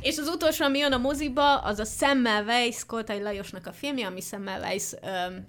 És 0.00 0.18
az 0.18 0.26
utolsó, 0.28 0.64
ami 0.64 0.78
jön 0.78 0.92
a 0.92 0.98
moziba, 0.98 1.58
az 1.58 1.78
a 1.78 1.84
Semmelweis, 1.84 2.84
Koltai 2.86 3.22
Lajosnak 3.22 3.66
a 3.66 3.72
filmje, 3.72 4.06
ami 4.06 4.20
Semmelweis 4.20 4.84
um, 5.02 5.46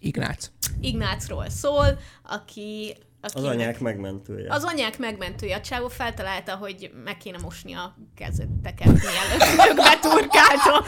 Ignác. 0.00 0.50
Ignácról 0.80 1.48
szól, 1.48 1.98
aki 2.22 2.96
Az 3.20 3.32
akinek- 3.34 3.52
anyák 3.54 3.80
megmentője. 3.80 4.52
Az 4.54 4.64
anyák 4.64 4.98
megmentője. 4.98 5.56
A 5.56 5.60
csávó 5.60 5.88
feltalálta, 5.88 6.56
hogy 6.56 6.90
meg 7.04 7.16
kéne 7.16 7.38
mosni 7.38 7.72
a 7.72 7.96
kezeteket, 8.16 8.86
mielőtt 8.86 9.68
ők 9.68 9.76
beturkáltok. 9.76 10.86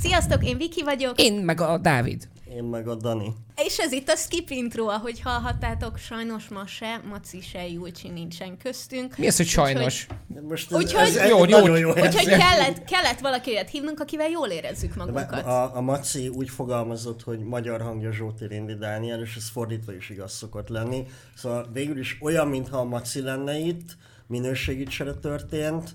Sziasztok, 0.00 0.44
én 0.44 0.56
Viki 0.56 0.82
vagyok, 0.82 1.20
Én 1.20 1.32
meg 1.34 1.60
a 1.60 1.78
Dávid. 1.78 2.28
Én 2.54 2.64
meg 2.64 2.88
a 2.88 2.94
Dani. 2.94 3.34
és 3.56 3.78
ez 3.78 3.92
itt 3.92 4.08
a 4.08 4.16
Skip 4.16 4.50
Intro, 4.50 4.86
ahogy 4.86 5.20
hallhattátok, 5.20 5.98
sajnos 5.98 6.48
ma 6.48 6.66
se, 6.66 7.00
Maci 7.08 7.40
se, 7.40 7.68
Julcsi 7.68 8.08
nincsen 8.08 8.56
köztünk. 8.56 9.16
Mi 9.18 9.26
az, 9.26 9.36
hogy 9.36 9.46
sajnos? 9.46 10.06
Most 10.48 10.72
ez, 10.72 10.78
Úgyhogy- 10.78 11.06
ez, 11.08 11.16
ez 11.16 11.28
Jó, 11.28 11.38
jó, 11.38 11.44
nagyon 11.44 11.78
jó. 11.78 11.88
Úgyhogy 11.90 12.24
kellett, 12.26 12.84
kellett 12.84 13.18
valakiért 13.20 13.70
hívnunk, 13.70 14.00
akivel 14.00 14.28
jól 14.28 14.48
érezzük 14.48 14.94
magunkat. 14.94 15.46
A, 15.46 15.76
a 15.76 15.80
Maci 15.80 16.28
úgy 16.28 16.48
fogalmazott, 16.50 17.22
hogy 17.22 17.38
magyar 17.38 17.80
hangja 17.80 18.12
Zsóti 18.12 18.46
Rindi 18.46 18.74
Dániel, 18.74 19.20
és 19.20 19.36
ez 19.36 19.48
fordítva 19.50 19.94
is 19.94 20.10
igaz 20.10 20.32
szokott 20.32 20.68
lenni. 20.68 21.06
Szóval 21.36 21.68
végül 21.72 21.98
is 21.98 22.18
olyan, 22.20 22.48
mintha 22.48 22.78
a 22.78 22.84
Maci 22.84 23.20
lenne 23.20 23.58
itt, 23.58 23.96
minőségi 24.26 24.84
csere 24.84 25.14
történt. 25.14 25.90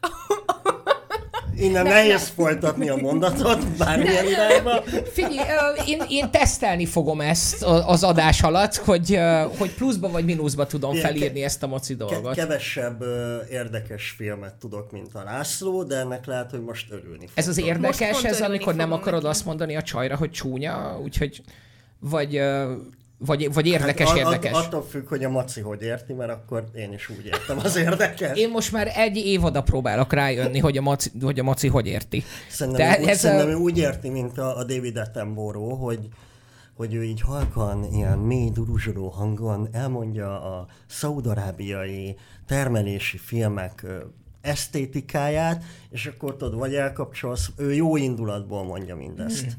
Innen 1.56 1.86
nehéz 1.86 2.28
folytatni 2.28 2.88
a 2.88 2.96
mondatot, 2.96 3.66
bármilyen 3.76 4.26
irányba. 4.26 4.82
Figyelj, 5.12 5.78
én, 5.86 6.02
én 6.08 6.30
tesztelni 6.30 6.86
fogom 6.86 7.20
ezt 7.20 7.62
az 7.62 8.02
adás 8.02 8.42
alatt, 8.42 8.74
hogy, 8.74 9.18
hogy 9.58 9.74
pluszba 9.74 10.08
vagy 10.08 10.24
mínuszba 10.24 10.66
tudom 10.66 10.94
felírni 10.94 11.42
ezt 11.42 11.62
a 11.62 11.66
moci 11.66 11.94
dolgot. 11.94 12.34
kevesebb 12.34 13.04
érdekes 13.50 14.14
filmet 14.16 14.54
tudok, 14.54 14.92
mint 14.92 15.14
a 15.14 15.22
László, 15.24 15.82
de 15.82 15.96
ennek 15.96 16.26
lehet, 16.26 16.50
hogy 16.50 16.62
most 16.62 16.86
örülni 16.90 17.26
fog. 17.26 17.32
Ez 17.34 17.48
az 17.48 17.58
érdekes, 17.58 18.24
ez 18.24 18.40
amikor 18.40 18.74
nem 18.74 18.92
akarod 18.92 19.22
neki. 19.22 19.34
azt 19.34 19.44
mondani 19.44 19.76
a 19.76 19.82
csajra, 19.82 20.16
hogy 20.16 20.30
csúnya, 20.30 21.00
úgyhogy 21.02 21.42
vagy, 21.98 22.40
vagy, 23.18 23.52
vagy 23.52 23.66
érdekes, 23.66 24.08
Hát, 24.08 24.16
érdekes. 24.16 24.52
attól 24.52 24.82
függ, 24.82 25.08
hogy 25.08 25.24
a 25.24 25.30
Maci 25.30 25.60
hogy 25.60 25.82
érti, 25.82 26.12
mert 26.12 26.30
akkor 26.30 26.64
én 26.74 26.92
is 26.92 27.08
úgy 27.08 27.26
értem 27.26 27.58
az 27.62 27.76
érdekes. 27.76 28.38
Én 28.38 28.50
most 28.50 28.72
már 28.72 28.90
egy 28.94 29.16
évada 29.16 29.62
próbálok 29.62 30.12
rájönni, 30.12 30.58
hogy 30.58 30.76
a 30.76 30.82
maci 30.82 31.10
hogy, 31.22 31.38
a 31.38 31.42
maci 31.42 31.68
hogy 31.68 31.86
érti. 31.86 32.22
Szerintem, 32.50 32.88
De 32.90 33.00
ő, 33.06 33.08
ez 33.08 33.18
szerintem 33.18 33.48
a- 33.48 33.58
úgy 33.58 33.78
érti, 33.78 34.08
mint 34.08 34.38
a, 34.38 34.56
a 34.58 34.64
David 34.64 34.96
Attenborough, 34.96 35.80
hogy 35.80 36.08
hogy 36.76 36.94
ő 36.94 37.04
így 37.04 37.20
halkan, 37.20 37.84
ilyen 37.92 38.18
mély 38.18 38.50
duruzsoló 38.50 39.08
hangon 39.08 39.68
elmondja 39.72 40.42
a 40.58 40.66
szaudarábiai 40.86 42.16
termelési 42.46 43.18
filmek 43.18 43.86
esztétikáját, 44.40 45.62
és 45.90 46.06
akkor 46.06 46.36
tudod, 46.36 46.58
vagy 46.58 46.74
elkapcsolsz, 46.74 47.50
ő 47.56 47.72
jó 47.74 47.96
indulatból 47.96 48.64
mondja 48.64 48.96
mindezt. 48.96 49.40
Hmm. 49.44 49.52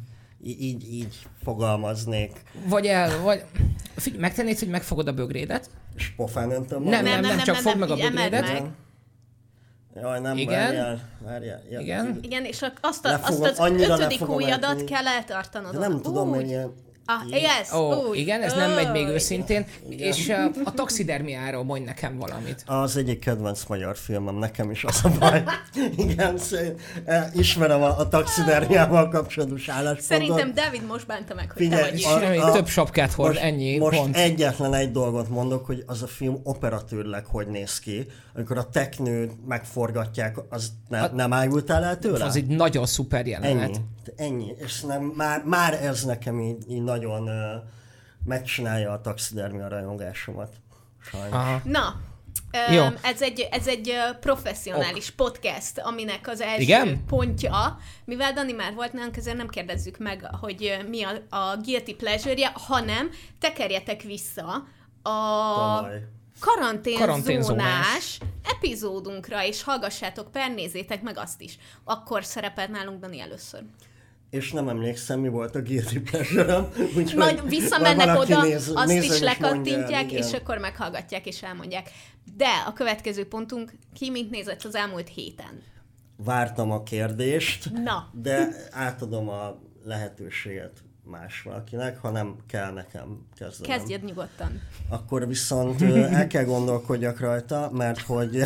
Így, 0.47 0.93
így 0.93 1.15
fogalmaznék, 1.43 2.41
Vagy 2.67 2.85
el, 2.85 3.21
vagy... 3.21 3.43
Figyelj, 3.95 4.21
megtennéd, 4.21 4.59
hogy 4.59 4.67
megfogod 4.67 5.07
a 5.07 5.13
bögrédet? 5.13 5.69
és 5.95 6.09
pofán 6.09 6.51
öntöm 6.51 6.83
Nem, 6.83 7.03
nem, 7.03 7.21
nem, 7.21 7.37
csak 7.37 7.55
fogd 7.55 7.77
meg 7.77 7.89
a 7.89 7.95
bögrédet. 7.95 8.53
meg. 8.53 8.63
Jaj, 9.95 10.19
nem, 10.19 10.37
Igen. 10.37 10.59
várjál, 10.59 11.09
várjál. 11.19 11.61
Ja, 11.69 11.79
Igen. 11.79 12.19
Igen, 12.21 12.45
és 12.45 12.65
azt, 12.81 13.05
a, 13.05 13.09
Lefogom, 13.09 13.41
azt 13.41 13.51
az 13.51 13.59
annyira 13.59 13.93
ötödik 13.93 14.29
ujjadat 14.29 14.83
kell 14.83 15.07
eltartanod. 15.07 15.71
De 15.71 15.79
nem 15.79 16.01
tudom, 16.01 16.29
hogy 16.29 16.47
ilyen... 16.47 16.73
Ah, 17.07 17.29
yes, 17.29 17.71
Ó, 17.73 18.13
igen, 18.13 18.41
ez 18.41 18.53
nem 18.53 18.71
megy 18.71 18.91
még 18.91 19.07
őszintén. 19.07 19.65
És 19.89 20.27
uh, 20.27 20.55
a 20.63 20.71
taxidermiáról 20.73 21.63
mondj 21.63 21.85
nekem 21.85 22.17
valamit. 22.17 22.63
Az 22.65 22.97
egyik 22.97 23.19
kedvenc 23.19 23.63
magyar 23.65 23.97
filmem, 23.97 24.35
nekem 24.35 24.71
is 24.71 24.83
az 24.83 24.99
a 25.03 25.09
baj. 25.19 25.43
Igen, 26.07 26.37
szé- 26.37 26.79
eh, 27.05 27.25
ismerem 27.33 27.81
a, 27.81 27.97
a 27.99 28.07
taxidermiával 28.07 29.09
kapcsolatos 29.09 29.67
álláspontot. 29.69 30.03
Szerintem 30.05 30.53
David 30.53 30.85
most 30.85 31.07
bánta 31.07 31.33
meg, 31.35 31.51
hogy 31.51 31.61
Figyelj, 31.61 31.83
te 31.83 31.89
vagy 31.91 32.03
a- 32.03 32.19
Semmi, 32.19 32.37
a- 32.37 32.51
több 32.51 32.67
sapkát 32.67 33.11
hord, 33.13 33.29
most, 33.33 33.41
ennyi, 33.43 33.77
most 33.77 33.97
pont. 33.97 34.15
egyetlen 34.15 34.73
egy 34.73 34.91
dolgot 34.91 35.29
mondok, 35.29 35.65
hogy 35.65 35.83
az 35.87 36.01
a 36.01 36.07
film 36.07 36.39
operatőrleg 36.43 37.25
hogy 37.25 37.47
néz 37.47 37.79
ki, 37.79 38.05
amikor 38.35 38.57
a 38.57 38.69
teknőt 38.69 39.31
megforgatják, 39.47 40.35
az 40.49 40.71
ne, 40.89 41.07
nem 41.07 41.33
ájultál 41.33 41.83
el 41.83 41.99
tőle? 41.99 42.25
Az 42.25 42.35
egy 42.35 42.47
nagyon 42.47 42.85
szuper 42.85 43.25
jelenet. 43.27 43.63
Ennyi. 43.63 43.77
Ennyi. 44.15 44.53
És 44.57 44.81
nem, 44.81 45.01
már, 45.15 45.43
már 45.43 45.73
ez 45.83 46.03
nekem 46.03 46.39
így, 46.39 46.63
így 46.69 46.81
nagyon 46.95 47.29
megcsinálja 48.23 48.91
a 48.91 49.01
taxidermia 49.01 49.67
rajongásomat. 49.67 50.55
Sajnos. 51.01 51.31
Aha. 51.31 51.61
Na, 51.63 52.01
Jó. 52.71 52.85
Ez 53.01 53.21
egy, 53.21 53.47
ez 53.51 53.67
egy 53.67 53.93
professzionális 54.19 55.11
podcast, 55.11 55.79
aminek 55.79 56.27
az 56.27 56.41
első 56.41 56.61
Igen? 56.61 57.05
pontja, 57.05 57.79
mivel 58.05 58.33
Dani 58.33 58.51
már 58.51 58.73
volt 58.73 58.93
nálunk, 58.93 59.17
ezért 59.17 59.37
nem 59.37 59.47
kérdezzük 59.47 59.97
meg, 59.97 60.25
hogy 60.41 60.77
mi 60.89 61.03
a, 61.03 61.35
a 61.35 61.57
guilty 61.57 61.93
pleasure-je, 61.95 62.51
hanem 62.53 63.09
tekerjetek 63.39 64.01
vissza 64.01 64.47
a 65.01 65.11
Tavaly. 65.55 66.01
karanténzónás 66.39 66.99
Karanténzónás. 67.05 68.19
epizódunkra, 68.43 69.43
és 69.43 69.63
hallgassátok, 69.63 70.31
pernézzétek 70.31 71.01
meg 71.01 71.17
azt 71.17 71.41
is. 71.41 71.57
Akkor 71.83 72.25
szerepelt 72.25 72.69
nálunk 72.69 72.99
Dani 72.99 73.19
először. 73.19 73.61
És 74.35 74.51
nem 74.51 74.69
emlékszem, 74.69 75.19
mi 75.19 75.29
volt 75.29 75.55
a 75.55 75.61
guilty 75.61 75.97
úgyhogy 76.97 77.15
Majd 77.15 77.49
visszamennek 77.49 78.19
oda, 78.19 78.41
néz- 78.41 78.71
azt 78.73 78.87
nézzen 78.87 79.03
is 79.03 79.09
mondja 79.09 79.25
lekattintják, 79.25 80.11
és 80.11 80.33
akkor 80.33 80.57
meghallgatják, 80.57 81.25
és 81.25 81.43
elmondják. 81.43 81.91
De 82.37 82.47
a 82.67 82.73
következő 82.73 83.27
pontunk, 83.27 83.73
ki 83.93 84.09
mit 84.09 84.29
nézett 84.29 84.63
az 84.63 84.75
elmúlt 84.75 85.07
héten? 85.07 85.61
Vártam 86.17 86.71
a 86.71 86.83
kérdést, 86.83 87.71
Na. 87.83 88.09
de 88.13 88.47
átadom 88.71 89.29
a 89.29 89.59
lehetőséget 89.83 90.83
más 91.03 91.41
valakinek, 91.41 91.97
ha 91.97 92.09
nem 92.09 92.35
kell 92.47 92.71
nekem 92.71 93.27
kezdenem. 93.35 93.77
Kezdjed 93.77 94.03
nyugodtan. 94.03 94.61
Akkor 94.89 95.27
viszont 95.27 95.81
el 95.81 96.27
kell 96.27 96.43
gondolkodjak 96.43 97.19
rajta, 97.19 97.69
mert 97.73 97.99
hogy... 97.99 98.37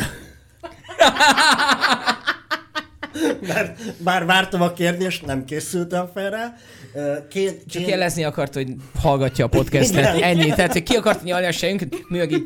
mert 3.40 4.02
bár 4.02 4.24
vártam 4.26 4.62
a 4.62 4.72
kérdést, 4.72 5.26
nem 5.26 5.44
készültem 5.44 6.10
fel 6.14 6.30
rá. 6.30 6.54
Ö, 6.94 7.14
Két, 7.28 7.62
Csak 7.68 7.82
két, 7.82 7.90
jelezni 7.90 8.24
akart, 8.24 8.54
hogy 8.54 8.68
hallgatja 9.00 9.44
a 9.44 9.48
podcastet. 9.48 10.16
Igen. 10.16 10.28
Ennyi. 10.28 10.48
Tehát, 10.50 10.72
hogy 10.72 10.82
ki 10.82 10.96
akart 10.96 11.22
nyalni 11.22 11.46
a 11.46 11.52
sejünket, 11.52 11.94
mi 12.08 12.18
meg 12.18 12.32
így 12.32 12.42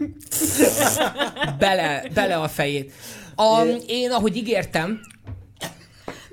bele, 1.59 2.05
bele 2.15 2.37
a 2.37 2.49
fejét. 2.49 2.93
A, 3.37 3.63
én, 3.87 4.11
ahogy 4.11 4.37
ígértem, 4.37 5.01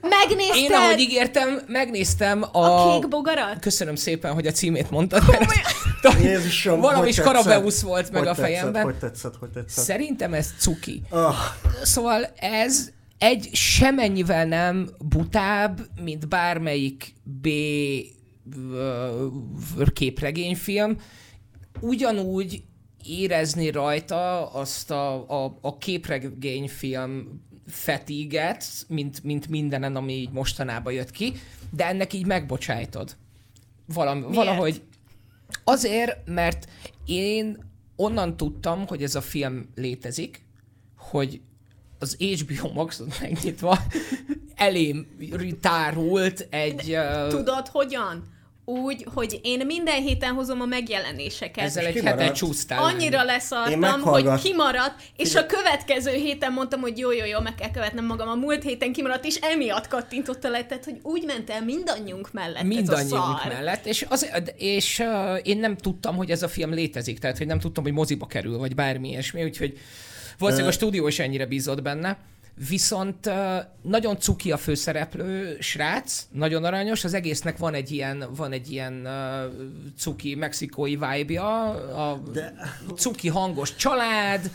Megnézted 0.01 0.57
én, 0.57 0.73
ahogy 0.73 0.99
ígértem, 0.99 1.61
megnéztem 1.67 2.43
a... 2.51 2.59
a 2.59 2.99
kék 2.99 3.07
bogarat? 3.07 3.59
Köszönöm 3.59 3.95
szépen, 3.95 4.33
hogy 4.33 4.47
a 4.47 4.51
címét 4.51 4.89
mondtad, 4.91 5.23
mert 5.27 5.51
Jézusom, 6.23 6.79
valami 6.79 7.07
is? 7.07 7.19
Karabeusz 7.19 7.81
volt 7.81 8.11
meg 8.11 8.19
Hogy 8.19 8.27
a 8.27 8.33
tetszett, 8.33 8.45
fejemben. 8.45 8.83
Hogy 8.83 8.95
tetszett, 8.95 9.33
hogy 9.39 9.49
tetszett. 9.49 9.85
Szerintem 9.85 10.33
ez 10.33 10.47
cuki. 10.59 11.01
Oh, 11.09 11.35
Szóval 11.83 12.29
ez 12.39 12.91
egy 13.21 13.49
semennyivel 13.53 14.45
nem 14.45 14.89
butább, 14.99 15.81
mint 16.03 16.27
bármelyik 16.27 17.13
B 17.23 17.47
képregényfilm. 19.93 20.97
Ugyanúgy 21.79 22.63
érezni 23.05 23.69
rajta 23.69 24.51
azt 24.51 24.91
a, 24.91 25.29
a, 25.43 25.57
a 25.61 25.77
képregényfilm 25.77 27.41
fetiget, 27.67 28.65
mint, 28.87 29.23
mint 29.23 29.47
mindenen, 29.47 29.95
ami 29.95 30.13
így 30.13 30.31
mostanában 30.31 30.93
jött 30.93 31.11
ki, 31.11 31.33
de 31.69 31.87
ennek 31.87 32.13
így 32.13 32.25
megbocsájtod. 32.25 33.15
Valam, 33.85 34.31
valahogy 34.31 34.81
Azért, 35.63 36.17
mert 36.25 36.69
én 37.05 37.57
onnan 37.95 38.37
tudtam, 38.37 38.87
hogy 38.87 39.03
ez 39.03 39.15
a 39.15 39.21
film 39.21 39.69
létezik, 39.75 40.45
hogy 40.97 41.41
az 42.01 42.17
HBO 42.19 42.71
Maxot 42.73 43.19
megnyitva 43.19 43.77
elém 44.55 45.07
tárult 45.61 46.47
egy... 46.49 46.95
Uh, 46.95 47.27
Tudod, 47.27 47.67
hogyan? 47.67 48.39
Úgy, 48.65 49.05
hogy 49.13 49.39
én 49.43 49.65
minden 49.65 50.01
héten 50.01 50.33
hozom 50.33 50.61
a 50.61 50.65
megjelenéseket. 50.65 51.63
ezzel 51.63 51.85
egy 51.85 52.01
hetet 52.03 52.35
csúsztál. 52.35 52.83
Annyira 52.83 53.19
Én 53.19 53.25
leszartam, 53.25 54.01
hogy 54.01 54.41
kimaradt, 54.41 54.95
és 55.15 55.35
a 55.35 55.45
következő 55.45 56.11
héten 56.11 56.51
mondtam, 56.51 56.81
hogy 56.81 56.97
jó, 56.97 57.11
jó, 57.11 57.25
jó, 57.25 57.39
meg 57.39 57.55
kell 57.55 57.71
követnem 57.71 58.05
magam. 58.05 58.27
A 58.27 58.35
múlt 58.35 58.63
héten 58.63 58.93
kimaradt, 58.93 59.25
és 59.25 59.35
emiatt 59.35 59.87
kattintotta 59.87 60.49
le, 60.49 60.65
tehát, 60.65 60.85
hogy 60.85 60.99
úgy 61.01 61.23
ment 61.25 61.49
el 61.49 61.63
mindannyiunk 61.63 62.31
mellett 62.31 62.55
ez 62.55 62.61
a 62.61 62.67
mindannyiunk 62.67 63.39
szar. 63.39 63.53
mellett, 63.53 63.85
és, 63.85 64.05
az, 64.09 64.31
és 64.57 64.99
uh, 64.99 65.39
én 65.43 65.57
nem 65.57 65.77
tudtam, 65.77 66.15
hogy 66.15 66.31
ez 66.31 66.43
a 66.43 66.47
film 66.47 66.73
létezik, 66.73 67.19
tehát 67.19 67.37
hogy 67.37 67.47
nem 67.47 67.59
tudtam, 67.59 67.83
hogy 67.83 67.93
moziba 67.93 68.27
kerül, 68.27 68.57
vagy 68.57 68.75
bármi 68.75 69.09
ilyesmi, 69.09 69.43
úgyhogy 69.43 69.79
valószínűleg 70.41 70.73
a 70.73 70.77
stúdió 70.77 71.07
is 71.07 71.19
ennyire 71.19 71.45
bízott 71.45 71.81
benne. 71.81 72.17
Viszont 72.69 73.29
nagyon 73.81 74.19
cuki 74.19 74.51
a 74.51 74.57
főszereplő 74.57 75.57
srác, 75.59 76.27
nagyon 76.31 76.63
aranyos, 76.63 77.03
az 77.03 77.13
egésznek 77.13 77.57
van 77.57 77.73
egy 77.73 77.91
ilyen, 77.91 78.25
van 78.35 78.51
egy 78.51 78.71
ilyen 78.71 79.07
cuki 79.97 80.35
mexikói 80.35 80.95
vibe-ja, 80.95 81.69
a 82.09 82.21
De- 82.31 82.53
cuki 82.95 83.27
hangos 83.27 83.75
család, 83.75 84.51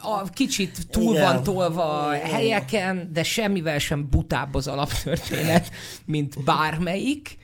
a 0.00 0.30
kicsit 0.30 0.78
túl 0.90 1.14
Igen. 1.14 1.24
van 1.34 1.42
tolva 1.42 2.12
Igen. 2.14 2.30
helyeken, 2.30 3.10
de 3.12 3.22
semmivel 3.22 3.78
sem 3.78 4.08
butább 4.10 4.54
az 4.54 4.66
alaptörténet, 4.66 5.70
mint 6.04 6.44
bármelyik. 6.44 7.38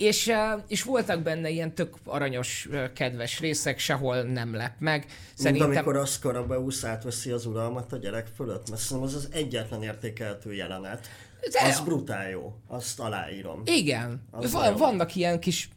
És, 0.00 0.32
és 0.66 0.82
voltak 0.82 1.22
benne 1.22 1.48
ilyen 1.48 1.74
tök 1.74 1.96
aranyos, 2.04 2.68
kedves 2.94 3.40
részek, 3.40 3.78
sehol 3.78 4.22
nem 4.22 4.54
lep 4.54 4.74
meg. 4.78 4.98
Mint 4.98 5.12
Szerintem... 5.34 5.70
amikor 5.70 5.96
az 5.96 6.18
Karabeusz 6.18 6.84
átveszi 6.84 7.30
az 7.30 7.46
uralmat 7.46 7.92
a 7.92 7.96
gyerek 7.96 8.26
fölött, 8.36 8.70
mert 8.70 8.80
szerintem 8.82 9.06
az 9.06 9.14
az 9.14 9.28
egyetlen 9.32 9.82
értékeltő 9.82 10.54
jelenet. 10.54 11.08
De- 11.52 11.68
Az 11.68 11.80
brutál 11.80 12.30
jó, 12.30 12.54
azt 12.66 13.00
aláírom. 13.00 13.62
Igen, 13.64 14.22
Az 14.30 14.52
van, 14.52 14.76
vannak 14.76 15.14
ilyen 15.14 15.40
kis 15.40 15.68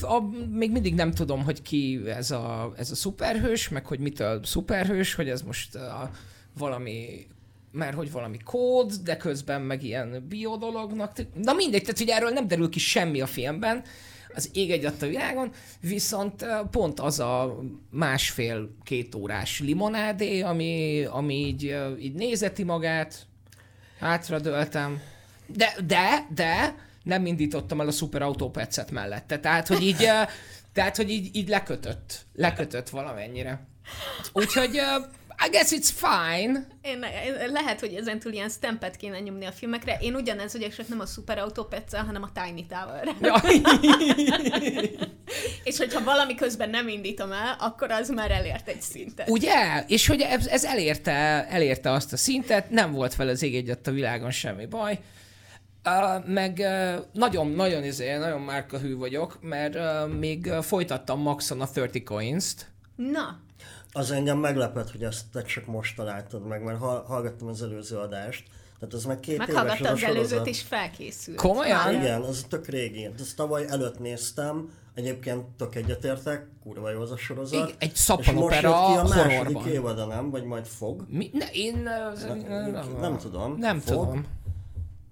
a, 0.00 0.20
még 0.50 0.70
mindig 0.70 0.94
nem 0.94 1.10
tudom, 1.10 1.44
hogy 1.44 1.62
ki 1.62 2.02
ez 2.06 2.30
a, 2.30 2.72
ez 2.76 2.90
a 2.90 2.94
szuperhős, 2.94 3.68
meg 3.68 3.86
hogy 3.86 3.98
mitől 3.98 4.44
szuperhős, 4.44 5.14
hogy 5.14 5.28
ez 5.28 5.42
most 5.42 5.74
a, 5.74 6.10
valami, 6.58 7.26
mert 7.72 7.94
hogy 7.94 8.12
valami 8.12 8.38
kód, 8.44 8.92
de 8.92 9.16
közben 9.16 9.62
meg 9.62 9.82
ilyen 9.82 10.26
bio 10.28 10.56
dolognak. 10.56 11.12
Na 11.34 11.52
mindegy, 11.52 11.80
tehát 11.80 11.98
hogy 11.98 12.08
erről 12.08 12.30
nem 12.30 12.48
derül 12.48 12.68
ki 12.68 12.78
semmi 12.78 13.20
a 13.20 13.26
filmben, 13.26 13.82
az 14.34 14.50
ég 14.52 14.70
egy 14.70 14.84
a 14.84 14.92
világon, 14.98 15.52
viszont 15.80 16.46
pont 16.70 17.00
az 17.00 17.20
a 17.20 17.60
másfél-két 17.90 19.14
órás 19.14 19.60
limonádé, 19.60 20.40
ami, 20.40 21.04
ami 21.04 21.34
így, 21.34 21.76
így 22.00 22.14
nézeti 22.14 22.62
magát, 22.62 23.26
hátradőltem, 24.00 25.00
de, 25.46 25.74
de, 25.86 26.26
de 26.34 26.74
nem 27.02 27.26
indítottam 27.26 27.80
el 27.80 27.86
a 27.86 27.90
szuper 27.90 28.22
autópecet 28.22 28.90
mellette. 28.90 29.38
Tehát, 29.38 29.66
hogy 29.66 29.82
így, 29.82 30.02
eh, 30.02 30.28
tehát, 30.74 30.96
hogy 30.96 31.10
így, 31.10 31.36
így 31.36 31.48
lekötött. 31.48 32.26
Lekötött 32.34 32.88
valamennyire. 32.88 33.66
Úgyhogy 34.32 34.80
I 35.46 35.48
guess 35.50 35.70
it's 35.70 35.90
fine. 35.94 36.66
Én, 36.82 37.04
lehet, 37.52 37.80
hogy 37.80 37.94
ezentúl 37.94 38.32
ilyen 38.32 38.48
stempet 38.48 38.96
kéne 38.96 39.20
nyomni 39.20 39.44
a 39.44 39.52
filmekre. 39.52 39.96
Én 40.00 40.14
ugyanez 40.14 40.52
vagyok, 40.52 40.74
csak 40.74 40.88
nem 40.88 41.00
a 41.00 41.06
Super 41.06 41.38
Autopetszel, 41.38 42.04
hanem 42.04 42.22
a 42.22 42.30
Tiny 42.32 42.66
Tower-re. 42.66 43.12
És 45.64 45.78
hogyha 45.78 46.04
valami 46.04 46.34
közben 46.34 46.70
nem 46.70 46.88
indítom 46.88 47.32
el, 47.32 47.56
akkor 47.58 47.90
az 47.90 48.08
már 48.08 48.30
elért 48.30 48.68
egy 48.68 48.80
szintet. 48.80 49.28
Ugye? 49.28 49.84
És 49.86 50.06
hogy 50.06 50.20
ez, 50.20 50.46
ez 50.46 50.64
elérte, 50.64 51.46
elérte 51.48 51.90
azt 51.90 52.12
a 52.12 52.16
szintet, 52.16 52.70
nem 52.70 52.92
volt 52.92 53.16
vele 53.16 53.30
az 53.30 53.42
ég 53.42 53.56
egyet 53.56 53.86
a 53.86 53.90
világon 53.90 54.30
semmi 54.30 54.66
baj. 54.66 54.98
Uh, 55.84 56.26
meg 56.26 56.56
uh, 56.58 57.04
nagyon, 57.12 57.50
nagyon, 57.50 57.84
izé, 57.84 58.16
nagyon 58.16 58.40
márkahű 58.40 58.96
vagyok, 58.96 59.38
mert 59.40 59.74
uh, 59.74 60.18
még 60.18 60.46
uh, 60.46 60.62
folytattam 60.62 61.20
Maxon 61.20 61.60
a 61.60 61.68
30 61.74 62.04
Coins-t. 62.04 62.66
Na, 62.96 63.40
Az 63.92 64.10
engem 64.10 64.38
meglepett, 64.38 64.90
hogy 64.90 65.02
ezt 65.02 65.24
te 65.32 65.42
csak 65.42 65.66
most 65.66 65.96
találtad 65.96 66.46
meg, 66.46 66.62
mert 66.62 66.78
hall- 66.78 67.06
hallgattam 67.06 67.48
az 67.48 67.62
előző 67.62 67.96
adást. 67.96 68.44
Tehát 68.78 68.94
az 68.94 69.04
meg 69.04 69.20
két 69.20 69.48
éves 69.48 69.80
az 69.80 69.86
a 69.86 69.90
az 69.90 70.02
előzőt 70.02 70.46
és 70.46 70.62
felkészült. 70.62 71.36
Komolyan? 71.36 71.94
Igen, 71.94 72.20
az 72.22 72.44
tök 72.48 72.66
régi. 72.66 73.08
Ezt 73.18 73.36
tavaly 73.36 73.66
előtt 73.68 73.98
néztem, 73.98 74.70
egyébként 74.94 75.44
tök 75.56 75.74
egyetértek, 75.74 76.46
kurva 76.62 76.90
jó 76.90 77.00
az 77.00 77.10
a 77.10 77.16
sorozat. 77.16 77.68
Igen, 77.68 77.76
egy 77.78 77.94
szappanopera 77.94 78.60
ki 78.60 78.98
a 78.98 79.02
második 79.02 79.36
horrorban. 79.36 79.68
évada, 79.68 80.06
nem? 80.06 80.30
Vagy 80.30 80.44
majd 80.44 80.66
fog? 80.66 81.04
Mi? 81.08 81.30
Ne, 81.32 81.46
én 81.52 81.74
uh, 81.74 82.26
nem, 82.26 82.70
Nem, 82.72 82.96
nem 83.00 83.18
tudom. 83.18 83.56
Nem 83.58 83.80
Fog? 83.80 84.04
tudom. 84.04 84.26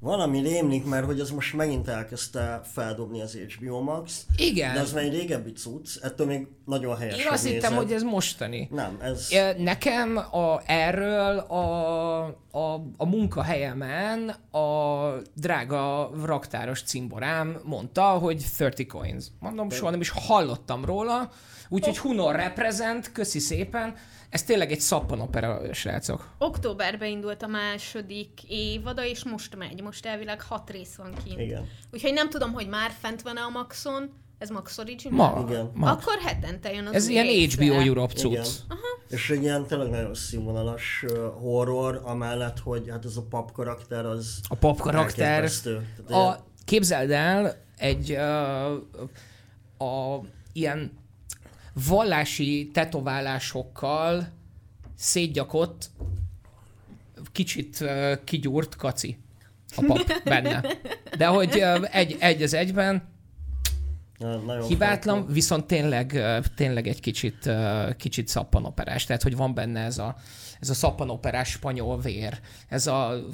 Valami 0.01 0.41
rémlik, 0.41 0.85
mert 0.85 1.05
hogy 1.05 1.21
az 1.21 1.31
most 1.31 1.55
megint 1.55 1.89
elkezdte 1.89 2.61
feldobni 2.73 3.21
az 3.21 3.35
HBO 3.35 3.81
Max. 3.81 4.27
Igen. 4.37 4.75
De 4.75 4.81
az 4.81 4.93
már 4.93 5.05
egy 5.05 5.13
régebbi 5.13 5.53
cucc, 5.53 5.97
ettől 6.03 6.27
még 6.27 6.47
nagyon 6.65 6.97
helyes, 6.97 7.19
Én 7.19 7.27
azt 7.29 7.47
hittem, 7.47 7.75
hogy 7.75 7.93
ez 7.93 8.03
mostani. 8.03 8.69
Nem, 8.73 8.99
ez... 9.03 9.29
Nekem 9.59 10.17
a, 10.17 10.61
erről 10.67 11.39
a, 11.39 12.25
a, 12.51 12.75
a 12.97 13.07
munkahelyemen 13.07 14.29
a 14.51 15.09
drága 15.35 16.11
raktáros 16.25 16.83
cimborám 16.83 17.61
mondta, 17.65 18.03
hogy 18.03 18.45
30 18.59 18.87
coins. 18.89 19.27
Mondom, 19.41 19.71
soha 19.71 19.91
nem 19.91 20.01
is 20.01 20.11
hallottam 20.11 20.85
róla, 20.85 21.31
úgyhogy 21.69 21.99
Hunor 21.99 22.35
represent, 22.35 23.13
köszi 23.13 23.39
szépen. 23.39 23.95
Ez 24.31 24.43
tényleg 24.43 24.71
egy 24.71 24.81
szappanopera, 24.81 25.75
srácok. 25.75 26.29
Októberben 26.39 27.09
indult 27.09 27.43
a 27.43 27.47
második 27.47 28.43
évada, 28.49 29.05
és 29.05 29.25
most 29.25 29.57
megy. 29.57 29.83
Most 29.83 30.07
elvileg 30.07 30.43
hat 30.43 30.71
rész 30.71 30.95
van 30.95 31.15
kint. 31.25 31.41
Igen. 31.41 31.69
Úgyhogy 31.93 32.13
nem 32.13 32.31
tudom, 32.31 32.53
hogy 32.53 32.69
már 32.69 32.91
fent 33.01 33.23
van-e 33.23 33.41
a 33.41 33.49
Maxon. 33.49 34.11
Ez 34.39 34.51
Max 34.51 34.79
Original? 34.79 35.33
Ma, 35.33 35.45
Igen. 35.49 35.71
ma. 35.75 35.91
Akkor 35.91 36.19
hetente 36.25 36.73
jön 36.73 36.87
az 36.87 36.95
Ez 36.95 37.09
ilyen. 37.09 37.51
HBO 37.51 37.81
Europe 37.81 38.13
Igen. 38.17 38.43
cucc. 38.43 38.57
És 39.09 39.31
egy 39.31 39.43
ilyen 39.43 39.67
tényleg 39.67 39.89
nagyon 39.89 40.15
színvonalas 40.15 41.05
horror, 41.41 42.01
amellett, 42.05 42.59
hogy 42.59 42.89
hát 42.91 43.05
ez 43.05 43.17
a 43.17 43.23
pap 43.23 43.53
karakter 43.53 44.07
az 44.07 44.41
A 44.49 44.55
pop 44.55 44.81
karakter. 44.81 45.51
A, 46.09 46.35
képzeld 46.65 47.11
el, 47.11 47.65
egy 47.77 48.11
uh, 48.11 49.89
a 49.89 50.21
ilyen 50.53 50.93
vallási 51.73 52.71
tetoválásokkal 52.73 54.29
szétgyakott, 54.97 55.91
kicsit 57.33 57.81
uh, 57.81 58.25
kigyúrt 58.25 58.77
kaci 58.77 59.19
a 59.77 59.85
pap 59.87 60.13
benne. 60.25 60.65
De 61.17 61.27
hogy 61.27 61.57
uh, 61.57 61.97
egy, 61.97 62.17
egy 62.21 62.43
az 62.43 62.55
egyben, 62.55 63.03
nagyon 64.19 64.67
hibátlan, 64.67 65.17
farkó. 65.17 65.33
viszont 65.33 65.65
tényleg, 65.67 66.23
tényleg 66.57 66.87
egy 66.87 67.01
kicsit, 67.01 67.51
kicsit 67.97 68.29
szappanoperás. 68.29 69.05
Tehát, 69.05 69.23
hogy 69.23 69.37
van 69.37 69.55
benne 69.55 69.81
ez 69.81 69.99
a, 69.99 70.17
ez 70.61 70.71
a 70.71 70.75
szappanoperás 70.75 71.49
spanyol 71.49 72.01
vér. 72.01 72.41
Ez 72.69 72.87
a 72.87 73.25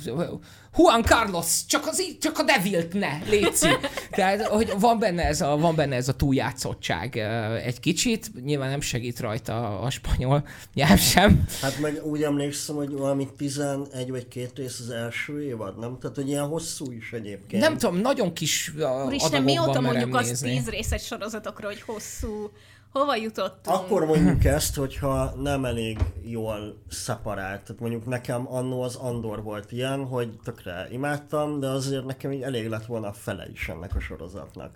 Juan 0.76 1.02
Carlos, 1.02 1.66
csak, 1.66 1.86
az, 1.86 2.02
csak 2.20 2.38
a 2.38 2.42
devilt 2.42 2.92
ne, 2.92 3.18
létszi. 3.28 3.68
Tehát, 4.10 4.46
hogy 4.46 4.72
van 4.78 4.98
benne 4.98 5.24
ez 5.24 5.40
a, 5.40 5.56
van 5.56 5.74
benne 5.74 5.96
ez 5.96 6.08
a 6.08 6.14
túljátszottság 6.14 7.16
egy 7.64 7.80
kicsit. 7.80 8.44
Nyilván 8.44 8.70
nem 8.70 8.80
segít 8.80 9.20
rajta 9.20 9.80
a 9.80 9.90
spanyol 9.90 10.46
nyelv 10.74 10.98
sem. 10.98 11.44
Hát 11.60 11.78
meg 11.78 12.04
úgy 12.04 12.22
emlékszem, 12.22 12.76
hogy 12.76 12.92
valami 12.92 13.28
11 13.36 14.10
vagy 14.10 14.28
két 14.28 14.50
rész 14.54 14.80
az 14.80 14.90
első 14.90 15.44
évad, 15.44 15.78
nem? 15.78 15.98
Tehát, 16.00 16.16
hogy 16.16 16.28
ilyen 16.28 16.46
hosszú 16.46 16.92
is 16.92 17.12
egyébként. 17.12 17.62
Nem 17.62 17.78
tudom, 17.78 17.96
nagyon 17.96 18.32
kis 18.32 18.72
Úristen, 19.06 19.42
mióta 19.42 19.80
mondjuk 19.80 20.14
azt 20.14 20.28
nézni. 20.28 20.50
tíz 20.50 20.68
részes 20.68 21.04
sorozatokra, 21.04 21.66
hogy 21.66 21.80
hosszú. 21.80 22.50
Hova 22.94 23.16
jutottunk? 23.16 23.76
Akkor 23.76 24.04
mondjuk 24.06 24.44
ezt, 24.44 24.74
hogyha 24.74 25.34
nem 25.42 25.64
elég 25.64 25.98
jól 26.24 26.82
szeparált. 26.88 27.62
Tehát 27.62 27.80
mondjuk 27.80 28.06
nekem 28.06 28.52
annó 28.52 28.82
az 28.82 28.94
Andor 28.94 29.42
volt 29.42 29.72
ilyen, 29.72 30.04
hogy 30.06 30.38
tökre 30.44 30.88
imádtam, 30.90 31.60
de 31.60 31.66
azért 31.66 32.04
nekem 32.04 32.32
így 32.32 32.42
elég 32.42 32.68
lett 32.68 32.86
volna 32.86 33.08
a 33.08 33.12
fele 33.12 33.46
is 33.52 33.68
ennek 33.68 33.94
a 33.94 34.00
sorozatnak. 34.00 34.74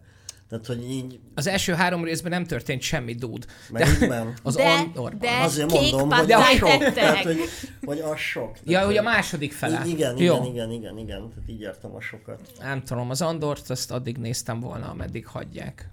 Tehát, 0.49 0.67
hogy 0.67 0.91
így, 0.91 1.21
Az 1.35 1.47
első 1.47 1.73
három 1.73 2.05
részben 2.05 2.31
nem 2.31 2.45
történt 2.45 2.81
semmi 2.83 3.15
dúd. 3.15 3.47
melyikben? 3.71 4.35
Az 4.43 4.55
De- 4.55 4.69
Andorban. 4.71 5.19
de- 5.19 5.41
Azért 5.43 5.73
kék 5.73 5.93
mondom, 5.93 6.19
hogy 6.19 6.33
az 6.33 6.45
sok. 6.45 6.69
tettek. 6.69 6.95
Tehát, 6.95 7.23
hogy, 7.23 7.39
hogy 7.85 7.99
az 8.01 8.19
sok. 8.19 8.57
Ja, 8.65 8.71
Tehát, 8.73 8.87
hogy 8.87 8.97
a 8.97 9.03
második 9.03 9.53
fele. 9.53 9.83
I- 9.87 9.91
igen, 9.91 10.17
Jó. 10.17 10.35
igen, 10.35 10.45
igen, 10.47 10.71
igen, 10.71 10.99
igen. 10.99 11.29
Tehát 11.29 11.49
így 11.51 11.61
értem 11.61 11.95
a 11.95 12.01
sokat. 12.01 12.41
Nem 12.61 12.83
tudom, 12.83 13.11
az 13.11 13.23
Andort 13.23 13.71
azt 13.71 13.91
addig 13.91 14.17
néztem 14.17 14.61
volna, 14.61 14.89
ameddig 14.91 15.27
hagyják. 15.27 15.89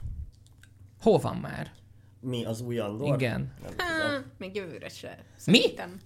Hol 1.02 1.20
van 1.20 1.36
már? 1.36 1.72
Mi 2.26 2.46
az 2.46 2.62
új 2.62 2.80
Andor? 2.80 3.16
Igen. 3.16 3.54
Nem 3.62 3.72
tudom. 3.72 4.32
még 4.38 4.56
jövőre 4.56 4.90
se. 4.90 5.18
Mi? 5.46 5.58
Szerintem. 5.58 6.00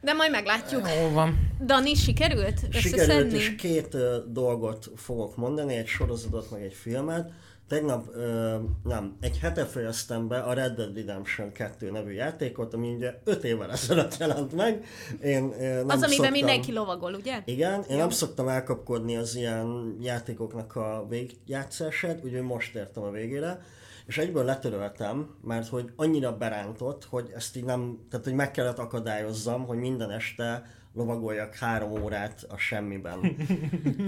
De 0.00 0.12
majd 0.12 0.30
meglátjuk. 0.30 0.86
Hol 0.86 1.10
van? 1.10 1.50
Dani, 1.64 1.94
sikerült 1.94 2.74
Sikerült, 2.74 3.32
és 3.32 3.54
két 3.54 3.94
ö, 3.94 4.16
dolgot 4.26 4.90
fogok 4.96 5.36
mondani, 5.36 5.74
egy 5.74 5.86
sorozatot, 5.86 6.50
meg 6.50 6.62
egy 6.62 6.74
filmet. 6.74 7.30
Tegnap, 7.68 8.08
ö, 8.14 8.56
nem, 8.84 9.16
egy 9.20 9.38
hete 9.38 9.64
fejeztem 9.64 10.28
be 10.28 10.38
a 10.38 10.52
Red 10.52 10.76
Dead 10.76 10.96
Redemption 10.96 11.52
2 11.52 11.90
nevű 11.90 12.12
játékot, 12.12 12.74
ami 12.74 12.94
ugye 12.94 13.14
5 13.24 13.44
évvel 13.44 13.72
ezelőtt 13.72 14.16
jelent 14.16 14.52
meg. 14.52 14.84
Én 15.22 15.52
ö, 15.58 15.74
nem 15.74 15.88
Az, 15.88 15.94
amiben 15.94 16.10
szoktam... 16.10 16.32
mindenki 16.32 16.72
lovagol, 16.72 17.14
ugye? 17.14 17.42
Igen, 17.44 17.84
én 17.88 17.96
nem 17.96 18.10
szoktam 18.10 18.48
elkapkodni 18.48 19.16
az 19.16 19.36
ilyen 19.36 19.96
játékoknak 20.00 20.76
a 20.76 21.06
végjátszását, 21.08 22.24
úgyhogy 22.24 22.42
most 22.42 22.74
értem 22.74 23.02
a 23.02 23.10
végére, 23.10 23.60
és 24.06 24.18
egyből 24.18 24.44
letöröltem, 24.44 25.34
mert 25.42 25.68
hogy 25.68 25.92
annyira 25.96 26.36
berántott, 26.36 27.04
hogy 27.04 27.32
ezt 27.34 27.56
így 27.56 27.64
nem, 27.64 27.98
tehát 28.10 28.24
hogy 28.24 28.34
meg 28.34 28.50
kellett 28.50 28.78
akadályozzam, 28.78 29.66
hogy 29.66 29.78
minden 29.78 30.10
este 30.10 30.64
lovagoljak 30.96 31.54
három 31.54 32.02
órát 32.02 32.44
a 32.48 32.56
semmiben. 32.56 33.24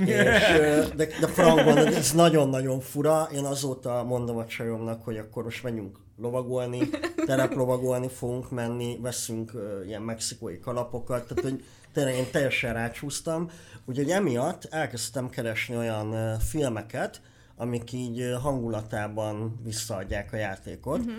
és, 0.07 0.88
de, 0.97 1.07
de 1.21 1.26
frankban, 1.26 1.78
ez 1.78 2.12
nagyon-nagyon 2.12 2.81
fura. 2.81 3.28
Én 3.35 3.45
azóta 3.45 4.05
mondom 4.05 4.37
a 4.37 4.47
csajomnak, 4.47 5.05
hogy 5.05 5.17
akkor 5.17 5.45
most 5.45 5.62
menjünk 5.62 5.99
lovagolni, 6.17 6.88
tereplovagolni 7.26 8.09
fogunk 8.09 8.50
menni, 8.50 8.99
veszünk 9.00 9.55
uh, 9.55 9.87
ilyen 9.87 10.02
mexikói 10.02 10.59
kalapokat, 10.59 11.26
tehát 11.26 11.45
hogy 11.45 11.64
tényleg 11.93 12.14
én 12.14 12.31
teljesen 12.31 12.73
rácsúsztam. 12.73 13.50
Úgyhogy 13.85 14.11
emiatt 14.11 14.64
elkezdtem 14.71 15.28
keresni 15.28 15.76
olyan 15.76 16.09
uh, 16.09 16.40
filmeket, 16.40 17.21
amik 17.59 17.93
így 17.93 18.35
hangulatában 18.43 19.61
visszaadják 19.62 20.33
a 20.33 20.37
játékot, 20.37 20.99
uh-huh. 20.99 21.15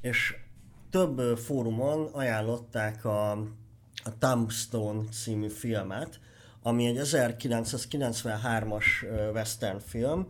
és 0.00 0.34
több 0.90 1.38
fórumon 1.38 2.08
ajánlották 2.12 3.04
a, 3.04 3.30
a 4.04 4.18
Tombstone 4.18 5.02
című 5.08 5.48
filmet, 5.48 6.20
ami 6.62 6.86
egy 6.86 7.00
1993-as 7.02 8.84
western 9.32 9.78
film, 9.78 10.26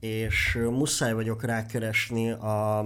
és 0.00 0.58
muszáj 0.70 1.12
vagyok 1.12 1.44
rákeresni 1.44 2.30
a, 2.30 2.78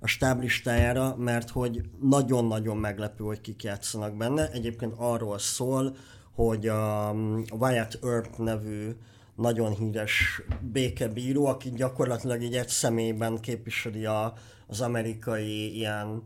a 0.00 0.06
stáblistájára, 0.06 1.16
mert 1.16 1.50
hogy 1.50 1.82
nagyon-nagyon 2.00 2.76
meglepő, 2.76 3.24
hogy 3.24 3.40
kik 3.40 3.62
játszanak 3.62 4.16
benne. 4.16 4.50
Egyébként 4.50 4.94
arról 4.96 5.38
szól, 5.38 5.96
hogy 6.34 6.66
a 6.66 7.14
Wyatt 7.50 7.98
Earp 8.02 8.36
nevű 8.36 8.90
nagyon 9.38 9.74
híres 9.74 10.42
békebíró, 10.60 11.46
aki 11.46 11.70
gyakorlatilag 11.70 12.42
így 12.42 12.56
egy 12.56 12.68
személyben 12.68 13.40
képviseli 13.40 14.04
a, 14.04 14.34
az 14.66 14.80
amerikai 14.80 15.76
ilyen 15.76 16.22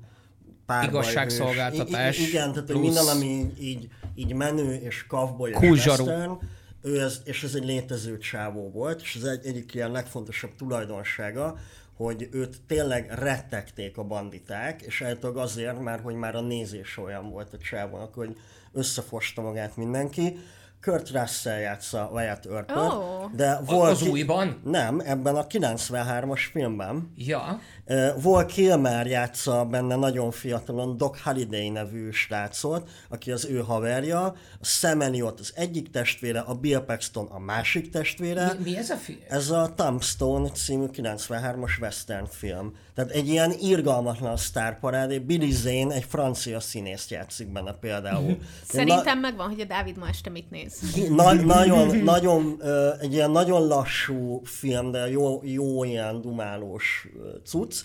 párbajhős. 0.67 1.11
Igazságszolgáltatás. 1.11 2.19
I- 2.19 2.29
igen, 2.29 2.53
tehát 2.53 2.69
plusz... 2.69 2.83
minden, 2.83 3.07
ami 3.07 3.53
így, 3.61 3.89
így 4.15 4.35
menő 4.35 4.75
és 4.75 5.07
kavboly 5.07 5.51
és 5.61 5.87
western, 5.87 6.39
ő 6.83 7.01
ez, 7.01 7.21
és 7.25 7.43
ez 7.43 7.55
egy 7.55 7.65
létező 7.65 8.19
csávó 8.19 8.71
volt, 8.71 9.01
és 9.01 9.15
ez 9.17 9.23
egy, 9.23 9.47
egyik 9.47 9.75
ilyen 9.75 9.91
legfontosabb 9.91 10.51
tulajdonsága, 10.57 11.59
hogy 11.97 12.29
őt 12.31 12.61
tényleg 12.67 13.11
rettegték 13.19 13.97
a 13.97 14.05
banditák, 14.05 14.83
és 14.83 15.01
eltog 15.01 15.37
azért, 15.37 15.81
mert 15.81 16.03
hogy 16.03 16.15
már 16.15 16.35
a 16.35 16.41
nézés 16.41 16.99
olyan 16.99 17.31
volt 17.31 17.53
a 17.53 17.59
csávónak, 17.59 18.15
hogy 18.15 18.37
összefosta 18.73 19.43
magát 19.43 19.77
mindenki, 19.77 20.39
Kurt 20.83 21.11
Russell 21.11 21.59
játsza 21.59 22.11
Wyatt 22.13 22.47
Earp-öt, 22.47 22.77
Oh. 22.77 23.31
de 23.35 23.61
volt... 23.67 23.91
Az 23.91 24.03
újban? 24.03 24.61
Nem, 24.65 25.01
ebben 25.05 25.37
a 25.37 25.47
93-as 25.47 26.41
filmben. 26.53 27.13
Ja. 27.17 27.61
Uh, 27.93 28.23
Vol 28.23 28.47
Kilmer 28.47 29.07
játsza 29.07 29.65
benne 29.65 29.97
nagyon 29.97 30.31
fiatalon 30.31 30.97
Doc 30.97 31.21
Halliday 31.21 31.69
nevű 31.69 32.11
srácot, 32.11 32.89
aki 33.09 33.31
az 33.31 33.45
ő 33.45 33.59
haverja, 33.59 34.25
a 34.61 34.65
Sam 34.65 35.01
Elliot 35.01 35.41
az 35.41 35.53
egyik 35.55 35.91
testvére, 35.91 36.41
a 36.41 36.55
Bill 36.55 36.85
Paxton 36.85 37.27
a 37.27 37.39
másik 37.39 37.91
testvére. 37.91 38.53
Mi, 38.59 38.71
mi 38.71 38.77
ez 38.77 38.91
a 38.91 38.97
film? 38.97 39.19
Ez 39.29 39.51
a 39.51 39.73
Tombstone 39.77 40.49
című 40.49 40.87
93-as 40.93 41.81
western 41.81 42.27
film. 42.27 42.75
Tehát 42.95 43.11
egy 43.11 43.29
ilyen 43.29 43.53
irgalmatlan 43.61 44.37
sztárparádé. 44.37 45.19
Billy 45.19 45.51
Zane 45.51 45.95
egy 45.95 46.05
francia 46.09 46.61
színészt 46.61 47.11
játszik 47.11 47.53
benne 47.53 47.73
például. 47.73 48.39
Szerintem 48.69 49.19
megvan, 49.19 49.49
hogy 49.49 49.61
a 49.61 49.65
Dávid 49.65 49.97
ma 49.97 50.09
este 50.09 50.31
mit 50.31 50.51
néz. 50.51 50.81
Na, 51.09 51.33
nagyon, 51.33 51.97
nagyon, 51.97 52.63
egy 53.01 53.13
ilyen 53.13 53.31
nagyon 53.31 53.67
lassú 53.67 54.41
film, 54.45 54.91
de 54.91 55.11
jó, 55.11 55.41
jó 55.45 55.85
ilyen 55.85 56.21
dumálós 56.21 57.09
cucc. 57.45 57.82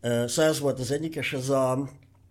Szóval 0.00 0.50
ez 0.50 0.58
volt 0.58 0.78
az 0.78 0.90
egyik, 0.90 1.16
és 1.16 1.32
ez, 1.32 1.48
a, 1.48 1.88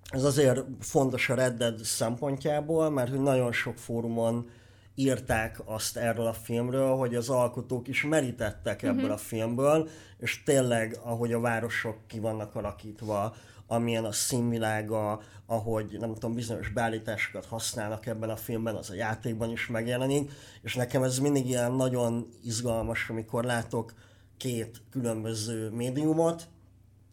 ez 0.09 0.23
azért 0.23 0.59
fontos 0.79 1.29
a 1.29 1.35
Red 1.35 1.57
Dead 1.57 1.79
szempontjából, 1.79 2.89
mert 2.89 3.09
hogy 3.09 3.21
nagyon 3.21 3.51
sok 3.51 3.77
fórumon 3.77 4.49
írták 4.95 5.61
azt 5.65 5.97
erről 5.97 6.25
a 6.25 6.33
filmről, 6.33 6.95
hogy 6.95 7.15
az 7.15 7.29
alkotók 7.29 7.87
is 7.87 8.03
merítettek 8.03 8.83
ebből 8.83 8.95
uh-huh. 8.95 9.13
a 9.13 9.17
filmből, 9.17 9.89
és 10.17 10.43
tényleg, 10.43 10.99
ahogy 11.03 11.33
a 11.33 11.39
városok 11.39 11.97
ki 12.07 12.19
vannak 12.19 12.55
alakítva, 12.55 13.35
amilyen 13.67 14.05
a 14.05 14.11
színvilága, 14.11 15.21
ahogy 15.45 15.97
nem 15.99 16.13
tudom, 16.13 16.33
bizonyos 16.33 16.69
beállításokat 16.69 17.45
használnak 17.45 18.05
ebben 18.05 18.29
a 18.29 18.35
filmben, 18.35 18.75
az 18.75 18.89
a 18.89 18.93
játékban 18.93 19.51
is 19.51 19.67
megjelenik, 19.67 20.31
és 20.61 20.75
nekem 20.75 21.03
ez 21.03 21.19
mindig 21.19 21.47
ilyen 21.47 21.71
nagyon 21.71 22.29
izgalmas, 22.43 23.09
amikor 23.09 23.43
látok 23.43 23.93
két 24.37 24.81
különböző 24.89 25.69
médiumot, 25.69 26.47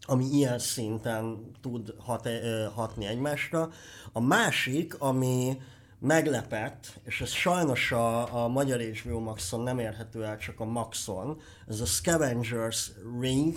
ami 0.06 0.24
ilyen 0.24 0.58
szinten 0.58 1.50
tud 1.60 1.94
hat, 1.98 2.28
hatni 2.74 3.06
egymásra. 3.06 3.68
A 4.12 4.20
másik, 4.20 4.94
ami 5.00 5.56
meglepett, 5.98 7.00
és 7.04 7.20
ez 7.20 7.30
sajnos 7.30 7.92
a, 7.92 8.42
a 8.44 8.48
magyar 8.48 8.80
HBO 8.80 9.18
Maxon 9.20 9.60
nem 9.62 9.78
érhető 9.78 10.24
el, 10.24 10.38
csak 10.38 10.60
a 10.60 10.64
Maxon, 10.64 11.40
ez 11.68 11.80
a 11.80 11.84
Scavengers 11.86 12.90
Ring, 13.20 13.56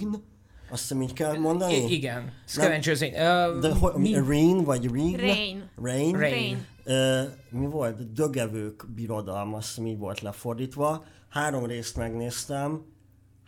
azt 0.69 0.81
hiszem 0.81 1.01
így 1.01 1.13
kell 1.13 1.37
mondani? 1.37 1.73
I- 1.75 1.93
igen. 1.93 2.31
Scavengers 2.45 2.99
Ring. 2.99 3.13
Uh, 3.13 3.59
De 3.59 3.73
ho- 3.73 3.97
mi? 3.97 4.13
Rain 4.13 4.63
vagy 4.63 4.91
Ring? 4.91 5.19
Rain. 5.19 5.69
Rain? 5.81 6.17
Rain. 6.17 6.65
Ö, 6.83 7.21
mi 7.49 7.65
volt? 7.65 8.13
Dögevők 8.13 8.85
birodalma, 8.95 9.57
azt 9.57 9.67
hiszem 9.67 9.85
így 9.87 9.97
volt 9.97 10.21
lefordítva. 10.21 11.03
Három 11.29 11.65
részt 11.65 11.95
megnéztem, 11.97 12.85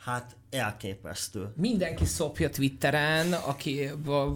hát 0.10 0.36
elképesztő. 0.50 1.54
Mindenki 1.56 2.06
szopja 2.06 2.50
Twitteren, 2.50 3.34
aki 3.34 3.90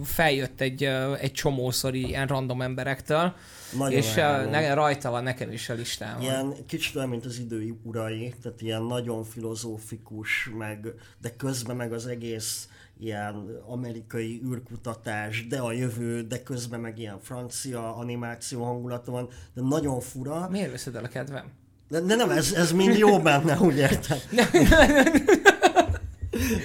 feljött 0.04 0.60
egy, 0.60 0.82
egy 1.20 1.32
csomószor 1.32 1.94
ilyen 1.94 2.26
random 2.26 2.62
emberektől, 2.62 3.34
Nagyon 3.76 3.98
és 3.98 4.14
ne, 4.14 4.74
rajta 4.74 5.10
van 5.10 5.22
nekem 5.22 5.52
is 5.52 5.68
a 5.68 5.74
listámon. 5.74 6.22
Ilyen 6.22 6.54
kicsit 6.66 6.96
olyan, 6.96 7.08
mint 7.08 7.24
az 7.24 7.38
idő 7.38 7.78
urai, 7.82 8.34
tehát 8.42 8.62
ilyen 8.62 8.82
nagyon 8.82 9.24
filozófikus, 9.24 10.50
meg, 10.58 10.94
de 11.20 11.36
közben 11.36 11.76
meg 11.76 11.92
az 11.92 12.06
egész 12.06 12.68
ilyen 12.98 13.62
amerikai 13.66 14.40
űrkutatás, 14.46 15.46
de 15.46 15.58
a 15.58 15.72
jövő, 15.72 16.22
de 16.22 16.42
közben 16.42 16.80
meg 16.80 16.98
ilyen 16.98 17.18
francia 17.22 17.96
animáció 17.96 18.64
hangulata 18.64 19.10
van, 19.10 19.28
de 19.54 19.60
nagyon 19.60 20.00
fura. 20.00 20.48
Miért 20.50 20.70
veszed 20.70 20.94
el 20.94 21.04
a 21.04 21.08
kedvem? 21.08 21.52
De, 21.88 22.00
de 22.00 22.14
nem, 22.14 22.30
ez, 22.30 22.52
ez 22.52 22.72
mind 22.72 22.98
jó 22.98 23.18
benne, 23.18 23.58
úgy 23.58 23.76
érted? 23.76 24.22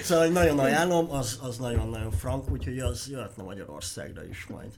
Szóval 0.02 0.24
hogy 0.24 0.32
nagyon 0.32 0.58
ajánlom, 0.58 1.10
az, 1.10 1.38
az 1.42 1.56
nagyon-nagyon 1.56 2.10
frank, 2.10 2.50
úgyhogy 2.50 2.78
az 2.78 3.08
jöhetne 3.10 3.42
Magyarországra 3.42 4.24
is 4.24 4.46
majd. 4.46 4.70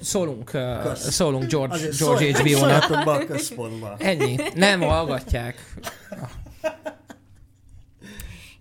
Szólunk, 0.00 0.44
Kösz. 0.82 1.10
szólunk 1.12 1.44
George, 1.50 1.74
Azért 1.74 1.98
George 1.98 2.34
szólj- 2.34 2.54
HBO-nak. 2.56 3.06
a 3.06 3.24
központba. 3.26 3.96
Ennyi. 3.98 4.36
Nem 4.54 4.80
hallgatják. 4.80 5.74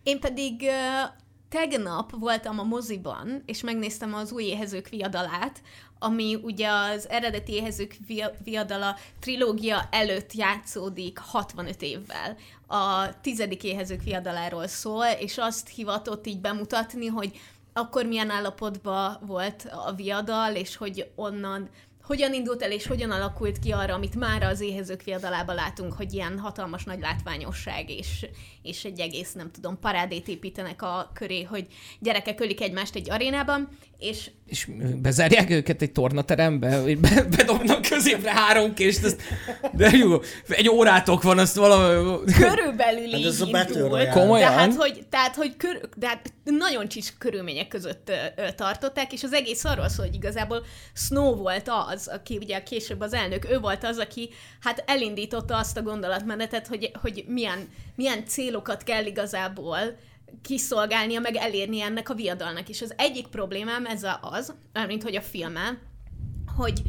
Én 0.04 0.20
pedig 0.20 0.62
uh, 0.62 1.10
tegnap 1.50 2.12
voltam 2.20 2.60
a 2.60 2.64
moziban, 2.64 3.44
és 3.46 3.62
megnéztem 3.62 4.14
az 4.14 4.32
új 4.32 4.44
éhezők 4.44 4.90
viadalát, 4.90 5.62
ami 6.00 6.36
ugye 6.36 6.70
az 6.70 7.10
eredeti 7.10 7.52
éhezők 7.54 7.96
via- 8.08 8.34
viadala 8.44 8.96
trilógia 9.20 9.88
előtt 9.92 10.34
játszódik 10.34 11.18
65 11.18 11.82
évvel. 11.82 12.38
A 12.68 13.20
tizedik 13.22 13.64
éhezők 13.64 14.04
viadaláról 14.04 14.68
szól, 14.68 15.06
és 15.06 15.38
azt 15.38 15.70
hivatott 15.70 16.28
így 16.28 16.40
bemutatni, 16.40 17.06
hogy 17.06 17.40
akkor 17.74 18.06
milyen 18.06 18.30
állapotban 18.30 19.18
volt 19.22 19.68
a 19.86 19.94
viadal, 19.94 20.56
és 20.56 20.76
hogy 20.76 21.12
onnan 21.16 21.70
hogyan 22.08 22.34
indult 22.34 22.62
el, 22.62 22.72
és 22.72 22.88
hogyan 22.88 23.12
alakult 23.12 23.60
ki 23.60 23.72
arra, 23.72 23.94
amit 23.94 24.16
már 24.16 24.44
az 24.44 24.62
éhezők 24.62 25.04
viadalában 25.04 25.56
látunk, 25.56 25.94
hogy 25.94 26.14
ilyen 26.14 26.40
hatalmas 26.40 26.84
nagy 26.84 27.00
látványosság, 27.00 27.90
és, 27.90 28.26
és 28.62 28.84
egy 28.84 29.00
egész, 29.00 29.34
nem 29.34 29.52
tudom, 29.52 29.80
parádét 29.80 30.28
építenek 30.28 30.82
a 30.82 31.12
köré, 31.14 31.44
hogy 31.44 31.68
gyerekek 32.00 32.40
ölik 32.40 32.62
egymást 32.62 32.96
egy 32.96 33.10
arénában, 33.10 33.70
és 33.98 34.32
És 34.48 34.68
bezárják 35.02 35.50
őket 35.50 35.82
egy 35.82 35.92
tornaterembe, 35.92 36.78
hogy 36.78 36.98
be, 36.98 37.24
bedobnak 37.38 37.82
középre 37.82 38.32
három 38.32 38.74
kést, 38.74 39.04
azt, 39.04 39.22
de 39.74 39.90
jó, 39.90 40.20
egy 40.48 40.70
órátok 40.70 41.24
van, 41.24 41.38
azt 41.38 41.56
valami... 41.56 42.24
körülbelül 42.26 43.10
Hát 43.12 43.20
így 43.20 43.26
ez 43.26 43.42
a. 43.42 44.10
Komolyan? 44.12 44.50
Tehát, 44.50 44.76
hogy, 44.76 45.06
tehát, 45.10 45.36
hogy 45.36 45.58
kör, 45.58 45.90
de 45.96 46.08
hát 46.08 46.34
nagyon 46.44 46.88
csis 46.88 47.14
körülmények 47.18 47.68
között 47.68 48.10
ö, 48.10 48.42
ö, 48.42 48.52
tartották, 48.56 49.14
és 49.14 49.24
az 49.24 49.34
egész 49.34 49.66
arról 49.66 49.90
szól, 49.90 50.06
hogy 50.06 50.16
igazából 50.16 50.66
Snow 50.94 51.36
volt 51.36 51.72
az, 51.90 52.08
aki 52.08 52.38
ugye 52.38 52.64
később 52.64 53.02
az 53.02 53.14
elnök, 53.14 53.50
ő 53.52 53.60
volt 53.60 53.84
az, 53.84 53.98
aki 53.98 54.30
hát 54.62 54.84
elindította 54.86 55.58
azt 55.58 55.78
a 55.78 55.82
gondolatmenetet, 55.82 56.68
hogy, 56.68 56.92
hogy 57.02 57.26
milyen, 57.28 57.70
milyen 57.96 58.26
célokat 58.26 58.84
kell 58.84 59.06
igazából 59.06 59.80
kiszolgálnia, 60.42 61.20
meg 61.20 61.36
elérni 61.36 61.82
ennek 61.82 62.10
a 62.10 62.14
viadalnak. 62.14 62.70
És 62.70 62.82
az 62.82 62.94
egyik 62.98 63.28
problémám 63.28 63.86
ez 63.86 64.04
a- 64.04 64.20
az, 64.22 64.54
mint 64.88 65.04
hogy 65.04 65.16
a 65.16 65.22
filmmel, 65.22 65.78
hogy 66.56 66.82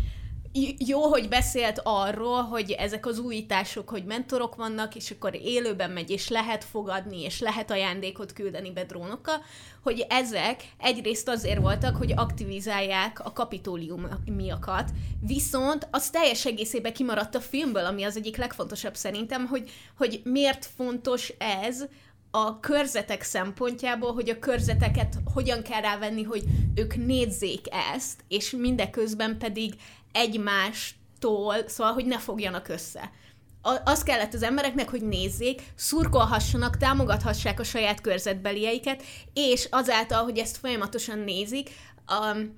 jó, 0.78 1.02
hogy 1.02 1.28
beszélt 1.28 1.80
arról, 1.85 2.42
hogy 2.42 2.71
ezek 2.71 3.07
az 3.07 3.18
újítások, 3.18 3.88
hogy 3.88 4.04
mentorok 4.04 4.54
vannak, 4.54 4.95
és 4.95 5.11
akkor 5.11 5.35
élőben 5.42 5.90
megy, 5.90 6.11
és 6.11 6.28
lehet 6.28 6.64
fogadni, 6.64 7.23
és 7.23 7.40
lehet 7.40 7.71
ajándékot 7.71 8.33
küldeni 8.33 8.73
be 8.73 8.85
drónokkal, 8.85 9.42
hogy 9.83 10.07
ezek 10.09 10.64
egyrészt 10.78 11.28
azért 11.28 11.61
voltak, 11.61 11.97
hogy 11.97 12.12
aktivizálják 12.16 13.25
a 13.25 13.33
kapitóliumiakat, 13.33 14.90
viszont 15.21 15.88
az 15.90 16.11
teljes 16.11 16.47
egészében 16.47 16.92
kimaradt 16.92 17.35
a 17.35 17.40
filmből, 17.40 17.85
ami 17.85 18.02
az 18.02 18.16
egyik 18.16 18.37
legfontosabb 18.37 18.95
szerintem, 18.95 19.47
hogy, 19.47 19.71
hogy 19.97 20.21
miért 20.25 20.68
fontos 20.76 21.33
ez, 21.38 21.85
a 22.30 22.61
körzetek 22.61 23.23
szempontjából, 23.23 24.12
hogy 24.12 24.30
a 24.30 24.38
körzeteket 24.38 25.18
hogyan 25.35 25.62
kell 25.62 25.80
rávenni, 25.80 26.23
hogy 26.23 26.44
ők 26.75 26.97
nézzék 26.97 27.66
ezt, 27.94 28.25
és 28.28 28.50
mindeközben 28.50 29.38
pedig 29.38 29.75
egymástól, 30.12 31.54
szóval, 31.66 31.92
hogy 31.92 32.06
ne 32.06 32.18
fogjanak 32.18 32.68
össze. 32.68 33.11
Az 33.85 34.02
kellett 34.02 34.35
az 34.35 34.42
embereknek, 34.42 34.88
hogy 34.88 35.02
nézzék, 35.02 35.62
szurkolhassanak, 35.75 36.76
támogathassák 36.76 37.61
a 37.61 37.64
saját 37.64 38.00
körzetbelieiket, 38.00 39.02
és 39.32 39.68
azáltal, 39.70 40.23
hogy 40.23 40.38
ezt 40.38 40.56
folyamatosan 40.56 41.18
nézik, 41.18 41.70
um, 42.08 42.56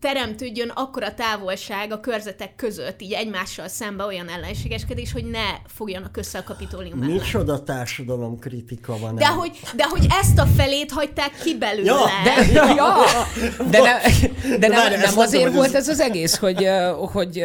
teremtődjön 0.00 0.68
akkora 0.68 1.14
távolság 1.14 1.92
a 1.92 2.00
körzetek 2.00 2.56
között, 2.56 3.02
így 3.02 3.12
egymással 3.12 3.68
szembe 3.68 4.04
olyan 4.04 4.28
ellenségeskedés, 4.28 5.12
hogy 5.12 5.24
ne 5.24 5.44
fogjanak 5.66 6.16
össze 6.16 6.38
a 6.38 6.42
kapitólium 6.44 7.02
ellen. 7.02 7.10
Micsoda 7.14 7.62
társadalom 7.62 8.38
kritika 8.38 8.98
van 8.98 9.14
De 9.14 9.26
hogy, 9.26 9.60
de 9.76 9.84
hogy 9.84 10.06
ezt 10.20 10.38
a 10.38 10.46
felét 10.46 10.90
hagyták 10.90 11.30
ki 11.42 11.56
belőle. 11.58 11.90
Ja, 11.90 12.04
De, 12.24 12.74
ja, 12.74 12.94
de, 13.70 13.78
ne, 13.80 13.92
de 14.58 14.68
nem, 14.68 14.70
Várj, 14.70 14.94
nem 14.94 15.00
nem 15.00 15.18
azért 15.18 15.52
volt 15.52 15.66
ez- 15.66 15.74
ez 15.74 15.88
az 15.88 16.00
egész, 16.00 16.36
hogy, 16.36 16.68
hogy, 17.12 17.44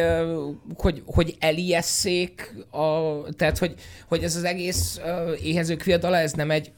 hogy, 0.76 1.02
hogy 1.06 1.36
eliesszék, 1.38 2.54
a, 2.70 2.88
tehát 3.36 3.58
hogy, 3.58 3.74
hogy 4.08 4.22
ez 4.22 4.36
az 4.36 4.44
egész 4.44 5.00
éhezők 5.42 5.82
viadala, 5.82 6.16
ez 6.16 6.32
nem 6.32 6.50
egy 6.50 6.72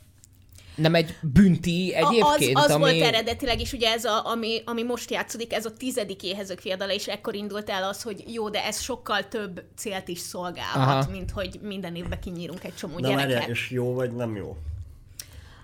nem 0.75 0.95
egy 0.95 1.17
bünti 1.23 1.95
egyébként, 1.95 2.57
az, 2.57 2.65
az 2.65 2.71
ami... 2.71 2.83
volt 2.83 3.03
eredetileg 3.03 3.61
is, 3.61 3.73
ugye 3.73 3.93
ez, 3.93 4.05
a, 4.05 4.27
ami, 4.27 4.63
ami 4.65 4.83
most 4.83 5.11
játszódik, 5.11 5.53
ez 5.53 5.65
a 5.65 5.71
tizedik 5.71 6.23
éhezők 6.23 6.59
fiadala, 6.59 6.93
és 6.93 7.07
ekkor 7.07 7.35
indult 7.35 7.71
el 7.71 7.85
az, 7.85 8.03
hogy 8.03 8.25
jó, 8.27 8.49
de 8.49 8.65
ez 8.65 8.81
sokkal 8.81 9.29
több 9.29 9.65
célt 9.77 10.09
is 10.09 10.19
szolgálhat, 10.19 11.03
Aha. 11.03 11.11
Mint 11.11 11.31
hogy 11.31 11.59
minden 11.63 11.95
évben 11.95 12.21
kinyírunk 12.21 12.65
egy 12.65 12.75
csomó 12.75 12.99
Na 12.99 13.09
gyereket. 13.09 13.33
várjál, 13.33 13.51
és 13.51 13.71
jó 13.71 13.95
vagy 13.95 14.13
nem 14.13 14.37
jó? 14.37 14.57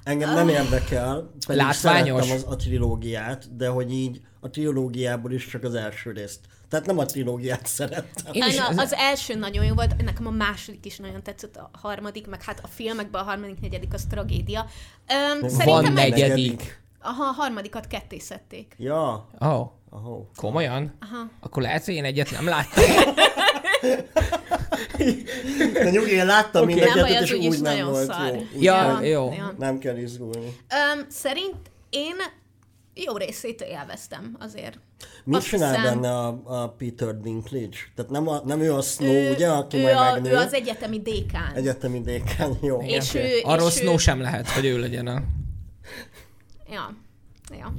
Engem 0.02 0.34
nem 0.34 0.48
érdekel, 0.48 1.30
pedig 1.46 1.62
Látványos. 1.62 2.24
szerettem 2.24 2.36
az, 2.36 2.52
a 2.52 2.56
trilógiát, 2.56 3.56
de 3.56 3.68
hogy 3.68 3.92
így 3.92 4.20
a 4.40 4.50
trilógiából 4.50 5.32
is 5.32 5.46
csak 5.46 5.62
az 5.62 5.74
első 5.74 6.12
részt. 6.12 6.40
Tehát 6.70 6.86
nem 6.86 6.98
a 6.98 7.04
trilógiát 7.06 7.66
szerettem. 7.66 8.32
Én 8.32 8.42
is, 8.46 8.54
Én 8.54 8.60
az, 8.60 8.76
az 8.76 8.92
első 8.94 9.34
nagyon 9.34 9.64
jó 9.64 9.74
volt, 9.74 10.02
nekem 10.04 10.26
a 10.26 10.30
második 10.30 10.86
is 10.86 10.96
nagyon 10.98 11.22
tetszett, 11.22 11.56
a 11.56 11.70
harmadik, 11.72 12.26
meg 12.26 12.42
hát 12.42 12.60
a 12.62 12.66
filmekben 12.66 13.20
a 13.20 13.24
harmadik, 13.24 13.60
negyedik 13.60 13.94
az 13.94 14.04
tragédia. 14.10 14.66
Öm, 15.42 15.48
van 15.64 15.92
negyedik. 15.92 16.82
aha, 17.02 17.22
a 17.24 17.32
harmadikat 17.32 17.86
ketté 17.86 18.18
szedték. 18.18 18.74
Ja, 18.78 19.28
Oh, 19.38 19.70
ahó. 19.90 20.30
komolyan? 20.36 20.94
Aha. 21.00 21.30
Akkor 21.40 21.62
lehet, 21.62 21.84
hogy 21.84 21.94
én 21.94 22.04
egyet 22.04 22.30
nem 22.30 22.44
láttam. 22.46 22.84
De 25.72 25.90
nyugi, 25.90 26.10
én 26.12 26.26
láttam 26.26 26.62
okay. 26.62 26.88
Hogy 26.88 27.10
és 27.22 27.32
úgy 27.32 27.46
úgyis 27.46 27.58
nem 27.60 27.72
nagyon 27.76 27.90
volt 27.90 28.06
szar. 28.12 28.34
jó. 28.34 28.42
Ja, 28.60 28.86
nem- 28.92 29.04
jó. 29.04 29.32
Ja. 29.36 29.54
Nem 29.58 29.78
kell 29.78 29.96
izgulni. 29.96 30.56
Öm, 30.94 31.06
szerint 31.08 31.56
én 31.90 32.14
jó 33.04 33.16
részét 33.16 33.60
élveztem 33.60 34.36
azért. 34.38 34.78
Mit 35.24 35.36
Azt 35.36 35.46
csinál 35.48 35.74
hiszem- 35.74 36.00
benne 36.00 36.16
a, 36.16 36.40
a 36.44 36.68
Peter 36.68 37.16
Dinklage? 37.20 37.76
Tehát 37.94 38.10
nem, 38.10 38.28
a, 38.28 38.40
nem 38.44 38.60
ő 38.60 38.72
a 38.74 38.80
Snow, 38.82 39.12
ő, 39.12 39.30
ugye, 39.34 39.48
aki 39.50 39.76
ő, 39.76 39.82
majd 39.82 39.96
a, 39.96 40.12
megnő. 40.12 40.30
ő 40.30 40.36
az 40.36 40.52
egyetemi 40.54 41.00
dékán. 41.00 41.52
Egyetemi 41.54 42.00
dékán, 42.00 42.58
jó. 42.62 42.80
És 42.82 43.08
oké. 43.08 43.18
ő- 43.36 43.40
Arról 43.42 43.68
és 43.68 43.76
ő- 43.76 43.80
Snow 43.80 43.96
sem 43.96 44.20
lehet, 44.20 44.48
hogy 44.48 44.64
ő 44.64 44.78
legyen 44.78 45.06
a... 45.06 45.22
Ja. 46.70 46.96
Ja. 47.58 47.72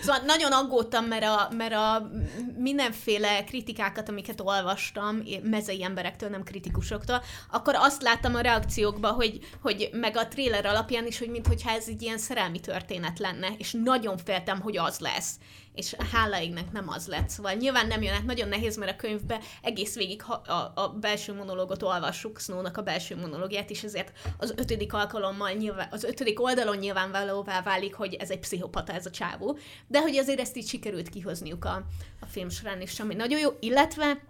Szóval 0.00 0.22
nagyon 0.26 0.52
aggódtam, 0.52 1.04
mert 1.04 1.24
a, 1.24 1.48
mert 1.56 1.74
a 1.74 2.10
mindenféle 2.56 3.44
kritikákat, 3.44 4.08
amiket 4.08 4.40
olvastam, 4.40 5.22
mezei 5.42 5.84
emberektől, 5.84 6.28
nem 6.28 6.42
kritikusoktól, 6.42 7.22
akkor 7.50 7.74
azt 7.74 8.02
láttam 8.02 8.34
a 8.34 8.40
reakciókban, 8.40 9.12
hogy, 9.12 9.38
hogy 9.62 9.88
meg 9.92 10.16
a 10.16 10.28
tréler 10.28 10.66
alapján 10.66 11.06
is, 11.06 11.18
hogy 11.18 11.28
mintha 11.28 11.70
ez 11.70 11.84
egy 11.88 12.02
ilyen 12.02 12.18
szerelmi 12.18 12.60
történet 12.60 13.18
lenne, 13.18 13.48
és 13.58 13.76
nagyon 13.84 14.16
féltem, 14.16 14.60
hogy 14.60 14.76
az 14.76 14.98
lesz. 14.98 15.34
És 15.74 15.94
hála 16.12 16.36
nem 16.72 16.88
az 16.88 17.06
lett. 17.06 17.28
Szóval 17.28 17.52
nyilván 17.52 17.86
nem 17.86 18.02
jön 18.02 18.14
át, 18.14 18.24
nagyon 18.24 18.48
nehéz, 18.48 18.76
mert 18.76 18.90
a 18.90 18.96
könyvbe 18.96 19.40
egész 19.62 19.94
végig 19.94 20.22
ha, 20.22 20.34
a, 20.34 20.72
a 20.82 20.88
belső 20.88 21.34
monológot 21.34 21.82
olvassuk, 21.82 22.40
Snownak 22.40 22.76
a 22.76 22.82
belső 22.82 23.16
monológiát, 23.16 23.70
és 23.70 23.82
ezért 23.82 24.12
az 24.38 24.54
ötödik 24.56 24.92
alkalommal 24.92 25.50
nyilván, 25.50 25.88
az 25.90 26.04
ötödik 26.04 26.42
oldalon 26.42 26.76
nyilvánvalóvá 26.76 27.62
válik, 27.62 27.94
hogy 27.94 28.14
ez 28.14 28.30
egy 28.30 28.38
pszichopata 28.38 28.92
ez 28.92 29.06
a 29.06 29.10
csávó, 29.10 29.58
de 29.86 30.00
hogy 30.00 30.16
azért 30.16 30.40
ezt 30.40 30.56
így 30.56 30.68
sikerült 30.68 31.08
kihozniuk 31.08 31.64
a, 31.64 31.86
a 32.20 32.26
film 32.26 32.48
során, 32.48 32.80
és 32.80 33.00
ami 33.00 33.14
nagyon 33.14 33.40
jó, 33.40 33.50
illetve 33.60 34.20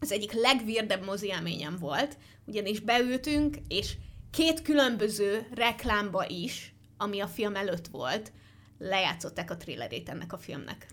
az 0.00 0.12
egyik 0.12 0.32
legvirdebb 0.32 1.04
mozi 1.04 1.26
élményem 1.26 1.76
volt, 1.78 2.16
ugyanis 2.44 2.80
beültünk, 2.80 3.56
és 3.68 3.96
két 4.30 4.62
különböző 4.62 5.46
reklámba 5.54 6.26
is, 6.26 6.74
ami 6.96 7.20
a 7.20 7.26
film 7.26 7.56
előtt 7.56 7.86
volt, 7.86 8.32
lejátszották 8.78 9.50
a 9.50 9.56
trailerét 9.56 10.08
ennek 10.08 10.32
a 10.32 10.38
filmnek. 10.38 10.86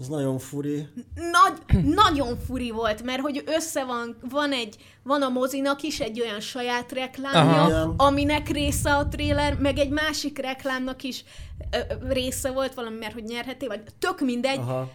Ez 0.00 0.06
nagyon 0.08 0.38
furi. 0.38 0.88
Nagy, 1.14 1.84
nagyon 1.84 2.38
furi 2.38 2.70
volt, 2.70 3.02
mert 3.02 3.20
hogy 3.20 3.42
össze 3.46 3.84
van, 3.84 4.16
van 4.30 4.52
egy, 4.52 4.76
van 5.02 5.22
a 5.22 5.28
mozinak 5.28 5.82
is 5.82 6.00
egy 6.00 6.20
olyan 6.20 6.40
saját 6.40 6.92
reklámja, 6.92 7.62
Aha. 7.62 7.94
Aminek 7.96 8.48
része 8.48 8.94
a 8.94 9.08
trailer, 9.08 9.58
meg 9.58 9.78
egy 9.78 9.90
másik 9.90 10.38
reklámnak 10.38 11.02
is 11.02 11.24
ö, 11.70 11.78
ö, 11.88 12.12
része 12.12 12.50
volt 12.50 12.74
valami, 12.74 12.98
mert 12.98 13.12
hogy 13.12 13.24
nyerheté, 13.24 13.66
vagy 13.66 13.82
tök 13.98 14.20
mindegy. 14.20 14.58
Aha. 14.58 14.90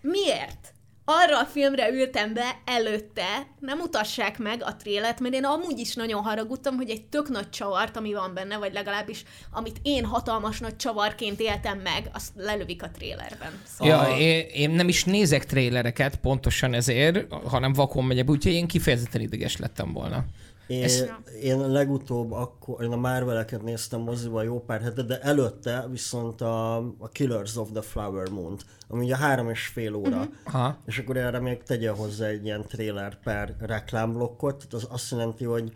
Miért? 0.00 0.73
Arra 1.06 1.40
a 1.40 1.44
filmre 1.44 1.90
ültem 1.90 2.34
be 2.34 2.60
előtte, 2.64 3.46
nem 3.58 3.78
mutassák 3.78 4.38
meg 4.38 4.62
a 4.62 4.76
trélet, 4.76 5.20
mert 5.20 5.34
én 5.34 5.44
amúgy 5.44 5.78
is 5.78 5.94
nagyon 5.94 6.22
haragudtam, 6.22 6.76
hogy 6.76 6.90
egy 6.90 7.04
tök 7.04 7.28
nagy 7.28 7.50
csavart, 7.50 7.96
ami 7.96 8.12
van 8.12 8.34
benne, 8.34 8.56
vagy 8.56 8.72
legalábbis 8.72 9.24
amit 9.52 9.76
én 9.82 10.04
hatalmas 10.04 10.60
nagy 10.60 10.76
csavarként 10.76 11.40
éltem 11.40 11.78
meg, 11.78 12.10
azt 12.12 12.32
lelövik 12.36 12.82
a 12.82 12.90
trélerben. 12.90 13.52
Szóval 13.64 14.08
Ja, 14.08 14.16
én, 14.16 14.46
én 14.52 14.70
nem 14.70 14.88
is 14.88 15.04
nézek 15.04 15.46
trélereket 15.46 16.16
pontosan 16.16 16.74
ezért, 16.74 17.32
hanem 17.32 17.72
vakon 17.72 18.04
megyek, 18.04 18.30
úgyhogy 18.30 18.52
én 18.52 18.66
kifejezetten 18.66 19.20
ideges 19.20 19.56
lettem 19.56 19.92
volna. 19.92 20.24
Én, 20.66 20.82
Ez- 20.82 21.04
én 21.42 21.70
legutóbb 21.70 22.32
akkor, 22.32 22.82
én 22.82 22.92
a 22.92 22.96
Marveleket 22.96 23.62
néztem 23.62 24.00
moziba 24.00 24.42
jó 24.42 24.60
pár 24.60 24.80
hete, 24.80 25.02
de 25.02 25.20
előtte 25.20 25.86
viszont 25.90 26.40
a, 26.40 26.76
a 26.76 27.08
Killers 27.12 27.56
of 27.56 27.68
the 27.72 27.82
Flower 27.82 28.28
Moon-t, 28.28 28.64
ami 28.88 29.04
ugye 29.04 29.16
három 29.16 29.50
és 29.50 29.66
fél 29.66 29.94
óra, 29.94 30.16
uh-huh. 30.16 30.34
Aha. 30.44 30.78
és 30.86 30.98
akkor 30.98 31.16
erre 31.16 31.40
még 31.40 31.62
tegye 31.62 31.90
hozzá 31.90 32.26
egy 32.26 32.44
ilyen 32.44 32.66
trailer 32.66 33.18
per 33.20 33.56
reklámblokkot, 33.60 34.56
tehát 34.56 34.72
az 34.72 34.86
azt 34.90 35.10
jelenti, 35.10 35.44
hogy 35.44 35.72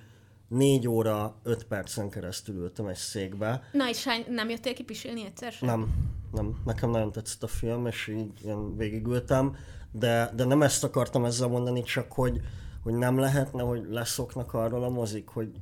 négy 0.48 0.88
óra, 0.88 1.34
öt 1.42 1.64
percen 1.64 2.10
keresztül 2.10 2.54
ültem 2.54 2.86
egy 2.86 2.96
székbe. 2.96 3.62
Na 3.72 3.88
és 3.88 4.04
hány, 4.04 4.24
nem 4.28 4.48
jöttél 4.48 4.74
ki 4.74 4.82
pisilni 4.82 5.24
egyszer 5.24 5.52
sem? 5.52 5.68
Nem, 5.68 5.88
nem, 6.32 6.56
nekem 6.64 6.90
nagyon 6.90 7.12
tetszett 7.12 7.42
a 7.42 7.46
film, 7.46 7.86
és 7.86 8.06
így 8.06 8.44
ilyen 8.44 8.76
végigültem, 8.76 9.56
de, 9.92 10.30
de 10.36 10.44
nem 10.44 10.62
ezt 10.62 10.84
akartam 10.84 11.24
ezzel 11.24 11.48
mondani, 11.48 11.82
csak 11.82 12.12
hogy, 12.12 12.40
hogy 12.88 12.98
nem 12.98 13.18
lehetne, 13.18 13.62
hogy 13.62 13.86
leszoknak 13.90 14.54
arról 14.54 14.84
a 14.84 14.88
mozik, 14.88 15.28
hogy 15.28 15.52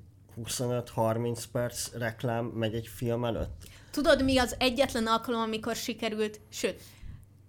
25-30 0.44 1.42
perc 1.52 1.92
reklám 1.92 2.44
megy 2.44 2.74
egy 2.74 2.86
film 2.86 3.24
előtt. 3.24 3.62
Tudod, 3.90 4.24
mi 4.24 4.38
az 4.38 4.54
egyetlen 4.58 5.06
alkalom, 5.06 5.40
amikor 5.40 5.74
sikerült, 5.74 6.40
sőt, 6.48 6.80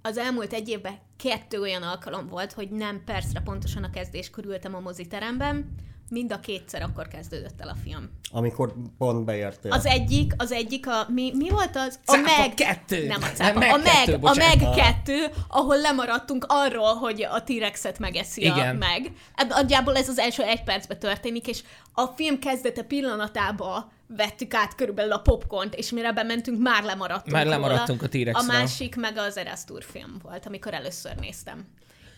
az 0.02 0.18
elmúlt 0.18 0.54
egy 0.54 0.70
évben 0.70 0.98
kettő 1.18 1.60
olyan 1.60 1.84
alkalom 1.84 2.28
volt, 2.28 2.54
hogy 2.54 2.70
nem 2.70 3.04
percre 3.06 3.40
pontosan 3.40 3.84
a 3.84 3.90
kezdéskor 3.90 4.46
ültem 4.46 4.76
a 4.76 4.80
moziteremben, 4.80 5.76
mind 6.10 6.32
a 6.32 6.40
kétszer 6.40 6.82
akkor 6.82 7.08
kezdődött 7.08 7.62
el 7.62 7.68
a 7.68 7.76
film. 7.84 8.10
Amikor 8.32 8.74
pont 8.98 9.26
beértél. 9.26 9.72
Az 9.72 9.86
egyik, 9.86 10.34
az 10.38 10.52
egyik 10.52 10.88
a, 10.88 11.06
mi, 11.10 11.32
mi 11.36 11.50
volt 11.50 11.76
az? 11.76 12.00
A 12.06 12.12
Cápa 12.12 12.42
meg... 12.42 12.54
kettő. 12.54 13.08
Nem 13.08 13.22
a 13.22 13.26
cápa, 13.26 13.60
meg 13.60 13.74
a 13.74 13.78
meg, 13.78 13.84
kettő, 13.94 14.14
a 14.14 14.18
bocsánat. 14.20 14.62
meg 14.62 14.70
kettő, 14.76 15.26
ahol 15.48 15.78
lemaradtunk 15.78 16.46
arról, 16.48 16.94
hogy 16.94 17.24
a 17.24 17.44
T-rexet 17.44 18.00
megeszi 18.00 18.48
a 18.48 18.56
Igen. 18.56 18.76
meg. 18.76 19.12
Ebb- 19.36 19.50
Nagyjából 19.50 19.96
ez 19.96 20.10
az 20.10 20.18
első 20.18 20.44
egy 20.44 20.64
percben 20.64 21.00
történik, 21.00 21.48
és 21.48 21.64
a 21.94 22.06
film 22.06 22.40
kezdete 22.40 22.82
pillanatába 22.84 23.92
vettük 24.08 24.54
át 24.54 24.76
körülbelül 24.76 25.12
a 25.12 25.20
popcornt, 25.20 25.76
és 25.76 25.92
mire 25.92 26.12
bementünk, 26.12 26.62
már 26.62 26.84
lemaradtunk 26.84 27.36
Már 27.36 27.44
róla. 27.44 27.56
lemaradtunk 27.58 28.02
a 28.04 28.08
T-rexről. 28.08 28.34
A 28.56 28.58
másik 28.60 28.96
meg 28.96 29.18
az 29.18 29.38
Erastur 29.38 29.84
film 29.84 30.18
volt, 30.24 30.46
amikor 30.46 30.74
először 30.74 31.16
néztem. 31.16 31.66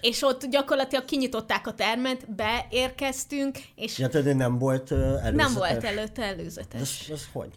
És 0.01 0.21
ott 0.23 0.45
gyakorlatilag 0.45 1.05
kinyitották 1.05 1.67
a 1.67 1.73
termet, 1.73 2.35
beérkeztünk, 2.35 3.57
és 3.75 3.97
Ja, 3.97 4.07
tehát 4.07 4.35
nem 4.35 4.57
volt 4.57 4.91
uh, 4.91 4.97
előzetes. 4.99 5.33
nem 5.33 5.53
volt 5.53 5.83
előtte 5.83 6.23
előzetes. 6.23 6.81
Ez, 6.81 7.11
ez 7.11 7.27
hogy? 7.31 7.49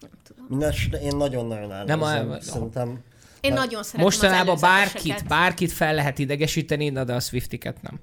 Nem 0.00 0.10
tudom. 0.24 0.46
Mindenesetre 0.48 1.00
én 1.00 1.16
nagyon-nagyon 1.16 1.72
ellenzem. 1.72 1.98
Nem 1.98 2.40
Szerintem 2.40 3.02
Én 3.40 3.52
nagyon 3.52 3.82
szeretem 3.82 4.02
Mostanában 4.04 4.54
az 4.54 4.60
bárkit, 4.60 5.26
bárkit 5.26 5.72
fel 5.72 5.94
lehet 5.94 6.18
idegesíteni, 6.18 6.88
na 6.88 7.04
de 7.04 7.14
a 7.14 7.20
Swiftiket 7.20 7.82
nem. 7.82 8.00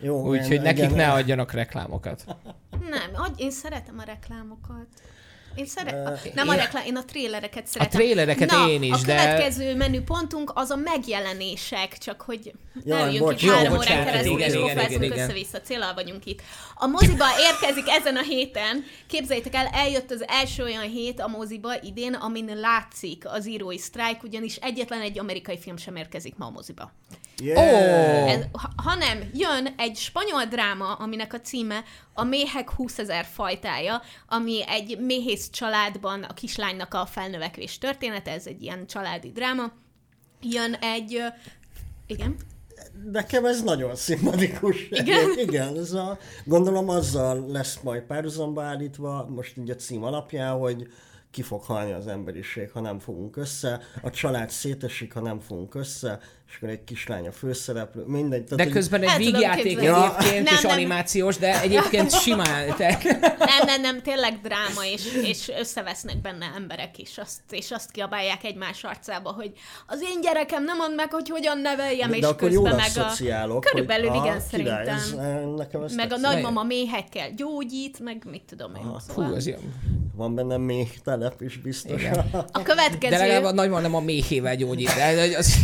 jó. 0.00 0.28
Úgyhogy 0.28 0.60
nekik 0.60 0.84
igen, 0.84 0.94
ne 0.94 1.12
adjanak 1.12 1.52
reklámokat. 1.52 2.24
Nem, 2.70 3.10
adj- 3.14 3.40
én 3.40 3.50
szeretem 3.50 3.98
a 3.98 4.02
reklámokat. 4.02 4.86
Én 5.54 5.66
szeret... 5.66 6.34
Nem 6.34 6.48
a 6.48 6.54
reklám, 6.54 6.84
én 6.86 6.96
a 6.96 7.04
trélereket 7.04 7.64
A 7.64 7.66
szeretem. 7.66 8.00
trélereket 8.00 8.50
Na, 8.50 8.68
én 8.68 8.82
is, 8.82 8.92
a 8.92 8.96
de... 8.96 9.16
következő 9.16 9.76
menüpontunk 9.76 10.52
az 10.54 10.70
a 10.70 10.76
megjelenések, 10.76 11.98
csak 11.98 12.20
hogy 12.20 12.52
Jaj, 12.84 13.00
ne 13.00 13.06
üljünk 13.06 13.42
itt 13.42 13.50
három 13.50 13.76
órán 13.76 14.04
keresztül, 14.04 14.40
és 14.40 14.52
pofázzunk 14.52 15.14
össze-vissza, 15.14 15.60
célal 15.60 15.94
vagyunk 15.94 16.26
itt. 16.26 16.42
A 16.74 16.86
moziba 16.86 17.24
érkezik 17.40 17.88
ezen 17.88 18.16
a 18.16 18.22
héten, 18.22 18.84
képzeljétek 19.06 19.54
el, 19.54 19.66
eljött 19.72 20.10
az 20.10 20.24
első 20.28 20.62
olyan 20.62 20.88
hét 20.88 21.20
a 21.20 21.28
moziba 21.28 21.82
idén, 21.82 22.14
amin 22.14 22.56
látszik 22.56 23.26
az 23.26 23.48
írói 23.48 23.78
sztrájk, 23.78 24.22
ugyanis 24.22 24.56
egyetlen 24.56 25.00
egy 25.00 25.18
amerikai 25.18 25.58
film 25.58 25.76
sem 25.76 25.96
érkezik 25.96 26.36
ma 26.36 26.46
a 26.46 26.50
moziba. 26.50 26.92
Yeah. 27.42 28.32
Ez, 28.32 28.44
ha, 28.52 28.70
hanem 28.76 29.30
jön 29.32 29.74
egy 29.76 29.96
spanyol 29.96 30.44
dráma, 30.44 30.92
aminek 30.92 31.32
a 31.32 31.40
címe 31.40 31.82
a 32.14 32.24
méhek 32.24 32.70
20 32.70 32.98
ezer 32.98 33.24
fajtája, 33.24 34.02
ami 34.28 34.68
egy 34.68 34.98
méhész 35.00 35.50
családban 35.50 36.22
a 36.22 36.34
kislánynak 36.34 36.94
a 36.94 37.06
felnövekvés 37.06 37.78
története, 37.78 38.30
ez 38.30 38.46
egy 38.46 38.62
ilyen 38.62 38.86
családi 38.86 39.32
dráma. 39.32 39.72
Jön 40.42 40.74
egy... 40.74 41.22
Igen? 42.06 42.36
Nekem 43.12 43.44
ez 43.44 43.62
nagyon 43.62 43.96
szimpatikus. 43.96 44.88
Igen? 44.90 45.38
Igen, 45.46 45.76
ez 45.78 45.92
a, 45.92 46.18
gondolom 46.44 46.88
azzal 46.88 47.46
lesz 47.48 47.78
majd 47.82 48.02
párhuzamba 48.02 48.62
állítva, 48.62 49.26
most 49.28 49.56
így 49.56 49.70
a 49.70 49.74
cím 49.74 50.04
alapján, 50.04 50.58
hogy 50.58 50.88
ki 51.30 51.42
fog 51.42 51.62
halni 51.62 51.92
az 51.92 52.06
emberiség, 52.06 52.70
ha 52.70 52.80
nem 52.80 52.98
fogunk 52.98 53.36
össze, 53.36 53.80
a 54.02 54.10
család 54.10 54.50
szétesik, 54.50 55.12
ha 55.12 55.20
nem 55.20 55.40
fogunk 55.40 55.74
össze, 55.74 56.20
és 56.48 56.56
akkor 56.56 56.68
egy 56.68 56.84
kislány 56.84 57.26
a 57.26 57.32
főszereplő, 57.32 58.04
mindegy. 58.06 58.44
Tehát, 58.44 58.66
De 58.66 58.72
közben 58.72 59.02
egy 59.02 59.08
tudom 59.08 59.32
vígjáték 59.32 59.62
képzelni. 59.62 60.04
egyébként, 60.04 60.44
Nem, 60.44 60.54
és 60.54 60.60
nem. 60.60 60.72
animációs, 60.72 61.36
de 61.36 61.60
egyébként 61.60 62.12
simán. 62.22 62.76
Te... 62.76 62.98
Nem, 63.38 63.66
nem, 63.66 63.80
nem, 63.80 64.02
tényleg 64.02 64.40
dráma, 64.42 64.84
és, 64.92 65.02
és 65.22 65.50
összevesznek 65.58 66.20
benne 66.20 66.52
emberek 66.56 66.98
is, 66.98 67.18
azt, 67.18 67.40
és 67.50 67.70
azt 67.70 67.90
kiabálják 67.90 68.44
egymás 68.44 68.84
arcába, 68.84 69.32
hogy 69.32 69.52
az 69.86 70.00
én 70.00 70.20
gyerekem 70.20 70.64
nem 70.64 70.76
mond 70.76 70.94
meg, 70.94 71.12
hogy 71.12 71.28
hogyan 71.28 71.58
neveljem, 71.58 72.10
de, 72.10 72.14
és 72.14 72.20
de 72.20 72.26
akkor 72.26 72.48
közben 72.48 72.74
meg 72.74 72.90
a... 72.96 73.58
Körülbelül 73.58 74.08
hogy, 74.08 74.24
igen, 74.24 74.36
ah, 74.36 74.42
király, 74.50 74.84
szerintem. 74.84 74.94
Ez, 74.94 75.54
nekem 75.56 75.82
ez 75.82 75.94
Meg 75.94 76.12
a 76.12 76.16
nagymama 76.16 76.62
méhekkel 76.62 77.30
gyógyít, 77.36 78.00
meg 78.00 78.22
mit 78.30 78.42
tudom 78.42 78.74
én. 78.74 78.82
Fú, 78.82 78.98
Szóval. 78.98 79.34
az 79.34 79.46
jó. 79.46 79.56
Van 80.14 80.34
benne 80.34 80.56
még 80.56 81.00
telep 81.04 81.40
is 81.40 81.56
biztos. 81.56 82.00
Igen. 82.00 82.18
A 82.52 82.62
következő... 82.62 83.16
De 83.16 83.18
legalább 83.18 83.44
a 83.44 83.52
nagyban 83.52 83.82
nem 83.82 83.94
a 83.94 84.00
méhével 84.00 84.56
gyógyít. 84.56 84.94
De 84.94 85.36
az... 85.36 85.54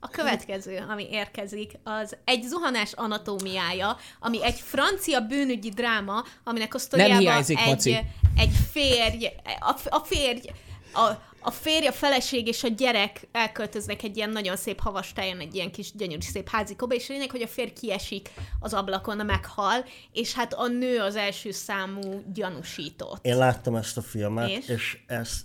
A 0.00 0.08
következő, 0.08 0.84
ami 0.88 1.06
érkezik, 1.10 1.72
az 1.84 2.16
egy 2.24 2.42
zuhanás 2.42 2.92
anatómiája, 2.92 3.96
ami 4.20 4.44
egy 4.44 4.60
francia 4.60 5.20
bűnügyi 5.20 5.68
dráma, 5.68 6.24
aminek 6.44 6.74
a 6.74 6.78
sztoriában 6.78 7.18
hiányzik, 7.18 7.58
egy, 7.58 7.66
Maci. 7.66 7.96
egy 8.36 8.52
férj, 8.72 9.26
a, 9.60 9.76
a 9.88 9.98
férj, 9.98 10.48
a, 10.92 11.12
a 11.40 11.50
férj, 11.50 11.86
a 11.86 11.92
feleség 11.92 12.46
és 12.46 12.64
a 12.64 12.68
gyerek 12.68 13.28
elköltöznek 13.32 14.02
egy 14.02 14.16
ilyen 14.16 14.30
nagyon 14.30 14.56
szép 14.56 14.80
havas 14.80 15.12
tájon, 15.12 15.40
egy 15.40 15.54
ilyen 15.54 15.70
kis 15.70 15.92
gyönyörű 15.92 16.20
szép 16.20 16.48
házikóba, 16.48 16.94
és 16.94 17.08
lényeg, 17.08 17.30
hogy 17.30 17.42
a 17.42 17.48
férj 17.48 17.72
kiesik 17.72 18.30
az 18.60 18.74
ablakon, 18.74 19.26
meghal, 19.26 19.84
és 20.12 20.34
hát 20.34 20.54
a 20.54 20.66
nő 20.66 21.00
az 21.00 21.16
első 21.16 21.50
számú 21.50 22.22
gyanúsított. 22.32 23.26
Én 23.26 23.36
láttam 23.36 23.74
ezt 23.74 23.96
a 23.96 24.02
filmet, 24.02 24.48
És? 24.48 24.56
és, 24.56 24.68
és 24.68 24.98
ez 25.06 25.44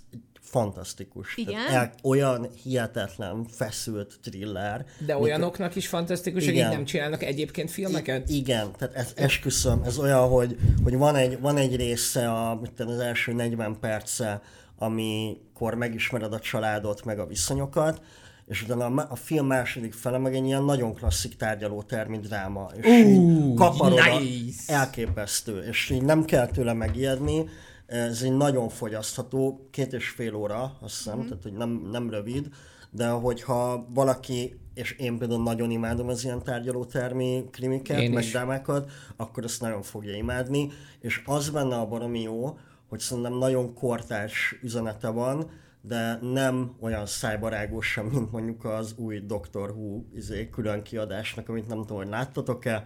fantasztikus. 0.52 1.36
Igen? 1.36 1.66
El, 1.70 1.92
olyan 2.02 2.46
hihetetlen, 2.62 3.44
feszült 3.50 4.18
thriller. 4.22 4.84
De 5.06 5.16
olyanoknak 5.16 5.76
is 5.76 5.88
fantasztikus, 5.88 6.44
hogy 6.44 6.52
így 6.52 6.58
Igen. 6.58 6.70
nem 6.70 6.84
csinálnak 6.84 7.22
egyébként 7.22 7.70
filmeket? 7.70 8.28
Igen, 8.28 8.72
tehát 8.78 8.94
ez, 8.94 9.12
esküszöm, 9.16 9.82
ez 9.84 9.98
olyan, 9.98 10.28
hogy, 10.28 10.56
hogy 10.82 10.96
van, 10.96 11.16
egy, 11.16 11.40
van 11.40 11.56
egy 11.56 11.76
része 11.76 12.30
a, 12.30 12.58
mit 12.60 12.72
tudom, 12.72 12.92
az 12.92 12.98
első 12.98 13.32
40 13.32 13.78
perce, 13.80 14.42
amikor 14.78 15.74
megismered 15.74 16.32
a 16.32 16.38
családot, 16.38 17.04
meg 17.04 17.18
a 17.18 17.26
viszonyokat, 17.26 18.00
és 18.48 18.62
utána 18.62 18.84
a, 18.84 19.06
a 19.10 19.16
film 19.16 19.46
második 19.46 19.92
fele 19.92 20.18
meg 20.18 20.34
egy 20.34 20.44
ilyen 20.44 20.64
nagyon 20.64 20.94
klasszik 20.94 21.36
tárgyaló 21.36 21.82
termi 21.82 22.18
dráma, 22.18 22.68
és 22.76 22.86
így 22.86 23.54
kaparod 23.54 23.98
a- 23.98 24.18
nice. 24.18 24.72
elképesztő, 24.72 25.62
és 25.62 25.90
így 25.90 26.02
nem 26.02 26.24
kell 26.24 26.46
tőle 26.46 26.72
megijedni, 26.72 27.48
ez 27.92 28.22
egy 28.22 28.36
nagyon 28.36 28.68
fogyasztható, 28.68 29.68
két 29.70 29.92
és 29.92 30.08
fél 30.08 30.34
óra, 30.34 30.76
azt 30.80 30.96
hiszem, 30.96 31.18
mm. 31.18 31.22
tehát 31.22 31.42
hogy 31.42 31.52
nem, 31.52 31.88
nem 31.90 32.10
rövid, 32.10 32.48
de 32.90 33.08
hogyha 33.08 33.86
valaki, 33.88 34.60
és 34.74 34.92
én 34.92 35.18
például 35.18 35.42
nagyon 35.42 35.70
imádom 35.70 36.08
az 36.08 36.24
ilyen 36.24 36.42
tárgyalótermi 36.42 37.44
krimiket, 37.50 38.00
Én 38.00 38.10
meg 38.10 38.22
is. 38.22 38.30
drámákat, 38.30 38.90
akkor 39.16 39.44
ezt 39.44 39.60
nagyon 39.60 39.82
fogja 39.82 40.14
imádni, 40.14 40.70
és 41.00 41.22
az 41.24 41.50
benne 41.50 41.76
a 41.76 41.86
baromi 41.86 42.20
jó, 42.20 42.58
hogy 42.88 42.98
szerintem 43.00 43.34
nagyon 43.38 43.74
kortárs 43.74 44.58
üzenete 44.62 45.08
van, 45.08 45.50
de 45.80 46.18
nem 46.22 46.76
olyan 46.80 47.06
szájbarágos 47.06 47.86
sem, 47.86 48.06
mint 48.06 48.32
mondjuk 48.32 48.64
az 48.64 48.94
új 48.96 49.20
Doctor 49.26 49.70
Who 49.70 50.02
izé, 50.14 50.48
külön 50.50 50.82
kiadásnak, 50.82 51.48
amit 51.48 51.68
nem 51.68 51.80
tudom, 51.80 51.96
hogy 51.96 52.08
láttatok-e. 52.08 52.82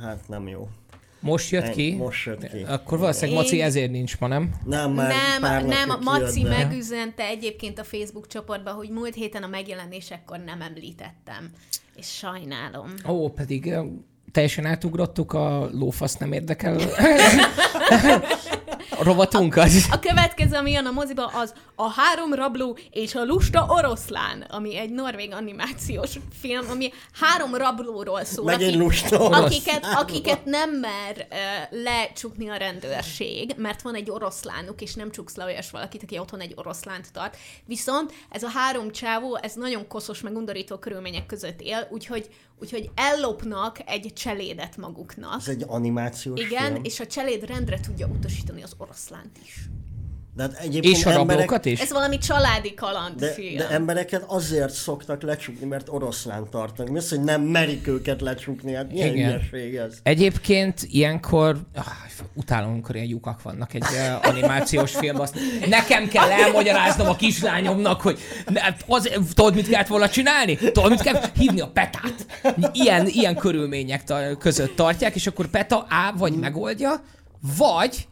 Hát 0.00 0.28
nem 0.28 0.48
jó. 0.48 0.68
Most 1.22 1.50
jött 1.50 1.70
ki? 1.70 1.94
Most 1.96 2.26
jött 2.26 2.48
ki. 2.48 2.62
Akkor 2.68 2.98
valószínűleg 2.98 3.40
Maci 3.42 3.56
Én- 3.56 3.62
ezért 3.64 3.90
nincs 3.90 4.18
ma, 4.18 4.26
nem? 4.26 4.50
Nem, 4.64 4.92
már 4.92 5.14
pár 5.40 5.60
Nem, 5.64 5.68
nem, 5.68 5.90
a 5.90 5.92
napja 5.94 6.10
Maci 6.10 6.42
de- 6.42 6.48
megüzente 6.48 7.24
egyébként 7.24 7.78
a 7.78 7.84
Facebook 7.84 8.26
csoportban, 8.26 8.74
hogy 8.74 8.90
múlt 8.90 9.14
héten 9.14 9.42
a 9.42 9.46
megjelenésekkor 9.46 10.38
nem 10.38 10.60
említettem. 10.60 11.50
És 11.96 12.06
sajnálom. 12.06 12.94
Ó, 13.08 13.28
pedig 13.28 13.74
teljesen 14.32 14.64
átugrottuk 14.66 15.32
a 15.32 15.68
lófasz 15.72 16.16
nem 16.16 16.32
érdekel 16.32 16.76
a 18.98 19.04
rovatunkat. 19.04 19.68
A 19.90 19.98
következő, 19.98 20.56
ami 20.56 20.70
jön 20.70 20.86
a 20.86 20.90
moziba, 20.90 21.26
az 21.26 21.52
a 21.74 21.90
három 21.90 22.34
rabló 22.34 22.78
és 22.90 23.14
a 23.14 23.24
lusta 23.24 23.66
oroszlán, 23.68 24.40
ami 24.50 24.76
egy 24.76 24.90
norvég 24.90 25.32
animációs 25.32 26.10
film, 26.40 26.70
ami 26.70 26.92
három 27.20 27.54
rablóról 27.54 28.24
szól. 28.24 28.44
Meg 28.44 28.62
egy 28.62 28.68
akik- 28.68 28.80
lusta 28.80 29.16
oroszlán. 29.16 29.42
Akiket, 29.42 29.84
akiket 29.84 30.44
nem 30.44 30.70
mer 30.70 31.26
uh, 31.30 31.82
lecsukni 31.82 32.48
a 32.48 32.56
rendőrség, 32.56 33.54
mert 33.56 33.82
van 33.82 33.94
egy 33.94 34.10
oroszlánuk, 34.10 34.80
és 34.80 34.94
nem 34.94 35.10
csuksz 35.10 35.36
le 35.36 35.44
olyas 35.44 35.70
valakit, 35.70 36.02
aki 36.02 36.18
otthon 36.18 36.40
egy 36.40 36.52
oroszlánt 36.56 37.12
tart. 37.12 37.36
Viszont 37.66 38.12
ez 38.30 38.42
a 38.42 38.48
három 38.48 38.90
csávó, 38.90 39.38
ez 39.42 39.52
nagyon 39.54 39.86
koszos, 39.88 40.20
meg 40.20 40.36
undorító 40.36 40.78
körülmények 40.78 41.26
között 41.26 41.60
él, 41.60 41.88
úgyhogy, 41.90 42.28
úgyhogy 42.60 42.90
ellopnak 42.94 43.78
egy 43.86 44.12
cselédet 44.14 44.76
maguknak. 44.76 45.40
Ez 45.40 45.48
egy 45.48 45.64
animációs 45.66 46.40
Igen, 46.40 46.72
film. 46.72 46.84
és 46.84 47.00
a 47.00 47.06
cseléd 47.06 47.44
rendre 47.44 47.80
tudja 47.80 48.06
utasítani 48.06 48.62
az 48.62 48.74
oroszlánt 48.78 49.38
is. 49.44 49.68
De 50.34 50.42
hát 50.42 50.52
egyébként 50.58 50.96
És 50.96 51.04
a 51.04 51.10
emberek, 51.10 51.30
rablókat 51.30 51.64
is? 51.64 51.80
Ez 51.80 51.92
valami 51.92 52.18
családi 52.18 52.68
de, 52.68 52.74
kalandfilm. 52.74 53.56
de 53.56 53.68
embereket 53.68 54.24
azért 54.26 54.72
szoktak 54.72 55.22
lecsukni, 55.22 55.66
mert 55.66 55.88
oroszlán 55.88 56.46
tartanak. 56.50 56.92
Mi 56.92 56.98
az, 56.98 57.08
hogy 57.08 57.20
nem 57.20 57.42
merik 57.42 57.86
őket 57.86 58.20
lecsukni? 58.20 58.74
Hát 58.74 58.92
milyen 58.92 59.14
Igen. 59.14 59.40
ez? 59.52 59.98
Egyébként 60.02 60.80
ilyenkor, 60.82 61.56
ah, 61.74 61.84
utálom, 62.34 62.70
amikor 62.70 62.94
ilyen 62.94 63.06
lyukak 63.06 63.42
vannak 63.42 63.74
egy 63.74 63.82
uh, 63.82 64.28
animációs 64.28 64.90
filmben. 64.90 65.22
Azt 65.22 65.38
nekem 65.68 66.08
kell 66.08 66.30
elmagyaráznom 66.30 67.08
a 67.08 67.16
kislányomnak, 67.16 68.00
hogy 68.00 68.18
ne, 68.48 68.60
az, 68.86 69.10
tudod, 69.34 69.54
mit 69.54 69.68
kellett 69.68 69.86
volna 69.86 70.08
csinálni? 70.08 70.56
Tudod, 70.56 70.90
mit 70.90 71.02
kell 71.02 71.22
hívni 71.34 71.60
a 71.60 71.68
petát? 71.68 72.26
Ilyen, 72.72 73.06
ilyen 73.06 73.36
körülmények 73.36 74.04
ta- 74.04 74.38
között 74.38 74.76
tartják, 74.76 75.14
és 75.14 75.26
akkor 75.26 75.46
peta 75.46 75.78
A 75.78 76.14
vagy 76.16 76.32
megoldja, 76.32 77.02
vagy, 77.56 78.06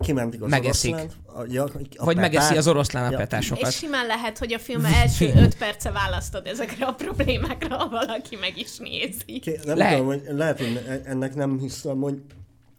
Kimentik 0.00 0.42
az 0.42 0.50
Megeszik. 0.50 0.94
oroszlánt. 0.94 1.16
A, 1.26 1.44
ja, 1.48 1.64
a 1.64 1.70
vagy 1.72 1.92
petát. 1.96 2.14
megeszi 2.16 2.56
az 2.56 2.68
oroszlán 2.68 3.06
a 3.06 3.10
Ja. 3.10 3.16
petásokat. 3.16 3.68
És 3.68 3.74
simán 3.76 4.06
lehet, 4.06 4.38
hogy 4.38 4.52
a 4.52 4.58
film 4.58 4.84
első 4.84 5.32
öt 5.44 5.56
perce 5.56 5.90
választod 5.90 6.46
ezekre 6.46 6.86
a 6.86 6.92
problémákra, 6.92 7.76
ha 7.76 7.88
valaki 7.88 8.36
meg 8.36 8.58
is 8.58 8.76
nézi. 8.78 9.38
Ké- 9.40 9.64
Nem 9.64 9.76
Lehet. 9.76 9.98
tudom, 9.98 10.06
hogy 10.12 10.22
lehet, 10.36 10.58
hogy 10.58 11.00
ennek 11.04 11.34
nem 11.34 11.58
hiszem, 11.58 12.00
hogy 12.00 12.22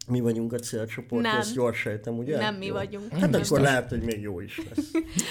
mi 0.07 0.19
vagyunk 0.19 0.53
a 0.53 0.57
célcsoport, 0.59 1.23
Nem. 1.23 1.37
ezt 1.37 1.55
jól 1.55 1.73
sejtem, 1.73 2.17
ugye? 2.17 2.37
Nem 2.37 2.55
mi 2.55 2.65
Jó. 2.65 2.73
vagyunk. 2.73 3.11
Hát 3.11 3.29
Biztos. 3.29 3.47
akkor 3.49 3.59
lehet, 3.61 3.89
hogy 3.89 4.01
még 4.01 4.21
jó 4.21 4.39
is 4.39 4.61
lesz. 4.69 4.85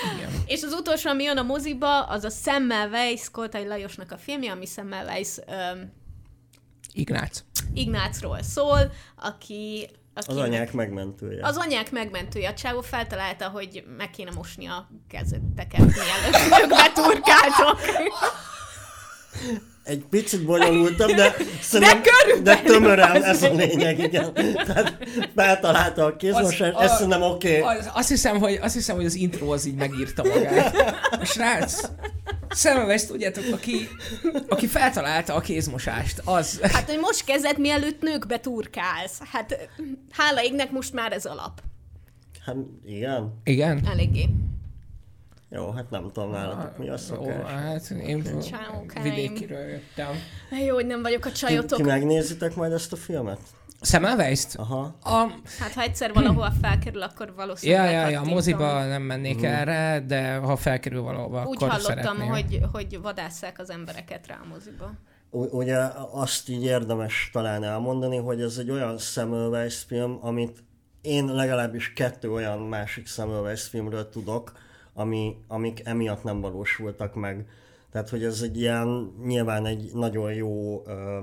És 0.47 0.63
az 0.63 0.73
utolsó, 0.73 1.11
ami 1.11 1.23
jön 1.23 1.37
a 1.37 1.43
moziba, 1.43 2.03
az 2.03 2.25
a 2.25 2.31
Semmelweis, 2.31 3.31
Koltai 3.31 3.67
Lajosnak 3.67 4.13
a 4.13 4.17
filmje, 4.17 4.53
ami 4.53 4.67
Semmelweis 4.67 5.29
um, 5.75 5.93
Ignác. 6.93 7.45
Ignácról 7.75 8.43
szól, 8.43 8.93
aki... 9.17 9.89
aki 10.27 10.39
Az 10.39 10.45
anyák 10.47 10.73
megmentője. 10.73 11.47
Az 11.47 11.57
anyák 11.57 11.91
megmentője. 11.91 12.49
A 12.49 12.55
csávó 12.55 12.81
feltalálta, 12.81 13.49
hogy 13.49 13.85
meg 13.97 14.11
kéne 14.11 14.31
mosni 14.31 14.67
a 14.67 14.89
kezeteket, 15.09 15.79
mielőtt 15.79 16.63
ők 16.63 16.69
beturkáltak. 16.69 17.79
Egy 19.85 20.05
picit 20.11 20.45
bonyolultabb, 20.45 21.11
de 21.11 21.37
szerintem, 21.61 22.01
körülbelül 22.03 22.43
de 22.43 22.73
tömören 22.73 23.11
az 23.17 23.23
ez 23.23 23.43
a 23.43 23.53
lényeg, 23.53 23.99
igen. 23.99 24.35
Tehát 24.35 24.99
feltalálta 25.35 26.05
a 26.05 26.17
ezt 26.19 26.75
a- 26.75 26.89
szerintem 26.89 27.23
oké. 27.23 27.61
Okay. 27.61 27.77
Az, 27.77 27.91
azt, 27.95 28.09
hiszem, 28.09 28.39
hogy, 28.39 28.59
azt 28.63 28.75
hiszem, 28.75 28.97
hogy 28.97 29.05
az 29.05 29.15
intro 29.15 29.53
az 29.53 29.67
így 29.67 29.75
megírta 29.75 30.25
magát. 30.25 30.97
A 31.11 31.25
srác, 31.25 31.81
Semmelweis, 32.55 33.07
tudjátok, 33.07 33.45
aki, 33.53 33.89
aki 34.49 34.67
feltalálta 34.67 35.35
a 35.35 35.41
kézmosást, 35.41 36.23
az... 36.25 36.61
Hát, 36.61 36.91
hogy 36.91 36.99
most 36.99 37.25
kezdett, 37.25 37.57
mielőtt 37.57 38.03
nőkbe 38.03 38.39
turkálsz. 38.39 39.19
Hát, 39.33 39.69
hála 40.11 40.43
égnek 40.43 40.71
most 40.71 40.93
már 40.93 41.13
ez 41.13 41.25
alap. 41.25 41.61
Hát 42.47 42.57
igen. 42.87 43.41
Igen? 43.45 43.87
Eléggé. 43.91 44.29
Jó, 45.51 45.71
hát 45.71 45.91
nem 45.91 46.11
tudom 46.13 46.31
nálatok 46.31 46.79
mi 46.79 46.89
a 46.89 46.93
Ó, 46.93 46.97
szokás. 46.97 47.51
hát 47.51 47.91
én 47.91 48.23
Csáókáim. 48.51 49.03
vidékiről 49.03 49.69
jöttem. 49.69 50.15
Jó, 50.67 50.75
hogy 50.75 50.87
nem 50.87 51.03
vagyok 51.03 51.25
a 51.25 51.29
Ti, 51.29 51.35
csajotok. 51.35 51.79
ti 51.79 51.85
megnézitek 51.85 52.55
majd 52.55 52.73
ezt 52.73 52.93
a 52.93 52.97
filmet? 52.97 53.39
Semmelweis-t? 53.83 54.55
Aha. 54.57 54.97
A, 55.03 55.27
Hát, 55.59 55.73
ha 55.75 55.81
egyszer 55.83 56.13
valahol 56.13 56.53
felkerül, 56.63 57.03
akkor 57.03 57.27
ja, 57.27 57.33
valószínűleg 57.37 57.85
ja, 57.85 57.91
ja, 57.93 57.99
a 58.01 58.03
kattintom. 58.05 58.33
moziba 58.33 58.85
nem 58.85 59.03
mennék 59.03 59.43
erre, 59.43 60.05
de 60.07 60.35
ha 60.37 60.57
felkerül 60.57 61.03
valahova, 61.03 61.47
Úgy 61.47 61.57
akkor 61.57 61.69
hallottam, 61.69 61.97
szeretném. 61.97 62.29
hogy, 62.29 62.61
hogy 62.73 63.01
vadásszák 63.01 63.59
az 63.59 63.71
embereket 63.71 64.27
rá 64.27 64.39
a 64.45 64.47
moziba. 64.49 64.93
U- 65.31 65.53
Ugye 65.53 65.77
azt 66.13 66.49
így 66.49 66.65
érdemes 66.65 67.31
talán 67.33 67.65
elmondani, 67.65 68.17
hogy 68.17 68.41
ez 68.41 68.57
egy 68.59 68.71
olyan 68.71 68.99
Semmelweis 68.99 69.79
film, 69.79 70.19
amit 70.21 70.65
én 71.01 71.25
legalábbis 71.25 71.93
kettő 71.93 72.33
olyan 72.33 72.59
másik 72.59 73.07
Semmelweis 73.07 73.63
filmről 73.63 74.09
tudok, 74.09 74.53
ami, 75.01 75.37
amik 75.49 75.81
emiatt 75.85 76.25
nem 76.25 76.41
valósultak 76.41 77.15
meg. 77.15 77.47
Tehát, 77.93 78.09
hogy 78.09 78.25
ez 78.25 78.41
egy 78.43 78.61
ilyen, 78.61 79.13
nyilván 79.25 79.67
egy 79.67 79.91
nagyon 79.95 80.33
jó, 80.33 80.83
ö, 80.87 81.19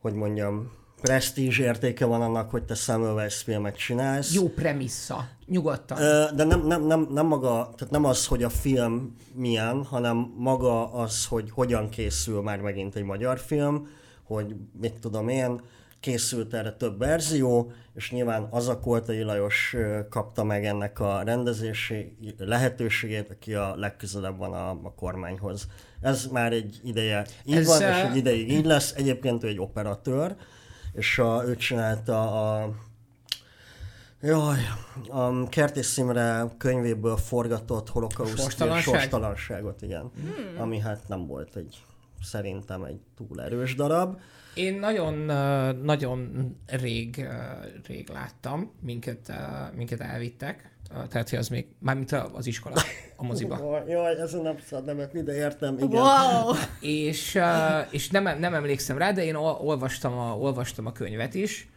hogy 0.00 0.14
mondjam, 0.14 0.70
presztízs 1.00 1.58
értéke 1.58 2.04
van 2.04 2.22
annak, 2.22 2.50
hogy 2.50 2.62
te 2.62 2.74
Semmelweis 2.74 3.36
filmet 3.36 3.76
csinálsz. 3.76 4.34
Jó 4.34 4.48
premissza. 4.48 5.28
Nyugodtan. 5.46 5.98
De 6.36 6.44
nem, 6.44 6.66
nem, 6.66 6.86
nem, 6.86 7.08
nem 7.10 7.26
maga, 7.26 7.70
tehát 7.76 7.92
nem 7.92 8.04
az, 8.04 8.26
hogy 8.26 8.42
a 8.42 8.48
film 8.48 9.16
milyen, 9.34 9.84
hanem 9.84 10.32
maga 10.36 10.92
az, 10.92 11.26
hogy 11.26 11.50
hogyan 11.50 11.88
készül 11.88 12.42
már 12.42 12.60
megint 12.60 12.94
egy 12.94 13.02
magyar 13.02 13.38
film, 13.38 13.88
hogy 14.22 14.56
mit 14.80 14.94
tudom 15.00 15.28
én, 15.28 15.60
készült 16.00 16.54
erre 16.54 16.72
több 16.72 16.98
verzió, 16.98 17.72
és 17.94 18.10
nyilván 18.10 18.48
az 18.50 18.68
a 18.68 18.80
Koltai 18.80 19.22
Lajos 19.22 19.76
kapta 20.10 20.44
meg 20.44 20.64
ennek 20.64 21.00
a 21.00 21.22
rendezési 21.22 22.16
lehetőségét, 22.38 23.30
aki 23.30 23.54
a 23.54 23.76
legközelebb 23.76 24.38
van 24.38 24.52
a, 24.52 24.70
a 24.70 24.94
kormányhoz. 24.96 25.66
Ez 26.00 26.26
már 26.26 26.52
egy 26.52 26.80
ideje 26.84 27.26
így 27.44 27.56
Ez, 27.56 27.66
van, 27.66 27.82
ö, 27.82 27.88
és 27.88 28.02
egy 28.02 28.16
ideig 28.16 28.50
így 28.50 28.64
lesz. 28.64 28.92
Egyébként 28.96 29.44
ő 29.44 29.46
egy 29.46 29.60
operatőr, 29.60 30.36
és 30.92 31.18
a, 31.18 31.42
ő 31.46 31.56
csinálta 31.56 32.50
a 32.50 32.74
Jaj, 34.20 34.58
a 35.08 35.48
Kertész 35.48 35.96
Imre 35.96 36.44
könyvéből 36.58 37.16
forgatott 37.16 37.88
holokauszt 37.88 38.36
Sorstalanság? 38.36 38.82
sorstalanságot, 38.82 39.82
igen. 39.82 40.10
Hmm. 40.14 40.60
Ami 40.60 40.78
hát 40.78 41.08
nem 41.08 41.26
volt 41.26 41.56
egy, 41.56 41.84
szerintem 42.22 42.84
egy 42.84 43.00
túl 43.16 43.42
erős 43.42 43.74
darab. 43.74 44.18
Én 44.56 44.78
nagyon, 44.78 45.14
nagyon 45.82 46.50
rég, 46.66 47.26
rég 47.86 48.08
láttam, 48.08 48.72
minket, 48.80 49.32
minket 49.76 50.00
elvittek. 50.00 50.70
Tehát, 51.08 51.30
hogy 51.30 51.38
az 51.38 51.48
még, 51.48 51.66
mármint 51.78 52.12
a- 52.12 52.30
az 52.34 52.46
iskola, 52.46 52.74
a 53.16 53.24
moziba. 53.24 53.58
Jaj, 53.62 53.90
Jaj, 53.90 54.20
ezen 54.20 54.40
nem 54.42 54.58
szabad 54.58 54.84
nevetni, 54.84 55.22
de 55.22 55.34
értem, 55.34 55.78
igen. 55.78 55.88
Wow! 56.02 56.54
és, 56.80 57.38
és 57.90 58.10
nem, 58.10 58.38
nem 58.38 58.54
emlékszem 58.54 58.98
rá, 58.98 59.12
de 59.12 59.24
én 59.24 59.34
ol- 59.34 59.60
olvastam 59.60 60.18
a, 60.18 60.36
olvastam 60.38 60.86
a 60.86 60.92
könyvet 60.92 61.34
is, 61.34 61.68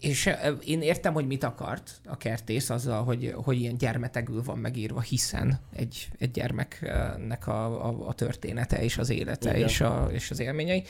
és 0.00 0.30
én 0.64 0.82
értem, 0.82 1.12
hogy 1.12 1.26
mit 1.26 1.44
akart 1.44 2.00
a 2.06 2.16
kertész 2.16 2.70
azzal, 2.70 3.04
hogy, 3.04 3.32
hogy 3.36 3.60
ilyen 3.60 3.76
gyermetegül 3.76 4.42
van 4.42 4.58
megírva, 4.58 5.00
hiszen 5.00 5.58
egy, 5.76 6.08
egy 6.18 6.30
gyermeknek 6.30 7.46
a, 7.46 7.86
a, 7.88 8.06
a 8.08 8.12
története 8.14 8.82
és 8.82 8.98
az 8.98 9.10
élete 9.10 9.50
Igen. 9.56 9.68
és, 9.68 9.80
a, 9.80 10.08
és 10.12 10.30
az 10.30 10.40
élményei, 10.40 10.84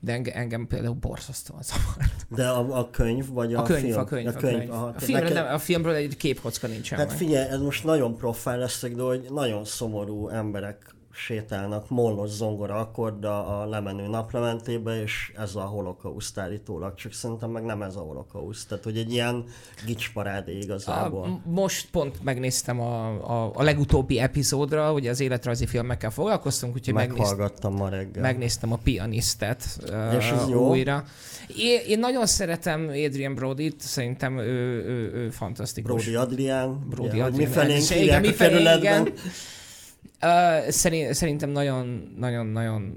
de 0.00 0.12
engem, 0.12 0.32
engem 0.36 0.66
például 0.66 0.94
borzasztóan 0.94 1.62
zavart. 1.72 2.26
De 2.28 2.48
a, 2.48 2.78
a 2.78 2.90
könyv, 2.90 3.28
vagy 3.28 3.54
a, 3.54 3.60
A 3.60 3.62
könyv, 3.62 3.80
film? 3.84 3.98
a 3.98 4.04
könyv, 4.04 4.26
a 4.26 4.32
könyv. 4.32 4.56
könyv. 4.58 4.70
Aha, 4.70 4.86
A, 4.86 4.98
filmről, 4.98 5.28
neked- 5.28 5.44
nem, 5.44 5.54
a 5.54 5.58
filmről 5.58 5.94
egy 5.94 6.16
képkocka 6.16 6.66
nincsen 6.66 6.98
Hát 6.98 7.08
meg. 7.08 7.16
figyelj, 7.16 7.48
ez 7.48 7.60
most 7.60 7.84
nagyon 7.84 8.16
profil 8.16 8.56
leszek, 8.56 8.94
de 8.94 9.02
hogy 9.02 9.26
nagyon 9.30 9.64
szomorú 9.64 10.28
emberek 10.28 10.94
sétálnak 11.14 11.88
mollos 11.90 12.30
zongora 12.30 12.74
akkorda 12.74 13.60
a 13.60 13.66
lemenő 13.66 14.06
naplementébe, 14.08 15.02
és 15.02 15.32
ez 15.36 15.54
a 15.54 15.60
holokauszt 15.60 16.38
állítólag, 16.38 16.94
csak 16.94 17.12
szerintem 17.12 17.50
meg 17.50 17.64
nem 17.64 17.82
ez 17.82 17.96
a 17.96 18.00
holokauszt. 18.00 18.68
Tehát, 18.68 18.84
hogy 18.84 18.96
egy 18.96 19.12
ilyen 19.12 19.44
gicsparádé 19.86 20.58
igazából. 20.58 21.22
A, 21.44 21.50
most 21.50 21.88
pont 21.90 22.22
megnéztem 22.22 22.80
a, 22.80 23.06
a, 23.06 23.50
a 23.54 23.62
legutóbbi 23.62 24.18
epizódra, 24.18 24.90
hogy 24.90 25.06
az 25.06 25.20
életrajzi 25.20 25.66
filmekkel 25.66 26.10
foglalkoztunk, 26.10 26.74
úgyhogy 26.74 26.94
Meghallgattam 26.94 27.74
ma 27.74 27.88
reggel. 27.88 28.22
megnéztem 28.22 28.72
a 28.72 28.76
pianistet 28.82 29.64
És 30.18 30.30
ez 30.30 30.42
uh, 30.44 30.50
jó? 30.50 30.68
újra. 30.68 31.04
Én, 31.58 31.80
én 31.88 31.98
nagyon 31.98 32.26
szeretem 32.26 32.88
Adrian 32.88 33.34
Brody-t, 33.34 33.80
szerintem 33.80 34.38
ő, 34.38 34.84
ő, 34.84 35.12
ő 35.14 35.30
fantasztikus. 35.30 35.90
Brody 36.04 36.14
Adrián, 36.16 36.86
Brody 36.88 37.08
ugye, 37.08 37.16
mi 37.16 37.20
Adrian. 37.28 37.50
felénk 37.50 37.82
Igen, 37.84 37.98
hívják 37.98 38.20
mi 38.20 38.28
a 38.28 38.32
felé, 38.32 38.50
kerületben. 38.50 39.00
igen. 39.00 39.14
Uh, 40.22 40.68
szerint, 40.68 41.14
szerintem 41.14 41.50
nagyon, 41.50 42.14
nagyon, 42.18 42.46
nagyon 42.46 42.94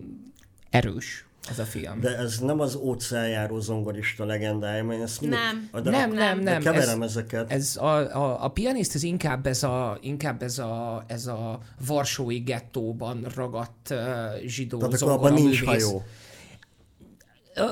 erős 0.69 1.25
az 1.49 1.59
a 1.59 1.63
film. 1.63 1.99
De 1.99 2.17
ez 2.17 2.39
nem 2.39 2.59
az 2.59 2.75
óceánjáró 2.75 3.59
zongorista 3.59 4.25
legendája, 4.25 4.83
mert 4.83 5.01
ezt. 5.01 5.21
Nem. 5.21 5.69
De, 5.71 5.89
nem, 5.89 6.11
nem, 6.11 6.43
de 6.43 6.51
nem. 6.51 6.61
keverem 6.61 7.01
Ez, 7.01 7.09
ezeket. 7.09 7.51
ez 7.51 7.77
a, 7.77 8.15
a, 8.15 8.43
a 8.43 8.47
pianiszt 8.47 8.95
ez 8.95 9.03
inkább 9.03 9.47
ez 9.47 9.63
a, 9.63 9.97
inkább 10.01 10.41
ez 10.41 10.59
a, 10.59 11.03
ez 11.07 11.27
a 11.27 11.59
varsói 11.85 12.37
gettóban 12.39 13.25
ragadt 13.35 13.89
uh, 13.89 13.97
zsidó 14.45 14.77
Tehát 14.77 15.01
akkor 15.01 15.11
abban 15.11 15.33
nincs 15.33 15.63
hajó. 15.63 16.03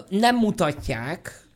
Nem 0.09 0.35
mutatják, 0.35 1.47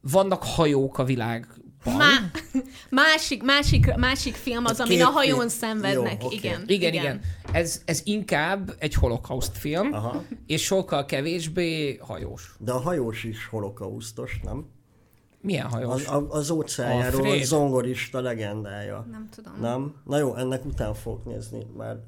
vannak 0.00 0.42
hajók 0.42 0.98
a 0.98 1.04
világban. 1.04 1.63
Má- 1.84 2.30
másik, 2.90 3.42
másik, 3.42 3.94
másik 3.96 4.34
film 4.34 4.64
az, 4.64 4.80
A 4.80 4.82
amin 4.84 4.96
két 4.96 5.06
a 5.06 5.10
hajón 5.10 5.36
film. 5.36 5.48
szenvednek. 5.48 6.20
Jó, 6.22 6.26
oké. 6.26 6.36
igen, 6.36 6.64
Igen, 6.66 6.92
igen. 6.92 7.20
Ez, 7.52 7.82
ez 7.84 8.00
inkább 8.04 8.74
egy 8.78 8.94
holokauszt 8.94 9.58
film, 9.58 9.92
Aha. 9.92 10.22
és 10.46 10.62
sokkal 10.64 11.04
kevésbé 11.04 11.96
hajós. 11.96 12.54
De 12.58 12.72
a 12.72 12.78
hajós 12.80 13.24
is 13.24 13.46
holokausztos, 13.46 14.40
nem? 14.42 14.66
Milyen 15.40 15.66
hajós? 15.66 15.92
Az, 16.06 16.08
a, 16.08 16.26
az 16.30 16.50
óceánjáró 16.50 17.24
A 17.24 17.36
zongorista 17.42 18.20
legendája. 18.20 19.06
Nem 19.10 19.28
tudom. 19.34 19.52
Nem? 19.60 19.94
Na 20.04 20.18
jó, 20.18 20.36
ennek 20.36 20.64
után 20.64 20.94
fogok 20.94 21.24
nézni, 21.24 21.66
mert 21.76 21.98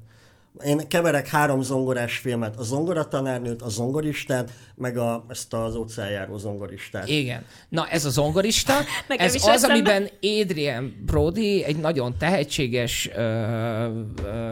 én 0.65 0.87
keverek 0.87 1.27
három 1.27 1.61
zongorás 1.61 2.17
filmet, 2.17 2.55
a 2.55 2.63
zongoratanárnőt, 2.63 3.61
a 3.61 3.69
zongoristát, 3.69 4.51
meg 4.75 4.97
a, 4.97 5.25
ezt 5.27 5.53
az 5.53 5.75
óceánjáró 5.75 6.37
zongoristát. 6.37 7.07
Igen. 7.07 7.45
Na, 7.69 7.87
ez 7.87 8.05
a 8.05 8.09
zongorista, 8.09 8.73
ez 9.07 9.33
is 9.33 9.41
az, 9.41 9.47
eszembe- 9.47 9.89
amiben 9.89 10.09
Adrian 10.21 11.03
Brody 11.05 11.63
egy 11.63 11.77
nagyon 11.77 12.17
tehetséges 12.17 13.09
ö, 13.15 13.21
ö, 14.23 14.51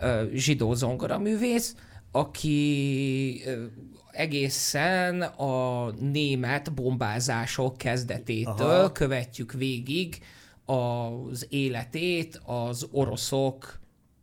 ö, 0.00 0.22
zsidó 0.32 0.74
zongoraművész, 0.74 1.74
aki 2.12 3.42
ö, 3.46 3.64
egészen 4.10 5.22
a 5.22 5.86
német 5.90 6.74
bombázások 6.74 7.76
kezdetétől 7.76 8.70
Aha. 8.70 8.92
követjük 8.92 9.52
végig 9.52 10.18
az 10.64 11.46
életét 11.48 12.40
az 12.44 12.86
oroszok 12.90 13.78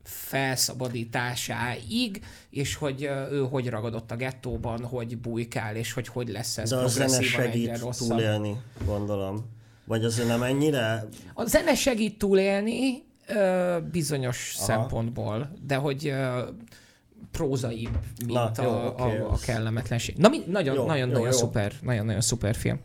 felszabadításáig, 0.05 2.21
és 2.49 2.75
hogy 2.75 3.03
ő 3.31 3.47
hogy 3.49 3.69
ragadott 3.69 4.11
a 4.11 4.15
gettóban, 4.15 4.83
hogy 4.85 5.17
bujkál, 5.17 5.75
és 5.75 5.93
hogy 5.93 6.07
hogy 6.07 6.27
lesz 6.29 6.57
ez 6.57 6.69
De 6.69 6.75
a 6.75 6.87
zene 6.87 7.21
segít 7.21 7.81
túlélni, 7.97 8.55
gondolom. 8.85 9.45
Vagy 9.85 10.03
azért 10.05 10.27
nem 10.27 10.43
ennyire? 10.43 11.07
A 11.33 11.45
zene 11.45 11.75
segít 11.75 12.17
túlélni 12.17 13.03
ö, 13.27 13.77
bizonyos 13.91 14.53
Aha. 14.57 14.65
Szempontból, 14.65 15.51
de 15.67 15.75
hogy 15.75 16.07
ö, 16.07 16.41
prózaibb, 17.31 17.97
mint 18.25 18.31
Na, 18.33 18.51
Na, 18.55 18.63
jó, 18.63 18.69
a, 18.69 18.93
oké, 18.97 19.17
a, 19.17 19.29
a 19.29 19.31
az- 19.31 19.41
kellemetlenség. 19.41 20.15
Na, 20.17 20.29
mi, 20.29 20.41
nagyon, 20.47 20.75
Jó, 20.75 20.85
nagyon, 20.85 21.07
jó, 21.07 21.13
nagyon 21.13 21.31
jó. 21.31 21.37
szuper, 21.37 21.71
nagyon, 21.81 22.05
nagyon 22.05 22.21
szuper 22.21 22.55
film. 22.55 22.79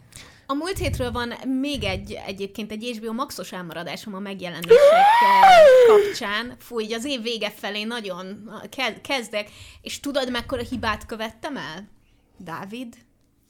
A 0.50 0.54
múlt 0.54 0.78
hétről 0.78 1.10
van 1.12 1.28
még 1.60 1.84
egy, 1.84 2.12
egyébként 2.26 2.70
egy 2.70 2.96
HBO 3.00 3.12
Maxos 3.12 3.52
elmaradásom 3.52 4.14
a 4.14 4.18
megjelenések 4.18 4.70
eh, 4.72 5.86
kapcsán. 5.86 6.56
Fú, 6.58 6.80
így 6.80 6.92
az 6.92 7.04
év 7.04 7.22
vége 7.22 7.50
felé 7.50 7.82
nagyon 7.84 8.50
ke- 8.70 9.00
kezdek, 9.00 9.50
és 9.82 10.00
tudod, 10.00 10.30
mekkora 10.30 10.62
hibát 10.62 11.06
követtem 11.06 11.56
el? 11.56 11.88
Dávid? 12.36 12.94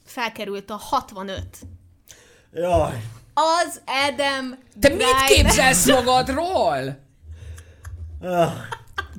Felkerült 0.05 0.69
a 0.69 0.75
65. 0.75 1.43
Jaj, 2.53 3.01
Az 3.33 3.81
Adam 3.85 4.49
Te 4.79 4.89
mit 4.89 4.97
Driver- 4.97 5.25
képzelsz 5.27 5.87
magadról? 5.87 6.99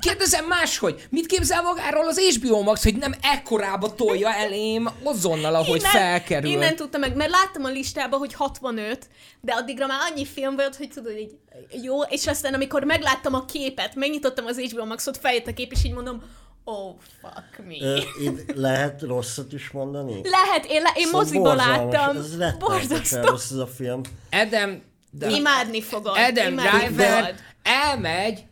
Kérdezem 0.02 0.44
máshogy, 0.46 1.06
mit 1.10 1.26
képzel 1.26 1.62
magáról 1.62 2.06
az 2.08 2.18
HBO 2.20 2.62
Max, 2.62 2.82
hogy 2.82 2.96
nem 2.96 3.14
ekkorába 3.22 3.94
tolja 3.94 4.34
elém 4.34 4.88
azonnal, 5.02 5.54
ahogy 5.54 5.76
Innen- 5.76 5.90
felkerül? 5.90 6.50
Innen 6.50 6.76
tudtam 6.76 7.00
meg, 7.00 7.16
mert 7.16 7.30
láttam 7.30 7.64
a 7.64 7.68
listában, 7.68 8.18
hogy 8.18 8.34
65, 8.34 9.06
de 9.40 9.52
addigra 9.52 9.86
már 9.86 9.98
annyi 10.10 10.24
film 10.24 10.56
volt, 10.56 10.76
hogy 10.76 10.88
tudod, 10.88 11.16
így 11.18 11.34
jó, 11.82 12.02
és 12.02 12.26
aztán 12.26 12.54
amikor 12.54 12.84
megláttam 12.84 13.34
a 13.34 13.44
képet, 13.44 13.94
megnyitottam 13.94 14.46
az 14.46 14.58
HBO 14.60 14.84
Maxot, 14.84 15.16
feljött 15.16 15.46
a 15.46 15.52
kép, 15.52 15.72
és 15.72 15.84
így 15.84 15.92
mondom, 15.92 16.22
oh, 16.64 16.94
fuck 17.20 17.66
me. 17.66 17.86
Ö, 17.86 17.96
itt 18.22 18.54
lehet 18.54 19.02
rosszat 19.02 19.52
is 19.52 19.70
mondani? 19.70 20.20
Lehet, 20.24 20.64
én, 20.68 20.82
le, 20.82 20.92
én 20.94 21.04
Szóval 21.04 21.20
moziba 21.20 21.54
láttam. 21.54 22.16
Ez 22.16 22.36
Borzasztó. 22.58 23.20
rossz 23.20 23.50
ez 23.50 23.56
a 23.56 23.66
film. 23.66 24.00
Adam, 24.30 24.82
de 25.10 25.28
Imádni 25.30 25.82
fogod. 25.82 26.16
Adam 26.16 26.52
imádni 26.52 26.86
Driver 26.86 27.18
fogod. 27.24 27.34
elmegy 27.62 28.44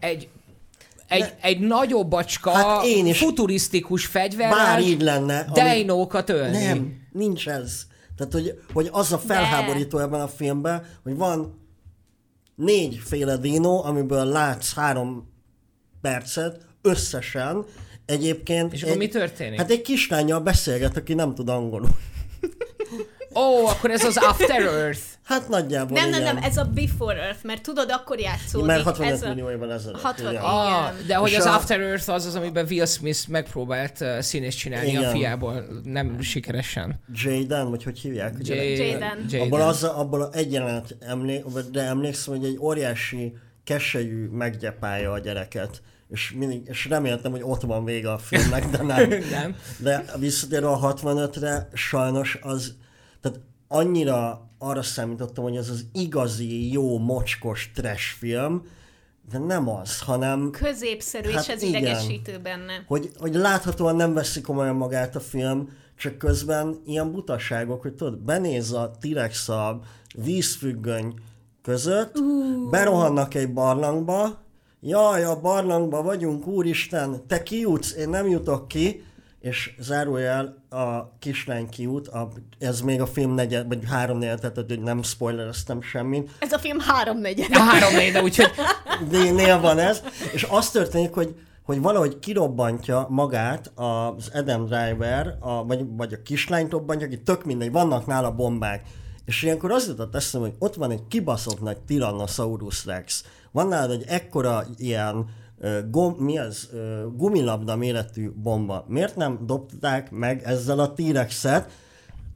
egy 0.00 0.28
egy, 1.08 1.20
De- 1.20 1.36
egy 1.40 1.60
nagyobb 1.60 2.08
bacska, 2.08 2.50
Hát 2.50 2.84
én 2.84 3.06
is- 3.06 3.18
futurisztikus 3.18 4.06
fegyverrel, 4.06 4.56
Bár 4.56 4.80
így 4.80 5.02
lenne. 5.02 5.46
deinókat 5.52 6.30
ölni. 6.30 6.64
Nem, 6.64 6.96
nincs 7.12 7.48
ez. 7.48 7.82
Tehát, 8.16 8.32
hogy, 8.32 8.60
hogy 8.72 8.88
az 8.92 9.12
a 9.12 9.18
felháborító 9.18 9.98
ebben 9.98 10.20
a 10.20 10.28
filmben, 10.28 10.86
hogy 11.02 11.16
van 11.16 11.66
négyféle 12.54 13.36
dinó, 13.36 13.84
amiből 13.84 14.24
látsz 14.24 14.74
három 14.74 15.32
percet 16.00 16.66
összesen. 16.82 17.64
Egyébként... 18.06 18.72
És 18.72 18.80
akkor 18.80 18.92
egy, 18.92 18.98
mi 18.98 19.08
történik? 19.08 19.58
Hát 19.58 19.70
egy 19.70 19.80
kislányjal 19.82 20.40
beszélget, 20.40 20.96
aki 20.96 21.14
nem 21.14 21.34
tud 21.34 21.48
angolul. 21.48 21.88
Ó, 23.34 23.66
akkor 23.66 23.90
ez 23.90 24.04
az 24.04 24.16
After 24.16 24.60
Earth. 24.62 25.00
Hát 25.28 25.48
nagyjából 25.48 25.98
Nem, 25.98 26.10
nem, 26.10 26.20
igen. 26.20 26.34
nem, 26.34 26.42
ez 26.44 26.56
a 26.56 26.64
Before 26.64 27.22
Earth, 27.22 27.44
mert 27.44 27.62
tudod, 27.62 27.90
akkor 27.90 28.18
játszódik. 28.18 28.66
Mert 28.66 28.82
65 28.82 29.12
ez 29.12 29.22
a... 29.22 29.28
millió 29.28 29.50
évvel 29.50 29.72
ezelőtt. 29.72 30.00
60 30.00 30.30
igen. 30.30 30.42
Ah, 30.42 30.92
de 31.06 31.14
hogy 31.14 31.30
És 31.30 31.36
az 31.36 31.44
a- 31.44 31.54
After 31.54 31.80
Earth 31.80 32.10
az 32.10 32.26
az, 32.26 32.34
amiben 32.34 32.66
Will 32.70 32.86
Smith 32.86 33.28
megpróbált 33.28 34.00
uh, 34.00 34.18
színész 34.20 34.54
csinálni 34.54 34.96
a 34.96 35.00
Igen. 35.00 35.12
fiából, 35.12 35.64
nem 35.84 36.20
sikeresen. 36.20 37.00
Jaden, 37.14 37.70
vagy 37.70 37.84
hogy 37.84 37.98
hívják? 37.98 38.34
a? 38.48 38.52
Jaden. 38.52 39.26
Abból, 39.40 39.60
az, 39.60 39.84
abból 39.84 40.30
egy 40.32 40.52
jelenet 40.52 40.96
emlé, 41.00 41.44
de 41.72 41.82
emlékszem, 41.82 42.36
hogy 42.36 42.44
egy 42.44 42.58
óriási 42.60 43.36
keselyű 43.64 44.28
meggyepálja 44.28 45.12
a 45.12 45.18
gyereket. 45.18 45.82
És, 46.08 46.32
mindig, 46.36 46.60
és 46.64 46.86
reméltem, 46.88 47.30
hogy 47.30 47.42
ott 47.44 47.62
van 47.62 47.84
vége 47.84 48.12
a 48.12 48.18
filmnek, 48.18 48.66
de 48.70 48.82
nem. 48.82 49.08
Nem. 49.30 49.56
De 49.78 50.04
visszatérve 50.18 50.68
a 50.68 50.94
65-re, 50.94 51.68
sajnos 51.72 52.38
az, 52.42 52.74
tehát 53.20 53.40
annyira 53.68 54.47
arra 54.58 54.82
számítottam, 54.82 55.44
hogy 55.44 55.56
ez 55.56 55.68
az 55.68 55.84
igazi, 55.92 56.72
jó, 56.72 56.98
mocskos 56.98 57.70
trash 57.74 58.16
film, 58.18 58.62
de 59.30 59.38
nem 59.38 59.68
az, 59.68 60.00
hanem 60.00 60.50
Középszerű, 60.50 61.30
Hát 61.30 61.42
és 61.42 61.48
ez 61.48 61.62
igen. 61.62 61.80
idegesítő 61.80 62.38
benne. 62.38 62.84
hogy, 62.86 63.10
hogy 63.18 63.34
láthatóan 63.34 63.96
nem 63.96 64.14
veszi 64.14 64.40
komolyan 64.40 64.76
magát 64.76 65.16
a 65.16 65.20
film, 65.20 65.68
csak 65.96 66.18
közben 66.18 66.80
ilyen 66.86 67.12
butaságok, 67.12 67.82
hogy 67.82 67.94
tudod, 67.94 68.18
benéz 68.18 68.72
a 68.72 68.90
T-rex 69.00 69.48
a 69.48 69.80
vízfüggöny 70.14 71.14
között, 71.62 72.18
uh. 72.18 72.70
berohannak 72.70 73.34
egy 73.34 73.52
barlangba, 73.52 74.42
jaj, 74.80 75.24
a 75.24 75.40
barlangba 75.40 76.02
vagyunk, 76.02 76.46
úristen, 76.46 77.26
te 77.26 77.42
kijutsz, 77.42 77.94
én 77.96 78.08
nem 78.08 78.28
jutok 78.28 78.68
ki, 78.68 79.02
és 79.48 79.74
zárójel 79.78 80.64
a 80.70 81.18
kislány 81.18 81.68
kijut, 81.68 82.08
a, 82.08 82.28
ez 82.58 82.80
még 82.80 83.00
a 83.00 83.06
film 83.06 83.34
negyed, 83.34 83.68
vagy 83.68 83.84
három 83.88 84.18
negyed, 84.18 84.40
tehát 84.40 84.56
hogy 84.56 84.80
nem 84.80 85.02
spoilereztem 85.02 85.82
semmit, 85.82 86.30
Ez 86.38 86.52
a 86.52 86.58
film 86.58 86.78
háromnegyed. 86.80 87.48
A 87.52 87.58
három 87.58 88.12
de 88.12 88.22
úgyhogy 88.22 88.50
D-nél 89.08 89.60
van 89.60 89.78
ez, 89.78 90.02
és 90.32 90.46
az 90.50 90.70
történik, 90.70 91.12
hogy, 91.12 91.34
hogy 91.62 91.80
valahogy 91.80 92.18
kirobbantja 92.18 93.06
magát 93.10 93.72
az 93.74 94.30
Adam 94.34 94.66
Driver, 94.66 95.36
a, 95.40 95.64
vagy, 95.64 95.84
vagy 95.96 96.12
a 96.12 96.22
kislányt 96.22 96.70
robbantja, 96.70 97.06
aki 97.06 97.22
tök 97.22 97.44
mindegy, 97.44 97.72
vannak 97.72 98.06
nála 98.06 98.30
bombák. 98.30 98.82
És 99.24 99.42
ilyenkor 99.42 99.70
az 99.70 99.86
jutott 99.86 100.14
eszembe, 100.14 100.46
hogy 100.46 100.56
ott 100.58 100.74
van 100.74 100.90
egy 100.90 101.02
kibaszott 101.08 101.60
nagy 101.60 101.78
Tyrannosaurus 101.78 102.86
Rex. 102.86 103.24
Van 103.52 103.68
nálad 103.68 103.90
egy 103.90 104.04
ekkora 104.06 104.64
ilyen 104.76 105.26
gom, 105.90 106.14
mi 106.18 106.38
az, 106.38 106.70
gumilabda 107.16 107.76
méretű 107.76 108.30
bomba. 108.30 108.84
Miért 108.88 109.16
nem 109.16 109.38
dobták 109.46 110.10
meg 110.10 110.42
ezzel 110.44 110.78
a 110.78 110.92
T-Rexet? 110.92 111.70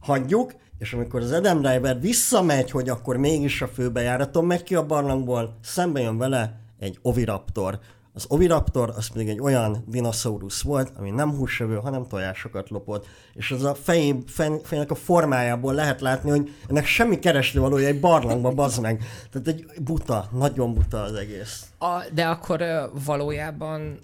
hagyjuk, 0.03 0.55
és 0.79 0.93
amikor 0.93 1.21
az 1.21 1.33
Adam 1.33 1.61
Driver 1.61 2.01
visszamegy, 2.01 2.71
hogy 2.71 2.89
akkor 2.89 3.17
mégis 3.17 3.63
a 3.63 3.67
főbejáraton 3.67 4.45
megy 4.45 4.63
ki 4.63 4.75
a 4.75 4.87
barlangból, 4.87 5.59
szembe 5.63 6.01
jön 6.01 6.19
vele 6.19 6.61
egy 6.79 6.99
oviraptor. 7.03 7.79
Az 8.15 8.25
oviraptor 8.29 8.93
az 8.97 9.09
pedig 9.09 9.29
egy 9.29 9.41
olyan 9.41 9.85
dinoszaurusz 9.87 10.63
volt, 10.63 10.93
ami 10.97 11.11
nem 11.11 11.37
húsevő, 11.37 11.75
hanem 11.75 12.07
tojásokat 12.07 12.71
lopott. 12.71 13.07
És 13.35 13.51
az 13.51 13.65
a 13.65 13.75
fejé, 13.75 14.17
fej, 14.27 14.51
fejnek 14.63 14.91
a 14.91 14.95
formájából 14.95 15.75
lehet 15.75 16.01
látni, 16.01 16.31
hogy 16.31 16.51
ennek 16.69 16.87
semmi 16.87 17.19
keresni 17.19 17.61
valója 17.61 17.87
egy 17.87 18.01
barlangba, 18.01 18.51
bazd 18.51 18.81
meg. 18.81 19.05
Tehát 19.31 19.49
egy 19.49 19.67
buta, 19.83 20.29
nagyon 20.33 20.75
buta 20.75 21.03
az 21.03 21.15
egész. 21.15 21.67
A, 21.79 22.05
de 22.15 22.27
akkor 22.27 22.91
valójában 23.05 23.99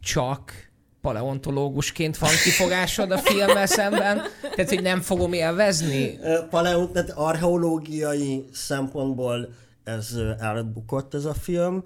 csak 0.00 0.70
paleontológusként 1.00 2.18
van 2.18 2.30
kifogásod 2.44 3.10
a 3.10 3.18
filmmel 3.18 3.66
szemben? 3.66 4.20
Tehát, 4.54 4.68
hogy 4.68 4.82
nem 4.82 5.00
fogom 5.00 5.32
élvezni? 5.32 6.18
Ö, 6.22 6.38
Paleo, 6.50 6.86
tehát 6.86 7.10
archeológiai 7.10 8.48
szempontból 8.52 9.48
ez 9.84 10.16
elbukott 10.38 11.14
ez 11.14 11.24
a 11.24 11.34
film, 11.34 11.84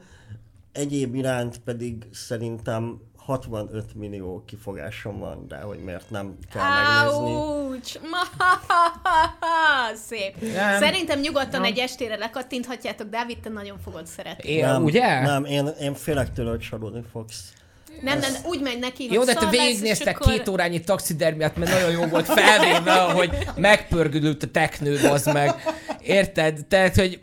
egyéb 0.76 1.14
iránt 1.14 1.58
pedig 1.64 2.06
szerintem 2.12 3.00
65 3.16 3.94
millió 3.94 4.42
kifogásom 4.46 5.18
van 5.18 5.46
rá, 5.48 5.60
hogy 5.60 5.78
miért 5.78 6.10
nem 6.10 6.38
kell 6.52 6.62
megnézni. 6.62 7.34
Ouch! 7.34 8.00
Szép. 10.08 10.52
Nem. 10.52 10.80
Szerintem 10.80 11.20
nyugodtan 11.20 11.64
egy 11.64 11.78
estére 11.78 12.16
lekattinthatjátok, 12.16 13.08
Dávid, 13.08 13.38
te 13.38 13.48
nagyon 13.48 13.78
fogod 13.84 14.06
szeretni. 14.06 14.50
Én, 14.50 14.64
Nem, 14.64 14.84
ugye? 14.84 15.20
Nem, 15.20 15.44
én, 15.44 15.66
én 15.80 15.94
félek 15.94 16.32
tőle, 16.32 16.50
hogy 16.50 16.60
csalódni 16.60 17.02
fogsz. 17.12 17.52
Nem, 18.02 18.18
nem, 18.18 18.32
úgy 18.44 18.60
megy 18.60 18.78
neki, 18.78 19.12
Jó, 19.12 19.24
de 19.24 19.34
te 19.34 19.48
végignéztek 19.48 20.20
akkor- 20.20 20.32
két 20.32 20.48
órányi 20.48 20.80
taxidermiát, 20.80 21.56
mert 21.56 21.70
nagyon 21.70 21.90
jó 21.90 22.06
volt 22.06 22.26
felvéve, 22.26 22.92
hogy 22.92 23.36
megpörgülült 23.56 24.42
a 24.42 24.46
teknő, 24.46 25.08
az 25.08 25.24
meg. 25.26 25.54
Érted? 26.00 26.66
Tehát, 26.68 26.94
hogy 26.94 27.20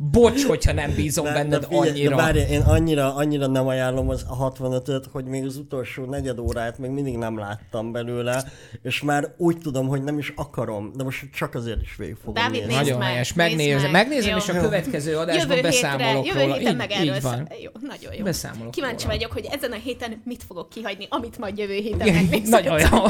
bocs, 0.00 0.44
hogyha 0.44 0.72
nem 0.72 0.94
bízom 0.94 1.24
De, 1.24 1.32
benned 1.32 1.60
de, 1.60 1.66
figyelj, 1.66 1.88
annyira. 1.90 2.16
de 2.16 2.22
várj, 2.22 2.38
én 2.38 2.60
annyira, 2.60 3.14
annyira 3.14 3.46
nem 3.46 3.66
ajánlom 3.66 4.08
az 4.08 4.24
a 4.28 4.52
65-öt, 4.52 5.04
hogy 5.12 5.24
még 5.24 5.44
az 5.44 5.56
utolsó 5.56 6.04
negyed 6.04 6.38
órát 6.38 6.78
még 6.78 6.90
mindig 6.90 7.16
nem 7.16 7.38
láttam 7.38 7.92
belőle, 7.92 8.44
és 8.82 9.02
már 9.02 9.34
úgy 9.36 9.58
tudom, 9.58 9.88
hogy 9.88 10.02
nem 10.02 10.18
is 10.18 10.32
akarom, 10.36 10.92
de 10.96 11.04
most 11.04 11.30
csak 11.32 11.54
azért 11.54 11.82
is 11.82 11.96
végig 11.96 12.16
fogom 12.16 12.34
Dávid, 12.34 12.60
nézni. 12.60 12.74
Nagyon 12.74 12.98
meg, 12.98 13.08
helyes. 13.08 13.32
Megnézem, 13.32 13.80
meg. 13.90 13.90
megnézem 14.08 14.30
Jó. 14.30 14.36
és 14.36 14.48
a 14.48 14.60
következő 14.60 15.16
adásban 15.16 15.56
Jövő 15.56 15.68
beszámolok 15.68 16.24
hétre, 16.24 16.38
jövő 16.40 16.40
róla. 16.42 16.54
héten 16.58 16.72
így, 16.72 16.78
meg 16.78 16.90
így 16.90 17.08
erről 17.08 17.20
van. 17.20 17.48
Jó, 17.62 17.70
nagyon 17.80 18.14
jó. 18.14 18.24
Beszámolok 18.24 18.70
Kíváncsi 18.70 19.04
róla. 19.04 19.16
vagyok, 19.16 19.32
hogy 19.32 19.46
ezen 19.52 19.72
a 19.72 19.78
héten 19.84 20.22
mit 20.24 20.42
fogok 20.46 20.68
kihagyni, 20.68 21.06
amit 21.08 21.38
majd 21.38 21.58
jövő 21.58 21.74
héten 21.74 22.12
megnézek. 22.14 22.48
Nagyon 22.48 22.78
jó. 22.80 22.98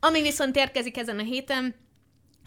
Ami 0.00 0.22
viszont 0.22 0.56
érkezik 0.56 0.96
ezen 0.98 1.18
a 1.18 1.22
héten, 1.22 1.74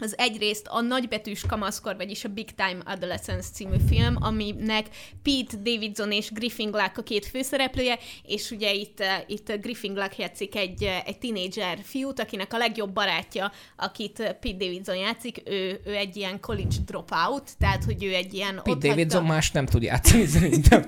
az 0.02 0.18
egyrészt 0.18 0.66
a 0.70 0.80
nagybetűs 0.80 1.44
kamaszkor, 1.46 1.96
vagyis 1.96 2.24
a 2.24 2.28
Big 2.28 2.54
Time 2.54 2.78
Adolescence 2.84 3.48
című 3.52 3.76
film, 3.88 4.16
aminek 4.20 4.86
Pete 5.22 5.56
Davidson 5.56 6.12
és 6.12 6.30
Griffin 6.30 6.70
Gluck 6.70 6.98
a 6.98 7.02
két 7.02 7.26
főszereplője, 7.26 7.98
és 8.22 8.50
ugye 8.50 8.72
itt, 8.72 9.00
eh, 9.00 9.22
itt 9.26 9.52
Griffin 9.60 9.92
Gluck 9.92 10.18
játszik 10.18 10.56
egy, 10.56 10.82
eh, 10.82 11.02
egy 11.04 11.18
tinédzser 11.18 11.78
fiút, 11.82 12.20
akinek 12.20 12.52
a 12.52 12.56
legjobb 12.56 12.92
barátja, 12.92 13.52
akit 13.76 14.20
eh, 14.20 14.32
Pete 14.32 14.56
Davidson 14.56 14.96
játszik, 14.96 15.42
ő, 15.44 15.80
ő 15.84 15.94
egy 15.94 16.16
ilyen 16.16 16.40
college 16.40 16.76
dropout, 16.86 17.50
tehát 17.58 17.84
hogy 17.84 18.04
ő 18.04 18.14
egy 18.14 18.34
ilyen... 18.34 18.60
Pete 18.62 18.88
Davidson 18.88 19.24
más 19.24 19.50
nem 19.50 19.66
tud 19.66 19.82
játszani 19.82 20.26
szerintem. 20.26 20.86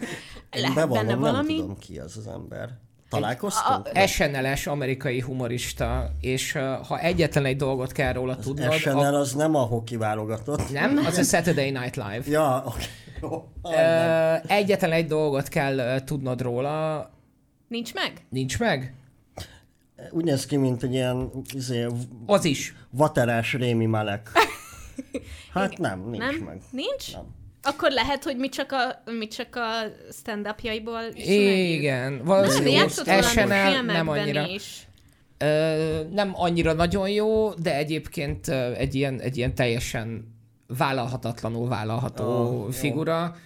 Lehet 0.50 0.74
bevallom, 0.74 1.06
benne 1.06 1.10
nem 1.10 1.20
valami. 1.20 1.56
tudom 1.56 1.78
ki 1.78 1.98
az 1.98 2.16
az 2.16 2.26
ember. 2.26 2.83
Találkoztunk? 3.14 3.88
SNL-es 4.06 4.66
amerikai 4.66 5.20
humorista, 5.20 6.10
és 6.20 6.54
uh, 6.54 6.62
ha 6.86 6.98
egyetlen 7.00 7.44
egy 7.44 7.56
dolgot 7.56 7.92
kell 7.92 8.12
róla 8.12 8.36
tudnod, 8.36 8.72
SNL 8.72 8.98
a... 8.98 9.18
az 9.18 9.32
nem 9.32 9.54
a 9.54 9.62
hoki 9.62 9.96
válogatott. 9.96 10.70
nem, 10.72 10.96
az 11.06 11.18
a 11.18 11.22
Saturday 11.22 11.70
Night 11.70 11.96
Live. 11.96 12.22
Ja, 12.26 12.62
oké. 12.66 12.84
Jó. 13.22 13.48
Egyetlen 14.46 14.92
egy 14.92 15.06
dolgot 15.06 15.48
kell 15.48 16.00
tudnod 16.04 16.40
róla, 16.40 17.10
Nincs 17.68 17.94
meg? 17.94 18.12
nincs 18.28 18.58
meg? 18.58 18.94
Úgy 20.10 20.24
néz 20.24 20.46
ki, 20.46 20.56
mint 20.56 20.82
egy 20.82 20.92
ilyen 20.92 21.30
izé, 21.52 21.86
Az 22.26 22.44
is. 22.44 22.74
vaterás 22.90 23.52
Rémi 23.52 23.86
Malek. 23.86 24.30
Hát 25.52 25.78
nem, 25.78 26.00
nincs 26.10 26.24
Nem? 26.24 26.34
meg. 26.34 26.62
Nincs? 26.70 27.12
Nem. 27.12 27.24
Akkor 27.64 27.90
lehet, 27.90 28.24
hogy 28.24 28.36
mi 28.36 28.48
csak 28.48 28.72
a, 28.72 29.10
mi 29.10 29.26
csak 29.26 29.56
a 29.56 29.70
stand-upjaiból. 30.12 31.00
Igen, 31.14 32.12
Nem, 32.12 32.24
valószínű. 32.24 32.68
játszott 32.68 33.06
valami 33.06 33.22
SNL 33.22 33.44
nem 33.46 33.72
filmekben 33.72 34.08
annyira. 34.08 34.46
is. 34.46 34.86
Ö, 35.38 36.00
nem 36.10 36.30
annyira 36.34 36.72
nagyon 36.72 37.08
jó, 37.08 37.54
de 37.54 37.76
egyébként 37.76 38.48
egy 38.76 38.94
ilyen, 38.94 39.20
egy 39.20 39.36
ilyen 39.36 39.54
teljesen 39.54 40.32
vállalhatatlanul 40.66 41.68
vállalható 41.68 42.24
jó. 42.24 42.70
figura. 42.70 43.36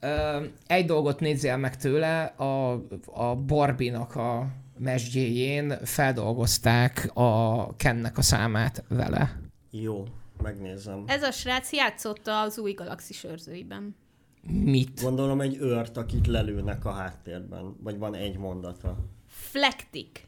Ö, 0.00 0.36
egy 0.66 0.84
dolgot 0.86 1.20
nézzél 1.20 1.56
meg 1.56 1.76
tőle, 1.76 2.22
a, 2.22 2.72
a 3.06 3.34
Barbie-nak 3.46 4.16
a 4.16 4.46
mesdjéjén 4.78 5.78
feldolgozták 5.84 7.10
a 7.14 7.76
Kennek 7.76 8.18
a 8.18 8.22
számát 8.22 8.84
vele. 8.88 9.40
Jó, 9.70 10.04
megnézem. 10.42 11.04
Ez 11.06 11.22
a 11.22 11.30
srác 11.30 11.72
játszotta 11.72 12.40
az 12.40 12.58
új 12.58 12.72
galaxis 12.72 13.24
őrzőiben. 13.24 13.96
Mit? 14.42 15.02
Gondolom 15.02 15.40
egy 15.40 15.56
őrt, 15.56 15.96
akit 15.96 16.26
lelőnek 16.26 16.84
a 16.84 16.90
háttérben, 16.90 17.76
vagy 17.82 17.98
van 17.98 18.14
egy 18.14 18.36
mondata. 18.36 18.96
Flektik, 19.26 20.26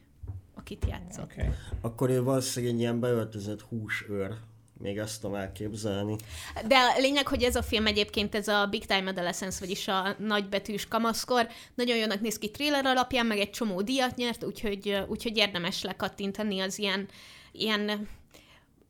akit 0.55 0.87
játszott. 0.89 1.33
Okay. 1.33 1.49
Akkor 1.81 2.11
ő 2.11 2.23
valószínűleg 2.23 2.75
egy 2.75 2.81
ilyen 2.81 3.01
beöltözött 3.01 3.61
húsőr. 3.61 4.35
Még 4.79 4.99
ezt 4.99 5.21
tudom 5.21 5.37
elképzelni. 5.37 6.17
De 6.67 6.77
a 6.77 6.99
lényeg, 7.01 7.29
hogy 7.29 7.43
ez 7.43 7.57
a 7.57 7.63
film 7.63 7.87
egyébként, 7.87 8.35
ez 8.35 8.49
a 8.49 8.67
Big 8.67 8.87
Time 8.87 9.11
Adolescence, 9.11 9.59
vagyis 9.61 9.89
a 9.89 10.17
nagybetűs 10.19 10.89
kamaszkor, 10.89 11.49
nagyon 11.75 11.97
jónak 11.97 12.21
néz 12.21 12.39
ki 12.39 12.51
trailer 12.51 12.87
alapján, 12.87 13.27
meg 13.27 13.39
egy 13.39 13.51
csomó 13.51 13.83
díjat 13.83 14.17
nyert, 14.17 14.45
úgyhogy, 14.45 15.05
úgyhogy 15.09 15.37
érdemes 15.37 15.83
lekattintani 15.83 16.61
az 16.61 16.79
ilyen, 16.79 17.09
ilyen 17.53 18.09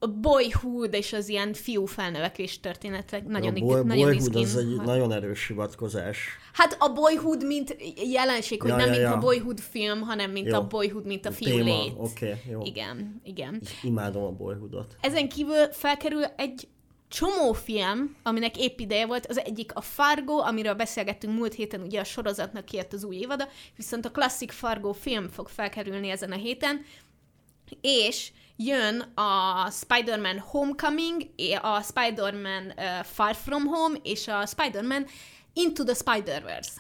boyhood 0.09 0.95
és 0.95 1.13
az 1.13 1.29
ilyen 1.29 1.53
fiú 1.53 1.85
felnövekvés 1.87 2.61
történetek. 2.61 3.27
Nagyon, 3.27 3.55
a 3.57 3.59
boy, 3.59 3.83
nagyon 3.83 3.87
boyhood 3.87 4.15
izgin. 4.15 4.43
az 4.45 4.57
egy 4.57 4.77
nagyon 4.77 5.13
erős 5.13 5.47
hivatkozás. 5.47 6.19
Hát 6.53 6.77
a 6.79 6.93
boyhood, 6.93 7.47
mint 7.47 7.77
jelenség, 8.13 8.61
hogy 8.61 8.71
Ja, 8.71 8.77
nem 8.77 8.87
ja, 8.87 8.93
mint 8.93 9.03
ja. 9.03 9.13
a 9.15 9.19
boyhood 9.19 9.61
film, 9.61 10.01
hanem 10.01 10.31
mint 10.31 10.47
Jó. 10.47 10.57
a 10.57 10.67
boyhood, 10.67 11.07
mint 11.07 11.27
a 11.27 11.33
fiú 11.33 11.57
lét. 11.57 11.93
oké, 11.97 12.35
jó. 12.51 12.63
Igen, 12.65 13.21
igen. 13.25 13.61
Imádom 13.83 14.23
a 14.23 14.31
boyhoodot. 14.31 14.97
Ezen 15.01 15.29
kívül 15.29 15.67
felkerül 15.73 16.25
egy 16.25 16.69
csomó 17.09 17.53
film, 17.53 18.17
aminek 18.23 18.59
épp 18.59 18.79
ideje 18.79 19.07
volt. 19.07 19.27
Az 19.27 19.39
egyik 19.39 19.75
a 19.75 19.81
Fargo, 19.81 20.37
amiről 20.39 20.75
beszélgettünk 20.75 21.37
múlt 21.37 21.55
héten, 21.55 21.81
ugye 21.81 22.01
a 22.01 22.05
sorozatnak 22.05 22.65
kijött 22.65 22.93
az 22.93 23.05
új 23.05 23.17
évada, 23.17 23.49
viszont 23.77 24.05
a 24.05 24.11
klasszik 24.11 24.51
Fargo 24.51 24.93
film 24.93 25.29
fog 25.29 25.49
felkerülni 25.49 26.09
ezen 26.11 26.33
a 26.33 26.37
héten, 26.37 26.85
és 27.81 28.33
jön 28.65 29.01
a 29.01 29.71
Spider-Man 29.71 30.39
Homecoming, 30.39 31.23
a 31.63 31.83
Spider-Man 31.83 32.73
Far 33.03 33.35
From 33.35 33.67
Home, 33.67 33.99
és 34.03 34.29
a 34.29 34.47
Spider-Man 34.47 35.07
Into 35.53 35.85
the 35.85 35.95
Spider-Verse 35.95 36.71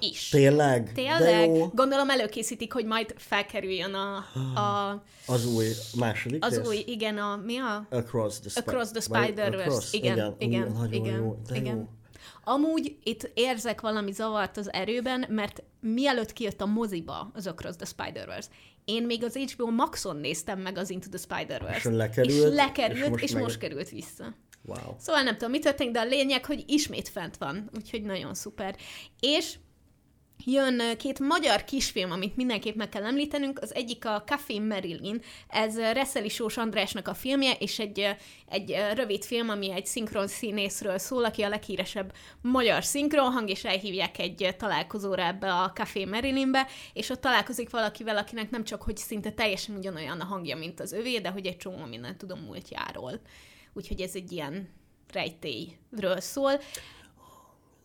is. 0.00 0.28
Tényleg? 0.28 0.84
De 0.84 0.92
Tényleg? 0.92 1.48
jó. 1.48 1.66
Gondolom 1.74 2.10
előkészítik, 2.10 2.72
hogy 2.72 2.84
majd 2.84 3.14
felkerüljön 3.18 3.94
a, 3.94 4.16
a, 4.60 5.02
Az 5.26 5.46
új 5.54 5.66
második 5.98 6.44
az 6.44 6.56
rész? 6.56 6.66
új, 6.66 6.84
igen, 6.86 7.18
a, 7.18 7.36
mi 7.44 7.58
a? 7.58 7.86
Across 7.90 8.38
the, 8.40 8.48
Spi- 8.50 8.60
Across 8.60 8.90
the 8.90 9.00
Spider-Verse. 9.00 9.66
Across? 9.66 9.92
Igen, 9.92 10.34
igen, 10.38 10.76
Ú, 10.80 10.84
igen, 10.90 11.14
jó, 11.16 11.38
de 11.48 11.56
igen. 11.56 11.76
jó. 11.76 11.88
Amúgy 12.44 12.96
itt 13.02 13.30
érzek 13.34 13.80
valami 13.80 14.12
zavart 14.12 14.56
az 14.56 14.72
erőben, 14.72 15.24
mert 15.28 15.62
mielőtt 15.80 16.32
kijött 16.32 16.60
a 16.60 16.66
moziba 16.66 17.30
az 17.34 17.46
Across 17.46 17.76
the 17.76 17.86
Spider-Verse, 17.86 18.48
én 18.86 19.02
még 19.02 19.24
az 19.24 19.36
HBO 19.36 19.70
Maxon 19.70 20.16
néztem 20.16 20.60
meg 20.60 20.78
az 20.78 20.90
Into 20.90 21.08
the 21.08 21.18
Spider-Verse. 21.18 21.88
És 21.90 21.96
lekerült, 21.96 22.50
és, 22.52 22.54
lekerült, 22.56 23.02
és 23.04 23.08
most 23.08 23.22
és 23.22 23.32
meg- 23.32 23.42
most 23.42 23.58
került 23.58 23.88
vissza. 23.88 24.34
Wow. 24.62 24.94
Szóval 24.98 25.22
nem 25.22 25.32
tudom, 25.32 25.50
mi 25.50 25.58
történik, 25.58 25.92
de 25.92 26.00
a 26.00 26.04
lényeg, 26.04 26.44
hogy 26.44 26.64
ismét 26.66 27.08
fent 27.08 27.36
van, 27.36 27.70
úgyhogy 27.76 28.02
nagyon 28.02 28.34
szuper. 28.34 28.76
És 29.20 29.54
jön 30.46 30.96
két 30.96 31.18
magyar 31.18 31.64
kisfilm, 31.64 32.10
amit 32.10 32.36
mindenképp 32.36 32.74
meg 32.74 32.88
kell 32.88 33.04
említenünk. 33.04 33.58
Az 33.60 33.74
egyik 33.74 34.04
a 34.04 34.22
Café 34.26 34.58
Marilyn, 34.58 35.22
ez 35.48 35.78
Reszeli 35.78 36.28
Sós 36.28 36.56
Andrásnak 36.56 37.08
a 37.08 37.14
filmje, 37.14 37.52
és 37.52 37.78
egy, 37.78 38.16
egy 38.48 38.76
rövid 38.94 39.24
film, 39.24 39.48
ami 39.48 39.72
egy 39.72 39.86
szinkron 39.86 40.26
színészről 40.26 40.98
szól, 40.98 41.24
aki 41.24 41.42
a 41.42 41.48
leghíresebb 41.48 42.12
magyar 42.40 42.84
szinkronhang, 42.84 43.50
és 43.50 43.64
elhívják 43.64 44.18
egy 44.18 44.54
találkozóra 44.58 45.26
ebbe 45.26 45.52
a 45.52 45.72
Café 45.72 46.04
Marilynbe, 46.04 46.66
és 46.92 47.10
ott 47.10 47.20
találkozik 47.20 47.70
valakivel, 47.70 48.16
akinek 48.16 48.50
nem 48.50 48.64
csak, 48.64 48.82
hogy 48.82 48.96
szinte 48.96 49.30
teljesen 49.30 49.76
ugyanolyan 49.76 50.20
a 50.20 50.24
hangja, 50.24 50.56
mint 50.56 50.80
az 50.80 50.92
övé, 50.92 51.18
de 51.18 51.28
hogy 51.28 51.46
egy 51.46 51.56
csomó 51.56 51.84
mindent 51.84 52.18
tudom 52.18 52.38
múltjáról. 52.38 53.20
Úgyhogy 53.72 54.00
ez 54.00 54.14
egy 54.14 54.32
ilyen 54.32 54.68
rejtélyről 55.12 56.20
szól. 56.20 56.60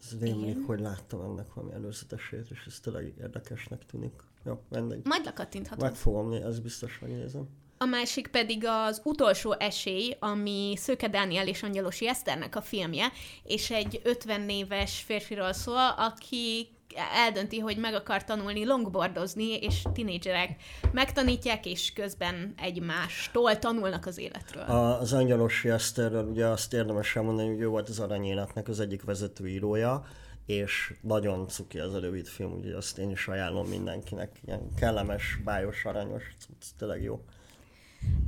Ez 0.01 0.19
rémlik, 0.19 0.65
hogy 0.65 0.79
láttam 0.79 1.21
ennek 1.21 1.53
valami 1.53 1.73
előzetesét, 1.73 2.49
és 2.49 2.63
ez 2.67 2.79
tényleg 2.79 3.13
érdekesnek 3.19 3.85
tűnik. 3.85 4.13
Jó, 4.45 4.61
mindegy. 4.69 5.01
Majd 5.05 5.25
lekattinthatod. 5.25 5.83
Meg 5.83 5.95
fogom 5.95 6.29
nézni, 6.29 6.45
ez 6.45 6.59
biztos 6.59 6.99
megnézem. 6.99 7.47
A 7.77 7.85
másik 7.85 8.27
pedig 8.27 8.65
az 8.65 9.01
utolsó 9.03 9.55
esély, 9.59 10.15
ami 10.19 10.73
Szőke 10.77 11.07
Dániel 11.07 11.47
és 11.47 11.63
Angyalosi 11.63 12.07
Eszternek 12.07 12.55
a 12.55 12.61
filmje, 12.61 13.11
és 13.43 13.71
egy 13.71 14.01
50 14.03 14.49
éves 14.49 15.01
férfiról 15.01 15.53
szól, 15.53 15.87
aki 15.97 16.67
eldönti, 17.13 17.59
hogy 17.59 17.77
meg 17.77 17.93
akar 17.93 18.23
tanulni 18.23 18.65
longboardozni, 18.65 19.57
és 19.57 19.83
tinédzserek 19.93 20.55
megtanítják, 20.91 21.65
és 21.65 21.93
közben 21.93 22.53
egymástól 22.57 23.59
tanulnak 23.59 24.05
az 24.05 24.17
életről. 24.17 24.63
Az 24.63 25.13
Angyalosi 25.13 25.69
Eszterről 25.69 26.25
ugye 26.25 26.45
azt 26.45 26.73
érdemes 26.73 27.15
elmondani, 27.15 27.49
hogy 27.49 27.61
ő 27.61 27.67
volt 27.67 27.89
az 27.89 27.99
Aranyéletnek 27.99 28.67
az 28.67 28.79
egyik 28.79 29.03
vezetőírója, 29.03 30.05
és 30.45 30.93
nagyon 31.01 31.47
cuki 31.47 31.79
az 31.79 31.93
a 31.93 31.99
rövid 31.99 32.27
film, 32.27 32.53
úgyhogy 32.53 32.71
azt 32.71 32.97
én 32.97 33.11
is 33.11 33.27
ajánlom 33.27 33.67
mindenkinek. 33.67 34.39
Ilyen 34.45 34.73
kellemes, 34.79 35.39
bájos, 35.43 35.85
aranyos, 35.85 36.23
cucc, 36.39 36.77
tényleg 36.77 37.03
jó. 37.03 37.23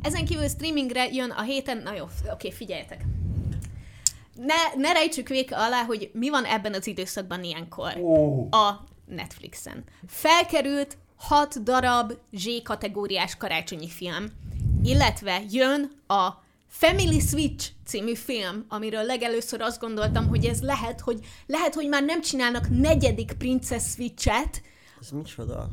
Ezen 0.02 0.26
kívül 0.26 0.48
streamingre 0.48 1.08
jön 1.12 1.30
a 1.30 1.42
héten, 1.42 1.78
na 1.78 1.94
jó, 1.94 2.06
oké, 2.32 2.52
figyeljetek. 2.52 3.06
Ne, 4.36 4.82
ne 4.82 4.92
rejtsük 4.92 5.28
véka 5.28 5.66
alá, 5.66 5.84
hogy 5.84 6.10
mi 6.14 6.30
van 6.30 6.46
ebben 6.46 6.74
az 6.74 6.88
időszakban 6.88 7.44
ilyenkor. 7.44 7.98
A 8.52 8.84
Netflixen. 9.06 9.84
Felkerült 10.08 10.98
hat 11.16 11.64
darab 11.64 12.14
Z-kategóriás 12.32 13.36
karácsonyi 13.36 13.90
film, 13.90 14.26
illetve 14.84 15.42
jön 15.50 15.92
a 16.08 16.30
Family 16.68 17.20
Switch 17.20 17.70
című 17.86 18.14
film, 18.16 18.66
amiről 18.68 19.04
legelőször 19.04 19.62
azt 19.62 19.80
gondoltam, 19.80 20.28
hogy 20.28 20.46
ez 20.46 20.62
lehet, 20.62 21.00
hogy 21.00 21.20
lehet, 21.46 21.74
hogy 21.74 21.88
már 21.88 22.04
nem 22.04 22.22
csinálnak 22.22 22.70
negyedik 22.70 23.34
Princess 23.34 23.84
Switch-et, 23.84 24.62
Ez 25.02 25.10
micsoda? 25.10 25.70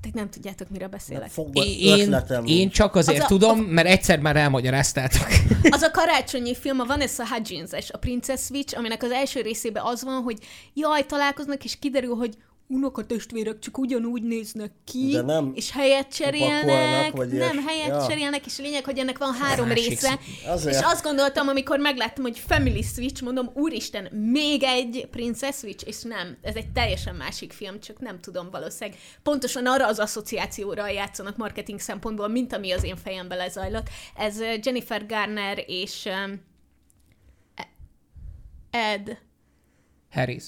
Te 0.00 0.08
nem 0.12 0.30
tudjátok, 0.30 0.68
miről 0.70 0.88
beszélek. 0.88 1.28
Fogva 1.30 1.62
Én, 1.64 2.42
én 2.46 2.70
csak 2.70 2.94
azért 2.94 3.18
Az 3.18 3.24
a- 3.24 3.26
tudom, 3.28 3.60
mert 3.60 3.88
egyszer 3.88 4.18
már 4.18 4.36
elmagyaráztátok. 4.36 5.26
Az 5.70 5.82
a 5.82 5.90
karácsonyi 5.90 6.54
film, 6.54 6.80
a 6.80 6.84
Vanessa 6.84 7.26
Hudgens-es, 7.28 7.90
a 7.90 7.98
Princess 7.98 8.40
Switch, 8.40 8.78
aminek 8.78 9.02
az 9.02 9.10
első 9.10 9.40
részében 9.40 9.82
az 9.84 10.02
van, 10.04 10.22
hogy 10.22 10.38
jaj, 10.74 11.06
találkoznak, 11.06 11.64
és 11.64 11.78
kiderül, 11.78 12.14
hogy 12.14 12.36
unokatestvérek 12.68 13.58
csak 13.58 13.78
ugyanúgy 13.78 14.22
néznek 14.22 14.72
ki, 14.84 15.10
De 15.12 15.22
nem 15.22 15.52
és 15.54 15.70
helyet 15.70 16.14
cserélnek, 16.14 17.12
vagy 17.12 17.28
nem 17.28 17.52
ilyes- 17.52 17.66
helyet 17.66 17.88
ja. 17.88 18.06
cserélnek, 18.08 18.46
és 18.46 18.58
a 18.58 18.62
lényeg, 18.62 18.84
hogy 18.84 18.98
ennek 18.98 19.18
van 19.18 19.32
három 19.34 19.68
Másik 19.68 19.88
része. 19.88 20.18
Azért. 20.46 20.74
És 20.76 20.82
azt 20.84 21.02
gondoltam, 21.02 21.48
amikor 21.48 21.78
megláttam, 21.78 22.22
hogy 22.24 22.38
Family 22.38 22.82
Switch, 22.82 23.22
mondom, 23.22 23.50
úristen, 23.54 24.04
még 24.12 24.62
egy 24.62 25.08
Princess 25.10 25.56
Switch, 25.56 25.86
és 25.86 26.02
nem, 26.02 26.36
ez 26.42 26.54
egy 26.54 26.70
teljesen 26.72 27.14
másik 27.14 27.52
film, 27.52 27.80
csak 27.80 28.00
nem 28.00 28.20
tudom 28.20 28.50
valószínűleg. 28.50 28.98
Pontosan 29.22 29.66
arra 29.66 29.86
az 29.86 29.98
asszociációra 29.98 30.88
játszanak 30.88 31.36
marketing 31.36 31.80
szempontból, 31.80 32.28
mint 32.28 32.52
ami 32.52 32.72
az 32.72 32.84
én 32.84 32.96
fejembe 32.96 33.34
lezajlott. 33.34 33.88
Ez 34.16 34.40
Jennifer 34.62 35.06
Garner 35.06 35.64
és 35.66 36.08
Ed. 38.70 39.18
Harris. 40.10 40.44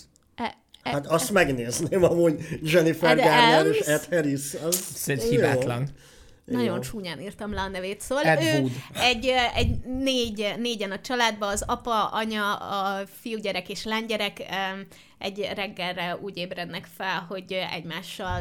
Ed, 0.83 0.93
Hát 0.93 1.07
azt 1.07 1.31
megnézném 1.31 2.03
amúgy 2.05 2.59
Jennifer 2.63 3.11
Ed 3.19 3.25
Garner 3.25 3.67
és 3.67 3.87
Helms? 3.87 4.03
Ed 4.07 4.15
Harris. 4.15 4.55
Az 4.55 5.07
jó. 5.07 5.29
hibátlan. 5.31 5.89
Nagyon 6.45 6.75
Jó. 6.75 6.79
csúnyán 6.79 7.21
írtam 7.21 7.53
le 7.53 7.61
a 7.61 7.69
nevét. 7.69 8.01
Szóval 8.01 8.25
Ed 8.25 8.43
ő 8.43 8.59
Wood. 8.59 8.71
egy, 8.95 9.33
egy 9.55 9.79
négy, 9.85 10.55
négyen 10.59 10.91
a 10.91 11.01
családban, 11.01 11.49
az 11.49 11.63
apa, 11.67 12.05
anya, 12.07 12.55
a 12.55 13.07
fiúgyerek 13.21 13.69
és 13.69 13.85
lánygyerek 13.85 14.43
egy 15.19 15.49
reggelre 15.55 16.19
úgy 16.23 16.37
ébrednek 16.37 16.89
fel, 16.97 17.27
hogy 17.29 17.57
egymással 17.75 18.39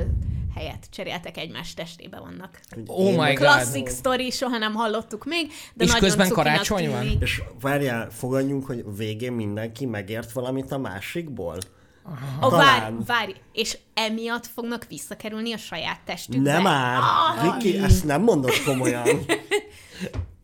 helyet 0.56 0.86
cseréltek, 0.92 1.38
egymás 1.38 1.74
testébe 1.74 2.20
vannak. 2.20 2.60
Oh 2.88 3.00
Én 3.06 3.12
my 3.12 3.18
meg- 3.18 3.38
God. 3.38 3.46
Klasszik 3.48 3.88
sztori, 3.88 4.30
soha 4.32 4.58
nem 4.58 4.74
hallottuk 4.74 5.26
még, 5.26 5.48
de 5.74 5.84
És 5.84 5.92
nagyon 5.92 6.04
közben 6.10 6.30
karácsony 6.30 6.90
van? 6.90 7.02
tűnik. 7.02 7.22
És 7.22 7.42
várjál, 7.62 8.10
fogadjunk, 8.12 8.66
hogy 8.66 8.84
végén 8.98 9.34
mindenki 9.34 9.86
megért 9.86 10.32
valamit 10.32 10.72
a 10.72 10.78
másikból? 10.78 11.58
Ó, 12.44 12.50
várj, 12.50 12.80
Talán. 12.80 13.04
várj, 13.06 13.32
és 13.54 13.78
emiatt 13.94 14.46
fognak 14.48 14.86
visszakerülni 14.90 15.54
a 15.54 15.58
saját 15.58 16.00
testükbe. 16.06 16.52
Nem 16.52 16.62
már! 16.62 16.98
Ah, 16.98 17.54
Viki, 17.54 17.78
ezt 17.78 18.06
nem 18.06 18.22
mondod 18.22 18.52
komolyan. 18.66 19.08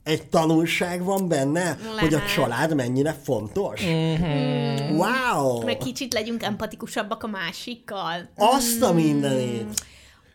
Egy 0.03 0.27
tanulság 0.27 1.03
van 1.03 1.27
benne, 1.27 1.77
hogy 1.99 2.13
a 2.13 2.17
Lehet. 2.17 2.33
család 2.33 2.75
mennyire 2.75 3.13
fontos. 3.23 3.81
Mhm. 3.81 4.95
Wow! 4.95 5.63
meg 5.63 5.77
kicsit 5.77 6.13
legyünk 6.13 6.43
empatikusabbak 6.43 7.23
a 7.23 7.27
másikkal. 7.27 8.29
Azt 8.35 8.81
a 8.81 8.93
mindenit! 8.93 9.85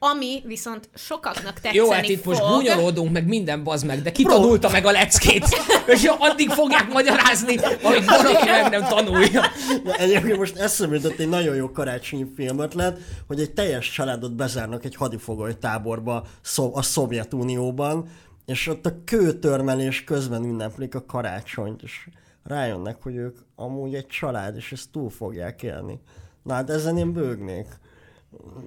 Ami 0.02 0.42
viszont 0.46 0.88
sokaknak 0.94 1.52
tetszeni 1.52 1.76
Jó, 1.76 1.90
hát 1.90 2.08
itt 2.08 2.22
fog. 2.22 2.32
most 2.32 2.46
gúnyolódunk, 2.48 3.12
meg 3.12 3.26
minden 3.26 3.64
bazd 3.64 3.86
meg, 3.86 4.02
de 4.02 4.12
ki 4.12 4.22
tanulta 4.22 4.70
meg 4.70 4.86
a 4.86 4.90
leckét? 4.90 5.44
És 5.86 6.10
addig 6.18 6.50
fogják 6.50 6.92
magyarázni, 6.92 7.56
amíg 7.82 8.04
valaki 8.04 8.48
meg 8.50 8.70
nem 8.70 8.88
tanulja. 8.88 9.42
De 9.84 9.96
egyébként 9.96 10.38
most 10.38 10.56
eszembe 10.56 10.96
jutott 10.96 11.18
egy 11.18 11.28
nagyon 11.28 11.54
jó 11.54 11.70
karácsonyi 11.70 12.26
filmötlet, 12.36 12.98
hogy 13.26 13.40
egy 13.40 13.52
teljes 13.52 13.90
családot 13.90 14.34
bezárnak 14.34 14.84
egy 14.84 14.94
hadifogoly 14.94 15.58
táborba 15.58 16.24
a 16.72 16.82
Szovjetunióban, 16.82 18.08
és 18.46 18.66
ott 18.66 18.86
a 18.86 18.94
kőtörmelés 19.04 20.04
közben 20.04 20.44
ünneplik 20.44 20.94
a 20.94 21.04
karácsonyt, 21.04 21.82
és 21.82 22.08
rájönnek, 22.44 23.02
hogy 23.02 23.16
ők 23.16 23.38
amúgy 23.56 23.94
egy 23.94 24.06
család, 24.06 24.56
és 24.56 24.72
ezt 24.72 24.90
túl 24.92 25.10
fogják 25.10 25.62
élni. 25.62 26.00
Na 26.42 26.54
hát 26.54 26.70
ezen 26.70 26.98
én 26.98 27.12
bőgnék. 27.12 27.66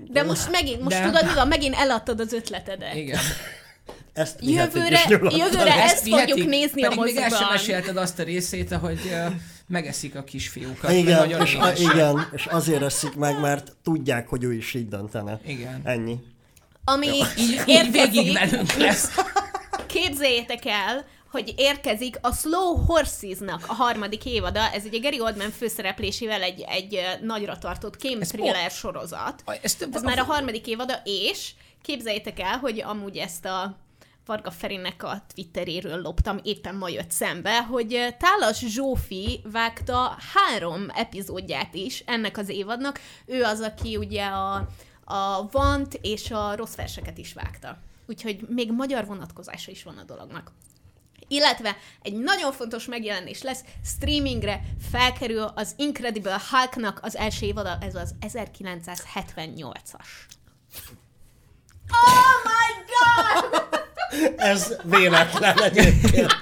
De 0.07 0.23
most 0.23 0.51
megint, 0.51 0.81
most 0.81 0.97
De- 0.97 1.05
tudod, 1.05 1.25
mi 1.25 1.33
van, 1.33 1.47
megint 1.47 1.75
eladtad 1.75 2.19
az 2.19 2.33
ötletedet. 2.33 2.95
Igen. 2.95 3.19
Ezt 4.13 4.37
Jövőre, 4.41 5.01
jövőre 5.09 5.83
ezt 5.83 6.09
fogjuk 6.09 6.25
vihetik, 6.25 6.47
nézni 6.47 6.83
a 6.83 6.89
pedig 6.89 7.03
még 7.03 7.15
el 7.15 7.29
sem 7.29 7.47
mesélted 7.49 7.97
azt 7.97 8.19
a 8.19 8.23
részét, 8.23 8.71
ahogy 8.71 8.99
uh, 9.05 9.33
megeszik 9.67 10.15
a 10.15 10.23
kisfiúkat. 10.23 10.91
Igen, 10.91 11.41
és, 11.41 11.55
a, 11.55 11.71
igen, 11.75 12.29
és 12.33 12.45
azért 12.45 12.81
eszik 12.81 13.15
meg, 13.15 13.39
mert 13.39 13.75
tudják, 13.83 14.27
hogy 14.27 14.43
ő 14.43 14.53
is 14.53 14.73
így 14.73 14.87
döntene. 14.87 15.39
Igen. 15.45 15.81
Ennyi. 15.83 16.17
Ami 16.83 17.07
Így, 17.17 17.25
így 17.37 17.61
érkezik, 17.65 18.11
végig 18.11 18.33
velünk 18.33 18.73
lesz. 18.73 19.09
képzeljétek 19.93 20.65
el, 20.65 21.05
hogy 21.33 21.53
érkezik 21.57 22.17
a 22.21 22.33
Slow 22.33 22.75
Horses-nak 22.85 23.63
a 23.67 23.73
harmadik 23.73 24.25
évada, 24.25 24.59
ez 24.59 24.85
ugye 24.85 24.97
Gary 24.97 25.21
Oldman 25.21 25.49
főszereplésével 25.49 26.41
egy, 26.41 26.61
egy 26.61 26.99
nagyra 27.21 27.57
tartott 27.57 27.97
kém 27.97 28.21
Ez 28.21 28.27
thriller 28.27 28.71
sorozat. 28.71 29.43
Ez, 29.61 29.77
Ez 29.91 30.03
már 30.03 30.19
a 30.19 30.23
harmadik 30.23 30.67
évada, 30.67 31.01
és 31.03 31.51
képzeljétek 31.81 32.39
el, 32.39 32.57
hogy 32.57 32.81
amúgy 32.81 33.17
ezt 33.17 33.45
a 33.45 33.77
Varga 34.25 34.51
Ferinek 34.51 35.03
a 35.03 35.21
Twitteréről 35.33 36.01
loptam, 36.01 36.39
éppen 36.43 36.75
ma 36.75 36.89
jött 36.89 37.11
szembe, 37.11 37.63
hogy 37.63 38.15
Tálas 38.19 38.59
Zsófi 38.59 39.41
vágta 39.51 40.17
három 40.33 40.85
epizódját 40.95 41.73
is 41.73 42.03
ennek 42.05 42.37
az 42.37 42.49
évadnak. 42.49 42.99
Ő 43.25 43.43
az, 43.43 43.59
aki 43.59 43.97
ugye 43.97 44.25
a, 44.25 44.67
a 45.05 45.49
Vant 45.51 45.99
és 46.01 46.31
a 46.31 46.55
Rossz 46.55 46.75
verseket 46.75 47.17
is 47.17 47.33
vágta. 47.33 47.77
Úgyhogy 48.07 48.45
még 48.47 48.71
magyar 48.71 49.05
vonatkozása 49.05 49.71
is 49.71 49.83
van 49.83 49.97
a 49.97 50.03
dolognak. 50.03 50.51
Illetve 51.27 51.77
egy 52.01 52.13
nagyon 52.13 52.51
fontos 52.51 52.85
megjelenés 52.85 53.41
lesz, 53.41 53.63
streamingre 53.85 54.61
felkerül 54.91 55.51
az 55.55 55.73
Incredible 55.77 56.41
Hulknak 56.49 56.99
az 57.01 57.15
első 57.17 57.45
évada, 57.45 57.77
ez 57.81 57.95
az 57.95 58.15
1978-as. 58.21 60.07
Oh 61.89 62.33
my 62.43 62.73
god! 62.89 63.61
Ez 64.37 64.75
véletlen 64.83 65.61
egyébként. 65.61 66.31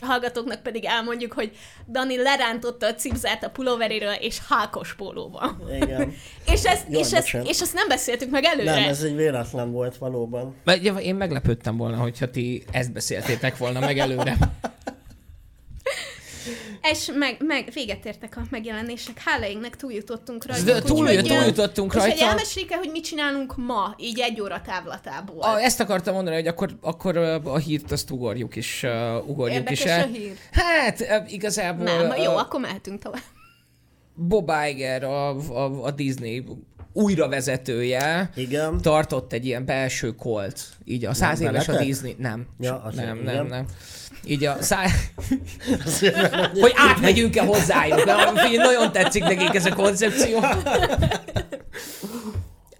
A 0.00 0.06
hallgatóknak 0.06 0.62
pedig 0.62 0.84
elmondjuk, 0.84 1.32
hogy 1.32 1.56
Dani 1.88 2.16
lerántotta 2.22 2.86
a 2.86 2.94
cipzát 2.94 3.44
a 3.44 3.50
pulóveréről, 3.50 4.12
és 4.12 4.38
hákos 4.48 4.94
pólóban. 4.94 5.62
Igen. 5.80 6.14
És 6.52 6.64
ezt, 6.64 6.84
Jaj, 6.88 7.00
és, 7.00 7.12
ezt, 7.12 7.34
és 7.44 7.60
ezt 7.60 7.74
nem 7.74 7.88
beszéltük 7.88 8.30
meg 8.30 8.44
előre. 8.44 8.74
Nem, 8.74 8.88
ez 8.88 9.02
egy 9.02 9.16
véletlen 9.16 9.72
volt 9.72 9.96
valóban. 9.96 10.54
Mert 10.64 10.80
ugye 10.80 10.92
Én 10.92 11.14
meglepődtem 11.14 11.76
volna, 11.76 11.96
hogyha 11.96 12.30
ti 12.30 12.64
ezt 12.70 12.92
beszéltétek 12.92 13.56
volna 13.56 13.80
meg 13.80 13.98
előre. 13.98 14.36
És 16.82 17.10
meg, 17.14 17.36
meg 17.44 17.70
véget 17.74 18.04
értek 18.04 18.36
a 18.36 18.40
megjelenések. 18.50 19.22
Hála 19.24 19.46
égnek 19.46 19.76
túljutottunk 19.76 20.46
rajta. 20.46 20.64
De 20.64 20.80
túl- 20.82 21.26
túljutottunk 21.26 21.94
rajta. 21.94 22.24
elmeséljük 22.26 22.70
el, 22.70 22.78
hogy 22.78 22.90
mit 22.90 23.04
csinálunk 23.04 23.56
ma, 23.56 23.94
így 23.98 24.20
egy 24.20 24.40
óra 24.40 24.60
távlatából. 24.66 25.42
A, 25.42 25.60
ezt 25.60 25.80
akartam 25.80 26.14
mondani, 26.14 26.36
hogy 26.36 26.46
akkor, 26.46 26.78
akkor 26.80 27.16
a 27.44 27.56
hírt 27.56 27.92
azt 27.92 28.10
ugorjuk 28.10 28.56
is, 28.56 28.82
uh, 28.82 29.28
ugorjuk 29.28 29.56
Érdekes 29.58 29.78
is 29.84 29.90
el. 29.90 30.02
a 30.02 30.06
hír. 30.06 30.32
Hát 30.52 31.04
igazából 31.30 31.84
Nem, 31.84 32.16
jó, 32.16 32.36
akkor 32.36 32.60
mehetünk 32.60 33.02
tovább. 33.02 33.22
Bob 34.14 34.52
Iger, 34.68 35.04
a, 35.04 35.28
a, 35.36 35.84
a 35.84 35.90
Disney 35.90 36.44
újravezetője, 36.92 38.30
Igen. 38.34 38.80
tartott 38.80 39.32
egy 39.32 39.46
ilyen 39.46 39.64
belső 39.64 40.14
kolt. 40.14 40.60
Így 40.84 41.04
a 41.04 41.14
száz 41.14 41.40
éves 41.40 41.68
a? 41.68 41.76
Disney... 41.76 42.16
Nem. 42.18 42.46
Ja, 42.60 42.82
azért, 42.82 43.06
nem, 43.06 43.18
igen. 43.20 43.34
nem, 43.34 43.46
nem. 43.46 43.66
Így 44.28 44.44
a 44.44 44.62
szá... 44.62 44.84
hogy 46.60 46.72
átmegyünk-e 46.74 47.42
hozzájuk. 47.42 48.04
Na, 48.04 48.32
Nagyon 48.56 48.92
tetszik 48.92 49.22
nekik 49.22 49.54
ez 49.54 49.66
a 49.66 49.74
koncepció. 49.74 50.40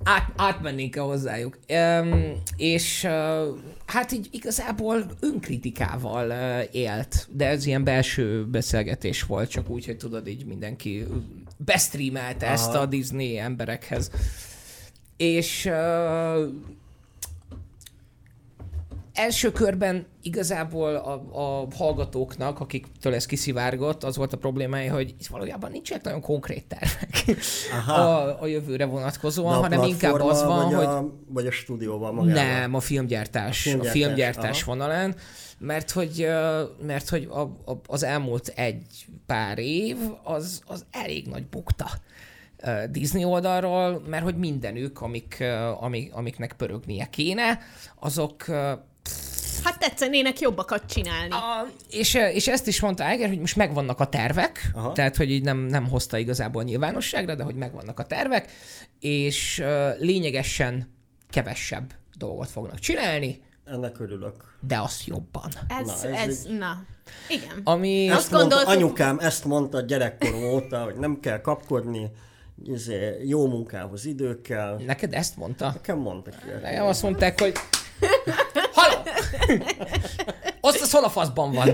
Át, 0.02 0.32
átmennénk-e 0.36 1.00
hozzájuk. 1.00 1.58
Um, 1.68 2.42
és 2.56 3.04
uh, 3.04 3.56
hát 3.86 4.12
így 4.12 4.28
igazából 4.30 5.04
önkritikával 5.20 6.28
uh, 6.28 6.74
élt, 6.74 7.26
de 7.30 7.46
ez 7.46 7.66
ilyen 7.66 7.84
belső 7.84 8.46
beszélgetés 8.46 9.22
volt, 9.22 9.50
csak 9.50 9.70
úgy, 9.70 9.86
hogy 9.86 9.96
tudod, 9.96 10.26
így 10.26 10.46
mindenki 10.46 11.06
bestreamelte 11.56 12.46
ezt 12.46 12.68
Aha. 12.68 12.78
a 12.78 12.86
Disney 12.86 13.38
emberekhez. 13.38 14.10
És 15.16 15.64
uh, 15.64 16.48
első 19.18 19.52
körben 19.52 20.06
igazából 20.22 20.94
a, 20.94 21.12
a 21.32 21.66
hallgatóknak, 21.76 22.60
akiktől 22.60 23.14
ez 23.14 23.26
kiszivárgott, 23.26 24.04
az 24.04 24.16
volt 24.16 24.32
a 24.32 24.36
problémája, 24.36 24.94
hogy 24.94 25.14
itt 25.18 25.26
valójában 25.26 25.70
nincsenek 25.70 26.04
nagyon 26.04 26.20
konkrét 26.20 26.64
tervek 26.66 27.36
Aha. 27.72 27.92
a, 27.92 28.42
a 28.42 28.46
jövőre 28.46 28.84
vonatkozóan, 28.84 29.52
De 29.52 29.58
a 29.58 29.62
hanem 29.62 29.82
inkább 29.82 30.20
az 30.20 30.42
van, 30.42 30.64
vagy 30.64 30.74
hogy 30.74 30.84
A, 30.84 31.12
vagy 31.28 31.46
a 31.46 31.50
stúdióval 31.50 32.12
magával? 32.12 32.42
nem, 32.42 32.74
a 32.74 32.80
filmgyártás, 32.80 33.66
a 33.66 33.68
Filmgyártás, 33.68 33.92
filmgyártás 33.92 34.62
aha. 34.62 34.70
vonalán, 34.70 35.14
mert 35.58 35.90
hogy, 35.90 36.28
mert 36.86 37.08
hogy 37.08 37.28
a, 37.30 37.40
a, 37.40 37.80
az 37.86 38.02
elmúlt 38.02 38.48
egy 38.48 39.06
pár 39.26 39.58
év 39.58 39.96
az, 40.22 40.62
az 40.66 40.84
elég 40.90 41.26
nagy 41.26 41.46
bukta 41.46 41.86
Disney 42.90 43.24
oldalról, 43.24 44.02
mert 44.06 44.22
hogy 44.22 44.36
mindenük, 44.36 45.00
amik, 45.00 45.44
amik, 45.80 46.14
amiknek 46.14 46.52
pörögnie 46.52 47.06
kéne, 47.10 47.58
azok 47.98 48.44
Hát 49.64 49.78
tetszenének 49.78 50.40
jobbakat 50.40 50.82
csinálni. 50.86 51.30
a, 51.32 51.66
és, 51.90 52.14
és 52.14 52.48
ezt 52.48 52.66
is 52.66 52.80
mondta 52.80 53.12
Iger, 53.12 53.28
hogy 53.28 53.38
most 53.38 53.56
megvannak 53.56 54.00
a 54.00 54.06
tervek, 54.06 54.70
Aha. 54.74 54.92
Tehát 54.92 55.16
hogy 55.16 55.30
így 55.30 55.42
nem, 55.42 55.58
nem 55.58 55.88
hozta 55.88 56.18
igazából 56.18 56.62
nyilvánosságra, 56.62 57.34
de 57.34 57.42
hogy 57.42 57.54
megvannak 57.54 57.98
a 57.98 58.04
tervek, 58.04 58.50
és 59.00 59.58
uh, 59.64 59.98
lényegesen 59.98 60.94
kevesebb 61.30 61.92
dolgot 62.16 62.48
fognak 62.50 62.78
csinálni, 62.78 63.40
Ennek 63.64 64.00
örülök. 64.00 64.34
de 64.60 64.78
azt 64.78 65.06
jobban. 65.06 65.48
Ez, 65.80 65.86
Na, 65.86 65.92
ez, 65.92 66.02
ez 66.04 66.28
ez 66.28 66.42
na. 66.58 66.82
Igen. 67.28 67.60
Ami... 67.64 68.08
Azt 68.10 68.18
Ezt 68.18 68.30
mondta, 68.30 68.48
gondoltuk- 68.56 68.82
anyukám 68.82 69.18
ezt 69.18 69.44
mondta 69.44 69.80
gyerekkorom 69.80 70.42
óta, 70.44 70.82
hogy 70.82 70.94
nem 70.94 71.20
kell 71.20 71.40
kapkodni, 71.40 72.10
izé, 72.64 73.16
jó 73.26 73.46
munkához 73.48 74.04
idő 74.04 74.40
kell. 74.40 74.80
Neked 74.86 75.14
ezt 75.14 75.36
mondta? 75.36 75.66
Nekem 75.74 75.98
mondtak 75.98 76.34
ilyet. 76.46 76.62
Nekem 76.62 76.86
azt 76.86 77.02
mondták, 77.02 77.40
hogy 77.40 77.52
Haló! 78.88 79.62
Azt 80.60 80.80
az 80.80 80.90
hol 80.90 81.04
a 81.04 81.08
faszban 81.08 81.52
van? 81.52 81.68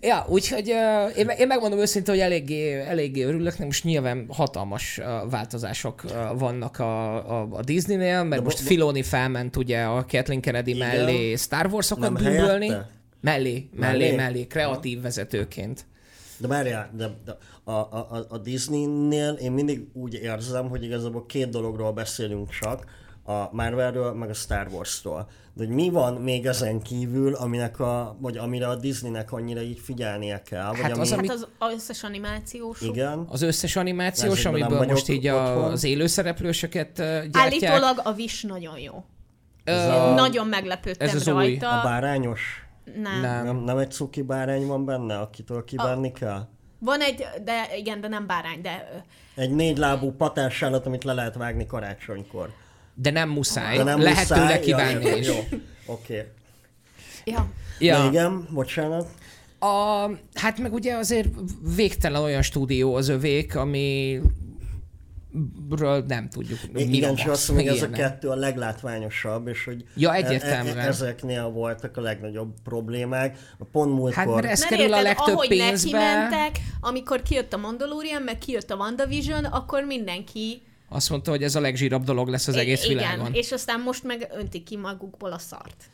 Ja, 0.00 0.24
úgyhogy 0.28 0.70
uh, 0.70 1.18
én, 1.18 1.28
én 1.28 1.46
megmondom 1.46 1.78
őszintén, 1.78 2.14
hogy 2.14 2.22
eléggé, 2.22 2.80
eléggé 2.80 3.22
örülök, 3.22 3.56
de 3.56 3.64
most 3.64 3.84
nyilván 3.84 4.26
hatalmas 4.28 4.98
uh, 4.98 5.30
változások 5.30 6.02
uh, 6.04 6.38
vannak 6.38 6.78
a, 6.78 7.14
a, 7.40 7.48
a 7.50 7.62
Disneynél, 7.62 8.22
mert 8.24 8.40
De 8.40 8.44
most 8.44 8.58
bo- 8.58 8.66
Filoni 8.66 9.02
felment 9.02 9.56
ugye 9.56 9.82
a 9.82 10.04
Kathleen 10.08 10.40
Kennedy 10.40 10.74
Igen. 10.74 10.88
mellé 10.88 11.34
Star 11.36 11.66
Wars-okat 11.66 12.10
Nem 12.10 12.14
bűvölni. 12.14 12.68
Mellé, 12.68 12.88
mellé, 13.20 13.68
Mellé? 13.74 14.14
mellé, 14.14 14.46
kreatív 14.46 15.00
vezetőként. 15.00 15.84
De 16.36 16.46
várjál, 16.46 16.90
de, 16.96 17.10
de 17.24 17.36
a, 17.64 17.70
a, 17.72 18.06
a- 18.10 18.26
a 18.28 18.38
Disneynél 18.38 19.32
én 19.32 19.52
mindig 19.52 19.86
úgy 19.92 20.14
érzem, 20.14 20.68
hogy 20.68 20.84
igazából 20.84 21.26
két 21.26 21.48
dologról 21.48 21.92
beszélünk 21.92 22.50
csak, 22.50 22.84
a 23.28 23.48
Marvelről, 23.52 24.12
meg 24.12 24.28
a 24.28 24.34
Star 24.34 24.66
Wars-ról. 24.72 25.28
De 25.54 25.64
hogy 25.66 25.74
mi 25.74 25.90
van 25.90 26.14
még 26.14 26.46
ezen 26.46 26.80
kívül, 26.82 27.34
aminek 27.34 27.80
a, 27.80 28.16
vagy 28.20 28.36
amire 28.36 28.68
a 28.68 28.76
Disneynek 28.76 29.32
annyira 29.32 29.60
így 29.60 29.78
figyelnie 29.78 30.42
kell? 30.42 30.68
Vagy 30.68 30.80
Hát 30.80 30.92
ami, 30.92 31.00
az, 31.00 31.12
ami- 31.12 31.28
Hát 31.28 31.36
az 31.58 31.72
összes 31.72 32.02
animációs. 32.02 32.80
Igen. 32.80 33.26
Az 33.28 33.42
összes 33.42 33.76
animációs, 33.76 34.38
Ezekben 34.38 34.52
nem 34.52 34.60
amiből 34.60 34.78
vagyok 34.78 34.92
most 34.92 35.08
így 35.08 35.26
a, 35.26 35.64
az 35.64 35.84
élőszereplősöket 35.84 36.96
gyártják. 36.96 37.34
Állítólag 37.44 38.00
a 38.04 38.12
Wish 38.12 38.46
nagyon 38.46 38.78
jó. 38.78 39.04
Ez 39.64 39.86
a, 39.88 40.14
nagyon 40.14 40.46
meglepődtem 40.46 41.08
ez 41.08 41.14
az 41.14 41.26
új. 41.26 41.32
rajta. 41.32 41.80
a 41.80 41.82
bárányos? 41.82 42.40
Nem. 43.02 43.20
Nem. 43.20 43.44
Nem, 43.44 43.56
nem 43.56 43.78
egy 43.78 43.90
cuki 43.90 44.22
bárány 44.22 44.66
van 44.66 44.84
benne, 44.84 45.18
akitől 45.18 45.64
kívánni 45.64 46.12
kell? 46.12 46.46
Van 46.78 47.00
egy, 47.00 47.24
de 47.44 47.76
igen, 47.76 48.00
de 48.00 48.08
nem 48.08 48.26
bárány, 48.26 48.60
de 48.60 49.02
Egy 49.34 49.50
négylábú 49.50 50.10
patásállat, 50.12 50.86
amit 50.86 51.04
le 51.04 51.12
lehet 51.12 51.34
vágni 51.34 51.66
karácsonykor. 51.66 52.50
De 53.00 53.10
nem 53.10 53.28
muszáj. 53.28 53.76
De 53.76 53.82
nem 53.82 54.00
Lehet 54.00 54.28
muszáj. 54.28 54.38
tőle 54.38 54.60
kívánni 54.60 55.04
ja, 55.04 55.16
is. 55.16 55.26
Jó, 55.26 55.34
oké. 55.38 55.62
Okay. 55.86 56.24
ja. 57.24 57.46
Ja. 57.78 58.06
Igen, 58.10 58.48
bocsánat. 58.50 59.08
A, 59.58 60.10
hát 60.34 60.58
meg 60.58 60.72
ugye 60.72 60.94
azért 60.94 61.28
végtelen 61.76 62.22
olyan 62.22 62.42
stúdió 62.42 62.94
az 62.94 63.08
övék, 63.08 63.56
ami 63.56 64.20
ről 65.70 66.04
nem 66.08 66.28
tudjuk. 66.28 66.58
mi 66.72 66.82
Igen, 66.82 67.12
a 67.12 67.16
csak 67.16 67.30
azt 67.30 67.48
mondom, 67.48 67.66
hogy 67.66 67.76
ez 67.76 67.82
a 67.82 67.90
kettő 67.90 68.28
a 68.28 68.34
leglátványosabb, 68.34 69.48
és 69.48 69.64
hogy 69.64 69.84
Ja, 69.96 70.10
e- 70.10 70.12
e- 70.12 70.24
egyértelműen. 70.26 70.78
ezeknél 70.78 71.48
voltak 71.48 71.96
a 71.96 72.00
legnagyobb 72.00 72.54
problémák. 72.64 73.38
Pont 73.72 73.92
múltkor... 73.94 74.24
Hát, 74.24 74.34
mert 74.34 74.46
ez 74.46 74.60
Mert 74.60 74.74
kerül 74.74 74.92
a 74.94 75.02
legtöbb 75.02 75.34
ahogy 75.34 75.48
pénzbe. 75.48 75.98
mentek, 75.98 76.56
amikor 76.80 77.22
kijött 77.22 77.52
a 77.52 77.56
Mandalorian, 77.56 78.22
meg 78.22 78.38
kijött 78.38 78.70
a 78.70 78.76
WandaVision, 78.76 79.44
akkor 79.44 79.84
mindenki... 79.84 80.62
Azt 80.88 81.10
mondta, 81.10 81.30
hogy 81.30 81.42
ez 81.42 81.54
a 81.54 81.60
legzsírabb 81.60 82.04
dolog 82.04 82.28
lesz 82.28 82.48
az 82.48 82.56
egész 82.56 82.84
igen, 82.84 82.96
világon. 82.96 83.34
és 83.34 83.52
aztán 83.52 83.80
most 83.80 84.04
meg 84.04 84.30
öntik 84.34 84.62
ki 84.62 84.76
magukból 84.76 85.32
a 85.32 85.38
szart. 85.38 85.90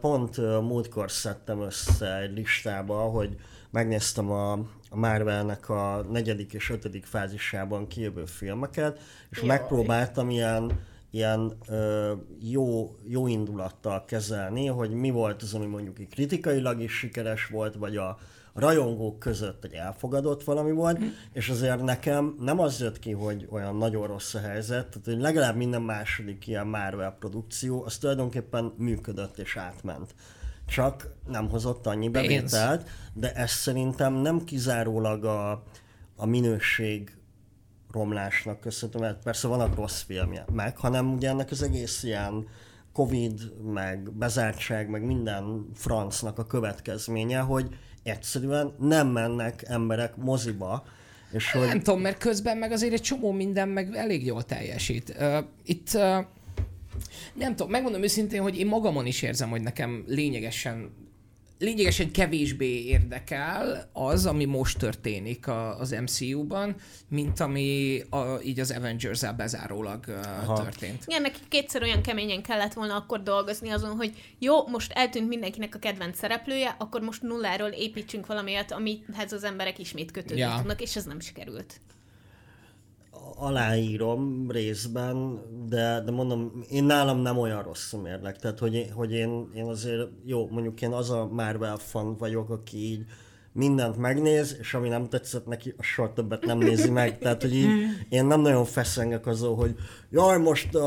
Pont 0.00 0.36
múltkor 0.60 1.10
szedtem 1.10 1.60
össze 1.60 2.18
egy 2.18 2.36
listába, 2.36 2.98
hogy 2.98 3.36
megnéztem 3.70 4.30
a, 4.30 4.52
a 4.88 4.96
Marvelnek 4.96 5.68
a 5.68 6.06
negyedik 6.10 6.52
és 6.52 6.70
ötödik 6.70 7.04
fázisában 7.04 7.86
kijövő 7.86 8.24
filmeket, 8.24 9.00
és 9.30 9.38
Jaj. 9.38 9.46
megpróbáltam 9.46 10.30
ilyen, 10.30 10.80
ilyen 11.10 11.52
ö, 11.68 12.12
jó, 12.40 12.96
jó 13.06 13.26
indulattal 13.26 14.04
kezelni, 14.04 14.66
hogy 14.66 14.90
mi 14.90 15.10
volt 15.10 15.42
az, 15.42 15.54
ami 15.54 15.66
mondjuk 15.66 15.98
így 16.00 16.08
kritikailag 16.08 16.80
is 16.80 16.92
sikeres 16.92 17.46
volt, 17.46 17.74
vagy 17.74 17.96
a 17.96 18.18
rajongók 18.58 19.18
között 19.18 19.64
egy 19.64 19.72
elfogadott 19.72 20.44
valami 20.44 20.72
volt, 20.72 20.98
és 21.32 21.48
azért 21.48 21.82
nekem 21.82 22.36
nem 22.40 22.60
az 22.60 22.80
jött 22.80 22.98
ki, 22.98 23.12
hogy 23.12 23.46
olyan 23.50 23.76
nagyon 23.76 24.06
rossz 24.06 24.34
a 24.34 24.40
helyzet, 24.40 24.88
tehát 24.88 25.04
hogy 25.04 25.18
legalább 25.18 25.56
minden 25.56 25.82
második 25.82 26.46
ilyen 26.46 26.66
Marvel 26.66 27.16
produkció, 27.18 27.84
az 27.84 27.98
tulajdonképpen 27.98 28.72
működött 28.76 29.38
és 29.38 29.56
átment. 29.56 30.14
Csak 30.66 31.14
nem 31.26 31.48
hozott 31.48 31.86
annyi 31.86 32.08
bevételt, 32.08 32.88
de 33.14 33.32
ez 33.32 33.50
szerintem 33.50 34.14
nem 34.14 34.44
kizárólag 34.44 35.24
a, 35.24 35.62
a 36.16 36.26
minőség 36.26 37.16
romlásnak 37.92 38.60
köszönhető, 38.60 39.04
mert 39.04 39.22
persze 39.22 39.48
vannak 39.48 39.74
rossz 39.74 40.02
filmek, 40.02 40.78
hanem 40.78 41.12
ugye 41.12 41.28
ennek 41.28 41.50
az 41.50 41.62
egész 41.62 42.02
ilyen 42.02 42.46
Covid, 42.92 43.62
meg 43.72 44.12
bezártság, 44.12 44.88
meg 44.88 45.04
minden 45.04 45.70
francnak 45.74 46.38
a 46.38 46.46
következménye, 46.46 47.38
hogy 47.38 47.68
egyszerűen 48.08 48.72
nem 48.78 49.08
mennek 49.08 49.64
emberek 49.66 50.16
moziba, 50.16 50.84
és 51.32 51.52
hogy 51.52 51.66
Nem 51.66 51.82
tudom, 51.82 52.00
mert 52.00 52.18
közben 52.18 52.56
meg 52.56 52.72
azért 52.72 52.92
egy 52.92 53.00
csomó 53.00 53.32
minden 53.32 53.68
meg 53.68 53.94
elég 53.94 54.26
jól 54.26 54.42
teljesít. 54.42 55.14
Uh, 55.18 55.38
itt 55.64 55.88
uh, 55.94 56.24
nem 57.34 57.56
tudom, 57.56 57.70
megmondom 57.70 58.02
őszintén, 58.02 58.42
hogy 58.42 58.58
én 58.58 58.66
magamon 58.66 59.06
is 59.06 59.22
érzem, 59.22 59.50
hogy 59.50 59.62
nekem 59.62 60.04
lényegesen 60.06 60.90
lényegesen 61.58 62.10
kevésbé 62.10 62.84
érdekel 62.84 63.90
az, 63.92 64.26
ami 64.26 64.44
most 64.44 64.78
történik 64.78 65.46
a, 65.46 65.78
az 65.78 65.90
MCU-ban, 65.90 66.76
mint 67.08 67.40
ami 67.40 68.00
a, 68.10 68.40
így 68.42 68.60
az 68.60 68.70
Avengers-el 68.70 69.32
bezárólag 69.32 70.04
uh, 70.08 70.56
történt. 70.56 71.02
Igen, 71.06 71.22
neki 71.22 71.38
kétszer 71.48 71.82
olyan 71.82 72.02
keményen 72.02 72.42
kellett 72.42 72.72
volna 72.72 72.96
akkor 72.96 73.22
dolgozni 73.22 73.70
azon, 73.70 73.96
hogy 73.96 74.12
jó, 74.38 74.66
most 74.66 74.92
eltűnt 74.92 75.28
mindenkinek 75.28 75.74
a 75.74 75.78
kedvenc 75.78 76.18
szereplője, 76.18 76.76
akkor 76.78 77.00
most 77.00 77.22
nulláról 77.22 77.68
építsünk 77.68 78.26
valamilyet, 78.26 78.72
amihez 78.72 79.32
az 79.32 79.44
emberek 79.44 79.78
ismét 79.78 80.10
kötődni 80.10 80.40
Ja. 80.40 80.54
tudnak, 80.56 80.80
és 80.80 80.96
ez 80.96 81.04
nem 81.04 81.20
sikerült. 81.20 81.80
Aláírom 83.38 84.46
részben, 84.50 85.40
de, 85.68 86.02
de 86.04 86.10
mondom, 86.10 86.64
én 86.70 86.84
nálam 86.84 87.18
nem 87.18 87.38
olyan 87.38 87.62
rossz 87.62 87.92
a 87.92 88.00
mérleg. 88.00 88.36
Tehát, 88.38 88.58
hogy, 88.58 88.74
én- 88.74 88.92
hogy 88.92 89.12
én, 89.12 89.48
én 89.54 89.64
azért, 89.64 90.08
jó, 90.24 90.48
mondjuk 90.50 90.82
én 90.82 90.92
az 90.92 91.10
a 91.10 91.26
Marvel 91.32 91.76
fan 91.76 92.16
vagyok, 92.16 92.50
aki 92.50 92.76
így 92.76 93.04
mindent 93.52 93.96
megnéz, 93.96 94.56
és 94.60 94.74
ami 94.74 94.88
nem 94.88 95.08
tetszett 95.08 95.46
neki, 95.46 95.74
a 95.76 95.82
soha 95.82 96.12
többet 96.12 96.44
nem 96.44 96.58
nézi 96.58 96.90
meg. 96.90 97.18
Tehát, 97.18 97.42
hogy 97.42 97.54
így 97.54 97.68
én 98.08 98.24
nem 98.26 98.40
nagyon 98.40 98.64
feszengek 98.64 99.26
azon, 99.26 99.54
hogy 99.56 99.74
jaj, 100.10 100.38
most 100.38 100.74
uh, 100.74 100.82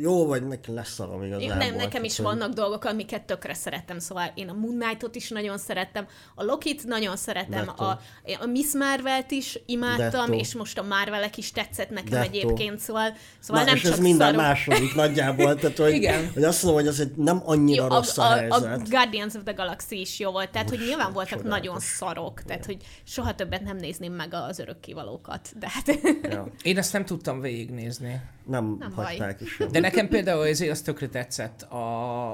jó 0.00 0.26
vagy, 0.26 0.46
neki 0.46 0.72
leszarom 0.72 1.22
igazából. 1.22 1.56
nem, 1.56 1.74
nekem 1.74 2.04
is 2.04 2.16
hogy- 2.16 2.24
vannak 2.26 2.52
dolgok, 2.52 2.84
amiket 2.84 3.22
tökre 3.22 3.54
szerettem, 3.54 3.98
szóval 3.98 4.32
én 4.34 4.48
a 4.48 4.52
Moon 4.52 4.78
Knight-ot 4.78 5.14
is 5.14 5.28
nagyon 5.30 5.58
szerettem, 5.58 6.06
a 6.34 6.44
Lokit 6.44 6.84
nagyon 6.86 7.16
szeretem, 7.16 7.64
Detto. 7.66 7.84
a, 7.84 7.98
a 8.40 8.46
Miss 8.46 8.72
Marvel-t 8.72 9.30
is 9.30 9.58
imádtam, 9.66 10.26
Detto. 10.26 10.32
és 10.32 10.54
most 10.54 10.78
a 10.78 10.82
Marvelek 10.82 11.36
is 11.36 11.50
tetszett 11.52 11.90
nekem 11.90 12.10
Detto. 12.10 12.26
egyébként, 12.28 12.78
szóval, 12.78 13.12
szóval 13.40 13.62
Na, 13.62 13.66
nem 13.68 13.76
és 13.76 13.82
csak 13.82 13.92
ez 13.92 13.98
minden 13.98 14.26
szarok. 14.32 14.40
második 14.42 14.94
nagyjából, 14.94 15.54
tehát 15.54 15.78
hogy, 15.78 15.92
Igen. 15.92 16.30
hogy 16.34 16.44
azt 16.44 16.62
mondom, 16.62 16.80
hogy 16.82 16.90
ez 16.92 17.00
egy 17.00 17.12
nem 17.16 17.42
annyira 17.44 17.82
Jó, 17.84 17.90
a, 17.90 17.94
rossz 17.94 18.18
a, 18.18 18.22
a, 18.22 18.26
a 18.32 18.36
helyzet. 18.36 18.88
Guardians 18.88 19.34
of 19.34 19.42
the 19.44 19.52
Galaxy 19.52 20.00
is 20.00 20.18
jó 20.18 20.30
volt, 20.30 20.50
tehát 20.50 20.68
hogy 20.68 20.78
Most 20.78 20.88
nyilván 20.90 21.12
voltak 21.12 21.38
csodálatos. 21.38 21.58
nagyon 21.64 21.80
szarok, 21.80 22.42
tehát 22.42 22.64
hogy 22.66 22.76
soha 23.04 23.34
többet 23.34 23.62
nem 23.62 23.76
nézném 23.76 24.12
meg 24.12 24.34
az 24.34 24.58
örökkévalókat, 24.58 25.48
de 25.58 25.66
hát 25.70 25.98
Ja, 26.22 26.46
Én 26.62 26.78
ezt 26.78 26.92
nem 26.92 27.04
tudtam 27.04 27.40
végignézni. 27.40 28.20
Nem, 28.46 28.76
Nem 28.78 28.92
hagyták 28.92 29.40
is. 29.40 29.60
De 29.70 29.80
nekem 29.80 30.08
például 30.08 30.46
ezért 30.46 30.70
az 30.70 30.80
tökre 30.80 31.08
tetszett 31.08 31.62
a, 31.62 32.30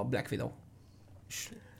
a 0.00 0.04
Black 0.04 0.30
Widow. 0.30 0.50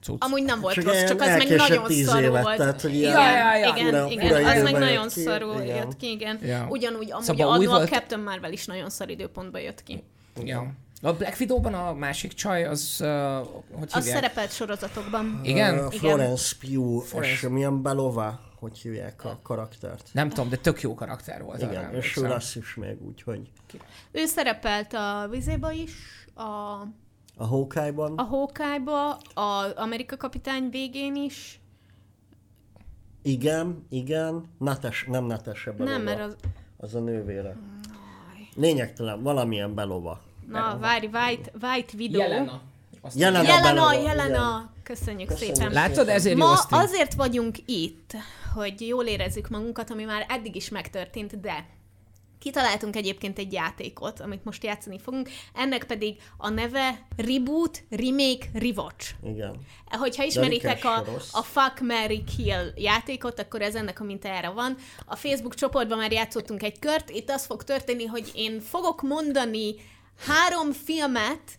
Cucc. 0.03 0.17
amúgy 0.25 0.43
nem 0.43 0.61
volt 0.61 0.75
Csak 0.75 0.85
rossz, 0.85 1.05
csak 1.05 1.21
az 1.21 1.27
meg 1.27 1.49
nagyon 1.49 1.89
szarú 1.91 2.25
évet, 2.25 2.43
volt. 2.43 2.57
tehát, 2.57 2.81
hogy 2.81 2.95
igen, 2.95 3.11
ilyen- 3.11 3.21
Ja, 3.21 3.37
ja, 3.37 3.57
ja. 3.57 3.75
igen, 3.77 3.85
Fura- 3.87 4.11
igen, 4.11 4.27
fura 4.39 4.51
az 4.51 4.63
meg 4.63 4.73
nagyon 4.73 5.09
ki, 5.09 5.21
szarul 5.21 5.61
igen. 5.63 5.77
jött 5.77 5.97
ki, 5.97 6.11
igen. 6.11 6.39
Ja. 6.43 6.67
Ugyanúgy, 6.69 7.11
amúgy 7.13 7.25
Szóval 7.25 7.45
szóval 7.45 7.59
új 7.59 7.67
a, 7.67 7.71
volt- 7.71 7.89
Captain 7.91 8.21
Marvel 8.23 8.53
is 8.53 8.67
nagyon 8.67 8.91
szar 8.91 9.09
időpontban 9.11 9.61
jött 9.61 9.83
ki. 9.83 10.03
Ja. 10.45 10.73
A 11.03 11.13
Black 11.13 11.41
Widow-ban 11.41 11.75
a 11.75 11.93
másik 11.95 12.33
csaj, 12.33 12.65
az, 12.65 12.97
uh, 13.01 13.09
hogy 13.73 13.89
Az 13.91 13.95
hívják? 14.05 14.15
szerepelt 14.15 14.53
sorozatokban. 14.53 15.41
Igen? 15.45 15.79
Uh, 15.79 15.93
Florence 15.93 16.55
Pugh, 16.61 17.05
és 17.23 17.47
milyen 17.51 17.83
Belova, 17.83 18.41
hogy 18.61 18.79
hívják 18.79 19.25
a 19.25 19.39
karaktert. 19.43 20.09
Nem 20.13 20.29
tudom, 20.29 20.49
de 20.49 20.57
tök 20.57 20.81
jó 20.81 20.95
karakter 20.95 21.43
volt. 21.43 21.63
arra 21.63 21.71
Igen, 21.71 21.83
és 21.83 21.89
emlékszem. 21.89 22.25
ő 22.25 22.29
lesz 22.29 22.55
is 22.55 22.75
még, 22.75 23.03
úgyhogy 23.03 23.51
Ő 24.11 24.25
szerepelt 24.25 24.93
a 24.93 25.27
vizéba 25.31 25.71
is, 25.73 25.93
a, 26.35 26.43
a 27.37 27.45
Hawkeye-ban. 27.47 28.19
a 28.19 28.23
Hawkeye-ba, 28.23 29.11
a 29.35 29.73
Amerika 29.77 30.17
kapitány 30.17 30.69
végén 30.71 31.15
is. 31.17 31.61
Igen, 33.23 33.87
igen, 33.89 34.45
Nates, 34.59 35.05
nem 35.09 35.25
Natasha 35.25 35.73
Belova. 35.73 35.91
Nem, 35.97 36.03
mert 36.03 36.21
az... 36.21 36.37
Az 36.77 36.95
a 36.95 37.01
nővére. 37.01 37.57
Lényegtelen, 38.55 39.23
valamilyen 39.23 39.75
Belova. 39.75 40.21
Na, 40.49 40.79
várj, 40.79 41.07
White, 41.07 41.51
White 41.63 41.93
Widow. 41.97 42.21
Jelena. 42.21 42.61
Azt 43.01 43.19
Jelena 43.19 43.43
Jelena, 43.49 43.63
Belova, 43.75 43.93
Jelena. 43.93 44.71
Köszönjük, 44.83 45.29
Köszönjük 45.29 45.57
szépen. 45.57 45.73
Látod, 45.73 46.09
ezért 46.09 46.39
jó 46.39 46.47
Ma 46.47 46.57
stream. 46.57 46.83
azért 46.83 47.15
vagyunk 47.15 47.57
itt, 47.67 48.13
hogy 48.55 48.87
jól 48.87 49.05
érezzük 49.05 49.49
magunkat, 49.49 49.91
ami 49.91 50.05
már 50.05 50.27
eddig 50.29 50.57
is 50.57 50.69
megtörtént, 50.69 51.41
de 51.41 51.67
kitaláltunk 52.41 52.97
egyébként 52.97 53.39
egy 53.39 53.53
játékot, 53.53 54.21
amit 54.21 54.45
most 54.45 54.65
játszani 54.65 54.99
fogunk, 54.99 55.29
ennek 55.55 55.85
pedig 55.85 56.17
a 56.37 56.49
neve 56.49 57.07
Reboot, 57.17 57.83
Remake, 57.91 58.47
Rewatch. 58.53 59.15
Igen. 59.25 59.57
Hogyha 59.87 60.25
ismeritek 60.25 60.85
a, 60.85 61.05
a 61.33 61.43
Fuck, 61.43 61.81
Mary 61.81 62.25
Kill 62.25 62.73
játékot, 62.77 63.41
akkor 63.41 63.63
ez 63.63 63.75
ennek 63.75 64.01
a 64.01 64.05
mintájára 64.05 64.53
van. 64.53 64.77
A 65.07 65.17
Facebook 65.17 65.55
csoportban 65.55 65.99
már 65.99 66.13
játszottunk 66.13 66.63
egy 66.63 66.79
kört, 66.79 67.11
itt 67.11 67.31
az 67.31 67.47
fog 67.47 67.65
történni, 67.65 68.05
hogy 68.05 68.31
én 68.35 68.61
fogok 68.61 69.03
mondani 69.03 69.75
három 70.27 70.73
filmet, 70.73 71.59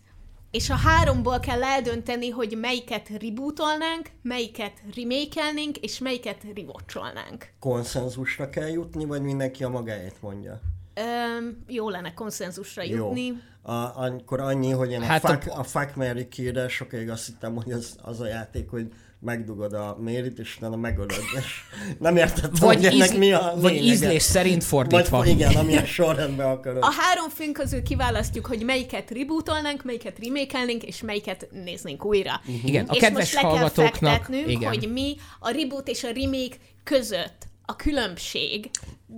és 0.52 0.70
a 0.70 0.74
háromból 0.74 1.40
kell 1.40 1.62
eldönteni, 1.62 2.28
hogy 2.28 2.56
melyiket 2.60 3.08
rebootolnánk, 3.20 4.10
melyiket 4.22 4.72
remakelnénk, 4.94 5.76
és 5.76 5.98
melyiket 5.98 6.46
rewatcholnánk. 6.54 7.48
Konszenzusra 7.60 8.48
kell 8.48 8.68
jutni, 8.68 9.04
vagy 9.04 9.22
mindenki 9.22 9.64
a 9.64 9.68
magáét 9.68 10.14
mondja? 10.20 10.60
Öm, 10.94 11.64
jó 11.66 11.88
lenne 11.88 12.14
konszenzusra 12.14 12.82
Jó. 12.82 12.96
jutni. 12.96 13.42
A, 13.62 13.72
akkor 13.72 14.40
annyi, 14.40 14.70
hogy 14.70 14.90
én 14.90 15.02
Hát 15.02 15.24
a, 15.24 15.28
a- 15.28 15.32
fuck, 15.32 15.58
a 15.58 15.62
fuck 15.62 15.96
Mary 15.96 16.28
sokáig 16.68 17.10
azt 17.10 17.26
hittem, 17.26 17.54
hogy 17.54 17.72
az, 17.72 17.96
az 18.02 18.20
a 18.20 18.26
játék, 18.26 18.70
hogy 18.70 18.92
megdugod 19.24 19.72
a 19.72 19.96
mérit, 20.00 20.38
és 20.38 20.56
utána 20.56 20.76
megölöd. 20.76 21.10
És 21.38 21.60
nem 21.98 22.16
értettem, 22.16 22.50
Vagy, 22.60 22.74
hogy 22.76 22.84
ennek 22.84 23.16
mi 23.16 23.32
a 23.32 23.52
vagy 23.56 23.72
lényege. 23.72 23.92
ízlés 23.92 24.22
szerint 24.22 24.64
fordítva. 24.64 25.16
Vagy, 25.16 25.28
igen, 25.28 25.54
amilyen 25.54 25.84
sorrendben 25.86 26.50
akarod. 26.50 26.82
A 26.82 26.92
három 26.98 27.28
film 27.28 27.52
közül 27.52 27.82
kiválasztjuk, 27.82 28.46
hogy 28.46 28.64
melyiket 28.64 29.10
rebootolnánk, 29.10 29.84
melyiket 29.84 30.18
remakelnénk, 30.24 30.82
és 30.82 31.02
melyiket 31.02 31.48
néznénk 31.64 32.04
újra. 32.04 32.40
Igen, 32.64 32.86
a 32.88 32.94
és 32.94 33.00
kedves 33.00 33.20
most 33.22 33.34
le 33.34 33.40
kell 33.40 33.50
hallgatóknak- 33.50 34.28
igen. 34.46 34.68
hogy 34.68 34.88
mi 34.92 35.16
a 35.40 35.50
reboot 35.50 35.88
és 35.88 36.04
a 36.04 36.08
remake 36.14 36.56
között 36.84 37.46
a 37.66 37.76
különbség. 37.76 38.70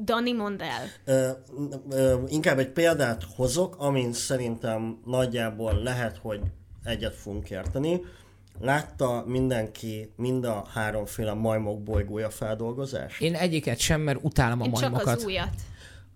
Dani, 0.05 0.33
mondd 0.33 0.63
el. 0.63 0.87
Ö, 1.05 1.29
ö, 1.91 2.15
inkább 2.29 2.59
egy 2.59 2.69
példát 2.71 3.23
hozok, 3.37 3.77
amin 3.79 4.13
szerintem 4.13 4.99
nagyjából 5.05 5.81
lehet, 5.83 6.19
hogy 6.23 6.41
egyet 6.85 7.15
fogunk 7.15 7.51
érteni. 7.51 8.01
Látta 8.61 9.25
mindenki 9.27 10.13
mind 10.17 10.45
a 10.45 10.65
háromféle 10.73 11.33
majmok 11.33 11.83
bolygója 11.83 12.31
feldolgozás? 12.31 13.21
Én 13.21 13.35
egyiket 13.35 13.79
sem, 13.79 14.01
mert 14.01 14.19
utálom 14.23 14.61
a 14.61 14.65
Én 14.65 14.73
csak 14.73 14.81
majmokat. 14.91 15.17
az 15.17 15.25
újat. 15.25 15.55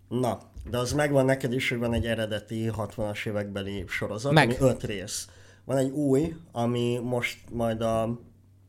Na, 0.09 0.39
de 0.70 0.78
az 0.78 0.93
megvan 0.93 1.24
neked 1.24 1.53
is, 1.53 1.68
hogy 1.68 1.78
van 1.78 1.93
egy 1.95 2.07
eredeti 2.07 2.70
60-as 2.76 3.26
évekbeli 3.26 3.84
sorozat, 3.89 4.32
Meg. 4.32 4.45
ami 4.49 4.57
öt 4.70 4.84
rész. 4.84 5.28
Van 5.64 5.76
egy 5.76 5.91
új, 5.91 6.34
ami 6.53 6.99
most 7.03 7.39
majd 7.51 7.80
a, 7.80 8.03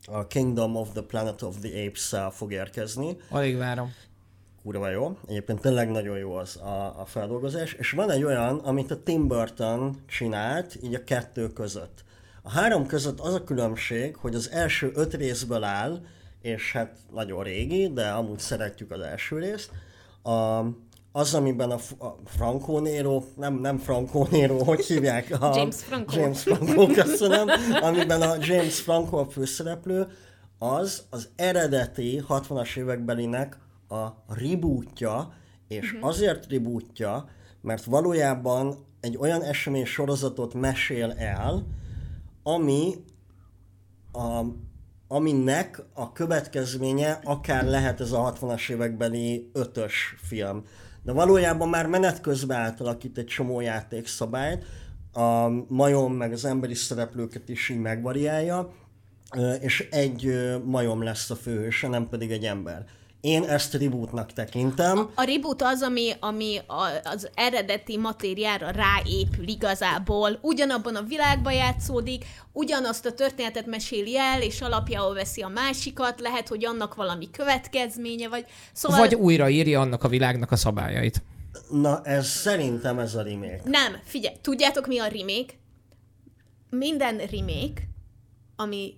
a 0.06 0.28
Kingdom 0.28 0.76
of 0.76 0.90
the 0.92 1.02
Planet 1.02 1.42
of 1.42 1.56
the 1.62 1.86
Apes-szel 1.86 2.30
fog 2.32 2.52
érkezni. 2.52 3.18
Alig 3.30 3.58
várom. 3.58 3.94
kurva 4.64 4.90
jó. 4.90 5.18
Egyébként 5.28 5.62
tényleg 5.62 5.90
nagyon 5.92 6.18
jó 6.18 6.34
az 6.34 6.58
a, 6.58 7.00
a 7.02 7.06
feldolgozás. 7.06 7.74
És 7.74 7.92
van 7.92 8.12
egy 8.12 8.24
olyan, 8.24 8.58
amit 8.58 8.92
a 8.92 9.04
Tim 9.04 9.28
Burton 9.28 9.98
csinált, 10.08 10.78
így 10.84 10.94
a 10.96 11.04
kettő 11.04 11.48
között. 11.48 12.04
A 12.42 12.50
három 12.52 12.86
között 12.86 13.20
az 13.20 13.34
a 13.34 13.44
különbség, 13.44 14.16
hogy 14.16 14.36
az 14.36 14.50
első 14.52 14.92
öt 14.94 15.14
részből 15.14 15.64
áll, 15.64 16.02
és 16.42 16.72
hát 16.72 16.98
nagyon 17.14 17.44
régi, 17.44 17.94
de 17.94 18.08
amúgy 18.08 18.40
szeretjük 18.40 18.92
az 18.92 19.00
első 19.00 19.40
részt. 19.40 19.72
A, 20.24 20.64
az, 21.12 21.34
amiben 21.34 21.72
a, 21.72 22.06
a 22.06 22.20
Franco 22.26 22.80
Nero, 22.80 23.24
nem, 23.36 23.54
nem 23.54 23.78
Franco 23.78 24.28
Nero, 24.32 24.64
hogy 24.64 24.86
hívják? 24.86 25.42
A, 25.42 25.52
James 25.58 25.76
Franco. 25.76 26.20
James 26.20 26.42
Franco, 26.42 26.86
köszönöm. 26.88 27.48
Amiben 27.82 28.22
a 28.22 28.36
James 28.40 28.80
Franco 28.82 29.18
a 29.18 29.26
főszereplő, 29.26 30.08
az 30.58 31.04
az 31.10 31.30
eredeti 31.36 32.24
60-as 32.30 32.78
évekbelinek 32.78 33.58
a 33.90 34.08
rebootja, 34.28 35.34
és 35.68 35.92
uh-huh. 35.92 36.10
azért 36.10 36.52
rebootja, 36.52 37.30
mert 37.62 37.84
valójában 37.84 38.86
egy 39.00 39.18
olyan 39.18 39.42
esemény 39.42 39.86
sorozatot 39.86 40.54
mesél 40.54 41.14
el, 41.18 41.66
ami 42.54 42.94
a, 44.12 44.44
aminek 45.08 45.84
a 45.94 46.12
következménye 46.12 47.20
akár 47.24 47.66
lehet 47.66 48.02
ez 48.02 48.12
a 48.12 48.34
60-as 48.34 48.70
évekbeli 48.70 49.50
ötös 49.54 50.16
film. 50.22 50.64
De 51.04 51.12
valójában 51.12 51.70
már 51.70 51.88
menet 51.88 52.22
közben 52.22 52.58
átalakít 52.58 53.18
egy 53.18 53.26
csomó 53.26 53.60
játékszabályt, 53.60 54.66
a 55.14 55.48
majom 55.68 56.14
meg 56.14 56.32
az 56.32 56.46
emberi 56.46 56.74
szereplőket 56.74 57.50
is 57.50 57.70
így 57.70 57.80
megvariálja, 57.80 58.72
és 59.60 59.88
egy 59.92 60.32
majom 60.66 61.04
lesz 61.04 61.30
a 61.30 61.36
főhőse, 61.36 61.88
nem 61.88 62.10
pedig 62.10 62.32
egy 62.32 62.46
ember. 62.46 62.86
Én 63.22 63.44
ezt 63.44 63.74
rebootnak 63.74 64.34
tekintem. 64.34 65.10
A, 65.16 65.24
reboot 65.24 65.62
az, 65.62 65.82
ami, 65.82 66.12
ami 66.20 66.58
az 67.04 67.30
eredeti 67.34 67.98
matériára 67.98 68.70
ráépül 68.70 69.48
igazából. 69.48 70.40
Ugyanabban 70.42 70.96
a 70.96 71.02
világban 71.02 71.54
játszódik, 71.54 72.26
ugyanazt 72.52 73.06
a 73.06 73.14
történetet 73.14 73.66
meséli 73.66 74.18
el, 74.18 74.42
és 74.42 74.62
alapjául 74.62 75.14
veszi 75.14 75.42
a 75.42 75.48
másikat, 75.48 76.20
lehet, 76.20 76.48
hogy 76.48 76.66
annak 76.66 76.96
valami 76.96 77.32
következménye, 77.32 78.28
vagy... 78.28 78.46
Szóval... 78.74 79.00
Vagy 79.00 79.16
újraírja 79.16 79.80
annak 79.80 80.04
a 80.04 80.08
világnak 80.08 80.52
a 80.52 80.56
szabályait. 80.56 81.22
Na, 81.70 82.02
ez 82.04 82.28
szerintem 82.28 83.00
ez 83.00 83.16
a 83.16 83.22
remake. 83.22 83.62
Nem, 83.64 83.96
figyelj, 84.04 84.36
tudjátok 84.42 84.88
mi 84.88 85.00
a 85.00 85.08
remake? 85.08 85.54
Minden 86.70 87.18
remake, 87.18 87.82
ami 88.56 88.94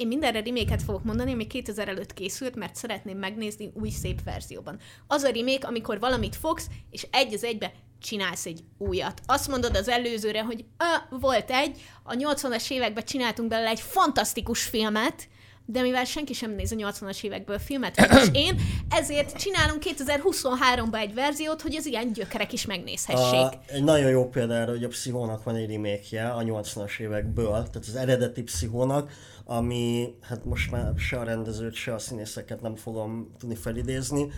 én 0.00 0.06
mindenre 0.06 0.42
remake 0.42 0.78
fogok 0.78 1.04
mondani, 1.04 1.32
ami 1.32 1.46
2000 1.46 1.88
előtt 1.88 2.12
készült, 2.12 2.54
mert 2.54 2.74
szeretném 2.74 3.18
megnézni 3.18 3.72
új 3.74 3.90
szép 3.90 4.22
verzióban. 4.24 4.78
Az 5.06 5.22
a 5.22 5.30
remake, 5.30 5.66
amikor 5.66 5.98
valamit 5.98 6.36
fogsz, 6.36 6.66
és 6.90 7.06
egy 7.10 7.34
az 7.34 7.44
egybe 7.44 7.72
csinálsz 8.00 8.46
egy 8.46 8.64
újat. 8.78 9.20
Azt 9.26 9.48
mondod 9.48 9.76
az 9.76 9.88
előzőre, 9.88 10.42
hogy 10.42 10.64
volt 11.10 11.50
egy, 11.50 11.82
a 12.02 12.12
80-as 12.14 12.70
években 12.70 13.04
csináltunk 13.04 13.48
belőle 13.48 13.70
egy 13.70 13.80
fantasztikus 13.80 14.62
filmet, 14.62 15.28
de 15.72 15.82
mivel 15.82 16.04
senki 16.04 16.32
sem 16.32 16.54
néz 16.54 16.72
a 16.72 16.76
80-as 16.76 17.22
évekből 17.22 17.58
filmet, 17.58 17.96
és 17.98 18.28
én, 18.46 18.60
ezért 18.88 19.36
csinálunk 19.36 19.82
2023-ban 19.86 21.00
egy 21.00 21.14
verziót, 21.14 21.62
hogy 21.62 21.76
az 21.76 21.86
ilyen 21.86 22.12
gyökerek 22.12 22.52
is 22.52 22.66
megnézhessék. 22.66 23.40
A, 23.40 23.60
egy 23.66 23.84
nagyon 23.84 24.10
jó 24.10 24.28
példa 24.28 24.54
erre, 24.54 24.70
hogy 24.70 24.84
a 24.84 24.88
Pszichónak 24.88 25.42
van 25.42 25.54
egy 25.54 25.70
remake 25.70 26.28
a 26.28 26.42
80-as 26.42 26.98
évekből, 26.98 27.50
tehát 27.50 27.76
az 27.76 27.96
eredeti 27.96 28.42
Pszichónak, 28.42 29.10
ami, 29.44 30.14
hát 30.20 30.44
most 30.44 30.70
már 30.70 30.92
se 30.96 31.18
a 31.18 31.24
rendezőt, 31.24 31.74
se 31.74 31.94
a 31.94 31.98
színészeket 31.98 32.60
nem 32.60 32.74
fogom 32.74 33.34
tudni 33.38 33.54
felidézni, 33.54 34.30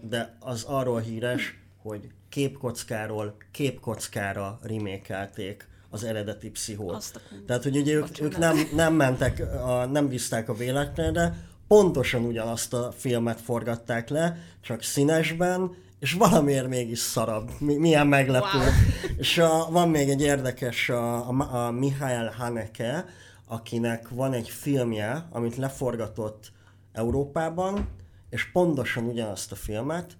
de 0.00 0.36
az 0.40 0.64
arról 0.64 1.00
híres, 1.00 1.58
hogy 1.82 2.08
képkockáról 2.28 3.36
képkockára 3.50 4.58
remékelték 4.62 5.68
az 5.90 6.04
eredeti 6.04 6.50
pszichót. 6.50 7.20
Tehát, 7.46 7.62
hogy 7.62 7.76
ugye 7.76 7.94
ők, 7.94 8.20
ők 8.20 8.38
nem, 8.38 8.56
nem 8.74 8.94
mentek, 8.94 9.40
a, 9.64 9.86
nem 9.86 10.08
bízták 10.08 10.48
a 10.48 10.54
véletlenre, 10.54 11.36
pontosan 11.68 12.24
ugyanazt 12.24 12.72
a 12.72 12.92
filmet 12.96 13.40
forgatták 13.40 14.08
le, 14.08 14.38
csak 14.60 14.82
színesben, 14.82 15.74
és 15.98 16.12
valamiért 16.12 16.68
mégis 16.68 16.98
szarabb. 16.98 17.50
Mi, 17.58 17.76
milyen 17.76 18.06
meglepő. 18.06 18.58
Wow. 18.58 18.68
És 19.16 19.38
a, 19.38 19.68
van 19.70 19.88
még 19.88 20.08
egy 20.08 20.20
érdekes, 20.20 20.88
a, 20.88 21.28
a, 21.28 21.66
a 21.66 21.70
Mihály 21.70 22.30
Haneke, 22.36 23.04
akinek 23.46 24.08
van 24.08 24.32
egy 24.32 24.48
filmje, 24.48 25.26
amit 25.30 25.56
leforgatott 25.56 26.52
Európában, 26.92 27.88
és 28.30 28.50
pontosan 28.50 29.04
ugyanazt 29.04 29.52
a 29.52 29.54
filmet, 29.54 30.16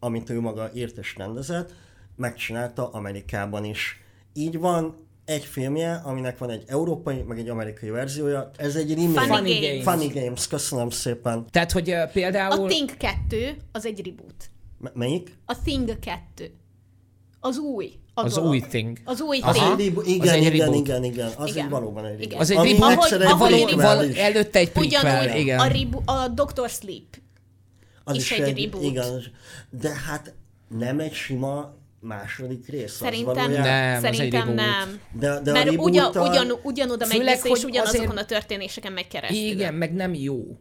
amit 0.00 0.30
ő 0.30 0.40
maga 0.40 0.70
írt 0.74 0.96
és 0.96 1.16
rendezett, 1.16 1.74
megcsinálta 2.16 2.90
Amerikában 2.90 3.64
is. 3.64 4.03
Így 4.34 4.58
van 4.58 5.04
egy 5.24 5.44
filmje, 5.44 6.00
aminek 6.04 6.38
van 6.38 6.50
egy 6.50 6.62
európai, 6.66 7.22
meg 7.22 7.38
egy 7.38 7.48
amerikai 7.48 7.88
verziója. 7.88 8.50
Ez 8.56 8.76
egy 8.76 8.94
remake. 8.94 9.20
Funny, 9.20 9.36
Funny 9.36 9.60
Games. 9.60 9.82
Funny 9.82 10.22
Games, 10.22 10.46
köszönöm 10.46 10.90
szépen. 10.90 11.46
Tehát, 11.50 11.72
hogy 11.72 11.90
uh, 11.90 12.12
például... 12.12 12.64
A 12.64 12.68
Thing 12.68 12.96
2 12.96 13.56
az 13.72 13.86
egy 13.86 14.06
reboot. 14.06 14.50
M- 14.78 14.94
melyik? 14.94 15.38
A 15.46 15.62
Thing 15.62 15.98
2. 15.98 16.54
Az 17.40 17.58
új. 17.58 17.92
Az, 18.14 18.36
az 18.36 18.44
új 18.44 18.60
thing. 18.60 18.98
Az 19.04 19.20
új 19.20 19.38
az 19.42 19.56
thing. 19.56 19.80
Egy, 19.80 20.08
igen, 20.08 20.28
az 20.28 20.40
igen, 20.40 20.52
igen, 20.52 20.74
igen, 20.74 21.04
igen, 21.04 21.30
az 21.36 21.50
igen. 21.50 21.68
valóban 21.68 22.04
egy 22.04 22.22
igen. 22.22 22.38
Az 22.38 22.50
egy 22.50 22.56
reboot, 22.56 23.12
ahogy, 23.12 23.52
ahogy 23.52 23.74
val, 23.74 24.14
előtte 24.16 24.58
egy 24.58 24.72
prequel, 24.72 25.36
igen. 25.36 25.58
A, 25.58 25.66
ribu, 25.66 26.00
a 26.04 26.28
Doctor 26.28 26.68
Sleep 26.68 27.18
az 28.04 28.16
is, 28.16 28.30
is 28.30 28.38
egy, 28.38 28.48
egy 28.48 28.64
reboot. 28.64 28.84
Igen, 28.84 29.22
de 29.70 29.90
hát 30.06 30.34
nem 30.78 31.00
egy 31.00 31.12
sima 31.12 31.74
második 32.04 32.68
rész. 32.68 32.92
Szerintem 32.92 33.50
nem, 33.50 34.00
szerintem 34.00 34.54
nem. 34.54 35.00
De, 35.12 35.40
de 35.40 35.52
Mert 35.52 35.70
ugyan, 35.70 36.16
ugyan, 36.16 36.58
ugyanoda 36.62 37.06
megy 37.06 37.22
vissza, 37.24 37.48
és 37.48 37.64
ugyanazokon 37.64 38.08
azért... 38.08 38.22
a 38.22 38.24
történéseken 38.24 38.92
megy 38.92 39.08
keresztül. 39.08 39.38
Igen, 39.38 39.74
meg 39.74 39.92
nem 39.92 40.14
jó. 40.14 40.58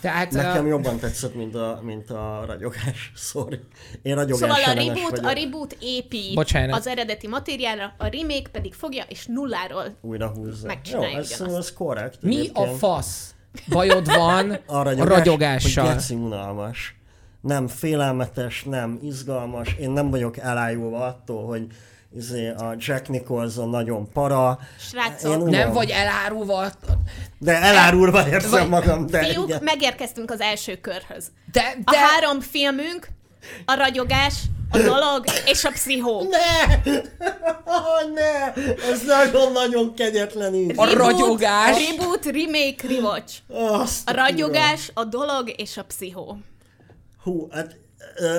Tehát, 0.00 0.30
Nekem 0.30 0.64
a... 0.64 0.68
jobban 0.68 0.98
tetszett, 0.98 1.34
mint 1.34 1.54
a, 1.54 1.80
mint 1.82 2.10
a 2.10 2.44
ragyogás. 2.46 3.12
Sorry. 3.30 3.60
Én 4.02 4.14
ragyogás 4.14 4.38
Szóval 4.38 4.62
a 4.62 4.72
reboot, 4.72 5.10
vagyok. 5.10 5.26
a 5.26 5.30
reboot 5.30 5.76
épít 5.80 6.34
Bocsánat. 6.34 6.78
az 6.78 6.86
eredeti 6.86 7.28
materiálra, 7.28 7.94
a 7.98 8.06
remake 8.06 8.48
pedig 8.52 8.74
fogja 8.74 9.04
és 9.08 9.26
nulláról 9.26 9.96
újra 10.00 10.28
húzza. 10.28 10.66
Megcsinálja 10.66 11.10
Jó, 11.10 11.18
ez, 11.18 11.40
ez 11.40 11.72
korrekt. 11.72 12.22
Mi 12.22 12.36
egyébként. 12.36 12.66
a 12.66 12.76
fasz 12.76 13.34
bajod 13.68 14.06
van 14.06 14.50
a, 14.66 14.82
ragyogás, 14.82 15.06
a 15.06 15.14
ragyogással? 15.14 15.94
Hogy 15.94 16.16
unalmas 16.16 16.95
nem 17.46 17.68
félelmetes, 17.68 18.64
nem 18.64 18.98
izgalmas, 19.02 19.74
én 19.80 19.90
nem 19.90 20.10
vagyok 20.10 20.38
elájulva 20.38 21.04
attól, 21.04 21.46
hogy 21.46 21.66
izé, 22.16 22.48
a 22.48 22.74
Jack 22.78 23.08
Nicholson 23.08 23.68
nagyon 23.68 24.12
para. 24.12 24.58
Srácok, 24.78 25.50
nem 25.50 25.72
vagy 25.72 25.90
elárulva. 25.90 26.70
De 27.38 27.62
elárulva 27.62 28.28
érzem 28.28 28.50
vagy, 28.50 28.68
magam. 28.68 29.06
De 29.06 29.24
fiúk, 29.24 29.48
igen. 29.48 29.62
megérkeztünk 29.62 30.30
az 30.30 30.40
első 30.40 30.76
körhöz. 30.80 31.30
De, 31.52 31.74
de... 31.84 31.96
A 31.96 31.96
három 31.96 32.40
filmünk, 32.40 33.08
a 33.64 33.74
ragyogás, 33.74 34.34
a 34.70 34.78
dolog 34.78 35.24
és 35.46 35.64
a 35.64 35.70
pszichó. 35.70 36.28
Ne! 36.30 36.74
Oh, 37.64 38.12
ne! 38.14 38.52
Ez 38.90 39.02
nagyon-nagyon 39.06 39.94
kegyetlen 39.94 40.54
így. 40.54 40.72
A 40.76 40.94
ragyogás. 40.94 41.88
Reboot, 41.88 42.24
remake, 42.24 42.88
rewatch. 42.88 43.34
Azt 43.48 44.10
a 44.10 44.12
ragyogás, 44.12 44.90
a 44.94 45.04
dolog 45.04 45.52
és 45.56 45.76
a 45.76 45.84
pszichó. 45.84 46.38
Hú, 47.26 47.48
hát... 47.50 47.76
Uh, 48.20 48.36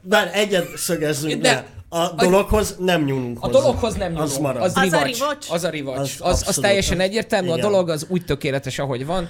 bár 0.00 0.30
egyet 0.32 0.76
szögezzünk 0.76 1.42
le. 1.42 1.66
A 1.88 2.08
dologhoz 2.08 2.76
nem 2.78 3.04
nyúlunk 3.04 3.38
A 3.40 3.48
dologhoz 3.48 3.94
nem 3.94 4.12
nyúlunk. 4.12 4.30
Az 4.30 4.38
marad. 4.38 4.62
Az, 4.62 4.76
az 4.76 4.92
a 4.92 5.02
rivacs. 5.02 5.50
Az 5.50 5.64
a 5.64 5.68
rivacs. 5.68 5.98
Az, 5.98 6.16
az, 6.20 6.44
az 6.46 6.56
teljesen 6.56 7.00
egyértelmű. 7.00 7.46
Igen. 7.46 7.58
A 7.58 7.62
dolog 7.62 7.88
az 7.88 8.06
úgy 8.08 8.24
tökéletes, 8.24 8.78
ahogy 8.78 9.06
van. 9.06 9.28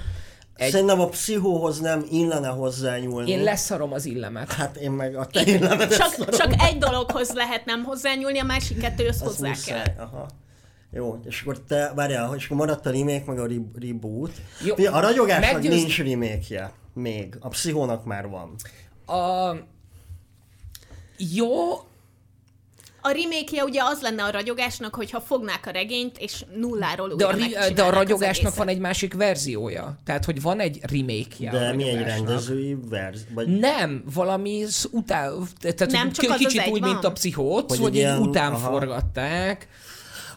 Egy... 0.56 0.70
Szerintem 0.70 1.00
a 1.00 1.08
pszichóhoz 1.08 1.80
nem 1.80 2.06
illene 2.10 2.48
hozzányúlni. 2.48 3.30
Én 3.30 3.42
leszarom 3.42 3.92
az 3.92 4.04
illemet. 4.04 4.52
Hát 4.52 4.76
én 4.76 4.90
meg 4.90 5.16
a 5.16 5.26
te 5.26 5.42
illemet 5.44 5.96
csak, 5.96 6.28
csak 6.28 6.52
egy 6.58 6.78
dologhoz 6.78 7.32
lehet 7.32 7.64
nem 7.64 7.84
hozzányúlni, 7.84 8.38
a 8.38 8.44
másik 8.44 8.80
kettőhöz 8.80 9.20
hozzá 9.20 9.48
muszáj. 9.48 9.82
kell. 9.82 10.04
Aha. 10.04 10.28
Jó, 10.92 11.20
és 11.24 11.40
akkor 11.40 11.58
te, 11.68 11.92
várjál, 11.94 12.34
és 12.36 12.44
akkor 12.44 12.56
maradt 12.56 12.86
a 12.86 12.90
remake, 12.90 13.22
meg 13.26 13.38
a 13.38 13.46
reboot. 13.80 14.32
Jó, 14.64 14.74
a 14.92 15.00
ragyogásnak 15.00 15.52
meggyőz... 15.52 15.74
nincs 15.74 15.98
remake-je. 15.98 16.72
Még. 16.94 17.36
A 17.40 17.48
pszichónak 17.48 18.04
már 18.04 18.28
van. 18.28 18.54
A... 19.06 19.56
Jó, 21.34 21.72
a 23.04 23.10
remake 23.10 23.64
ugye 23.64 23.82
az 23.82 24.00
lenne 24.00 24.22
a 24.24 24.30
ragyogásnak, 24.30 24.94
hogyha 24.94 25.20
fognák 25.20 25.66
a 25.66 25.70
regényt, 25.70 26.18
és 26.18 26.44
nulláról 26.56 27.14
de 27.14 27.26
a, 27.26 27.30
ri- 27.30 27.72
de 27.74 27.82
a 27.82 27.90
ragyogásnak 27.90 28.54
van 28.54 28.68
egy 28.68 28.78
másik 28.78 29.14
verziója. 29.14 29.98
Tehát, 30.04 30.24
hogy 30.24 30.42
van 30.42 30.60
egy 30.60 30.80
remake-je 30.82 31.50
De 31.50 31.72
mi 31.72 31.88
egy 31.88 32.02
rendezői 32.02 32.76
verzió? 32.88 33.26
Vagy... 33.34 33.58
Nem, 33.58 34.04
valami 34.14 34.64
után, 34.90 35.48
tehát 35.60 35.92
nem 35.92 36.12
csak 36.12 36.36
kicsit 36.36 36.60
az 36.60 36.68
úgy, 36.68 36.80
van? 36.80 36.90
mint 36.90 37.04
a 37.04 37.12
pszichót, 37.12 37.68
hogy, 37.68 37.78
hogy 37.78 37.94
ilyen, 37.94 38.18
után 38.18 38.52
aha. 38.52 38.70
forgatták. 38.70 39.68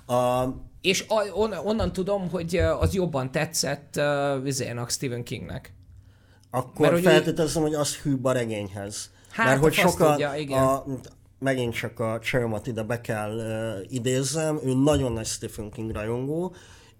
A... 0.08 0.46
És 0.82 1.06
on, 1.34 1.54
onnan 1.54 1.94
tudom, 1.94 2.30
hogy 2.30 2.56
az 2.56 2.94
jobban 2.94 3.32
tetszett 3.32 3.96
uh, 3.98 4.88
Stephen 4.88 5.24
Kingnek. 5.24 5.74
Akkor 6.56 6.80
Mert 6.80 6.92
Mert, 6.92 7.04
hogy 7.04 7.14
feltételezem, 7.14 7.62
hogy 7.62 7.74
az 7.74 7.96
hűbb 7.96 8.26
a 8.26 8.32
regényhez. 8.32 9.10
Hát, 9.32 9.46
Mert 9.46 9.60
hogy 9.62 9.74
sokan, 9.74 10.12
tudja, 10.12 10.36
igen. 10.36 10.64
a, 10.64 10.86
megint 11.40 11.74
csak 11.74 12.00
a 12.00 12.20
Csermat 12.20 12.68
ide 12.68 12.84
be 12.84 13.02
kell 13.02 13.36
uh, 13.36 13.94
idézzem, 13.94 14.60
ő 14.64 14.74
nagyon 14.74 15.12
nagy 15.12 15.26
Stephen 15.26 15.72
King 15.72 15.92
rajongó, 15.92 16.56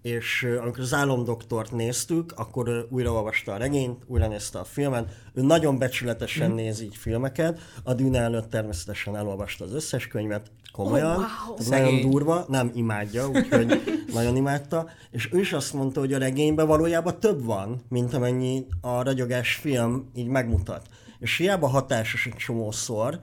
és 0.06 0.48
amikor 0.60 0.80
az 0.80 0.94
álomdoktort 0.94 1.72
néztük, 1.72 2.32
akkor 2.36 2.68
uh, 2.68 2.78
újraolvasta 2.88 3.52
a 3.52 3.56
regényt, 3.56 4.02
újra 4.06 4.28
nézte 4.28 4.58
a 4.58 4.64
filmet, 4.64 5.12
ő 5.34 5.42
nagyon 5.42 5.78
becsületesen 5.78 6.50
mm. 6.50 6.54
néz 6.54 6.80
így 6.80 6.96
filmeket, 6.96 7.60
a 7.82 7.94
Dűne 7.94 8.20
előtt 8.20 8.50
természetesen 8.50 9.16
elolvasta 9.16 9.64
az 9.64 9.74
összes 9.74 10.06
könyvet, 10.06 10.50
komolyan, 10.72 11.16
Oh, 11.16 11.48
wow. 11.48 11.68
nagyon 11.68 12.10
durva, 12.10 12.44
nem 12.48 12.70
imádja, 12.74 13.28
úgyhogy 13.28 13.82
nagyon 14.14 14.36
imádta, 14.36 14.88
és 15.10 15.28
ő 15.32 15.40
is 15.40 15.52
azt 15.52 15.72
mondta, 15.72 16.00
hogy 16.00 16.12
a 16.12 16.18
regényben 16.18 16.66
valójában 16.66 17.20
több 17.20 17.44
van, 17.44 17.80
mint 17.88 18.14
amennyi 18.14 18.66
a 18.80 19.02
ragyogás 19.02 19.54
film 19.54 20.10
így 20.14 20.28
megmutat. 20.28 20.86
És 21.18 21.36
hiába 21.36 21.66
hatásos 21.66 22.26
egy 22.26 22.36
csomószor, 22.36 23.20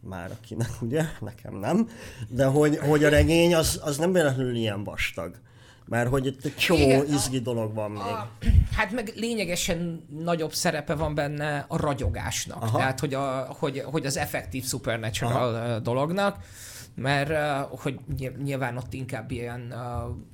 már 0.00 0.30
akinek 0.30 0.70
ugye, 0.80 1.04
nekem 1.20 1.54
nem, 1.54 1.88
de 2.28 2.44
hogy, 2.44 2.78
hogy 2.78 3.04
a 3.04 3.08
regény 3.08 3.54
az, 3.54 3.80
az 3.84 3.98
nem 3.98 4.12
véletlenül 4.12 4.54
ilyen 4.54 4.84
vastag. 4.84 5.34
Mert 5.86 6.08
hogy 6.08 6.26
itt 6.26 6.44
egy 6.44 6.56
csomó 6.56 6.80
Igen, 6.80 7.00
a- 7.00 7.04
izgi 7.04 7.40
dolog 7.40 7.74
van 7.74 7.90
még. 7.90 8.02
Hát 8.76 8.92
meg 8.92 9.12
lényegesen 9.16 10.06
nagyobb 10.18 10.52
szerepe 10.52 10.94
van 10.94 11.14
benne 11.14 11.64
a 11.68 11.76
ragyogásnak. 11.76 12.62
Aha. 12.62 12.78
Tehát, 12.78 13.00
hogy, 13.00 13.14
a, 13.14 13.46
hogy, 13.58 13.78
hogy 13.84 14.06
az 14.06 14.16
effektív 14.16 14.64
supernatural 14.64 15.54
Aha. 15.54 15.78
dolognak, 15.78 16.36
mert 16.94 17.30
hogy 17.68 17.98
ny- 18.18 18.42
nyilván 18.42 18.76
ott 18.76 18.92
inkább 18.92 19.30
ilyen, 19.30 19.74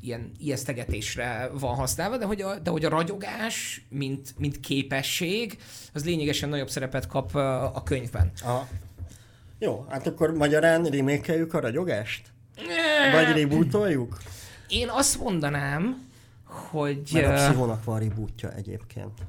ilyen 0.01 0.31
ijesztegetésre 0.39 1.51
van 1.53 1.75
használva, 1.75 2.17
de 2.17 2.25
hogy 2.25 2.41
a, 2.41 2.59
de 2.59 2.71
hogy 2.71 2.85
a 2.85 2.89
ragyogás, 2.89 3.87
mint, 3.89 4.35
mint 4.39 4.61
képesség, 4.61 5.59
az 5.93 6.05
lényegesen 6.05 6.49
nagyobb 6.49 6.71
szerepet 6.71 7.07
kap 7.07 7.35
a 7.75 7.83
könyvben. 7.85 8.31
Aha. 8.43 8.69
Jó, 9.59 9.87
hát 9.89 10.07
akkor 10.07 10.35
magyarán 10.35 10.85
remékeljük 10.85 11.55
a 11.55 11.61
ragyogást? 11.61 12.23
Vagy 13.13 13.41
rebootoljuk? 13.41 14.19
Én 14.69 14.89
azt 14.89 15.19
mondanám, 15.21 16.09
hogy... 16.45 17.09
Mert 17.13 17.27
a 17.27 17.33
pszichónak 17.45 17.85
van 17.85 17.99
rebootja 17.99 18.53
egyébként. 18.53 19.21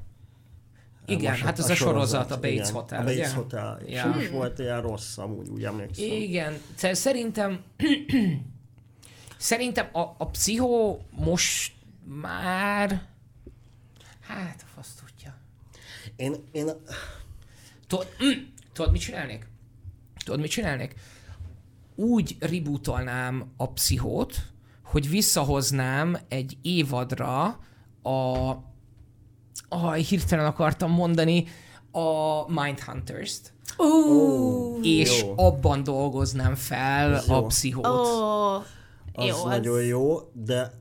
Igen, 1.06 1.30
Most 1.30 1.42
hát 1.44 1.58
ez 1.58 1.70
a 1.70 1.74
sorozat, 1.74 2.30
a 2.30 2.34
Bates 2.34 2.52
igen, 2.52 2.72
Hotel, 2.72 2.98
A 3.00 3.02
Bates 3.04 3.16
ugye? 3.16 3.30
Hotel. 3.34 3.80
És 3.84 3.94
Ja. 3.94 4.14
is 4.20 4.28
volt 4.28 4.58
ilyen 4.58 4.80
rossz, 4.82 5.18
amúgy 5.18 5.48
úgy 5.48 5.64
emlékszem. 5.64 6.04
Igen, 6.06 6.58
Sze- 6.74 6.94
szerintem 6.94 7.62
szerintem 9.36 9.88
a, 9.92 10.00
a 10.00 10.26
pszichó 10.30 11.04
most 11.10 11.72
már 12.04 13.06
hát 14.20 14.62
a 14.62 14.66
fasz 14.74 14.94
tudja. 15.04 15.34
Én, 16.16 16.34
én, 16.52 16.70
Tudod, 17.86 18.06
mm, 18.24 18.42
tudod, 18.72 18.92
mit 18.92 19.00
csinálnék? 19.00 19.46
Tudod, 20.24 20.40
mit 20.40 20.50
csinálnék? 20.50 20.94
Úgy 21.94 22.36
rebootolnám 22.40 23.52
a 23.56 23.70
pszichót, 23.70 24.36
hogy 24.90 25.08
visszahoznám 25.10 26.16
egy 26.28 26.56
évadra 26.62 27.44
a... 28.02 28.50
Ah, 29.68 29.94
hirtelen 29.94 30.46
akartam 30.46 30.90
mondani 30.90 31.44
a 31.92 32.44
Mindhunters-t, 32.62 33.52
Uh, 33.78 34.78
és 34.86 35.22
Jó. 35.22 35.32
abban 35.36 35.82
dolgoznám 35.82 36.54
fel 36.54 37.14
Ez 37.14 37.28
a 37.28 37.34
jó. 37.34 37.46
pszichót. 37.46 37.86
oh, 37.86 38.54
az 39.12 39.26
jó, 39.26 39.46
nagyon 39.46 39.78
az... 39.78 39.86
jó, 39.86 40.18
de 40.32 40.72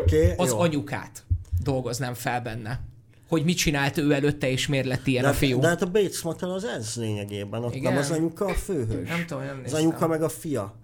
oké, 0.00 0.34
az 0.36 0.50
jó. 0.50 0.58
anyukát 0.60 1.24
dolgoznám 1.62 2.14
fel 2.14 2.40
benne. 2.40 2.80
Hogy 3.28 3.44
mit 3.44 3.56
csinált 3.56 3.96
ő 3.98 4.12
előtte, 4.12 4.50
és 4.50 4.66
miért 4.66 4.86
lett 4.86 5.06
ilyen 5.06 5.22
de, 5.22 5.28
a 5.28 5.32
fiú. 5.32 5.60
de 5.60 5.68
hát 5.68 5.82
a 5.82 5.86
Bates 5.90 6.22
Motel 6.22 6.50
az 6.50 6.64
ez 6.64 6.94
lényegében, 6.96 7.64
ott 7.64 7.74
Igen? 7.74 7.92
nem 7.92 8.02
az 8.02 8.10
anyuka 8.10 8.44
a 8.44 8.54
főhős. 8.54 9.08
Nem 9.08 9.26
tudom, 9.26 9.42
nem 9.44 9.54
Az 9.56 9.60
néztem. 9.62 9.80
anyuka 9.80 10.06
meg 10.06 10.22
a 10.22 10.28
fia. 10.28 10.74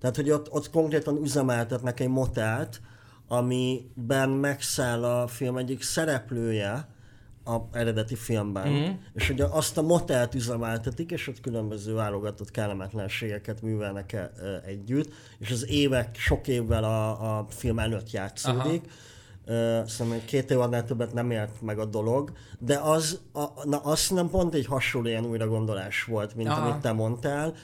Tehát, 0.00 0.16
hogy 0.16 0.30
ott, 0.30 0.52
ott 0.52 0.70
konkrétan 0.70 1.22
üzemeltetnek 1.22 2.00
egy 2.00 2.08
motelt, 2.08 2.80
amiben 3.28 4.30
megszáll 4.30 5.04
a 5.04 5.26
film 5.26 5.56
egyik 5.56 5.82
szereplője 5.82 6.88
a 7.44 7.58
eredeti 7.72 8.14
filmben, 8.14 8.68
mm. 8.68 8.90
és 9.14 9.30
ugye 9.30 9.44
azt 9.44 9.78
a 9.78 9.82
motelt 9.82 10.34
üzemeltetik, 10.34 11.10
és 11.10 11.28
ott 11.28 11.40
különböző 11.40 11.94
válogatott 11.94 12.50
kellemetlenségeket 12.50 13.62
művelnek 13.62 14.12
e, 14.12 14.30
együtt, 14.66 15.12
és 15.38 15.50
az 15.50 15.68
évek, 15.68 16.16
sok 16.16 16.48
évvel 16.48 16.84
a, 16.84 17.38
a 17.38 17.46
film 17.48 17.78
előtt 17.78 18.10
játszódik. 18.10 18.84
Uh, 19.46 19.86
szerintem 19.86 20.12
egy 20.12 20.24
két 20.24 20.50
év 20.50 20.60
annál 20.60 20.84
többet 20.84 21.12
nem 21.12 21.30
ért 21.30 21.62
meg 21.62 21.78
a 21.78 21.84
dolog, 21.84 22.32
de 22.58 22.78
az, 22.78 23.20
a, 23.32 23.44
na 23.64 23.76
azt 23.76 24.14
nem 24.14 24.28
pont 24.30 24.54
egy 24.54 24.66
hasonló 24.66 25.08
ilyen 25.08 25.24
újragondolás 25.24 26.04
volt, 26.04 26.34
mint 26.34 26.48
Aha. 26.48 26.60
amit 26.60 26.80
te 26.80 26.92
mondtál. 26.92 27.54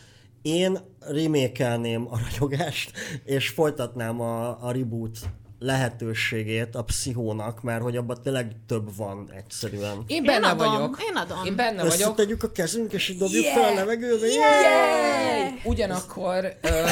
Én 0.46 0.78
remékelném 1.00 2.08
a 2.10 2.18
ragyogást, 2.18 2.92
és 3.24 3.48
folytatnám 3.48 4.20
a, 4.20 4.64
a 4.66 4.72
reboot 4.72 5.18
lehetőségét 5.58 6.74
a 6.74 6.82
pszichónak, 6.82 7.62
mert 7.62 7.82
hogy 7.82 7.96
abban 7.96 8.18
tényleg 8.22 8.52
több 8.66 8.96
van 8.96 9.30
egyszerűen. 9.36 10.04
Én 10.06 10.16
Én 10.16 10.24
benne 10.24 10.46
adom, 10.48 10.72
vagyok. 10.72 11.02
én 11.10 11.16
adom. 11.16 11.44
Én 11.44 11.56
benne 11.56 11.82
vagyok. 11.82 11.92
Összetegyük 11.92 12.42
a 12.42 12.52
kezünk, 12.52 12.92
és 12.92 13.08
így 13.08 13.18
dobjuk 13.18 13.44
Yeah! 13.44 13.56
fel 13.56 13.72
a 13.72 13.74
levegőbe. 13.74 14.26
Yay! 14.26 15.60
Ugyanakkor... 15.64 16.56
Ö... 16.62 16.68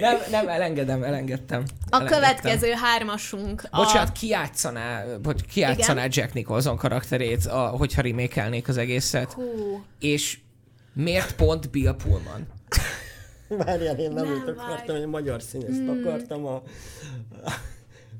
nem, 0.00 0.16
nem, 0.30 0.48
elengedem, 0.48 1.02
elengedtem. 1.02 1.62
A 1.90 1.94
elengedtem. 1.96 2.20
következő 2.20 2.72
hármasunk. 2.72 3.62
A... 3.70 3.76
Bocsánat, 3.76 4.12
ki 4.12 4.28
játszaná, 4.28 5.04
vagy 5.22 5.46
ki 5.46 5.60
játszaná 5.60 6.06
Jack 6.08 6.32
Nicholson 6.32 6.76
karakterét, 6.76 7.46
a, 7.46 7.66
hogyha 7.66 8.02
remékelnék 8.02 8.68
az 8.68 8.76
egészet? 8.76 9.32
Hú, 9.32 9.84
És 9.98 10.38
miért 10.92 11.34
pont 11.34 11.70
Bill 11.70 11.96
Pullman? 11.96 12.46
Várjál, 13.48 13.98
én 13.98 14.10
nem, 14.10 14.24
Nem, 14.24 14.44
várj. 14.44 14.58
akartam, 14.58 14.96
én 14.96 15.08
magyar 15.08 15.42
színészt 15.42 15.78
hmm. 15.78 15.88
akartam, 15.88 16.46
a 16.46 16.62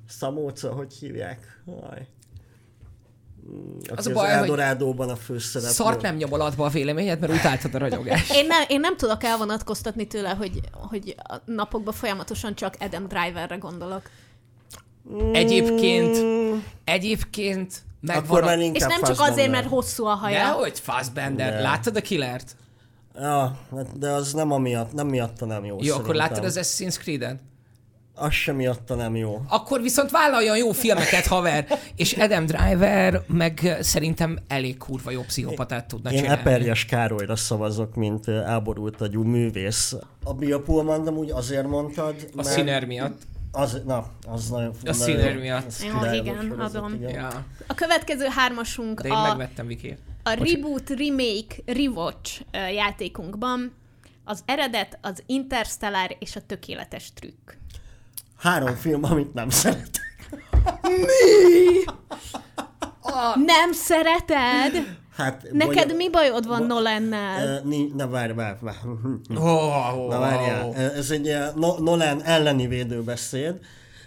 Szamóca, 0.08 0.72
hogy 0.72 0.94
hívják? 0.94 1.62
Aj. 1.90 2.06
Aki 3.88 3.90
Az 3.90 3.98
az, 3.98 4.06
a 4.06 4.10
az 4.10 4.16
baj, 4.16 4.28
hogy 4.28 4.36
Eldorádóban 4.36 5.08
a 5.08 5.16
főszereplő. 5.16 5.72
Szart 5.72 6.00
nem 6.00 6.16
nyomol 6.16 6.40
adba 6.40 6.64
a 6.64 6.68
véleményed, 6.68 7.20
mert 7.20 7.32
utáltad 7.32 7.74
a 7.74 7.78
ragyogást. 7.78 8.34
Én 8.34 8.46
nem, 8.46 8.62
én 8.68 8.80
nem 8.80 8.96
tudok 8.96 9.24
elvonatkoztatni 9.24 10.06
tőle, 10.06 10.28
hogy, 10.28 10.60
hogy 10.72 11.14
a 11.16 11.36
napokban 11.44 11.94
folyamatosan 11.94 12.54
csak 12.54 12.74
Adam 12.78 13.06
Driverre 13.06 13.56
gondolok. 13.56 14.10
Egyébként, 15.32 16.16
egyébként 16.84 17.82
megvan 18.00 18.24
Akkor 18.24 18.42
a... 18.42 18.44
már 18.44 18.58
És 18.58 18.80
nem 18.80 19.02
csak 19.02 19.20
azért, 19.20 19.50
mert 19.50 19.66
hosszú 19.66 20.04
a 20.04 20.14
haja. 20.14 20.42
Nehogy 20.42 20.80
Fassbender. 20.80 21.52
Ne. 21.52 21.60
Láttad 21.60 21.96
a 21.96 22.00
killert? 22.00 22.56
Ja, 23.14 23.58
hát 23.76 23.98
de 23.98 24.10
az 24.10 24.32
nem 24.32 24.52
amiatt, 24.52 24.92
nem 24.92 25.06
miatta 25.06 25.44
nem 25.46 25.64
jó 25.64 25.76
Jó, 25.80 25.94
akkor 25.94 26.14
láttad 26.14 26.44
az 26.44 26.58
Assassin's 26.60 26.98
Creed-et? 26.98 27.40
Az 28.18 28.32
sem 28.32 28.56
miatta 28.56 28.94
nem 28.94 29.16
jó. 29.16 29.42
Akkor 29.48 29.80
viszont 29.82 30.10
vállaljon 30.10 30.56
jó 30.56 30.72
filmeket, 30.72 31.26
haver. 31.26 31.66
És 31.96 32.12
Adam 32.12 32.46
Driver 32.46 33.22
meg 33.26 33.76
szerintem 33.80 34.38
elég 34.48 34.76
kurva 34.76 35.10
jó 35.10 35.20
pszichopatát 35.22 35.86
tudna 35.86 36.10
Én 36.10 36.18
csinálni. 36.18 36.40
Eperjes 36.40 36.84
Károlyra 36.84 37.36
szavazok, 37.36 37.94
mint 37.94 38.28
áborult 38.28 39.00
agyú 39.00 39.22
művész. 39.22 39.94
A 40.24 40.34
Bill 40.34 40.62
Pullman 40.62 41.08
úgy 41.08 41.30
azért 41.30 41.66
mondtad, 41.66 42.14
A 42.36 42.42
színer 42.42 42.84
miatt. 42.84 43.22
Az, 43.52 43.80
na, 43.86 44.06
az 44.26 44.48
nagyon 44.48 44.72
A 44.84 44.92
színer 44.92 45.36
miatt. 45.36 45.66
Az 45.66 45.84
Jó, 45.84 45.98
király 45.98 46.16
igen, 46.16 46.50
adom. 46.50 46.94
igen. 46.94 47.10
Ja. 47.10 47.44
A 47.66 47.74
következő 47.74 48.26
hármasunk 48.30 49.00
De 49.00 49.08
én 49.08 49.14
a, 49.14 49.22
megvettem 49.28 49.66
Vikért. 49.66 49.98
a 50.22 50.30
Reboot, 50.30 50.88
Remake, 50.90 51.54
Rewatch 51.66 52.40
játékunkban. 52.74 53.74
Az 54.24 54.42
eredet, 54.44 54.98
az 55.02 55.22
Interstellar 55.26 56.16
és 56.18 56.36
a 56.36 56.40
tökéletes 56.46 57.12
trükk. 57.14 57.50
Három 58.38 58.74
film, 58.74 59.04
amit 59.04 59.34
nem 59.34 59.48
szeretek. 59.50 60.04
Nem 63.46 63.72
szereted? 63.72 64.96
Hát, 65.16 65.46
Neked 65.52 65.86
vagy- 65.86 65.96
mi 65.96 66.10
bajod 66.10 66.46
van 66.46 66.58
ba- 66.58 66.66
Nolannel? 66.66 67.46
Ö, 67.48 67.68
ni- 67.68 67.92
Na 67.96 68.08
várj, 68.08 68.32
várj, 68.32 68.56
várj. 68.60 68.76
Oh, 69.34 69.96
oh, 69.98 70.08
Na 70.08 70.18
várjál, 70.18 70.74
ez 70.74 71.10
egy 71.10 71.36
No- 71.54 71.78
Nolan 71.78 72.22
elleni 72.22 72.66
védőbeszéd, 72.66 73.58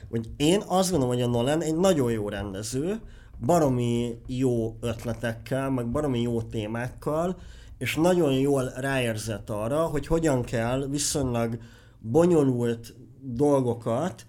hogy 0.10 0.30
én 0.38 0.64
azt 0.68 0.92
gondolom, 0.92 1.14
hogy 1.16 1.24
a 1.24 1.28
Nolan 1.28 1.62
egy 1.62 1.76
nagyon 1.76 2.12
jó 2.12 2.30
rendező, 2.30 3.00
baromi 3.46 4.18
jó 4.28 4.78
ötletekkel, 4.82 5.70
meg 5.70 5.92
baromi 5.92 6.22
jó 6.22 6.42
témákkal, 6.42 7.38
és 7.78 7.96
nagyon 7.96 8.34
jól 8.34 8.72
ráérzett 8.76 9.50
arra, 9.50 9.84
hogy 9.86 10.08
hogyan 10.08 10.44
kell 10.44 10.88
viszonylag 10.90 11.58
bonyolult 12.00 12.94
dolgokat 13.22 14.26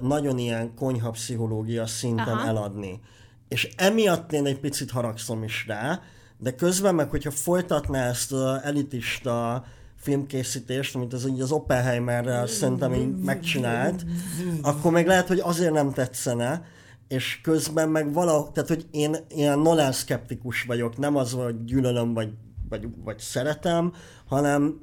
nagyon 0.00 0.38
ilyen 0.38 0.74
konyhapszichológia 0.74 1.86
szinten 1.86 2.28
Aha. 2.28 2.46
eladni. 2.46 3.00
És 3.48 3.68
emiatt 3.76 4.32
én 4.32 4.46
egy 4.46 4.58
picit 4.60 4.90
haragszom 4.90 5.42
is 5.42 5.64
rá, 5.66 6.00
de 6.38 6.54
közben 6.54 6.94
meg, 6.94 7.10
hogyha 7.10 7.30
folytatná 7.30 8.08
ezt 8.08 8.32
az 8.32 8.60
elitista 8.62 9.64
filmkészítést, 9.96 10.94
amit 10.94 11.12
az, 11.12 11.26
így 11.26 11.40
az 11.40 11.52
Oppenheimerrel 11.52 12.46
szerintem 12.46 12.94
így 12.94 13.16
megcsinált, 13.16 14.04
akkor 14.62 14.92
meg 14.92 15.06
lehet, 15.06 15.28
hogy 15.28 15.38
azért 15.38 15.72
nem 15.72 15.92
tetszene, 15.92 16.64
és 17.08 17.40
közben 17.42 17.88
meg 17.88 18.12
valahogy, 18.12 18.52
tehát 18.52 18.68
hogy 18.68 18.86
én 18.90 19.16
ilyen 19.28 19.58
Nolan 19.58 19.92
szkeptikus 19.92 20.62
vagyok, 20.62 20.96
nem 20.96 21.16
az, 21.16 21.32
hogy 21.32 21.64
gyűlölöm, 21.64 22.14
vagy, 22.14 22.32
vagy, 22.68 22.88
vagy 23.04 23.18
szeretem, 23.18 23.92
hanem 24.26 24.78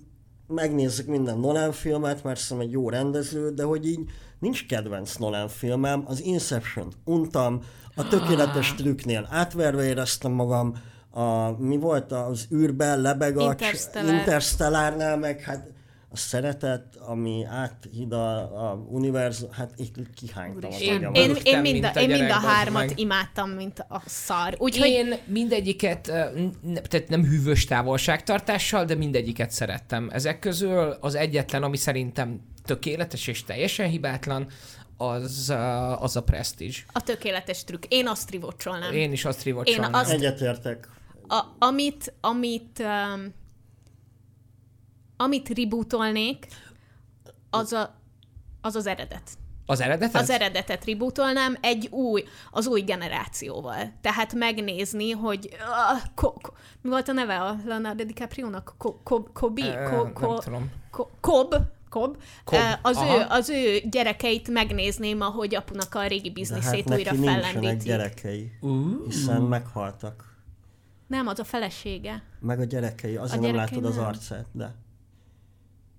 megnézzük 0.52 1.08
minden 1.08 1.38
Nolan 1.38 1.72
filmet, 1.72 2.24
mert 2.24 2.40
szerintem 2.40 2.68
egy 2.68 2.74
jó 2.74 2.90
rendező, 2.90 3.50
de 3.50 3.64
hogy 3.64 3.88
így 3.88 4.00
nincs 4.40 4.66
kedvenc 4.66 5.16
Nolan 5.16 5.48
filmem, 5.48 6.04
az 6.06 6.24
Inception 6.24 6.94
untam, 7.06 7.62
a 7.96 8.08
tökéletes 8.08 8.74
trükknél 8.74 9.28
átverve 9.30 9.84
éreztem 9.84 10.32
magam, 10.32 10.76
a, 11.10 11.52
mi 11.58 11.78
volt 11.78 12.12
az 12.12 12.48
űrben, 12.54 13.02
lebeg 13.02 13.38
a 13.38 13.42
Interstellar. 13.42 14.14
Interstellárnál, 14.14 15.18
meg 15.18 15.42
hát 15.42 15.68
a 16.14 16.18
szeretet, 16.18 16.96
ami 16.96 17.46
áthid 17.50 18.12
a, 18.12 18.38
a 18.70 18.86
univerzum, 18.90 19.52
hát 19.52 19.74
itt 19.78 19.96
kihánytam 20.14 20.72
az 20.74 20.82
Én-. 20.82 21.10
Én, 21.14 21.36
én, 21.44 21.60
mind, 21.60 21.84
a, 21.84 22.00
én 22.00 22.10
mind 22.10 22.30
a 22.30 22.34
hármat 22.34 22.88
meg. 22.88 23.00
imádtam, 23.00 23.50
mint 23.50 23.80
a 23.80 24.02
szar. 24.06 24.56
Úgyhogy 24.58 24.88
Én 24.90 25.16
mindegyiket, 25.26 26.02
tehát 26.02 27.08
nem 27.08 27.24
hűvös 27.26 27.66
távolságtartással, 27.66 28.86
de 28.86 28.96
mindegyiket 28.96 29.52
szerettem. 29.52 30.10
Ezek 30.14 30.40
közül 30.40 30.98
az 31.00 31.16
egyetlen, 31.16 31.64
ami 31.64 31.78
szerintem 31.78 32.42
tökéletes 32.66 33.28
és 33.28 33.44
teljesen 33.44 33.90
hibátlan, 33.90 34.48
az, 34.98 35.54
az 36.00 36.16
a 36.16 36.24
Prestige. 36.24 36.78
a 36.92 37.02
tökéletes 37.02 37.64
trükk. 37.64 37.84
Én 37.88 38.08
azt 38.08 38.30
rivocsolnám. 38.30 38.94
Én 38.94 39.12
is 39.12 39.26
azt 39.26 39.44
rivocsolnám. 39.44 39.94
azt- 39.94 40.12
Egyetértek. 40.12 40.90
A, 41.28 41.44
amit, 41.60 42.14
amit, 42.22 42.80
um, 42.80 43.34
amit 45.22 45.50
rebootolnék, 45.58 46.48
az, 47.50 47.74
a, 47.74 47.96
az 48.62 48.76
az 48.76 48.88
eredet. 48.88 49.24
Az 49.66 49.82
eredetet? 49.82 50.22
Az 50.22 50.30
eredetet 50.30 50.86
rebootolnám 50.86 51.58
egy 51.62 51.88
új, 51.92 52.24
az 52.52 52.68
új 52.68 52.82
generációval. 52.82 53.94
Tehát 54.02 54.34
megnézni, 54.34 55.12
hogy 55.12 55.50
uh, 55.52 56.02
ko, 56.16 56.34
ko, 56.34 56.54
mi 56.82 56.90
volt 56.90 57.08
a 57.08 57.12
neve 57.12 57.42
a 57.42 57.56
Leonardo 57.66 58.04
DiCaprio-nak? 58.04 58.74
Ko, 58.78 59.00
ko, 59.04 59.24
Kobi? 59.34 59.62
Ö, 59.64 59.84
Ko, 59.90 60.04
nem 60.04 60.14
ko, 60.14 60.38
tudom. 60.38 60.72
ko, 60.92 61.10
Kob? 61.20 61.56
Kob. 61.90 62.18
Kob, 62.44 62.58
Az, 62.82 62.98
aha. 62.98 63.18
ő, 63.18 63.26
az 63.30 63.50
ő 63.50 63.80
gyerekeit 63.90 64.48
megnézném, 64.50 65.22
ahogy 65.22 65.56
apunak 65.56 65.96
a 65.96 66.08
régi 66.08 66.28
De 66.28 66.34
bizniszét 66.34 66.90
hát 66.90 66.98
újra 66.98 67.12
neki 67.12 67.18
nincsenek 67.26 67.52
fellendíti. 67.52 67.86
gyerekei, 67.86 68.52
Uh. 68.62 69.06
hiszen 69.06 69.42
meghaltak. 69.42 70.36
Nem, 71.08 71.28
az 71.28 71.40
a 71.40 71.44
felesége. 71.44 72.24
Meg 72.40 72.60
a 72.60 72.64
gyerekei, 72.64 73.16
azért 73.16 73.42
nem 73.42 73.52
gyerekei 73.52 73.76
látod 73.76 73.90
az 73.90 73.96
nem. 73.96 74.06
arcát, 74.06 74.46
de... 74.52 74.76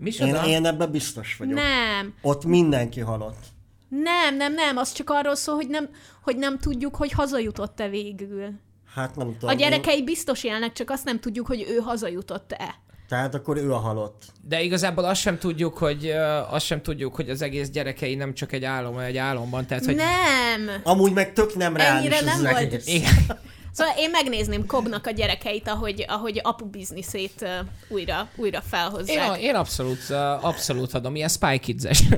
Mi 0.02 0.12
Én, 0.18 0.34
én 0.34 0.66
ebben 0.66 0.90
biztos 0.90 1.36
vagyok. 1.38 1.54
Nem, 1.54 2.14
Ott 2.22 2.44
mindenki 2.44 3.00
halott. 3.00 3.44
nem, 3.88 4.36
nem, 4.36 4.54
nem, 4.54 4.76
az 4.76 4.92
csak 4.92 5.10
arról 5.10 5.34
szól, 5.34 5.54
hogy 5.54 5.68
nem, 5.68 5.88
hogy 6.22 6.36
nem 6.36 6.58
tudjuk, 6.58 6.96
hogy 6.96 7.12
hazajutott-e 7.12 7.88
végül. 7.88 8.50
Hát 8.94 9.16
nem 9.16 9.26
tudom. 9.32 9.48
A 9.48 9.52
én- 9.52 9.58
gyerekei 9.58 10.04
biztos 10.04 10.44
élnek, 10.44 10.72
csak 10.72 10.90
azt 10.90 11.04
nem 11.04 11.20
tudjuk, 11.20 11.46
hogy 11.46 11.66
ő 11.68 11.76
hazajutott-e. 11.76 12.74
Tehát 13.08 13.34
akkor 13.34 13.56
ő 13.56 13.72
a 13.72 13.76
halott. 13.78 14.22
De 14.48 14.62
igazából 14.62 15.04
azt 15.04 15.20
sem 15.20 15.38
tudjuk, 15.38 15.78
hogy 15.78 16.10
azt 16.50 16.66
sem 16.66 16.82
tudjuk, 16.82 17.14
hogy 17.14 17.30
az 17.30 17.42
egész 17.42 17.68
gyerekei 17.70 18.14
nem 18.14 18.34
csak 18.34 18.52
egy 18.52 18.64
álom, 18.64 18.98
egy 18.98 19.16
álomban. 19.16 19.66
Tehát, 19.66 19.84
hogy 19.84 19.94
Nem! 19.96 20.80
Amúgy 20.82 21.12
meg 21.12 21.32
tök 21.32 21.54
nem 21.56 21.76
reális 21.76 22.10
Ennyire 22.10 22.24
nem 22.24 22.34
az 22.34 22.40
volt. 22.42 22.56
egész. 22.56 22.86
Igen. 22.86 23.38
Szóval 23.72 23.94
én 23.96 24.10
megnézném 24.10 24.66
Kobnak 24.66 25.06
a 25.06 25.10
gyerekeit, 25.10 25.68
ahogy, 25.68 26.04
ahogy 26.08 26.40
apu 26.42 26.64
bizniszét 26.66 27.46
újra, 27.88 28.28
újra 28.36 28.58
Én, 28.58 28.68
felhozzák. 28.68 29.30
a- 29.30 29.38
én 29.38 29.54
abszolút, 29.54 30.10
abszolút 30.40 30.94
adom, 30.94 31.14
ilyen 31.16 31.28
Spy 31.28 31.58
Kids-es. 31.58 32.02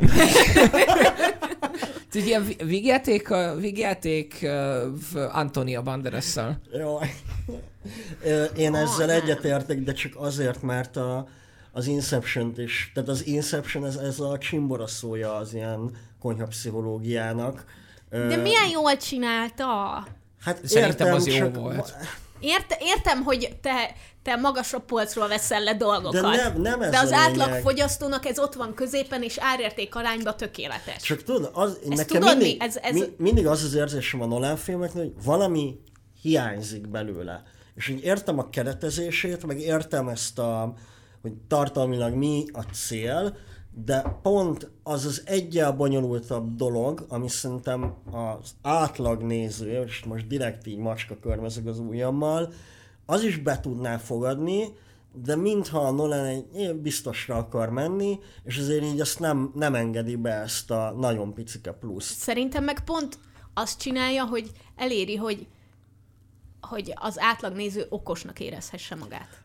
Ez 2.15 2.27
ilyen 2.27 2.47
vígjáték, 2.65 3.31
a 3.31 3.55
vígjáték 3.55 4.47
Antonia 5.33 5.83
Banderas-szal. 5.83 6.61
Jó. 6.79 6.99
Én 8.57 8.75
ezzel 8.75 9.07
nem. 9.07 9.21
egyetértek, 9.23 9.79
de 9.79 9.93
csak 9.93 10.13
azért, 10.17 10.63
mert 10.63 10.97
a, 10.97 11.27
az 11.73 11.87
Inception-t 11.87 12.59
is, 12.59 12.91
tehát 12.95 13.09
az 13.09 13.27
Inception 13.27 13.87
ez, 13.87 13.97
ez 13.97 14.21
a 14.21 14.39
csimbora 14.39 14.87
szója 14.87 15.35
az 15.35 15.55
ilyen 15.55 15.91
konyhapszichológiának. 16.21 17.65
Ö, 18.11 18.27
De 18.29 18.37
milyen 18.37 18.69
jól 18.73 18.97
csinálta? 18.97 20.07
Hát 20.45 20.67
Szerintem 20.67 21.07
értem, 21.07 21.15
az 21.15 21.27
jó 21.27 21.35
csak 21.35 21.57
volt. 21.57 21.95
Ért, 22.41 22.77
értem, 22.81 23.23
hogy 23.23 23.57
te, 23.63 23.91
te 24.23 24.37
magasabb 24.37 24.85
polcról 24.85 25.29
veszel 25.29 25.61
le 25.63 25.75
dolgokat. 25.75 26.13
De 26.13 26.37
nem- 26.37 26.61
nem 26.61 26.83
ez 26.83 26.91
de 26.91 26.99
az 26.99 27.11
a 27.11 27.17
lényeg. 27.17 27.41
átlag 27.41 27.61
fogyasztónak 27.63 28.27
ez 28.27 28.39
ott 28.39 28.55
van 28.55 28.75
középen, 28.75 29.23
és 29.23 29.37
árérték 29.41 29.95
arányba 29.95 30.35
tökéletes. 30.35 31.03
Csak 31.03 31.23
tudod, 31.23 31.51
az, 31.53 31.79
nekem 31.89 32.07
tudod 32.21 32.37
mi? 32.37 32.43
mindig, 32.43 32.63
Ez- 32.63 32.77
ez- 32.83 32.95
Mi, 32.95 33.05
mindig 33.17 33.47
az 33.47 33.63
az 33.65 33.75
érzésem 33.75 34.21
a 34.23 34.27
Nolan 34.27 34.57
filmeknél, 34.57 35.03
hogy 35.03 35.25
valami 35.25 35.79
hiányzik 36.23 36.89
belőle. 36.89 37.43
És 37.75 37.89
így 37.89 38.05
értem 38.05 38.39
a 38.39 38.51
keretezését, 38.51 39.47
meg 39.47 39.61
értem 39.61 40.09
ezt 40.09 40.39
a, 40.39 40.75
hogy 41.23 41.33
tartalmilag 41.49 42.15
mi 42.15 42.45
a 42.53 42.63
cél, 42.63 43.37
de 43.77 44.19
pont 44.23 44.71
az 44.83 45.05
az 45.05 45.23
egyel 45.27 45.73
bonyolultabb 45.73 46.57
dolog, 46.57 47.07
ami 47.09 47.29
szerintem 47.29 47.95
az 48.11 48.55
átlag 48.63 49.23
néző, 49.23 49.83
és 49.83 50.05
most 50.05 50.27
direkt 50.27 50.67
így 50.67 50.79
macska 50.79 51.19
körmezek 51.19 51.67
az 51.67 51.79
ujjammal, 51.79 52.53
az 53.07 53.23
is 53.23 53.39
be 53.39 53.61
tudná 53.61 53.97
fogadni, 53.97 54.77
de 55.13 55.37
mintha 55.37 55.79
a 55.79 55.91
Nolan 55.91 56.25
egy 56.25 56.47
ilyen 56.55 56.81
biztosra 56.81 57.37
akar 57.37 57.69
menni, 57.71 58.19
és 58.45 58.59
azért 58.59 58.85
így 58.85 59.01
azt 59.01 59.19
nem, 59.19 59.53
nem 59.55 59.75
engedi 59.75 60.17
be 60.17 60.33
ezt 60.33 60.71
a 60.71 60.95
nagyon 60.99 61.35
picike 61.35 61.73
pluszt. 61.73 62.19
Szerintem 62.19 62.65
meg 62.65 62.85
pont 62.85 63.19
azt 63.55 63.81
csinálja, 63.81 64.25
hogy 64.25 64.51
eléri, 64.77 65.17
hogy 65.17 65.47
hogy 66.61 66.93
az 66.95 67.21
átlagnéző 67.21 67.87
okosnak 67.89 68.41
érezhesse 68.41 68.95
magát. 68.95 69.44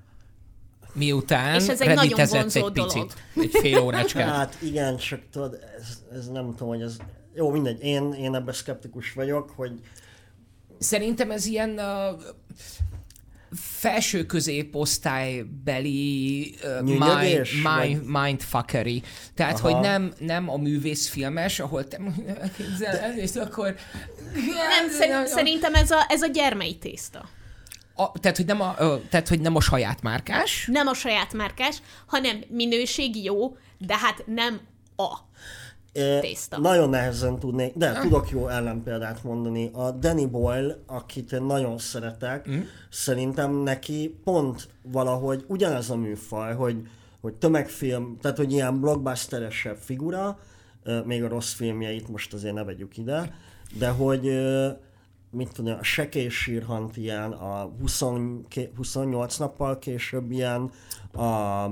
Miután 0.94 1.56
És 1.56 1.68
ez 1.68 1.82
egy 1.82 1.96
nagyon 1.96 2.28
vonzó 2.30 2.66
egy 2.66 2.72
dolog. 2.74 2.94
picit. 2.94 3.14
Egy 3.36 3.52
fél 3.62 3.80
órácskát. 3.80 4.36
Hát 4.36 4.58
igen, 4.62 4.98
csak 4.98 5.20
tudod, 5.32 5.60
ez, 5.80 6.04
ez 6.12 6.28
nem 6.28 6.56
tudom, 6.56 6.68
hogy 6.68 6.82
ez... 6.82 6.98
Jó, 7.34 7.50
mindegy, 7.50 7.84
én, 7.84 8.14
én 8.14 8.36
ebben 8.36 8.54
szkeptikus 8.54 9.14
vagyok, 9.14 9.50
hogy 9.56 9.72
Szerintem 10.80 11.32
ez 11.32 11.46
ilyen 11.46 11.70
uh, 11.70 12.22
felső 13.56 14.26
középosztálybeli 14.26 16.56
uh, 16.64 16.82
mind, 16.82 17.04
mind, 17.64 18.06
mindfuckery. 18.06 19.04
Tehát, 19.34 19.60
Aha. 19.60 19.70
hogy 19.70 19.80
nem, 19.82 20.14
nem 20.20 20.50
a 20.50 20.58
művészfilmes, 20.58 21.60
ahol 21.60 21.88
te 21.88 22.00
és 23.16 23.36
akkor... 23.36 23.76
Nem, 24.34 24.90
szer- 24.90 25.28
szerintem 25.28 25.74
ez 25.74 25.92
a, 25.92 26.06
ez 26.08 26.22
a 26.22 26.28
gyermei 26.28 26.78
tészta. 26.78 27.30
A, 28.00 28.12
tehát, 28.20 28.38
hogy 28.38 28.46
nem 28.46 28.62
a, 28.62 28.76
tehát, 29.10 29.28
hogy 29.28 29.42
nem 29.42 29.56
a 29.56 29.62
saját 29.62 30.02
márkás, 30.02 30.68
Nem 30.72 30.88
a 30.88 30.94
saját 30.94 31.34
márkás, 31.34 31.82
hanem 32.06 32.44
minőség 32.50 33.24
jó, 33.24 33.58
de 33.78 33.98
hát 33.98 34.24
nem 34.26 34.60
a. 34.96 35.18
Tészta. 36.22 36.60
nagyon 36.60 36.90
nehezen 36.90 37.40
tudnék, 37.40 37.74
de 37.76 38.00
tudok 38.02 38.30
jó 38.30 38.48
ellenpéldát 38.48 39.24
mondani. 39.24 39.70
A 39.74 39.92
Danny 39.92 40.30
Boyle, 40.30 40.78
akit 40.86 41.32
én 41.32 41.42
nagyon 41.42 41.78
szeretek, 41.78 42.50
mm. 42.50 42.60
szerintem 42.90 43.56
neki 43.56 44.20
pont 44.24 44.70
valahogy 44.82 45.46
ugyanez 45.48 45.90
a 45.90 45.96
műfaj, 45.96 46.56
hogy, 46.56 46.88
hogy 47.22 47.34
tömegfilm, 47.34 48.18
tehát 48.22 48.38
hogy 48.38 48.52
ilyen 48.52 48.80
blockbusteresebb 48.80 49.78
figura, 49.78 50.40
még 51.06 51.24
a 51.24 51.28
rossz 51.28 51.54
filmjeit 51.54 52.08
most 52.08 52.34
azért 52.34 52.54
ne 52.54 52.64
vegyük 52.64 52.98
ide, 52.98 53.34
de 53.78 53.90
hogy 53.90 54.26
mit 55.32 55.52
tudom, 55.54 55.78
a 55.80 55.84
Sekély 55.84 56.30
Sírhant 56.30 56.98
ilyen, 56.98 57.32
a 57.32 57.72
20, 57.80 58.04
28 58.76 59.38
nappal 59.38 59.80
később 59.80 60.32
ilyen, 60.32 60.72
a, 61.14 61.68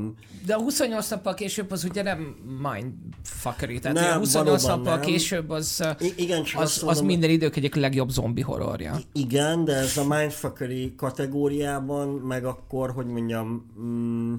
de 0.46 0.54
a 0.56 0.62
28 0.62 1.10
nappal 1.10 1.34
később 1.34 1.72
az 1.72 1.84
ugye 1.84 2.04
nem 2.04 2.36
mindfuckery. 2.62 3.80
Tehát 3.80 3.98
Nem, 3.98 4.12
a 4.16 4.18
28 4.18 4.62
valóban 4.62 4.78
nappal 4.84 4.98
nem. 5.00 5.06
később 5.12 5.50
az, 5.50 5.84
I- 6.00 6.14
igen, 6.18 6.44
csak 6.44 6.62
az, 6.62 6.64
azt 6.66 6.78
az 6.78 6.84
mondom, 6.84 7.06
minden 7.06 7.30
idők 7.30 7.56
egyik 7.56 7.76
legjobb 7.76 8.10
zombi 8.10 8.42
horrorja. 8.42 8.98
Igen, 9.12 9.66
de 9.66 9.74
ez 9.76 9.98
a 9.98 10.08
mindfuckery 10.08 10.96
kategóriában, 10.96 12.08
meg 12.10 12.46
akkor, 12.46 12.92
hogy 12.92 13.06
mondjam, 13.06 13.66
mm, 13.80 14.34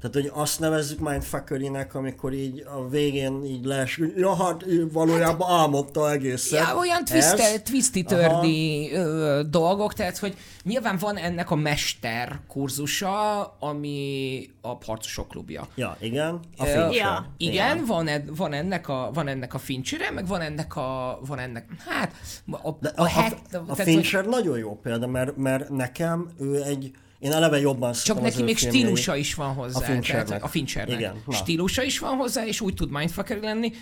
tehát, 0.00 0.14
hogy 0.14 0.30
azt 0.42 0.60
nevezzük 0.60 0.98
mindfuckerynek, 0.98 1.94
amikor 1.94 2.32
így 2.32 2.64
a 2.66 2.88
végén 2.88 3.44
így 3.44 3.64
les, 3.64 4.00
ja, 4.16 4.36
hát 4.36 4.64
valójában 4.92 5.50
álmodta 5.50 6.10
egészet. 6.10 6.58
Ja, 6.58 6.76
olyan 6.76 7.04
twisted, 7.04 7.62
twisty 7.62 8.02
tördi 8.02 8.90
ö, 8.92 9.40
dolgok, 9.50 9.94
tehát 9.94 10.18
hogy 10.18 10.36
nyilván 10.62 10.96
van 10.96 11.16
ennek 11.16 11.50
a 11.50 11.54
mester 11.54 12.40
kurzusa, 12.48 13.40
ami 13.58 14.50
a 14.60 14.84
harcosok 14.84 15.28
klubja. 15.28 15.68
Ja, 15.74 15.96
igen. 16.00 16.40
A 16.56 16.66
Ö. 16.66 16.90
Ja. 16.90 17.32
Igen, 17.36 17.84
van, 17.84 18.06
ed, 18.06 18.36
van, 18.36 18.52
ennek 18.52 18.88
a, 18.88 19.10
van 19.14 19.28
ennek 19.28 19.54
a 19.54 19.58
Fincsire, 19.58 20.10
meg 20.10 20.26
van 20.26 20.40
ennek 20.40 20.76
a, 20.76 21.18
van 21.26 21.38
ennek, 21.38 21.66
hát, 21.86 22.12
a, 22.50 22.56
a, 22.56 22.76
a, 22.82 22.92
a, 22.96 23.08
a, 23.52 23.56
a 23.66 23.74
hogy 23.74 23.84
Fincher 23.84 24.26
nagyon 24.26 24.58
jó 24.58 24.78
példa, 24.82 25.06
mert, 25.06 25.36
mert 25.36 25.68
nekem 25.68 26.30
ő 26.38 26.62
egy, 26.62 26.90
én 27.20 27.32
eleve 27.32 27.60
jobban 27.60 27.92
Csak 28.04 28.20
neki 28.20 28.42
még 28.42 28.56
filmjeit. 28.58 28.82
stílusa 28.82 29.16
is 29.16 29.34
van 29.34 29.54
hozzá. 29.54 29.78
A 29.78 29.82
Finchernek. 29.82 30.44
A 30.44 30.48
Finchernek. 30.48 30.98
Igen, 30.98 31.14
na. 31.26 31.32
Stílusa 31.34 31.82
is 31.82 31.98
van 31.98 32.16
hozzá, 32.16 32.46
és 32.46 32.60
úgy 32.60 32.74
tud 32.74 32.90
mindfucker 32.90 33.40
lenni. 33.40 33.72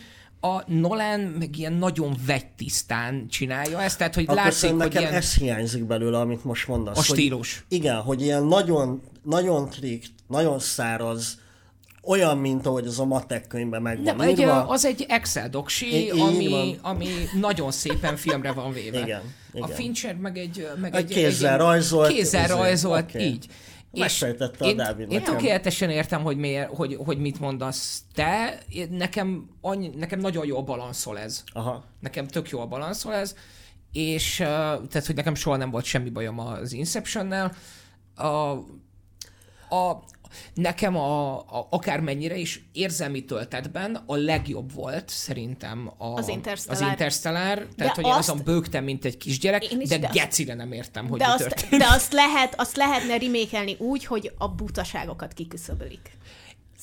a 0.41 0.63
Nolan 0.73 1.21
meg 1.21 1.59
ilyen 1.59 1.73
nagyon 1.73 2.17
vegytisztán 2.27 3.29
csinálja 3.29 3.83
ezt, 3.83 3.99
tehát 3.99 4.15
hogy 4.15 4.25
Akkor 4.25 4.37
látszik, 4.37 4.69
hogy 4.71 4.79
nekem 4.79 5.03
ilyen 5.03 5.15
ez 5.15 5.35
hiányzik 5.35 5.85
belőle, 5.85 6.19
amit 6.19 6.45
most 6.45 6.69
mondasz. 6.69 6.97
a 6.99 7.03
hogy- 7.07 7.19
stílus. 7.19 7.65
Igen, 7.69 7.97
hogy 8.01 8.23
ilyen 8.23 8.45
nagyon, 8.45 9.03
nagyon 9.23 9.69
trikt, 9.69 10.11
nagyon 10.29 10.59
száraz, 10.59 11.39
olyan, 12.09 12.39
mint 12.39 12.67
ahogy 12.67 12.87
az 12.87 12.99
a 13.01 13.05
matek 13.05 13.47
könyvben 13.47 13.83
meg 13.83 13.95
van 13.97 14.05
Nem, 14.05 14.21
egy, 14.21 14.39
írva. 14.39 14.67
az 14.69 14.85
egy 14.85 15.07
Excel 15.09 15.49
doksi, 15.49 16.05
I- 16.05 16.11
ami, 16.11 16.79
ami 16.83 17.09
nagyon 17.41 17.71
szépen 17.71 18.17
filmre 18.17 18.53
van 18.53 18.73
véve. 18.73 19.01
Igen, 19.01 19.21
A 19.53 19.57
igen. 19.57 19.69
Fincher 19.69 20.17
meg 20.17 20.37
egy... 20.39 20.69
Meg 20.81 20.95
Egy 20.95 21.05
kézzel 21.07 21.53
egy, 21.53 21.59
rajzolt, 21.59 22.13
Kézzel 22.13 22.45
izé, 22.45 22.53
rajzolt, 22.53 23.03
oké. 23.15 23.25
így. 23.25 23.47
Megfejtette 23.93 24.65
a 24.67 24.73
Dávid 24.73 25.13
én 25.13 25.23
tökéletesen 25.23 25.91
értem, 25.91 26.23
hogy, 26.23 26.37
miért, 26.37 26.69
hogy, 26.77 26.99
hogy 27.05 27.19
mit 27.19 27.41
mondasz 27.41 28.03
te. 28.15 28.59
Nekem, 28.91 29.49
annyi, 29.61 29.91
nekem 29.97 30.19
nagyon 30.21 30.47
jól 30.47 30.63
balanszol 30.63 31.19
ez. 31.19 31.45
Aha. 31.53 31.85
Nekem 32.01 32.27
tök 32.27 32.49
jól 32.49 32.67
balanszol 32.67 33.15
ez, 33.15 33.35
és 33.93 34.37
tehát, 34.37 35.07
hogy 35.07 35.15
nekem 35.15 35.35
soha 35.35 35.57
nem 35.57 35.71
volt 35.71 35.85
semmi 35.85 36.11
bajom 36.11 36.39
az 36.39 36.73
Inception-nel. 36.73 37.53
A, 38.15 38.27
a, 39.77 40.05
nekem 40.55 40.97
a, 40.97 41.39
a, 41.39 41.67
akármennyire 41.71 42.37
is 42.37 42.69
érzelmi 42.73 43.25
töltetben 43.25 44.03
a 44.07 44.17
legjobb 44.17 44.73
volt 44.75 45.09
szerintem 45.09 45.93
a, 45.99 46.07
Az 46.07 46.29
Interstellar. 46.29 46.83
Az 46.83 46.89
Interstellar 46.89 47.55
tehát 47.77 47.95
De 47.97 48.03
hogy 48.03 48.05
azt- 48.05 48.19
azon 48.29 48.45
bőgtem, 48.45 48.85
mint 48.85 49.05
egy 49.05 49.17
kisgyerek, 49.17 49.73
is, 49.73 49.89
de, 49.89 49.99
de 49.99 50.09
gecire 50.13 50.55
nem 50.55 50.73
értem, 50.73 51.09
hogy 51.09 51.19
De 51.19 51.27
mi 51.27 51.33
azt, 51.33 51.43
történt. 51.43 51.83
de 51.83 51.87
azt, 51.89 52.13
lehet, 52.13 52.61
azt 52.61 52.77
lehetne 52.77 53.19
remékelni 53.19 53.77
úgy, 53.79 54.05
hogy 54.05 54.33
a 54.39 54.49
butaságokat 54.49 55.33
kiküszöbölik. 55.33 56.11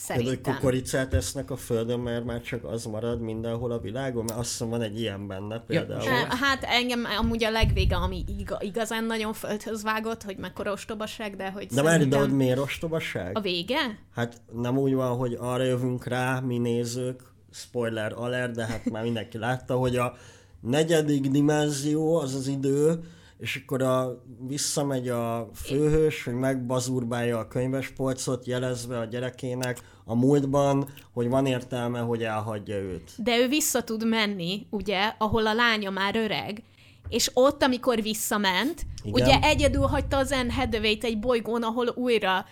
Például, 0.08 0.28
hogy 0.28 0.38
Szerintem. 0.44 0.56
kukoricát 0.56 1.14
esznek 1.14 1.52
a 1.52 1.56
földön, 1.56 2.00
mert 2.00 2.26
már 2.26 2.42
csak 2.42 2.64
az 2.64 2.86
marad 2.86 3.22
mindenhol 3.22 3.72
a 3.72 3.80
világon, 3.80 4.24
mert 4.24 4.40
azt 4.40 4.50
hiszem 4.50 4.70
van 4.70 4.82
egy 4.82 5.00
ilyen 5.00 5.28
benne 5.28 5.60
például. 5.60 6.02
Ö, 6.02 6.36
Hát 6.40 6.64
engem 6.64 7.04
amúgy 7.20 7.44
a 7.44 7.50
legvége, 7.52 7.96
ami 7.96 8.24
iga, 8.40 8.58
igazán 8.62 9.04
nagyon 9.04 9.34
földhöz 9.34 9.84
vágott, 9.84 10.24
hogy 10.24 10.38
mekkora 10.38 10.72
ostobaság, 10.72 11.36
de 11.36 11.52
hogy 11.52 11.66
De 11.66 11.82
már 11.82 11.92
szerintem... 11.92 12.20
ide, 12.20 12.28
hogy 12.30 12.38
miért 12.38 12.60
ostobaság? 12.60 13.38
A 13.38 13.42
vége? 13.42 14.00
Hát 14.16 14.42
nem 14.54 14.78
úgy 14.78 14.94
van, 14.94 15.18
hogy 15.18 15.38
arra 15.40 15.64
jövünk 15.64 16.06
rá, 16.06 16.40
mi 16.40 16.58
nézők, 16.58 17.22
spoiler 17.52 18.14
alert, 18.16 18.56
de 18.56 18.66
hát 18.66 18.86
már 18.86 19.04
mindenki 19.04 19.38
látta, 19.38 19.76
hogy 19.76 19.96
a 19.96 20.14
negyedik 20.62 21.28
dimenzió 21.28 22.16
az 22.20 22.36
az 22.36 22.48
idő, 22.48 23.00
és 23.38 23.62
akkor 23.64 23.82
a, 23.82 24.24
visszamegy 24.48 25.10
a 25.10 25.50
főhős, 25.54 26.24
hogy 26.24 26.34
megbazurbálja 26.34 27.40
a 27.40 27.48
könyvespolcot, 27.48 28.46
jelezve 28.46 29.00
a 29.00 29.06
gyerekének 29.06 29.80
a 30.06 30.16
múltban, 30.16 30.90
hogy 31.14 31.30
van 31.30 31.46
értelme, 31.46 32.00
hogy 32.00 32.24
elhagyja 32.24 32.76
őt. 32.76 33.12
De 33.18 33.38
ő 33.38 33.48
vissza 33.48 33.84
tud 33.84 34.08
menni, 34.08 34.68
ugye, 34.70 35.14
ahol 35.18 35.48
a 35.48 35.54
lánya 35.54 35.90
már 35.90 36.16
öreg, 36.16 36.64
és 37.10 37.32
ott, 37.34 37.64
amikor 37.64 38.02
visszament, 38.02 38.82
Igen. 39.04 39.28
ugye 39.28 39.40
egyedül 39.42 39.86
hagyta 39.86 40.18
az 40.18 40.32
Anne 40.32 40.54
hathaway 40.54 40.98
egy 41.02 41.20
bolygón, 41.20 41.64
ahol 41.64 41.88
újra 41.96 42.46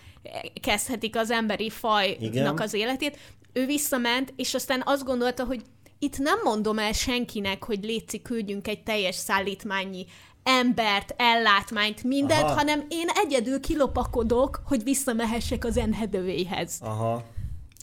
kezdhetik 0.60 1.16
az 1.16 1.30
emberi 1.30 1.70
fajnak 1.70 2.20
Igen. 2.20 2.58
az 2.58 2.74
életét. 2.74 3.18
Ő 3.52 3.66
visszament, 3.66 4.32
és 4.36 4.54
aztán 4.54 4.82
azt 4.84 5.04
gondolta, 5.04 5.44
hogy 5.44 5.62
itt 5.98 6.18
nem 6.18 6.38
mondom 6.44 6.78
el 6.78 6.92
senkinek, 6.92 7.64
hogy 7.64 7.84
létszik, 7.84 8.22
küldjünk 8.22 8.68
egy 8.68 8.82
teljes 8.82 9.14
szállítmányi 9.14 10.06
embert, 10.42 11.14
ellátmányt, 11.16 12.02
mindent, 12.02 12.42
Aha. 12.42 12.54
hanem 12.54 12.84
én 12.88 13.08
egyedül 13.24 13.60
kilopakodok, 13.60 14.60
hogy 14.66 14.82
visszamehessek 14.82 15.64
az 15.64 15.76
Anne 15.76 15.96
Hathaway-hez. 15.96 16.78
Aha. 16.80 17.22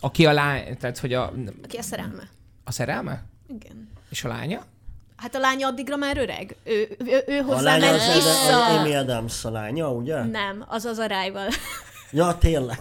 Aki 0.04 0.26
a 0.26 0.32
lány, 0.34 0.78
tehát 0.78 0.98
hogy 0.98 1.14
a, 1.14 1.34
Aki 1.64 1.78
a 1.78 1.82
szerelme. 1.82 2.24
a 2.64 2.72
szerelme? 2.72 3.24
Igen. 3.48 3.90
És 4.10 4.24
a 4.24 4.28
lánya? 4.28 4.66
Hát 5.16 5.36
a 5.36 5.40
lánya 5.40 5.68
addigra 5.68 5.96
már 5.96 6.18
öreg. 6.18 6.56
Ő, 6.64 6.98
ő, 7.06 7.24
ő 7.28 7.40
A 7.40 7.44
hozzá 7.44 7.62
lánya 7.62 7.86
ment 7.92 8.02
az, 8.02 8.08
az 8.08 8.14
vissza. 8.16 8.66
Amy 8.66 8.96
Adams 8.96 9.46
a 9.46 9.50
lánya, 9.52 9.92
ugye? 9.92 10.24
Nem, 10.24 10.64
az 10.68 10.86
az 10.86 11.00
Arrival. 11.00 11.48
Ja, 12.12 12.38
tényleg. 12.40 12.80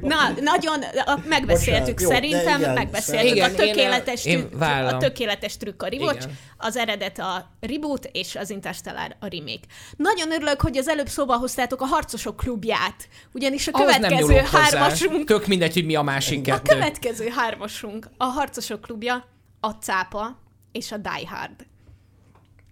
Na, 0.00 0.16
nagyon, 0.40 0.82
a- 1.06 1.18
megbeszéltük 1.28 1.94
Bocsánat, 1.94 2.00
jó, 2.00 2.08
szerintem, 2.08 2.60
igen, 2.60 2.72
megbeszéltük 2.74 3.30
igen, 3.30 3.44
a 3.44 3.48
én, 3.52 3.56
tökéletes, 3.56 4.24
én 4.24 4.38
trükk, 4.38 4.58
vállalom. 4.58 4.94
a 4.96 4.98
tökéletes 4.98 5.56
trükk 5.56 5.82
a 5.82 5.86
Igen. 5.90 6.16
az 6.56 6.76
eredet 6.76 7.18
a 7.18 7.50
reboot, 7.60 8.08
és 8.12 8.36
az 8.36 8.50
Interstellar 8.50 9.16
a 9.20 9.26
remake. 9.26 9.66
Nagyon 9.96 10.32
örülök, 10.32 10.60
hogy 10.60 10.76
az 10.76 10.88
előbb 10.88 11.08
szóba 11.08 11.36
hoztátok 11.36 11.80
a 11.80 11.84
Harcosok 11.84 12.36
klubját, 12.36 13.08
ugyanis 13.32 13.68
a 13.68 13.70
Ahhoz 13.74 13.94
következő 13.94 14.34
hozzá. 14.34 14.58
hármasunk, 14.60 15.24
Tök 15.24 15.46
mindegy, 15.46 15.72
hogy 15.72 15.84
mi 15.86 15.94
a 15.94 16.02
másik 16.02 16.38
a 16.38 16.42
kettő. 16.42 16.72
következő 16.72 17.28
hármasunk 17.36 18.08
a 18.16 18.24
Harcosok 18.24 18.80
klubja, 18.80 19.24
a 19.60 19.70
cápa 19.70 20.38
és 20.72 20.92
a 20.92 20.96
Die 20.96 21.28
Hard. 21.28 21.66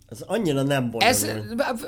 Ez 0.09 0.21
annyira 0.21 0.63
nem 0.63 0.91
bonyolult. 0.91 1.03
Ez 1.03 1.87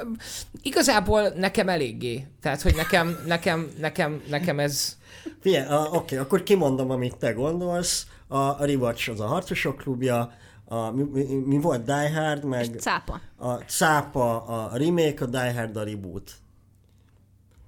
igazából 0.63 1.29
nekem 1.29 1.69
eléggé. 1.69 2.27
Tehát, 2.41 2.63
hogy 2.63 2.75
nekem, 2.75 3.19
nekem, 3.27 3.71
nekem, 3.79 4.23
nekem 4.29 4.59
ez... 4.59 4.97
Figyelj, 5.41 5.67
oké, 5.93 6.17
akkor 6.17 6.43
kimondom, 6.43 6.91
amit 6.91 7.17
te 7.17 7.33
gondolsz. 7.33 8.07
A, 8.27 8.37
a 8.37 8.65
Rewatch 8.65 9.11
az 9.11 9.21
a 9.21 9.27
Harcosok 9.27 9.77
klubja, 9.77 10.33
a, 10.65 10.91
mi, 10.91 11.03
mi, 11.13 11.25
mi 11.25 11.59
volt 11.61 11.85
Die 11.85 12.13
Hard, 12.15 12.45
meg 12.45 12.75
Cápa. 12.79 13.21
a 13.37 13.53
Cápa 13.53 14.45
a 14.45 14.77
remake, 14.77 15.25
a 15.25 15.27
Die 15.27 15.53
Hard 15.55 15.77
a 15.77 15.85
reboot. 15.85 16.33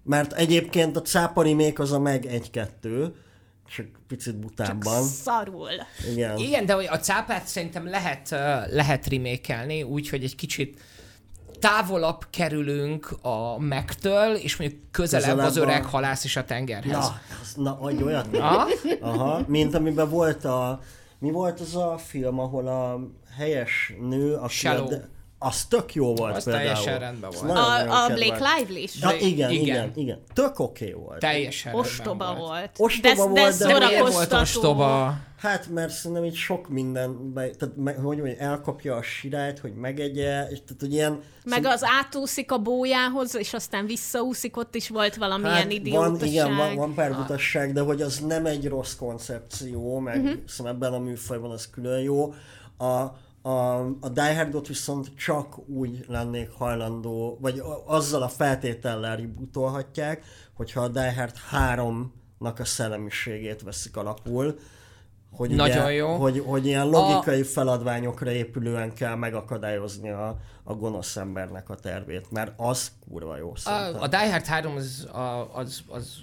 Mert 0.02 0.32
egyébként 0.32 0.96
a 0.96 1.02
Cápa 1.02 1.42
remake 1.42 1.82
az 1.82 1.92
a 1.92 1.98
meg 1.98 2.26
egy-kettő, 2.26 3.14
csak 3.74 3.86
picit 4.08 4.36
butábban. 4.36 5.02
Szarul. 5.02 5.68
Igen. 6.12 6.36
Igen, 6.38 6.66
de 6.66 6.72
hogy 6.72 6.86
a 6.90 6.98
cápát 6.98 7.46
szerintem 7.46 7.86
lehet, 7.88 8.28
lehet 8.70 9.06
remékelni, 9.08 9.82
úgyhogy 9.82 10.24
egy 10.24 10.34
kicsit 10.36 10.80
távolabb 11.58 12.26
kerülünk 12.30 13.10
a 13.22 13.58
megtől, 13.58 14.34
és 14.34 14.56
mondjuk 14.56 14.80
közelebb, 14.90 15.28
Közelebb 15.28 15.46
az 15.50 15.56
öreg 15.56 15.84
a- 15.84 15.88
halász 15.88 16.24
és 16.24 16.36
a 16.36 16.44
tengerhez. 16.44 16.92
Na, 16.92 17.20
az, 17.42 17.54
na, 17.54 17.78
adj 17.80 18.02
olyat. 18.02 18.36
Ha? 18.36 18.68
Aha, 19.00 19.44
mint 19.46 19.74
amiben 19.74 20.08
volt 20.10 20.44
a... 20.44 20.80
Mi 21.18 21.30
volt 21.30 21.60
az 21.60 21.76
a 21.76 21.98
film, 21.98 22.38
ahol 22.38 22.66
a 22.66 23.00
helyes 23.36 23.92
nő, 24.00 24.34
aki 24.34 24.52
Shallow. 24.54 24.84
A, 24.86 24.88
de, 24.88 25.08
az 25.42 25.64
tök 25.64 25.94
jó 25.94 26.14
volt 26.14 26.36
Az 26.36 26.44
például. 26.44 26.64
teljesen 26.64 26.98
rendben 26.98 27.30
volt. 27.40 27.58
A, 27.58 28.04
a. 28.04 28.08
Blake 28.08 28.54
Lively 28.56 28.82
is. 28.82 29.00
Ja, 29.00 29.10
igen, 29.12 29.50
igen, 29.50 29.50
Igen. 29.50 29.92
igen, 29.94 30.18
Tök 30.34 30.58
oké 30.58 30.84
okay 30.84 31.02
volt. 31.02 31.18
Teljesen 31.18 31.74
Ostoba 31.74 32.34
volt. 32.34 32.70
Ostoba 32.76 33.14
de, 33.14 33.30
volt, 33.30 33.58
de, 33.58 33.66
de 33.66 33.78
De 33.78 33.86
miért 33.86 34.12
volt 34.12 34.32
ostoba? 34.32 35.16
Hát, 35.36 35.68
mert 35.68 35.92
szerintem 35.92 36.24
itt 36.24 36.34
sok 36.34 36.68
minden, 36.68 37.32
tehát 37.34 37.76
me, 37.76 37.92
hogy 37.92 38.16
mondjam, 38.16 38.36
elkapja 38.38 38.96
a 38.96 39.02
sirályt, 39.02 39.58
hogy 39.58 39.74
megegye, 39.74 40.42
és 40.42 40.58
tehát, 40.64 40.80
hogy 40.80 40.92
ilyen... 40.92 41.20
Meg 41.44 41.64
az 41.64 41.84
átúszik 41.84 42.52
a 42.52 42.58
bójához, 42.58 43.36
és 43.36 43.54
aztán 43.54 43.86
visszaúszik, 43.86 44.56
ott 44.56 44.74
is 44.74 44.88
volt 44.88 45.16
valamilyen 45.16 45.54
hát 45.54 45.72
idiótaság. 45.72 46.18
van, 46.18 46.28
igen, 46.28 46.56
van, 46.56 46.74
van 46.74 46.94
pár 46.94 47.16
butasság, 47.16 47.72
de 47.72 47.80
hogy 47.80 48.02
az 48.02 48.18
nem 48.18 48.46
egy 48.46 48.68
rossz 48.68 48.94
koncepció, 48.94 49.98
meg 49.98 50.16
uh-huh. 50.16 50.38
szerintem 50.46 50.66
ebben 50.66 50.92
a 50.92 50.98
műfajban 50.98 51.50
az 51.50 51.70
külön 51.70 52.00
jó. 52.00 52.34
A, 52.78 53.02
a, 53.42 53.78
a 54.00 54.08
Die 54.12 54.36
Hardot 54.36 54.66
viszont 54.66 55.16
csak 55.16 55.68
úgy 55.68 56.04
lennék 56.08 56.50
hajlandó, 56.50 57.38
vagy 57.40 57.62
azzal 57.86 58.22
a 58.22 58.28
feltétellel 58.28 59.16
rebootolhatják, 59.16 60.24
hogyha 60.54 60.80
a 60.80 60.88
Die 60.88 61.14
Hard 61.14 61.34
3-nak 61.52 62.58
a 62.58 62.64
szellemiségét 62.64 63.62
veszik 63.62 63.96
alapul, 63.96 64.58
hogy, 65.32 65.50
Nagyon 65.50 65.82
ugye, 65.84 65.92
jó. 65.92 66.16
Hogy, 66.16 66.42
hogy 66.46 66.66
ilyen 66.66 66.88
logikai 66.88 67.40
a... 67.40 67.44
feladványokra 67.44 68.30
épülően 68.30 68.94
kell 68.94 69.14
megakadályozni 69.14 70.10
a, 70.10 70.36
a 70.62 70.74
gonosz 70.74 71.16
embernek 71.16 71.70
a 71.70 71.74
tervét, 71.74 72.30
mert 72.30 72.52
az 72.56 72.92
kurva 73.08 73.36
jó 73.36 73.54
szerintem. 73.54 74.00
A, 74.00 74.04
a 74.04 74.08
Die 74.08 74.30
Hard 74.30 74.46
3 74.46 74.76
az, 74.76 75.08
az, 75.52 75.82
az 75.88 76.16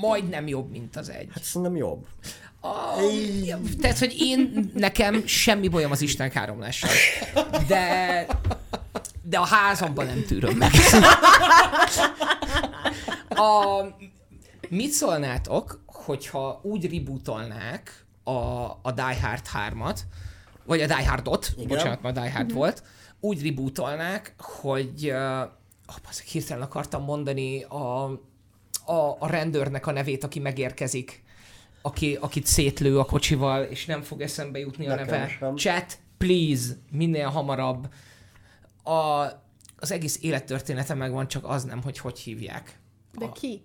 majdnem 0.00 0.46
jobb, 0.46 0.70
mint 0.70 0.96
az 0.96 1.10
egy. 1.10 1.28
Hát 1.32 1.42
szerintem 1.42 1.76
jobb. 1.76 2.06
Tehát, 3.80 3.98
hogy 3.98 4.14
én, 4.18 4.70
nekem 4.74 5.26
semmi 5.26 5.68
bajom 5.68 5.90
az 5.90 6.02
Isten 6.02 6.30
káromlással. 6.30 6.90
De, 7.66 8.26
de 9.22 9.38
a 9.38 9.44
házamban 9.46 10.06
nem 10.06 10.24
tűröm 10.26 10.56
meg. 10.56 10.70
A, 13.28 13.84
mit 14.68 14.90
szólnátok, 14.90 15.80
hogyha 15.86 16.60
úgy 16.62 16.92
rebootolnák 16.92 18.04
a, 18.22 18.30
a 18.82 18.92
Die 18.94 19.20
Hard 19.22 19.46
3-at, 19.54 19.98
vagy 20.64 20.80
a 20.80 20.86
Die 20.86 21.08
Hardot, 21.08 21.52
Igen. 21.56 21.68
bocsánat, 21.68 22.02
már 22.02 22.12
Die 22.12 22.32
Hard 22.32 22.52
volt, 22.52 22.82
úgy 23.20 23.46
rebootolnák, 23.46 24.34
hogy 24.38 25.10
oh, 25.86 25.96
bazzeg, 26.04 26.26
hirtelen 26.26 26.62
akartam 26.62 27.04
mondani 27.04 27.62
a, 27.62 28.04
a, 28.84 29.16
a 29.18 29.26
rendőrnek 29.26 29.86
a 29.86 29.92
nevét, 29.92 30.24
aki 30.24 30.38
megérkezik, 30.38 31.22
aki, 31.82 32.18
akit 32.20 32.46
szétlő 32.46 32.98
a 32.98 33.04
kocsival, 33.04 33.62
és 33.62 33.86
nem 33.86 34.02
fog 34.02 34.20
eszembe 34.20 34.58
jutni 34.58 34.88
a 34.88 34.94
neve. 34.94 35.28
sem. 35.38 35.56
Chat, 35.56 35.98
please, 36.18 36.72
minél 36.90 37.28
hamarabb. 37.28 37.88
A, 38.82 39.24
az 39.76 39.90
egész 39.90 40.18
élettörténete 40.22 40.94
megvan, 40.94 41.28
csak 41.28 41.44
az 41.44 41.64
nem, 41.64 41.82
hogy 41.82 41.98
hogy 41.98 42.18
hívják. 42.18 42.78
De 43.18 43.28
ki? 43.32 43.62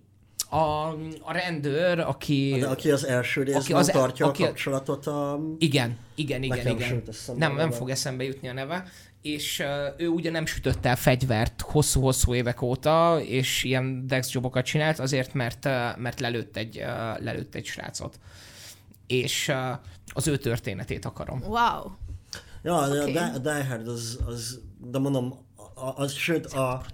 a, 0.50 0.88
a 1.22 1.32
rendőr, 1.32 2.00
aki... 2.00 2.56
De 2.60 2.68
aki 2.68 2.92
az 2.92 3.06
első 3.06 3.44
részben 3.44 3.62
Aki 3.62 3.74
az- 3.74 3.88
az, 3.88 3.94
tartja 3.94 4.26
aki- 4.26 4.44
a 4.44 4.46
kapcsolatot 4.46 5.08
a... 5.08 5.40
Igen, 5.58 5.98
igen, 6.16 6.44
igen, 6.44 6.58
Nekem 6.58 6.76
igen. 6.76 7.04
Nem, 7.36 7.52
a 7.52 7.56
nem 7.56 7.72
fog 7.72 7.90
eszembe 7.90 8.24
jutni 8.24 8.48
a 8.48 8.54
neve. 8.54 8.84
És 9.26 9.64
ő 9.98 10.08
ugye 10.08 10.32
nem 10.32 10.46
sütött 10.46 10.86
el 10.86 10.96
fegyvert 10.96 11.62
hosszú-hosszú 11.62 12.34
évek 12.36 12.62
óta, 12.62 13.20
és 13.22 13.64
ilyen 13.64 14.08
dex 14.08 14.32
jobokat 14.32 14.66
csinált, 14.66 15.00
azért, 15.00 15.34
mert, 15.34 15.64
mert 15.98 16.20
lelőtt, 16.20 16.58
egy, 16.58 16.76
lelőtt 17.20 17.56
egy 17.56 17.66
srácot. 17.66 18.20
És 19.08 19.52
az 20.14 20.28
ő 20.28 20.38
történetét 20.38 21.06
akarom. 21.06 21.42
Wow. 21.42 21.92
Ja, 22.64 22.88
okay. 22.88 23.00
Oké. 23.00 23.18
a 23.18 23.38
Die- 23.38 23.64
Hard 23.68 23.88
az, 23.88 24.20
az, 24.26 24.60
de 24.78 24.98
mondom, 25.00 25.46
a- 25.76 26.02
az, 26.02 26.14
sőt, 26.14 26.46
a, 26.46 26.86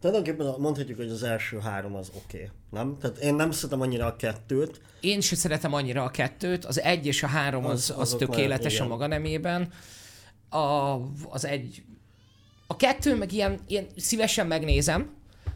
tulajdonképpen 0.00 0.54
mondhatjuk, 0.58 0.96
hogy 0.98 1.10
az 1.10 1.22
első 1.22 1.58
három 1.58 1.94
az 1.94 2.10
oké, 2.14 2.36
okay, 2.36 2.50
nem? 2.70 2.96
Tehát 3.00 3.18
én 3.18 3.34
nem 3.34 3.50
szeretem 3.50 3.80
annyira 3.80 4.06
a 4.06 4.16
kettőt, 4.16 4.80
Én 5.00 5.20
sem 5.20 5.38
szeretem 5.38 5.72
annyira 5.74 6.02
a 6.04 6.10
kettőt, 6.10 6.64
az 6.64 6.80
egy 6.80 7.06
és 7.06 7.22
a 7.22 7.26
három 7.26 7.64
az, 7.64 7.90
Az- 7.96 7.98
az 7.98 8.14
tökéletes 8.18 8.72
olyan, 8.74 8.86
a 8.86 8.88
maga 8.88 9.06
nemében. 9.06 9.72
A, 10.54 11.00
az 11.28 11.44
egy... 11.46 11.82
A 12.66 12.76
kettő 12.76 13.16
meg 13.16 13.32
ilyen, 13.32 13.58
ilyen 13.66 13.86
szívesen 13.96 14.46
megnézem, 14.46 15.10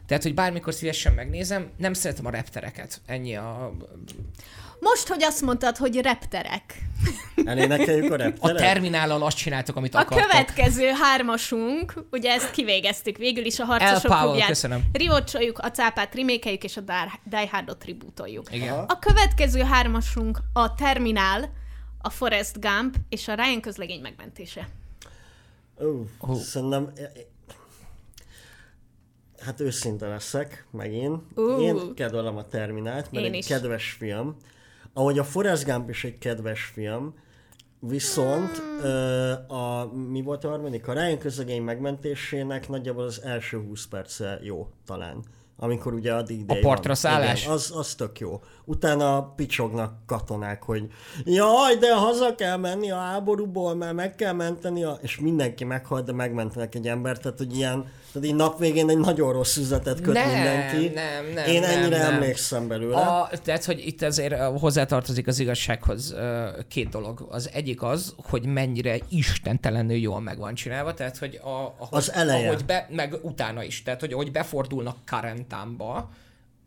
tehát, 0.07 0.23
hogy 0.23 0.35
bármikor 0.35 0.75
szívesen 0.75 1.13
megnézem, 1.13 1.71
nem 1.77 1.93
szeretem 1.93 2.27
a 2.27 2.31
reptereket. 2.31 3.01
Ennyi 3.07 3.37
a... 3.37 3.73
Most, 4.81 5.09
hogy 5.09 5.23
azt 5.23 5.41
mondtad, 5.43 5.77
hogy 5.77 5.97
repterek. 6.01 6.75
elénekeljük 7.45 8.11
a 8.11 8.15
A 8.15 8.17
repteret. 8.17 8.57
terminállal 8.57 9.23
azt 9.23 9.37
csináltok, 9.37 9.77
amit 9.77 9.95
A 9.95 9.99
akartok. 9.99 10.27
következő 10.31 10.91
hármasunk, 11.01 12.05
ugye 12.11 12.33
ezt 12.33 12.51
kivégeztük 12.51 13.17
végül 13.17 13.45
is 13.45 13.59
a 13.59 13.63
El 13.63 13.69
harcosok 13.69 14.11
Powell, 14.11 14.23
klubját. 14.23 14.49
köszönöm. 14.49 14.83
Rivocsoljuk, 14.93 15.59
a 15.59 15.71
cápát 15.71 16.15
remékeljük, 16.15 16.65
és 16.65 16.77
a 16.77 16.81
Die 17.25 17.49
Hardot 17.51 17.79
tribútoljuk. 17.79 18.55
Igen. 18.55 18.73
Aha. 18.73 18.85
A 18.89 18.99
következő 18.99 19.63
hármasunk 19.63 20.39
a 20.53 20.75
Terminál, 20.75 21.53
a 22.01 22.11
Forrest 22.11 22.61
Gump 22.61 22.95
és 23.09 23.29
a 23.29 23.35
Ryan 23.35 23.61
közlegény 23.61 24.01
megmentése. 24.01 24.69
Ó, 25.83 26.05
Ó. 26.29 26.35
Szerintem... 26.35 26.93
Hát 29.39 29.61
őszinte 29.61 30.09
leszek, 30.09 30.67
megint. 30.71 31.23
Ú. 31.35 31.61
Én 31.61 31.95
kedvelem 31.95 32.37
a 32.37 32.47
Terminált, 32.47 33.13
mert 33.13 33.25
Én 33.25 33.33
egy 33.33 33.39
is. 33.39 33.47
kedves 33.47 33.91
film. 33.91 34.37
Ahogy 34.93 35.19
a 35.19 35.25
Forrest 35.25 35.65
Gump 35.65 35.89
is 35.91 36.05
egy 36.05 36.19
kedves 36.19 36.65
film, 36.65 37.15
viszont 37.81 38.63
ö, 38.83 39.31
a, 39.33 39.93
mi 39.95 40.23
volt 40.23 40.45
a 40.45 40.49
harmadik? 40.49 40.89
A 40.89 40.93
Ryan 40.93 41.19
közlegény 41.19 41.63
megmentésének 41.63 42.69
nagyjából 42.69 43.05
az 43.05 43.23
első 43.23 43.59
20 43.59 43.87
perce 43.87 44.39
jó, 44.43 44.69
talán. 44.87 45.25
Amikor 45.61 45.93
ugye 45.93 46.13
a 46.15 46.23
D-Day 46.23 46.59
A 46.59 46.61
partra 46.61 46.87
van. 46.87 46.95
szállás? 46.95 47.41
Igen, 47.43 47.53
az, 47.53 47.73
az 47.77 47.95
tök 47.95 48.19
jó. 48.19 48.41
Utána 48.65 49.23
picsognak 49.23 49.93
katonák, 50.07 50.63
hogy 50.63 50.87
jaj, 51.25 51.77
de 51.77 51.95
haza 51.95 52.35
kell 52.35 52.57
menni 52.57 52.91
a 52.91 52.97
háborúból, 52.97 53.75
mert 53.75 53.95
meg 53.95 54.15
kell 54.15 54.33
menteni, 54.33 54.85
a... 54.85 54.99
és 55.03 55.19
mindenki 55.19 55.65
meghalt, 55.65 56.05
de 56.05 56.13
megmentenek 56.13 56.75
egy 56.75 56.89
embert, 56.89 57.23
tehát 57.23 57.39
hogy 57.39 57.57
ilyen, 57.57 57.85
tehát 58.13 58.29
így 58.29 58.35
nap 58.35 58.59
végén 58.59 58.89
egy 58.91 58.99
nagyon 58.99 59.33
rossz 59.33 59.57
üzletet 59.57 60.01
köt 60.01 60.15
Nem, 60.15 60.31
mindenki. 60.31 60.89
nem, 60.95 61.27
nem, 61.35 61.47
Én 61.49 61.61
nem, 61.61 61.71
ennyire 61.71 61.99
nem. 61.99 62.13
emlékszem 62.15 62.69
belőle. 62.69 62.97
A, 62.97 63.31
tehát, 63.43 63.65
hogy 63.65 63.87
itt 63.87 64.03
azért 64.03 64.35
hozzátartozik 64.43 65.27
az 65.27 65.39
igazsághoz 65.39 66.15
két 66.69 66.89
dolog. 66.89 67.27
Az 67.31 67.51
egyik 67.53 67.83
az, 67.83 68.15
hogy 68.17 68.47
mennyire 68.47 68.99
istentelenül 69.09 69.97
jól 69.97 70.21
meg 70.21 70.39
van 70.39 70.55
csinálva, 70.55 70.95
tehát, 70.95 71.19
hogy 71.19 71.41
a, 71.43 71.49
ahogy, 71.49 71.89
Az 71.91 72.13
eleje. 72.13 72.47
ahogy 72.49 72.65
be, 72.65 72.87
meg 72.91 73.15
utána 73.23 73.63
is, 73.63 73.83
tehát, 73.83 74.01
hogy 74.01 74.13
ahogy 74.13 74.31
befordulnak 74.33 74.97
Karentámba, 75.07 76.11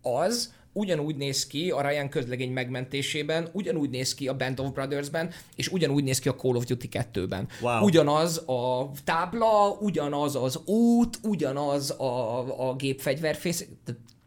az 0.01 0.53
ugyanúgy 0.73 1.15
néz 1.15 1.48
ki 1.48 1.72
a 1.72 1.89
Ryan 1.89 2.10
közlegény 2.10 2.52
megmentésében, 2.52 3.49
ugyanúgy 3.52 3.89
néz 3.89 4.14
ki 4.14 4.27
a 4.27 4.35
Band 4.35 4.60
of 4.60 4.72
Brothersben, 4.72 5.30
és 5.56 5.68
ugyanúgy 5.68 6.03
néz 6.03 6.19
ki 6.19 6.30
a 6.30 6.35
Call 6.35 6.56
of 6.56 6.65
Duty 6.65 6.89
2-ben. 6.91 7.48
Wow. 7.61 7.84
Ugyanaz 7.84 8.38
a 8.38 8.91
tábla, 9.03 9.77
ugyanaz 9.80 10.35
az 10.35 10.60
út, 10.65 11.19
ugyanaz 11.23 11.91
a, 11.91 12.69
a 12.69 12.76
gépfegyverfész, 12.76 13.68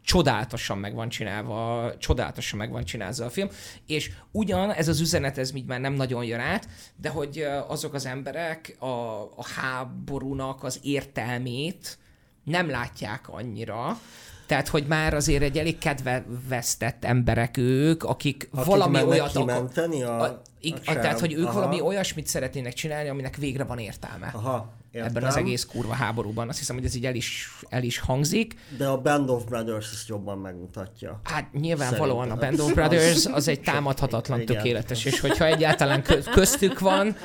csodálatosan 0.05 0.77
meg 0.77 0.95
van 0.95 1.09
csinálva, 1.09 1.91
csodálatosan 1.97 2.59
meg 2.59 2.71
van 2.71 2.83
csinálva 2.83 3.25
a 3.25 3.29
film, 3.29 3.47
és 3.85 4.11
ugyan 4.31 4.71
ez 4.71 4.87
az 4.87 4.99
üzenet, 4.99 5.37
ez 5.37 5.55
így 5.55 5.65
már 5.65 5.79
nem 5.79 5.93
nagyon 5.93 6.23
jön 6.23 6.39
át, 6.39 6.67
de 6.95 7.09
hogy 7.09 7.45
azok 7.67 7.93
az 7.93 8.05
emberek 8.05 8.75
a, 8.79 9.21
a 9.21 9.45
háborúnak 9.55 10.63
az 10.63 10.79
értelmét 10.83 11.97
nem 12.43 12.69
látják 12.69 13.29
annyira, 13.29 13.99
tehát, 14.45 14.67
hogy 14.67 14.85
már 14.87 15.13
azért 15.13 15.43
egy 15.43 15.57
elég 15.57 15.77
kedve 15.77 16.25
vesztett 16.49 17.05
emberek 17.05 17.57
ők, 17.57 18.03
akik, 18.03 18.49
Akik 18.51 18.65
valami 18.65 19.03
olyat 19.03 19.31
kimenteni 19.31 20.03
a, 20.03 20.21
a, 20.21 20.23
a 20.23 20.41
a, 20.85 20.93
tehát, 20.93 21.19
hogy 21.19 21.33
ők 21.33 21.45
Aha. 21.45 21.53
valami 21.53 21.81
olyasmit 21.81 22.27
szeretnének 22.27 22.73
csinálni, 22.73 23.09
aminek 23.09 23.35
végre 23.35 23.63
van 23.63 23.77
értelme. 23.77 24.31
Aha, 24.33 24.73
értem. 24.95 25.09
Ebben 25.09 25.23
az 25.23 25.35
egész 25.35 25.65
kurva 25.65 25.93
háborúban. 25.93 26.49
Azt 26.49 26.57
hiszem, 26.57 26.75
hogy 26.75 26.85
ez 26.85 26.95
így 26.95 27.05
el 27.05 27.15
is, 27.15 27.49
el 27.69 27.83
is 27.83 27.99
hangzik. 27.99 28.55
De 28.77 28.87
a 28.87 29.01
Band 29.01 29.29
of 29.29 29.43
Brothers 29.43 29.91
ezt 29.91 30.07
jobban 30.07 30.37
megmutatja. 30.37 31.19
Hát 31.23 31.53
nyilvánvalóan 31.53 32.31
a 32.31 32.35
Band 32.35 32.59
of 32.59 32.59
Szerintem. 32.59 32.87
Brothers 32.87 33.25
az 33.25 33.47
egy 33.47 33.61
támadhatatlan 33.61 34.39
Igen. 34.39 34.55
tökéletes, 34.55 35.05
és 35.05 35.19
hogyha 35.19 35.45
egyáltalán 35.45 36.03
kö- 36.03 36.29
köztük 36.29 36.79
van, 36.79 37.15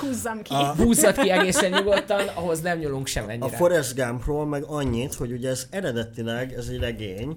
Húzzam 0.00 0.42
ki. 0.42 0.54
A- 0.54 0.74
húzzad 0.76 1.16
ki 1.16 1.30
egészen 1.30 1.70
nyugodtan, 1.70 2.28
ahhoz 2.34 2.60
nem 2.60 2.78
nyúlunk 2.78 3.06
sem 3.06 3.26
A 3.26 3.30
ennyire. 3.30 3.56
Forrest 3.56 3.94
Gumpról 3.94 4.46
meg 4.46 4.62
annyit, 4.62 5.14
hogy 5.14 5.32
ugye 5.32 5.48
ez 5.48 5.66
eredetileg, 5.70 6.52
ez 6.52 6.66
egy 6.66 6.78
regény, 6.78 7.36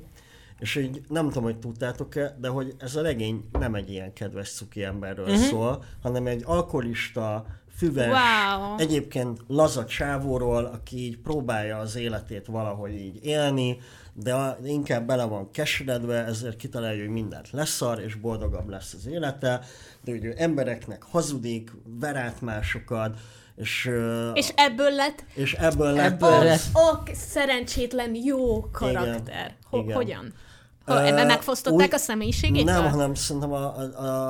és 0.59 0.75
így 0.75 1.01
nem 1.07 1.27
tudom, 1.27 1.43
hogy 1.43 1.59
tudtátok-e, 1.59 2.37
de 2.39 2.47
hogy 2.47 2.75
ez 2.79 2.95
a 2.95 3.01
regény 3.01 3.49
nem 3.51 3.75
egy 3.75 3.91
ilyen 3.91 4.13
kedves 4.13 4.51
cuki 4.51 4.83
emberről 4.83 5.27
uh-huh. 5.27 5.43
szól, 5.43 5.83
hanem 6.01 6.27
egy 6.27 6.41
alkoholista, 6.45 7.45
füves, 7.77 8.07
Wow. 8.07 8.77
egyébként 8.77 9.39
laza 9.47 9.85
csávóról, 9.85 10.65
aki 10.65 10.97
így 10.97 11.17
próbálja 11.17 11.77
az 11.77 11.95
életét 11.95 12.45
valahogy 12.45 12.93
így 12.93 13.19
élni, 13.25 13.77
de 14.13 14.57
inkább 14.65 15.07
bele 15.07 15.23
van 15.23 15.51
keseredve, 15.51 16.25
ezért 16.25 16.55
kitalálja, 16.57 16.99
hogy 17.03 17.13
mindent 17.13 17.51
leszar, 17.51 17.99
és 17.99 18.15
boldogabb 18.15 18.69
lesz 18.69 18.93
az 18.93 19.07
élete, 19.07 19.59
de 20.03 20.11
ugye 20.11 20.33
embereknek 20.33 21.03
hazudik, 21.03 21.71
ver 21.99 22.15
át 22.15 22.41
másokat, 22.41 23.17
és, 23.55 23.89
És 24.33 24.51
ebből 24.55 24.91
lett 24.91 25.25
és 25.33 25.53
ebből 25.53 25.91
lett 25.93 26.11
Ebből 26.11 26.29
az- 26.33 26.43
lett. 26.43 26.59
a 26.73 27.03
szerencsétlen 27.13 28.15
jó 28.15 28.69
karakter. 28.71 29.55
Ho- 29.69 29.83
Igen. 29.83 29.95
hogyan? 29.95 30.33
Ö, 30.87 31.25
megfosztották 31.25 31.87
úgy- 31.87 31.93
a 31.93 31.97
személyiségét? 31.97 32.65
Nem, 32.65 32.89
hanem 32.89 33.13
szerintem 33.13 33.51
a, 33.51 33.77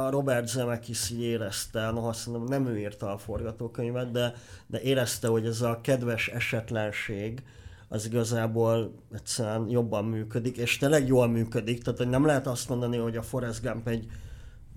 a, 0.05 0.09
Robert 0.09 0.47
Zemeckis 0.47 1.09
így 1.11 1.21
érezte, 1.21 1.91
noha 1.91 2.13
szerintem 2.13 2.43
nem 2.43 2.73
ő 2.73 2.79
írta 2.79 3.13
a 3.13 3.17
forgatókönyvet, 3.17 4.11
de, 4.11 4.33
de 4.67 4.81
érezte, 4.81 5.27
hogy 5.27 5.45
ez 5.45 5.61
a 5.61 5.79
kedves 5.81 6.27
esetlenség 6.27 7.43
az 7.89 8.05
igazából 8.05 8.93
egyszerűen 9.13 9.65
jobban 9.69 10.05
működik, 10.05 10.57
és 10.57 10.77
tényleg 10.77 11.07
jól 11.07 11.27
működik, 11.27 11.83
tehát 11.83 11.99
hogy 11.99 12.09
nem 12.09 12.25
lehet 12.25 12.47
azt 12.47 12.69
mondani, 12.69 12.97
hogy 12.97 13.17
a 13.17 13.21
Forrest 13.21 13.61
Gump 13.61 13.87
egy 13.87 14.07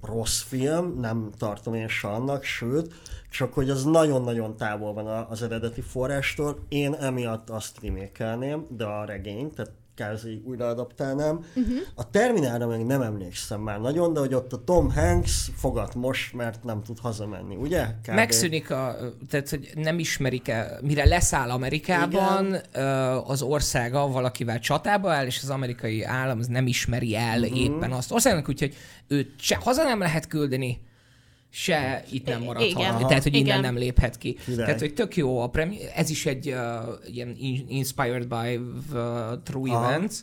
rossz 0.02 0.40
film, 0.40 1.00
nem 1.00 1.30
tartom 1.38 1.74
én 1.74 1.88
se 1.88 2.08
annak, 2.08 2.42
sőt, 2.44 2.94
csak 3.30 3.52
hogy 3.54 3.70
az 3.70 3.84
nagyon-nagyon 3.84 4.56
távol 4.56 4.92
van 4.92 5.06
az 5.06 5.42
eredeti 5.42 5.80
forrástól. 5.80 6.58
Én 6.68 6.94
emiatt 6.94 7.50
azt 7.50 7.78
remékelném, 7.82 8.66
de 8.68 8.84
a 8.84 9.04
regényt, 9.04 9.54
tehát 9.54 9.72
kázi 10.00 10.42
újra 10.44 10.66
adaptálnám. 10.66 11.44
Uh-huh. 11.54 11.76
A 11.94 12.10
Terminálra 12.10 12.66
meg 12.66 12.86
nem 12.86 13.02
emlékszem 13.02 13.60
már 13.60 13.80
nagyon, 13.80 14.12
de 14.12 14.20
hogy 14.20 14.34
ott 14.34 14.52
a 14.52 14.64
Tom 14.64 14.90
Hanks 14.90 15.50
fogat 15.56 15.94
most, 15.94 16.34
mert 16.34 16.64
nem 16.64 16.82
tud 16.82 16.98
hazamenni, 16.98 17.56
ugye? 17.56 17.86
Kb. 18.02 18.14
Megszűnik 18.14 18.70
a, 18.70 18.96
tehát 19.28 19.48
hogy 19.50 19.70
nem 19.74 19.98
ismerik 19.98 20.48
el, 20.48 20.78
mire 20.82 21.04
leszáll 21.04 21.50
Amerikában, 21.50 22.56
ö, 22.72 22.80
az 23.26 23.42
országa 23.42 24.08
valakivel 24.08 24.58
csatába 24.58 25.12
áll, 25.12 25.26
és 25.26 25.40
az 25.42 25.50
amerikai 25.50 26.02
állam 26.02 26.38
az 26.38 26.46
nem 26.46 26.66
ismeri 26.66 27.16
el 27.16 27.40
uh-huh. 27.40 27.58
éppen 27.58 27.92
azt 27.92 28.12
országnak, 28.12 28.48
úgyhogy 28.48 28.74
őt 29.08 29.30
se 29.40 29.56
haza 29.56 29.82
nem 29.82 29.98
lehet 29.98 30.26
küldeni, 30.26 30.80
se 31.50 32.04
itt 32.10 32.26
nem 32.26 32.42
maradhat. 32.42 32.70
Igen. 32.70 32.94
Aha. 32.94 33.06
Tehát, 33.08 33.22
hogy 33.22 33.34
innen 33.34 33.46
Igen. 33.46 33.60
nem 33.60 33.76
léphet 33.76 34.18
ki. 34.18 34.34
Király. 34.34 34.64
Tehát, 34.64 34.80
hogy 34.80 34.94
tök 34.94 35.16
jó 35.16 35.40
a 35.40 35.48
premi- 35.48 35.78
ez 35.94 36.10
is 36.10 36.26
egy 36.26 36.48
uh, 36.48 36.56
ilyen 37.12 37.36
in- 37.38 37.70
inspired 37.70 38.26
by 38.28 38.56
uh, 38.56 39.42
true 39.42 39.72
Aha. 39.72 39.92
events, 39.92 40.14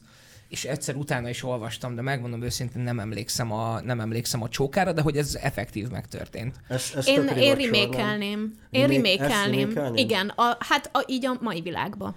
és 0.49 0.65
egyszer 0.65 0.95
utána 0.95 1.29
is 1.29 1.43
olvastam, 1.43 1.95
de 1.95 2.01
megmondom 2.01 2.41
őszintén 2.41 2.81
nem 2.81 2.99
emlékszem 2.99 3.51
a, 3.51 3.81
nem 3.81 3.99
emlékszem 3.99 4.41
a 4.43 4.49
csókára, 4.49 4.93
de 4.93 5.01
hogy 5.01 5.17
ez 5.17 5.35
effektív 5.41 5.87
megtörtént. 5.87 6.55
Ez, 6.67 6.91
ez 6.95 7.07
Én, 7.07 7.27
én 7.27 7.55
remékelném. 7.55 8.53
Én 8.69 8.87
remékelném. 8.87 9.71
Igen, 9.95 10.27
a, 10.29 10.57
hát 10.59 10.89
a, 10.93 11.03
így 11.07 11.25
a 11.25 11.37
mai 11.41 11.61
világban. 11.61 12.15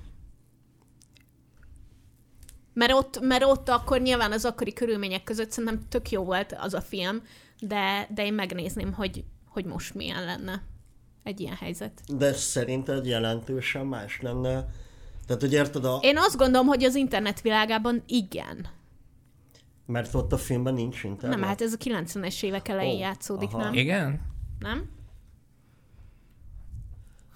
Mert 2.72 2.92
ott, 2.92 3.20
mert 3.20 3.44
ott 3.44 3.68
akkor 3.68 4.00
nyilván 4.00 4.32
az 4.32 4.44
akkori 4.44 4.72
körülmények 4.72 5.24
között 5.24 5.50
szerintem 5.50 5.88
tök 5.88 6.10
jó 6.10 6.24
volt 6.24 6.56
az 6.60 6.74
a 6.74 6.80
film, 6.80 7.22
de, 7.60 8.08
de 8.14 8.24
én 8.24 8.32
megnézném, 8.34 8.92
hogy, 8.92 9.24
hogy 9.48 9.64
most 9.64 9.94
milyen 9.94 10.24
lenne 10.24 10.62
egy 11.22 11.40
ilyen 11.40 11.56
helyzet. 11.56 12.00
De 12.16 12.32
szerinted 12.32 13.06
jelentősen 13.06 13.86
más 13.86 14.20
lenne? 14.20 14.66
Tehát, 15.26 15.42
hogy 15.42 15.52
érted, 15.52 15.84
a, 15.84 15.98
Én 16.02 16.18
azt 16.18 16.36
gondolom, 16.36 16.66
hogy 16.66 16.84
az 16.84 16.94
internet 16.94 17.40
világában 17.40 18.02
igen. 18.06 18.66
Mert 19.86 20.14
ott 20.14 20.32
a 20.32 20.36
filmben 20.38 20.74
nincs 20.74 21.04
internet? 21.04 21.38
Nem, 21.38 21.48
hát 21.48 21.60
ez 21.60 21.72
a 21.72 21.76
90-es 21.76 22.42
évek 22.42 22.68
elején 22.68 22.96
Ó, 22.96 22.98
játszódik, 22.98 23.48
aha. 23.52 23.62
nem? 23.62 23.74
Igen? 23.74 24.20
Nem? 24.58 24.90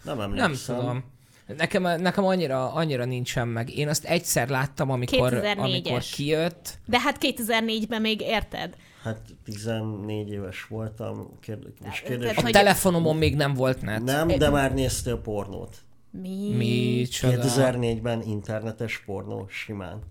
Nem 0.05 0.17
Nem 0.17 0.21
emlékszem. 0.21 0.77
tudom. 0.77 1.05
Nekem, 1.47 1.83
nekem 1.83 2.25
annyira, 2.25 2.73
annyira 2.73 3.05
nincsen 3.05 3.49
meg. 3.49 3.77
Én 3.77 3.89
azt 3.89 4.05
egyszer 4.05 4.49
láttam, 4.49 4.91
amikor, 4.91 5.33
2004-es. 5.33 5.57
amikor 5.59 6.03
kijött. 6.15 6.79
De 6.87 7.01
hát 7.01 7.19
2004-ben 7.21 8.01
még 8.01 8.21
érted? 8.21 8.77
Hát 9.03 9.21
14 9.45 10.31
éves 10.31 10.67
voltam, 10.67 11.39
kérd... 11.41 11.67
és 11.93 12.01
kérdés, 12.01 12.21
tehát, 12.21 12.39
A 12.39 12.43
hogy- 12.43 12.53
telefonomon 12.53 13.17
még 13.17 13.37
nem 13.37 13.55
volt 13.55 13.83
net. 13.83 14.03
nem, 14.03 14.29
de 14.29 14.51
már 14.51 14.75
néztél 14.75 15.17
pornót. 15.17 15.77
Mi? 16.11 16.53
Mi? 16.57 17.07
2004-ben 17.11 18.23
internetes 18.23 19.03
pornó 19.07 19.47
simán. 19.49 20.03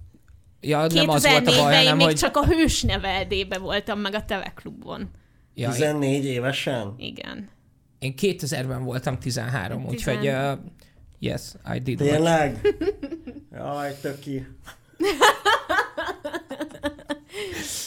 Ja, 0.62 0.88
nem 0.88 1.10
az 1.10 1.28
volt 1.28 1.48
a 1.48 1.52
2004-ben 1.52 1.64
baj, 1.64 1.74
én 1.74 1.78
hanem, 1.80 1.98
még 1.98 2.06
hogy... 2.06 2.16
csak 2.16 2.38
a 2.38 2.46
hős 2.46 2.82
neveldébe 2.82 3.58
voltam, 3.58 4.00
meg 4.00 4.14
a 4.14 4.26
teleklubon. 4.26 5.10
Ja, 5.54 5.68
én, 5.68 5.74
14 5.74 6.26
évesen? 6.26 6.94
Igen. 6.98 7.50
én 8.00 8.14
2000-ben 8.22 8.84
voltam 8.84 9.20
13, 9.20 9.86
úgyhogy... 9.86 10.28
Uh, 10.28 10.52
yes, 11.24 11.54
I 11.76 11.80
did. 11.80 11.98
Tényleg? 11.98 12.76
Jaj, 13.52 13.96
töki. 14.02 14.48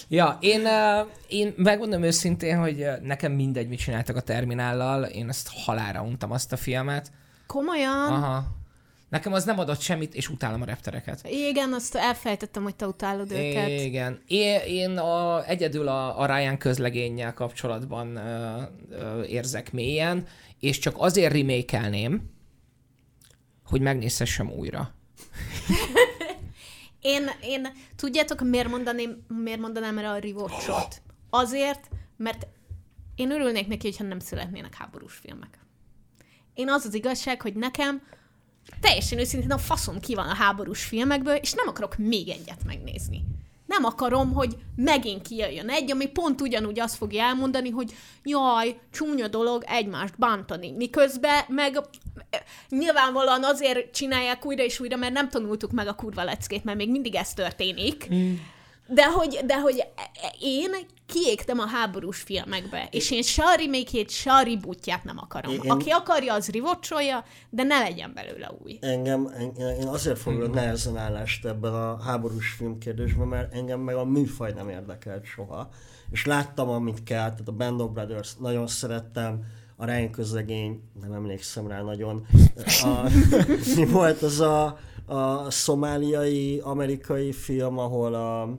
Ja, 0.09 0.39
én, 0.41 0.61
uh, 0.61 1.07
én 1.29 1.55
megmondom 1.57 2.03
őszintén, 2.03 2.59
hogy 2.59 2.81
uh, 2.81 3.01
nekem 3.01 3.33
mindegy, 3.33 3.69
mit 3.69 3.79
csináltak 3.79 4.17
a 4.17 4.21
Terminállal, 4.21 5.05
én 5.05 5.29
ezt 5.29 5.49
halára 5.65 6.03
untam 6.03 6.31
azt 6.31 6.53
a 6.53 6.57
filmet. 6.57 7.11
Komolyan? 7.47 8.13
Aha. 8.13 8.45
Nekem 9.09 9.33
az 9.33 9.45
nem 9.45 9.59
adott 9.59 9.81
semmit, 9.81 10.15
és 10.15 10.29
utálom 10.29 10.63
a 10.63 10.65
reptereket. 10.65 11.21
Igen, 11.29 11.73
azt 11.73 11.95
elfelejtettem, 11.95 12.63
hogy 12.63 12.77
te 12.77 12.87
utálod 12.87 13.31
őket. 13.31 13.69
Igen. 13.69 14.21
Én, 14.27 14.61
én 14.67 14.99
a, 14.99 15.45
egyedül 15.49 15.89
a, 15.89 16.21
a 16.21 16.27
Ryan 16.27 16.59
közlegénnyel 16.59 17.35
kapcsolatban 17.35 18.17
ö, 18.17 18.63
ö, 18.91 19.23
érzek 19.23 19.73
mélyen, 19.73 20.27
és 20.61 20.79
csak 20.79 20.95
azért 20.99 21.33
remake 21.33 21.65
hogy 23.66 23.80
megnézhessem 23.80 24.51
újra. 24.51 24.94
Én, 27.01 27.30
én, 27.40 27.68
tudjátok, 27.97 28.40
miért 28.40 28.68
mondaném, 28.68 29.24
miért 29.28 29.60
mondanám 29.60 29.98
erre 29.98 30.10
a 30.10 30.18
rewatchot? 30.18 31.02
Azért, 31.30 31.88
mert 32.16 32.47
én 33.14 33.30
örülnék 33.30 33.66
neki, 33.66 33.86
hogyha 33.88 34.05
nem 34.05 34.18
születnének 34.18 34.74
háborús 34.74 35.14
filmek. 35.14 35.59
Én 36.55 36.70
az 36.70 36.84
az 36.84 36.94
igazság, 36.94 37.43
hogy 37.43 37.55
nekem 37.55 38.02
teljesen 38.80 39.18
őszintén 39.18 39.51
a 39.51 39.59
faszom 39.59 40.01
ki 40.01 40.14
van 40.14 40.28
a 40.28 40.34
háborús 40.34 40.84
filmekből, 40.84 41.34
és 41.34 41.52
nem 41.52 41.68
akarok 41.68 41.97
még 41.97 42.28
egyet 42.28 42.64
megnézni. 42.64 43.24
Nem 43.66 43.84
akarom, 43.84 44.32
hogy 44.32 44.56
megint 44.76 45.22
kijöjjön 45.22 45.68
egy, 45.68 45.90
ami 45.90 46.06
pont 46.06 46.40
ugyanúgy 46.40 46.80
azt 46.80 46.97
fogja 46.97 47.22
elmondani, 47.22 47.70
hogy 47.70 47.93
jaj, 48.22 48.78
csúnya 48.93 49.28
dolog 49.28 49.64
egymást 49.66 50.18
bántani. 50.18 50.70
Miközben 50.72 51.44
meg 51.48 51.76
eh, 52.30 52.40
nyilvánvalóan 52.68 53.44
azért 53.44 53.94
csinálják 53.94 54.47
újra 54.47 54.62
és 54.62 54.80
újra, 54.80 54.97
mert 54.97 55.12
nem 55.12 55.28
tanultuk 55.28 55.70
meg 55.70 55.86
a 55.86 55.94
kurva 55.94 56.24
leckét, 56.24 56.64
mert 56.64 56.78
még 56.78 56.90
mindig 56.90 57.14
ez 57.14 57.32
történik. 57.32 58.06
De 58.89 59.05
hogy, 59.11 59.41
de 59.47 59.61
hogy 59.61 59.85
én 60.41 60.71
kiégtem 61.07 61.59
a 61.59 61.67
háborús 61.67 62.19
filmekbe, 62.21 62.89
és 62.91 63.11
én 63.11 63.23
se 63.23 63.43
a 63.45 63.55
remake 63.55 64.05
se 64.09 64.33
a 64.33 64.41
rebootját 64.43 65.05
nem 65.05 65.19
akarom. 65.19 65.53
Én- 65.53 65.71
Aki 65.71 65.91
akarja, 65.91 66.35
az 66.35 66.49
rivocsolja, 66.49 67.25
de 67.51 67.63
ne 67.63 67.79
legyen 67.79 68.13
belőle 68.15 68.51
új. 68.65 68.79
Engem, 68.81 69.27
en- 69.39 69.55
én 69.81 69.87
azért 69.87 70.19
fogok 70.19 70.55
nehezen 70.55 70.97
állást 70.97 71.45
ebben 71.47 71.75
a 71.75 72.03
háborús 72.03 72.49
filmkérdésben, 72.51 73.27
mert 73.27 73.55
engem 73.55 73.81
meg 73.81 73.95
a 73.95 74.05
műfaj 74.05 74.53
nem 74.53 74.69
érdekelt 74.69 75.25
soha. 75.25 75.69
És 76.11 76.25
láttam, 76.27 76.69
amit 76.69 77.03
kell, 77.03 77.31
tehát 77.31 77.49
a 77.49 77.53
Band 77.53 77.81
of 77.81 77.91
Brothers 77.91 78.35
nagyon 78.41 78.67
szerettem, 78.67 79.45
a 79.77 79.85
Ryan 79.85 80.11
közlegény, 80.11 80.83
nem 81.01 81.13
emlékszem 81.13 81.67
rá 81.69 81.83
nagyon. 81.83 82.27
A, 82.83 83.11
mi 83.77 83.85
volt 83.87 84.23
az 84.23 84.41
a, 84.41 84.79
a 85.07 85.51
szomáliai, 85.51 86.61
amerikai 86.65 87.33
film, 87.33 87.79
ahol 87.79 88.15
a, 88.15 88.59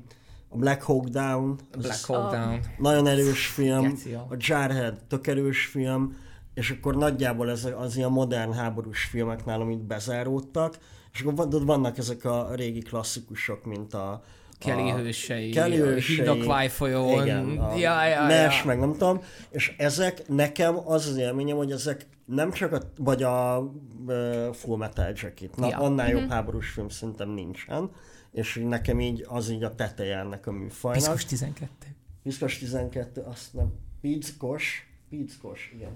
a 0.50 0.58
Black 0.58 0.82
Hawk 0.84 1.06
Down, 1.08 1.60
Black 1.78 2.06
Hawk 2.06 2.32
Down. 2.32 2.60
nagyon 2.78 3.08
erős 3.08 3.48
film, 3.48 3.98
a 4.30 4.36
Jarhead 4.38 4.96
tök 5.08 5.28
erős 5.28 5.66
film, 5.66 6.18
és 6.54 6.70
akkor 6.72 6.96
nagyjából 6.96 7.50
ez 7.50 7.68
az 7.78 7.96
ilyen 7.98 8.12
modern 8.12 8.52
háborús 8.54 9.04
filmek 9.04 9.46
nálam 9.46 9.70
itt 9.70 9.84
bezáródtak, 9.84 10.78
és 11.14 11.22
akkor 11.22 11.36
van- 11.36 11.66
vannak 11.66 11.98
ezek 11.98 12.26
a 12.26 12.50
régi 12.56 12.80
klasszikusok, 12.82 13.66
mint 13.66 13.94
a 13.94 14.22
Kelly 14.60 14.90
a 14.90 14.96
hősei, 14.98 15.50
Kelly 15.50 15.76
hősei, 15.78 16.16
Híd 16.16 16.28
a 16.28 16.38
Kváj 16.38 16.68
folyón. 16.70 17.22
igen, 17.24 17.58
a 17.58 17.76
ja, 17.76 18.06
ja, 18.06 18.22
Nash, 18.28 18.60
ja. 18.60 18.66
meg 18.66 18.80
nem 18.80 18.92
tudom, 18.92 19.22
és 19.50 19.74
ezek 19.78 20.28
nekem 20.28 20.78
az 20.86 21.08
az 21.08 21.18
élményem, 21.18 21.58
hogy 21.58 21.72
ezek 21.72 22.08
nem 22.26 22.52
csak 22.52 22.72
a, 22.72 22.80
vagy 22.98 23.24
a 23.24 23.60
uh, 24.06 24.54
Full 24.54 24.78
Metal 24.78 25.12
Jacket, 25.16 25.56
na, 25.56 25.68
Ja. 25.68 25.78
annál 25.78 26.10
jobb 26.10 26.30
háborús 26.30 26.70
film 26.70 26.90
szerintem 26.90 27.30
nincsen, 27.30 27.90
és 28.38 28.62
nekem 28.64 29.00
így 29.00 29.26
az 29.28 29.50
így 29.50 29.64
a 29.64 29.76
teteje 29.76 30.18
ennek 30.18 30.48
a 30.48 30.52
műfajnak. 30.52 31.02
Piszkos 31.02 31.26
12. 31.26 31.68
Piszkos 32.24 32.58
12, 32.58 33.22
azt 33.22 33.54
nem. 33.54 33.74
Pickos, 34.02 34.90
pickos, 35.10 35.72
igen. 35.76 35.92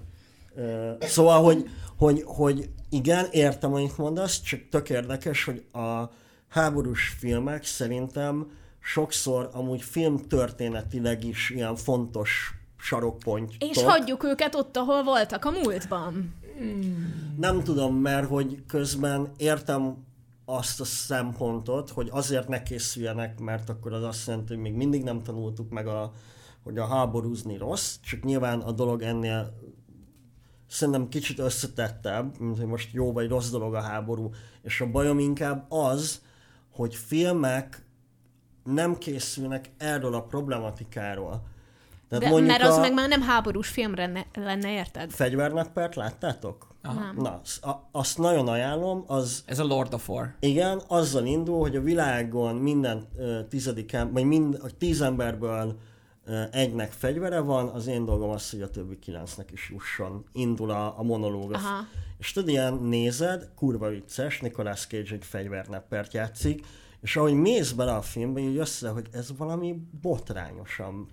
Ö, 0.54 0.92
Szóval, 1.00 1.42
hogy, 1.42 1.70
hogy, 1.96 2.22
hogy 2.26 2.70
igen, 2.88 3.26
értem, 3.30 3.74
amit 3.74 3.98
mondasz, 3.98 4.40
csak 4.42 4.60
tök 4.70 4.90
érdekes, 4.90 5.44
hogy 5.44 5.64
a 5.72 6.10
háborús 6.48 7.08
filmek 7.18 7.64
szerintem 7.64 8.50
sokszor 8.80 9.50
amúgy 9.52 9.82
filmtörténetileg 9.82 11.24
is 11.24 11.50
ilyen 11.50 11.76
fontos 11.76 12.54
sarokpontok. 12.76 13.62
És 13.70 13.82
hagyjuk 13.82 14.24
őket 14.24 14.54
ott, 14.54 14.76
ahol 14.76 15.02
voltak 15.02 15.44
a 15.44 15.50
múltban. 15.50 16.34
Nem 17.36 17.62
tudom, 17.62 17.96
mert 17.96 18.28
hogy 18.28 18.62
közben 18.66 19.32
értem 19.36 19.96
azt 20.44 20.80
a 20.80 20.84
szempontot, 20.84 21.90
hogy 21.90 22.08
azért 22.10 22.48
ne 22.48 22.62
készüljenek, 22.62 23.40
mert 23.40 23.68
akkor 23.68 23.92
az 23.92 24.02
azt 24.02 24.26
jelenti, 24.26 24.52
hogy 24.54 24.62
még 24.62 24.74
mindig 24.74 25.02
nem 25.02 25.22
tanultuk 25.22 25.70
meg, 25.70 25.86
a, 25.86 26.12
hogy 26.62 26.78
a 26.78 26.86
háborúzni 26.86 27.56
rossz, 27.56 27.96
csak 28.00 28.22
nyilván 28.22 28.60
a 28.60 28.72
dolog 28.72 29.02
ennél 29.02 29.54
szerintem 30.68 31.08
kicsit 31.08 31.38
összetettebb, 31.38 32.38
mint 32.38 32.58
hogy 32.58 32.66
most 32.66 32.92
jó 32.92 33.12
vagy 33.12 33.28
rossz 33.28 33.50
dolog 33.50 33.74
a 33.74 33.80
háború, 33.80 34.30
és 34.62 34.80
a 34.80 34.90
bajom 34.90 35.18
inkább 35.18 35.72
az, 35.72 36.22
hogy 36.70 36.94
filmek 36.94 37.84
nem 38.64 38.98
készülnek 38.98 39.70
erről 39.76 40.14
a 40.14 40.22
problematikáról. 40.22 41.46
Tehát 42.18 42.34
De, 42.34 42.40
mert 42.40 42.62
az 42.62 42.76
a... 42.76 42.80
meg 42.80 42.92
már 42.92 43.08
nem 43.08 43.20
háborús 43.22 43.68
filmre 43.68 44.06
ne, 44.06 44.22
lenne, 44.34 44.72
érted? 44.72 45.10
Fegyverneppert 45.10 45.94
láttátok? 45.94 46.70
Nem. 46.82 47.14
Na, 47.18 47.40
az- 47.44 47.58
a- 47.62 47.88
azt 47.92 48.18
nagyon 48.18 48.48
ajánlom, 48.48 49.04
az 49.06 49.42
Ez 49.46 49.58
a 49.58 49.64
Lord 49.64 49.94
of 49.94 50.08
War. 50.08 50.34
igen, 50.40 50.80
azzal 50.88 51.26
indul, 51.26 51.60
hogy 51.60 51.76
a 51.76 51.80
világon 51.80 52.54
minden 52.56 53.08
ö, 53.16 53.40
tizedik, 53.48 53.96
vagy 54.12 54.24
mind, 54.24 54.58
a 54.62 54.66
tíz 54.78 55.00
emberből 55.00 55.76
ö, 56.24 56.42
egynek 56.50 56.92
fegyvere 56.92 57.40
van, 57.40 57.68
az 57.68 57.86
én 57.86 58.04
dolgom 58.04 58.30
az, 58.30 58.50
hogy 58.50 58.62
a 58.62 58.70
többi 58.70 58.98
kilencnek 58.98 59.50
is 59.52 59.70
jusson. 59.72 60.24
Indul 60.32 60.70
a, 60.70 60.98
a 60.98 61.02
monológ. 61.02 61.52
Aha. 61.52 61.86
És 62.18 62.32
tudod, 62.32 62.48
ilyen 62.48 62.74
nézed, 62.74 63.48
kurva 63.56 63.88
vicces, 63.88 64.40
Nicolas 64.40 64.86
Cage 64.86 65.14
egy 65.14 65.24
fegyverneppert 65.24 66.12
játszik, 66.12 66.66
és 67.02 67.16
ahogy 67.16 67.34
mész 67.34 67.72
bele 67.72 67.94
a 67.94 68.02
filmbe, 68.02 68.40
így 68.40 68.56
össze, 68.56 68.88
hogy 68.88 69.06
ez 69.12 69.36
valami 69.36 69.82
botrányosan 70.00 71.08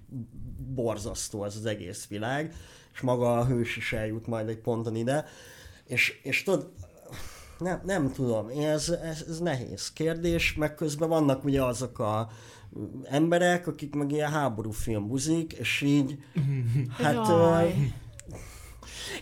borzasztó 0.76 1.44
ez 1.46 1.56
az 1.56 1.66
egész 1.66 2.08
világ, 2.08 2.54
és 2.94 3.02
maga 3.02 3.38
a 3.38 3.46
hős 3.46 3.78
is 3.78 3.94
eljut 3.94 4.28
majd 4.28 4.50
egy 4.50 4.60
ponton 4.60 4.96
ide, 4.96 5.26
és, 5.86 6.20
és 6.24 6.44
tudod, 6.44 6.72
nem, 7.60 7.82
nem 7.86 8.12
tudom, 8.12 8.48
ez, 8.48 8.90
ez, 8.90 9.24
ez 9.28 9.40
nehéz 9.40 9.94
kérdés, 9.94 10.54
meg 10.54 10.76
közben 10.76 11.10
vannak 11.10 11.44
ugye 11.44 11.64
azok 11.64 12.00
a 12.00 12.30
emberek, 13.04 13.68
akik 13.68 13.96
meg 13.96 14.12
ilyen 14.12 14.32
háborúfilm 14.32 15.08
buzik, 15.08 15.54
és 15.54 15.82
így, 15.82 16.18
hát, 17.04 17.14
Jaj. 17.14 17.68
ö, 17.68 17.72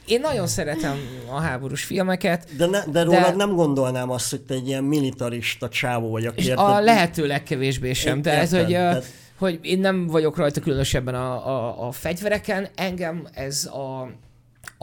Én 0.06 0.20
nagyon 0.20 0.48
szeretem 0.48 0.98
a 1.30 1.40
háborús 1.40 1.84
filmeket, 1.84 2.56
de, 2.58 2.66
ne, 2.66 2.84
de 2.86 3.04
rólad 3.04 3.22
De- 3.22 3.36
nem 3.36 3.56
gondolnám 3.56 4.10
azt, 4.10 4.30
hogy 4.30 4.42
te 4.42 4.54
egy 4.54 4.68
ilyen 4.68 4.84
militarista 4.84 5.70
csávó 5.70 6.10
vagy, 6.10 6.26
aki 6.26 6.40
és 6.40 6.46
érted- 6.46 6.66
a 6.66 6.80
lehető 6.80 7.28
legkevésbé 7.28 7.94
sem, 7.94 8.22
de 8.22 8.32
ez, 8.32 8.52
hogy, 8.52 8.68
tehát- 8.68 9.06
hogy 9.38 9.60
én 9.62 9.80
nem 9.80 10.08
vagyok 10.08 10.38
rajta 10.38 10.62
különösebben 10.62 11.16
a, 11.16 11.48
a, 11.48 11.88
a 11.88 11.92
fegyvereken, 11.92 12.68
engem 12.76 13.28
ez 13.34 13.66
a, 13.66 14.02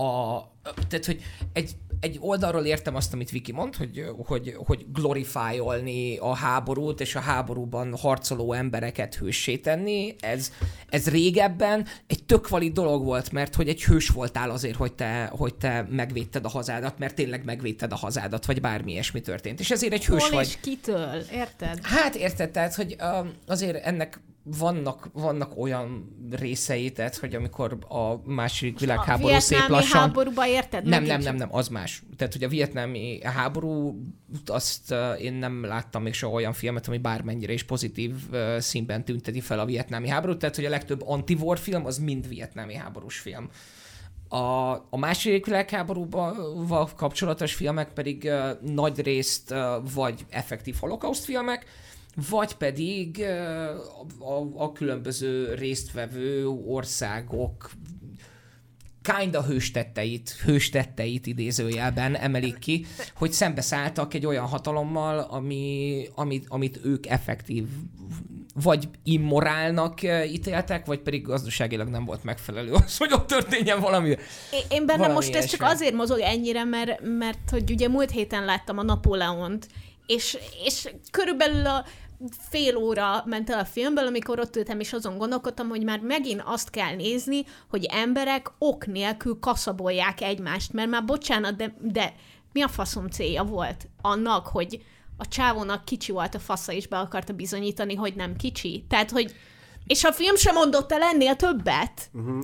a 0.02 0.42
tehát, 0.88 1.06
hogy 1.06 1.22
egy, 1.52 1.70
egy 2.04 2.18
oldalról 2.20 2.64
értem 2.64 2.94
azt, 2.94 3.12
amit 3.12 3.30
Viki 3.30 3.52
mond, 3.52 3.76
hogy, 3.76 4.04
hogy, 4.26 4.54
hogy 4.66 4.86
glorifájolni 4.92 6.16
a 6.16 6.34
háborút, 6.34 7.00
és 7.00 7.14
a 7.14 7.20
háborúban 7.20 7.96
harcoló 7.96 8.52
embereket 8.52 9.14
hőssé 9.14 9.56
tenni, 9.56 10.14
ez, 10.20 10.52
ez 10.88 11.08
régebben 11.08 11.86
egy 12.06 12.24
tök 12.24 12.48
valid 12.48 12.72
dolog 12.72 13.04
volt, 13.04 13.32
mert 13.32 13.54
hogy 13.54 13.68
egy 13.68 13.84
hős 13.84 14.08
voltál 14.08 14.50
azért, 14.50 14.76
hogy 14.76 14.92
te, 14.92 15.30
hogy 15.32 15.54
te 15.54 15.86
megvédted 15.90 16.44
a 16.44 16.48
hazádat, 16.48 16.98
mert 16.98 17.14
tényleg 17.14 17.44
megvédted 17.44 17.92
a 17.92 17.96
hazádat, 17.96 18.46
vagy 18.46 18.60
bármi 18.60 18.92
ilyesmi 18.92 19.20
történt. 19.20 19.60
És 19.60 19.70
ezért 19.70 19.92
egy 19.92 20.04
hős 20.04 20.22
Hol 20.22 20.30
vagy. 20.30 20.46
és 20.46 20.58
kitől, 20.60 21.22
érted? 21.32 21.78
Hát 21.82 22.14
érted, 22.14 22.50
tehát, 22.50 22.74
hogy 22.74 22.96
um, 23.00 23.32
azért 23.46 23.84
ennek 23.84 24.20
vannak, 24.44 25.10
vannak 25.12 25.58
olyan 25.58 26.16
részei, 26.30 26.92
tehát, 26.92 27.16
hogy 27.16 27.34
amikor 27.34 27.78
a 27.88 28.30
második 28.30 28.78
világháború 28.78 29.34
a 29.34 29.40
szép 29.40 29.68
lassan... 29.68 30.00
háborúba 30.00 30.46
érted? 30.46 30.84
Nem, 30.84 31.04
nem, 31.04 31.20
nem, 31.20 31.36
nem, 31.36 31.48
az 31.54 31.68
más. 31.68 32.02
Tehát, 32.16 32.32
hogy 32.32 32.44
a 32.44 32.48
vietnámi 32.48 33.22
háború, 33.22 34.00
azt 34.46 34.90
uh, 34.90 35.22
én 35.22 35.32
nem 35.32 35.64
láttam 35.64 36.02
még 36.02 36.14
soha 36.14 36.34
olyan 36.34 36.52
filmet, 36.52 36.88
ami 36.88 36.98
bármennyire 36.98 37.52
is 37.52 37.62
pozitív 37.62 38.14
uh, 38.30 38.58
színben 38.58 39.04
tünteti 39.04 39.40
fel 39.40 39.58
a 39.58 39.64
vietnámi 39.64 40.08
háborút, 40.08 40.38
tehát, 40.38 40.56
hogy 40.56 40.64
a 40.64 40.70
legtöbb 40.70 41.02
anti-war 41.06 41.58
film 41.58 41.86
az 41.86 41.98
mind 41.98 42.28
vietnámi 42.28 42.74
háborús 42.74 43.18
film. 43.18 43.48
A, 44.28 44.72
a 44.72 44.96
második 44.96 45.44
világháborúval 45.44 46.88
kapcsolatos 46.96 47.54
filmek 47.54 47.92
pedig 47.92 48.24
uh, 48.24 48.70
nagy 48.72 49.00
részt 49.00 49.50
uh, 49.50 49.58
vagy 49.94 50.26
effektív 50.30 50.76
holokauszt 50.80 51.24
filmek, 51.24 51.66
vagy 52.28 52.54
pedig 52.54 53.16
uh, 53.18 54.30
a, 54.30 54.50
a 54.56 54.72
különböző 54.72 55.54
résztvevő 55.54 56.48
országok 56.48 57.70
kinda 59.18 59.42
hőstetteit, 59.42 60.30
hőstetteit 60.44 61.26
idézőjelben 61.26 62.16
emelik 62.16 62.58
ki, 62.58 62.86
hogy 63.16 63.32
szembeszálltak 63.32 64.14
egy 64.14 64.26
olyan 64.26 64.46
hatalommal, 64.46 65.18
ami, 65.18 66.06
amit, 66.14 66.44
amit 66.48 66.80
ők 66.84 67.06
effektív 67.06 67.64
vagy 68.62 68.88
immorálnak 69.02 70.02
ítéltek, 70.32 70.86
vagy 70.86 70.98
pedig 70.98 71.22
gazdaságilag 71.22 71.88
nem 71.88 72.04
volt 72.04 72.24
megfelelő 72.24 72.72
az, 72.72 72.96
hogy 72.96 73.12
ott 73.12 73.26
történjen 73.26 73.80
valami. 73.80 74.08
Én, 74.08 74.16
én 74.68 74.86
bennem 74.86 74.96
Valami 74.96 75.14
most 75.14 75.34
ez 75.34 75.44
csak 75.44 75.62
azért 75.62 75.94
mozog 75.94 76.18
ennyire, 76.18 76.64
mert, 76.64 77.00
mert 77.02 77.50
hogy 77.50 77.70
ugye 77.70 77.88
múlt 77.88 78.10
héten 78.10 78.44
láttam 78.44 78.78
a 78.78 78.82
Napóleont, 78.82 79.68
és, 80.06 80.38
és 80.64 80.88
körülbelül 81.10 81.66
a 81.66 81.84
fél 82.38 82.76
óra 82.76 83.22
ment 83.26 83.50
el 83.50 83.58
a 83.58 83.64
filmből, 83.64 84.06
amikor 84.06 84.38
ott 84.38 84.56
ültem, 84.56 84.80
és 84.80 84.92
azon 84.92 85.18
gondolkodtam, 85.18 85.68
hogy 85.68 85.84
már 85.84 86.00
megint 86.00 86.42
azt 86.44 86.70
kell 86.70 86.94
nézni, 86.94 87.44
hogy 87.68 87.84
emberek 87.84 88.50
ok 88.58 88.86
nélkül 88.86 89.38
kaszabolják 89.40 90.20
egymást, 90.20 90.72
mert 90.72 90.90
már 90.90 91.04
bocsánat, 91.04 91.56
de, 91.56 91.76
de 91.80 92.14
mi 92.52 92.62
a 92.62 92.68
faszom 92.68 93.08
célja 93.08 93.42
volt 93.42 93.88
annak, 94.02 94.46
hogy 94.46 94.84
a 95.16 95.28
csávónak 95.28 95.84
kicsi 95.84 96.12
volt 96.12 96.34
a 96.34 96.38
fasza, 96.38 96.72
és 96.72 96.86
be 96.86 96.98
akarta 96.98 97.32
bizonyítani, 97.32 97.94
hogy 97.94 98.14
nem 98.14 98.36
kicsi. 98.36 98.84
Tehát, 98.88 99.10
hogy 99.10 99.34
és 99.86 100.04
a 100.04 100.12
film 100.12 100.36
sem 100.36 100.54
mondott 100.54 100.92
el 100.92 101.02
ennél 101.02 101.36
többet, 101.36 102.10
uh-huh. 102.12 102.40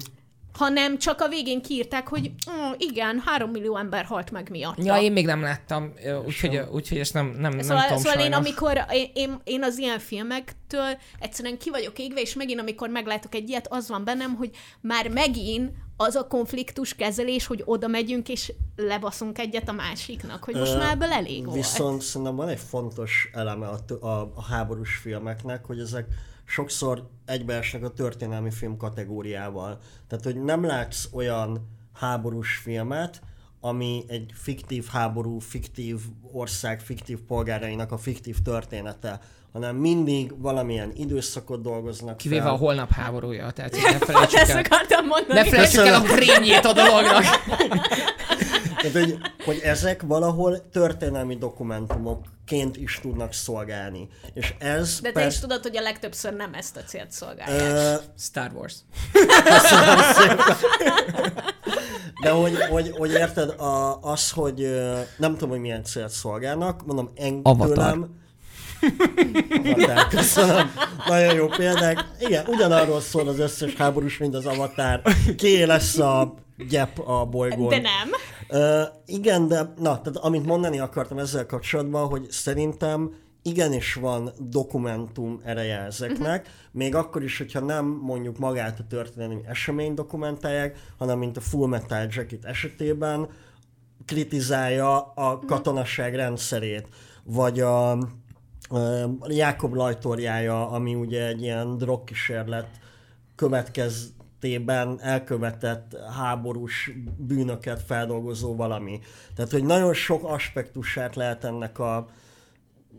Hanem 0.52 0.98
csak 0.98 1.20
a 1.20 1.28
végén 1.28 1.62
kiírták, 1.62 2.08
hogy 2.08 2.30
mm, 2.50 2.72
igen, 2.76 3.22
három 3.24 3.50
millió 3.50 3.76
ember 3.76 4.04
halt 4.04 4.30
meg 4.30 4.50
miatt. 4.50 4.84
Ja, 4.84 4.96
én 5.00 5.12
még 5.12 5.26
nem 5.26 5.40
láttam, 5.40 5.92
úgyhogy, 6.26 6.60
úgyhogy 6.72 6.98
ezt 6.98 7.14
nem, 7.14 7.26
nem, 7.26 7.52
nem 7.52 7.60
Szóval, 7.60 7.82
tudom 7.82 7.98
szóval 7.98 8.14
én, 8.14 8.20
sajnos. 8.20 8.36
amikor 8.36 8.84
én, 8.90 9.10
én, 9.14 9.40
én 9.44 9.62
az 9.62 9.78
ilyen 9.78 9.98
filmektől 9.98 10.98
egyszerűen 11.18 11.58
ki 11.58 11.70
vagyok 11.70 11.98
égve, 11.98 12.20
és 12.20 12.34
megint, 12.34 12.60
amikor 12.60 12.88
meglátok 12.88 13.34
egy 13.34 13.48
ilyet, 13.48 13.66
az 13.70 13.88
van 13.88 14.04
bennem, 14.04 14.34
hogy 14.34 14.50
már 14.80 15.08
megint 15.08 15.70
az 15.96 16.14
a 16.14 16.26
konfliktus 16.26 16.94
kezelés, 16.94 17.46
hogy 17.46 17.62
oda 17.64 17.86
megyünk, 17.86 18.28
és 18.28 18.52
lebaszunk 18.76 19.38
egyet 19.38 19.68
a 19.68 19.72
másiknak, 19.72 20.44
hogy 20.44 20.54
most 20.54 20.72
Ö, 20.72 20.76
már 20.78 20.92
ebből 20.92 21.12
elég 21.12 21.44
volt. 21.44 21.56
Viszont 21.56 22.02
szerintem 22.02 22.36
van 22.36 22.48
egy 22.48 22.60
fontos 22.68 23.30
eleme 23.32 23.66
a, 23.66 24.06
a, 24.06 24.32
a 24.34 24.42
háborús 24.42 24.96
filmeknek, 24.96 25.64
hogy 25.64 25.78
ezek 25.78 26.06
sokszor 26.50 27.08
egybeesnek 27.24 27.82
a 27.82 27.92
történelmi 27.92 28.50
film 28.50 28.76
kategóriával. 28.76 29.78
Tehát, 30.08 30.24
hogy 30.24 30.42
nem 30.42 30.64
látsz 30.64 31.08
olyan 31.12 31.68
háborús 31.92 32.56
filmet, 32.56 33.22
ami 33.60 34.04
egy 34.08 34.30
fiktív 34.34 34.86
háború, 34.86 35.38
fiktív 35.38 36.00
ország, 36.32 36.80
fiktív 36.80 37.20
polgárainak 37.20 37.92
a 37.92 37.98
fiktív 37.98 38.42
története, 38.42 39.20
hanem 39.52 39.76
mindig 39.76 40.40
valamilyen 40.40 40.92
időszakot 40.94 41.62
dolgoznak 41.62 42.16
Kivéve 42.16 42.42
fel. 42.42 42.50
a 42.52 42.56
holnap 42.56 42.90
háborúja, 42.90 43.50
tehát 43.50 43.72
ne 43.72 43.98
felejtsük 44.06 44.38
el, 44.48 44.58
akartam 44.58 45.06
mondani. 45.06 45.38
ne 45.40 45.44
felejtsük 45.44 45.86
el 45.86 45.94
a 45.94 46.02
krényét 46.02 46.64
a 46.64 46.72
dolognak. 46.72 47.24
Tehát, 48.82 48.96
hogy, 48.98 49.18
hogy 49.44 49.60
ezek 49.64 50.02
valahol 50.02 50.68
történelmi 50.70 51.36
dokumentumokként 51.36 52.76
is 52.76 52.98
tudnak 53.02 53.32
szolgálni. 53.32 54.08
És 54.34 54.54
ez 54.58 55.00
De 55.00 55.08
te 55.08 55.12
persze- 55.14 55.28
is 55.34 55.38
tudod, 55.40 55.62
hogy 55.62 55.76
a 55.76 55.80
legtöbbször 55.80 56.32
nem 56.34 56.54
ezt 56.54 56.76
a 56.76 56.80
célt 56.82 57.12
szolgálják. 57.12 57.60
Ö, 57.72 57.94
Star 58.18 58.50
Wars. 58.54 58.74
De 62.22 62.30
hogy, 62.30 62.56
hogy, 62.70 62.90
hogy 62.98 63.10
érted, 63.10 63.48
a, 63.60 63.98
az, 64.02 64.30
hogy 64.30 64.80
nem 65.16 65.32
tudom, 65.32 65.48
hogy 65.48 65.60
milyen 65.60 65.84
célt 65.84 66.10
szolgálnak, 66.10 66.86
mondom, 66.86 67.10
en, 67.16 67.40
Avatar. 67.42 67.74
tőlem... 67.76 68.18
Avatar, 69.64 70.08
köszönöm. 70.08 70.70
Nagyon 71.06 71.34
jó 71.34 71.46
példák. 71.46 72.04
Igen, 72.18 72.44
ugyanarról 72.46 73.00
szól 73.00 73.28
az 73.28 73.38
összes 73.38 73.74
háborús, 73.74 74.18
mint 74.18 74.34
az 74.34 74.46
Avatar. 74.46 75.02
Ki 75.36 75.64
lesz 75.64 75.98
a 75.98 76.34
gyep 76.68 76.98
a 76.98 77.24
bolygón. 77.24 77.68
De 77.68 77.80
nem. 77.80 78.10
Uh, 78.48 78.88
igen, 79.06 79.48
de 79.48 79.72
na, 79.76 80.00
tehát 80.00 80.16
amit 80.16 80.46
mondani 80.46 80.78
akartam 80.78 81.18
ezzel 81.18 81.46
kapcsolatban, 81.46 82.08
hogy 82.08 82.30
szerintem 82.30 83.14
igenis 83.42 83.94
van 83.94 84.32
dokumentum 84.38 85.40
ereje 85.44 85.78
ezeknek, 85.78 86.40
uh-huh. 86.40 86.54
még 86.72 86.94
akkor 86.94 87.22
is, 87.22 87.38
hogyha 87.38 87.60
nem 87.60 87.86
mondjuk 88.02 88.38
magát 88.38 88.78
a 88.78 88.86
történelmi 88.88 89.40
eseményt 89.46 89.94
dokumentálják, 89.94 90.78
hanem 90.98 91.18
mint 91.18 91.36
a 91.36 91.40
Full 91.40 91.68
Metal 91.68 92.06
Jacket 92.10 92.44
esetében 92.44 93.28
kritizálja 94.06 95.00
a 95.00 95.38
katonaság 95.46 96.14
rendszerét, 96.14 96.88
vagy 97.24 97.60
a, 97.60 97.98
Jákob 99.28 99.74
Lajtorjája, 99.74 100.70
ami 100.70 100.94
ugye 100.94 101.26
egy 101.26 101.42
ilyen 101.42 101.78
drogkísérlet 101.78 102.68
következtében 103.34 105.00
elkövetett 105.00 105.96
háborús 106.16 106.92
bűnöket 107.16 107.82
feldolgozó 107.82 108.56
valami. 108.56 109.00
Tehát, 109.34 109.50
hogy 109.50 109.64
nagyon 109.64 109.94
sok 109.94 110.24
aspektusát 110.24 111.16
lehet 111.16 111.44
ennek 111.44 111.78
a 111.78 112.06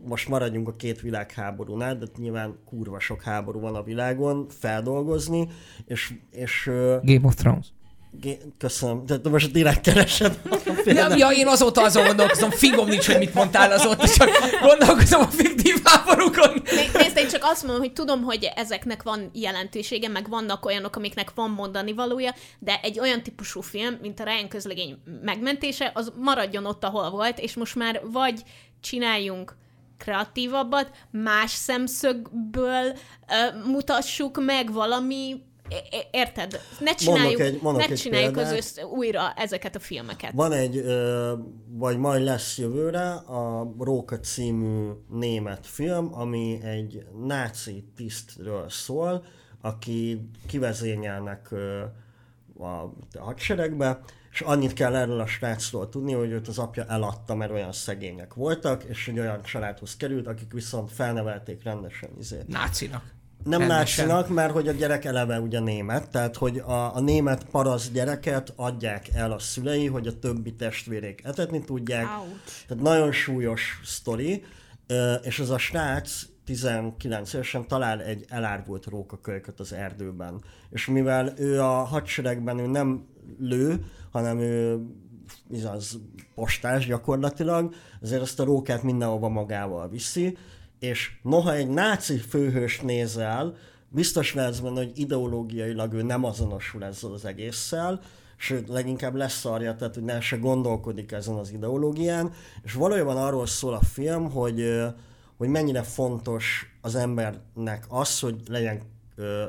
most 0.06 0.28
maradjunk 0.28 0.68
a 0.68 0.76
két 0.76 1.00
világháborúnál, 1.00 1.96
de 1.96 2.06
nyilván 2.16 2.58
kurva 2.64 3.00
sok 3.00 3.22
háború 3.22 3.60
van 3.60 3.74
a 3.74 3.82
világon, 3.82 4.46
feldolgozni, 4.48 5.48
és, 5.86 6.14
és 6.30 6.70
Game 7.02 7.26
of 7.26 7.34
Thrones. 7.34 7.66
Köszönöm, 8.58 9.06
tehát 9.06 9.28
most 9.28 9.50
direkt 9.50 9.80
keresed. 9.80 10.38
Nem, 10.84 11.16
ja, 11.16 11.30
én 11.30 11.46
azóta 11.46 11.82
azon 11.82 12.06
gondolkozom, 12.06 12.50
fingom 12.50 12.88
nincs, 12.88 13.06
hogy 13.06 13.18
mit 13.18 13.34
mondtál 13.34 13.72
azóta, 13.72 14.08
csak 14.08 14.30
gondolkozom 14.60 15.20
a 15.20 15.26
fiktív 15.26 15.74
háborúkon. 15.84 16.62
Né- 16.64 16.92
Nézd, 16.92 17.16
én 17.16 17.28
csak 17.28 17.44
azt 17.44 17.62
mondom, 17.62 17.80
hogy 17.80 17.92
tudom, 17.92 18.22
hogy 18.22 18.52
ezeknek 18.54 19.02
van 19.02 19.30
jelentősége, 19.32 20.08
meg 20.08 20.28
vannak 20.28 20.64
olyanok, 20.64 20.96
amiknek 20.96 21.32
van 21.34 21.50
mondani 21.50 21.92
valója, 21.92 22.34
de 22.58 22.80
egy 22.82 23.00
olyan 23.00 23.22
típusú 23.22 23.60
film, 23.60 23.98
mint 24.00 24.20
a 24.20 24.24
Ryan 24.24 24.48
közlegény 24.48 24.98
megmentése, 25.22 25.90
az 25.94 26.12
maradjon 26.16 26.66
ott, 26.66 26.84
ahol 26.84 27.10
volt, 27.10 27.38
és 27.38 27.54
most 27.54 27.74
már 27.74 28.00
vagy 28.04 28.42
csináljunk 28.80 29.56
kreatívabbat, 29.98 30.90
más 31.10 31.50
szemszögből 31.50 32.86
uh, 32.86 33.66
mutassuk 33.66 34.44
meg 34.44 34.72
valami 34.72 35.42
Érted? 36.10 36.60
Ne 36.80 36.94
csináljuk, 36.94 37.40
egy- 37.40 37.62
mondok 37.62 37.86
ne 37.86 37.92
egy 37.92 37.98
csináljuk 37.98 38.36
az 38.36 38.52
össz, 38.52 38.78
újra 38.82 39.32
ezeket 39.36 39.76
a 39.76 39.78
filmeket. 39.78 40.32
Van 40.32 40.52
egy, 40.52 40.84
vagy 41.68 41.98
majd 41.98 42.22
lesz 42.22 42.58
jövőre, 42.58 43.10
a 43.12 43.72
Róka 43.78 44.20
című 44.20 44.90
német 45.10 45.66
film, 45.66 46.08
ami 46.14 46.58
egy 46.62 47.06
náci 47.26 47.84
tisztről 47.96 48.68
szól, 48.68 49.24
aki 49.60 50.28
kivezényelnek 50.46 51.52
a 52.58 52.88
hadseregbe, 53.18 54.00
és 54.32 54.40
annyit 54.40 54.72
kell 54.72 54.94
erről 54.96 55.20
a 55.20 55.26
srácról 55.26 55.88
tudni, 55.88 56.12
hogy 56.12 56.30
őt 56.30 56.48
az 56.48 56.58
apja 56.58 56.84
eladta, 56.88 57.34
mert 57.34 57.50
olyan 57.52 57.72
szegények 57.72 58.34
voltak, 58.34 58.84
és 58.84 59.08
egy 59.08 59.18
olyan 59.18 59.42
családhoz 59.42 59.96
került, 59.96 60.26
akik 60.26 60.52
viszont 60.52 60.92
felnevelték 60.92 61.62
rendesen 61.62 62.10
izét. 62.18 62.48
Nácinak. 62.48 63.02
Nem 63.44 63.66
nácinak, 63.66 64.28
mert 64.28 64.52
hogy 64.52 64.68
a 64.68 64.72
gyerek 64.72 65.04
eleve 65.04 65.40
ugye 65.40 65.60
német, 65.60 66.10
tehát 66.10 66.36
hogy 66.36 66.58
a, 66.58 66.96
a 66.96 67.00
német 67.00 67.44
parasz 67.44 67.90
gyereket 67.90 68.52
adják 68.56 69.08
el 69.14 69.32
a 69.32 69.38
szülei, 69.38 69.86
hogy 69.86 70.06
a 70.06 70.18
többi 70.18 70.54
testvérék 70.54 71.20
etetni 71.24 71.64
tudják. 71.64 72.06
Ouch. 72.18 72.66
Tehát 72.68 72.82
nagyon 72.82 73.12
súlyos 73.12 73.80
sztori, 73.84 74.44
és 75.22 75.38
az 75.38 75.50
a 75.50 75.58
srác 75.58 76.22
19 76.44 77.32
évesen 77.32 77.66
talál 77.66 78.02
egy 78.02 78.24
elárvult 78.28 78.86
rókakölyköt 78.86 79.60
az 79.60 79.72
erdőben. 79.72 80.42
És 80.70 80.86
mivel 80.86 81.32
ő 81.36 81.60
a 81.60 81.72
hadseregben 81.72 82.58
ő 82.58 82.66
nem 82.66 83.06
lő, 83.38 83.84
hanem 84.10 84.38
ő 84.38 84.80
az 85.64 85.98
postás 86.34 86.86
gyakorlatilag, 86.86 87.74
ezért 88.00 88.22
azt 88.22 88.40
a 88.40 88.44
rókát 88.44 88.82
mindenhova 88.82 89.28
magával 89.28 89.88
viszi, 89.88 90.36
és 90.82 91.10
noha 91.22 91.54
egy 91.54 91.68
náci 91.68 92.16
főhős 92.16 92.80
nézel, 92.80 93.56
biztos 93.88 94.34
lehetsz 94.34 94.58
benne, 94.58 94.76
hogy 94.76 94.92
ideológiailag 94.94 95.92
ő 95.92 96.02
nem 96.02 96.24
azonosul 96.24 96.84
ezzel 96.84 97.12
az 97.12 97.24
egésszel, 97.24 98.00
sőt, 98.36 98.68
leginkább 98.68 99.14
leszarja, 99.14 99.74
tehát 99.74 99.94
hogy 99.94 100.04
ne 100.04 100.20
se 100.20 100.36
gondolkodik 100.36 101.12
ezen 101.12 101.34
az 101.34 101.50
ideológián, 101.50 102.32
és 102.62 102.72
valójában 102.72 103.16
arról 103.16 103.46
szól 103.46 103.74
a 103.74 103.82
film, 103.82 104.30
hogy, 104.30 104.82
hogy 105.36 105.48
mennyire 105.48 105.82
fontos 105.82 106.74
az 106.80 106.94
embernek 106.94 107.84
az, 107.88 108.20
hogy 108.20 108.36
legyen, 108.48 108.80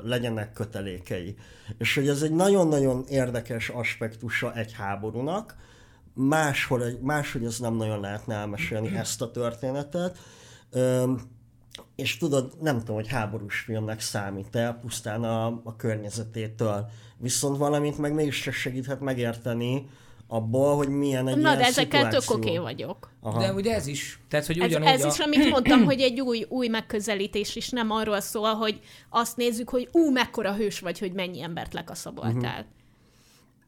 legyenek 0.03 0.53
kötelékei. 0.53 1.35
És 1.77 1.95
hogy 1.95 2.07
ez 2.07 2.21
egy 2.21 2.33
nagyon-nagyon 2.33 3.03
érdekes 3.07 3.69
aspektusa 3.69 4.53
egy 4.53 4.73
háborúnak, 4.73 5.55
máshol, 6.13 6.83
máshogy 7.01 7.43
ez 7.43 7.59
nem 7.59 7.75
nagyon 7.75 7.99
lehetne 7.99 8.35
elmesélni 8.35 8.95
ezt 8.95 9.21
a 9.21 9.31
történetet. 9.31 10.17
És 11.95 12.17
tudod, 12.17 12.53
nem 12.61 12.79
tudom, 12.79 12.95
hogy 12.95 13.07
háborús 13.07 13.59
filmnek 13.59 13.99
számít 13.99 14.55
el, 14.55 14.79
pusztán 14.81 15.23
a, 15.23 15.45
a 15.45 15.75
környezetétől. 15.77 16.89
Viszont 17.17 17.57
valamint 17.57 17.97
meg 17.97 18.13
mégis 18.13 18.49
segíthet 18.51 18.99
megérteni 18.99 19.89
abból, 20.27 20.75
hogy 20.75 20.89
milyen 20.89 21.27
egy 21.27 21.35
Na, 21.35 21.41
ilyen 21.41 21.57
de 21.57 21.65
ezekkel 21.65 22.09
tök 22.09 22.29
oké 22.29 22.49
okay 22.49 22.57
vagyok. 22.57 23.11
Aha. 23.21 23.39
De 23.39 23.53
ugye 23.53 23.73
ez 23.73 23.87
is. 23.87 24.19
Tehát, 24.29 24.45
hogy 24.45 24.59
Ez, 24.59 24.67
ugyanúgy 24.67 24.87
ez 24.87 25.03
a... 25.03 25.07
is, 25.07 25.19
amit 25.19 25.49
mondtam, 25.49 25.83
hogy 25.83 26.01
egy 26.01 26.21
új, 26.21 26.45
új 26.49 26.67
megközelítés 26.67 27.55
is 27.55 27.69
nem 27.69 27.91
arról 27.91 28.19
szól, 28.19 28.53
hogy 28.53 28.79
azt 29.09 29.37
nézzük, 29.37 29.69
hogy 29.69 29.89
ú, 29.91 30.11
mekkora 30.11 30.55
hős 30.55 30.79
vagy, 30.79 30.99
hogy 30.99 31.13
mennyi 31.13 31.41
embert 31.41 31.73
lekaszaboltál. 31.73 32.59
Uh-huh. 32.59 32.65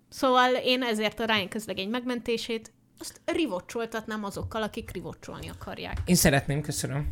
Szóval 0.09 0.53
én 0.53 0.81
ezért 0.81 1.19
a 1.19 1.25
Ryan 1.25 1.47
közlegény 1.47 1.89
megmentését 1.89 2.71
azt 2.99 3.21
rivocsoltatnám 3.25 4.23
azokkal, 4.23 4.63
akik 4.63 4.91
rivocsolni 4.91 5.49
akarják. 5.49 6.01
Én 6.05 6.15
szeretném, 6.15 6.61
köszönöm. 6.61 7.07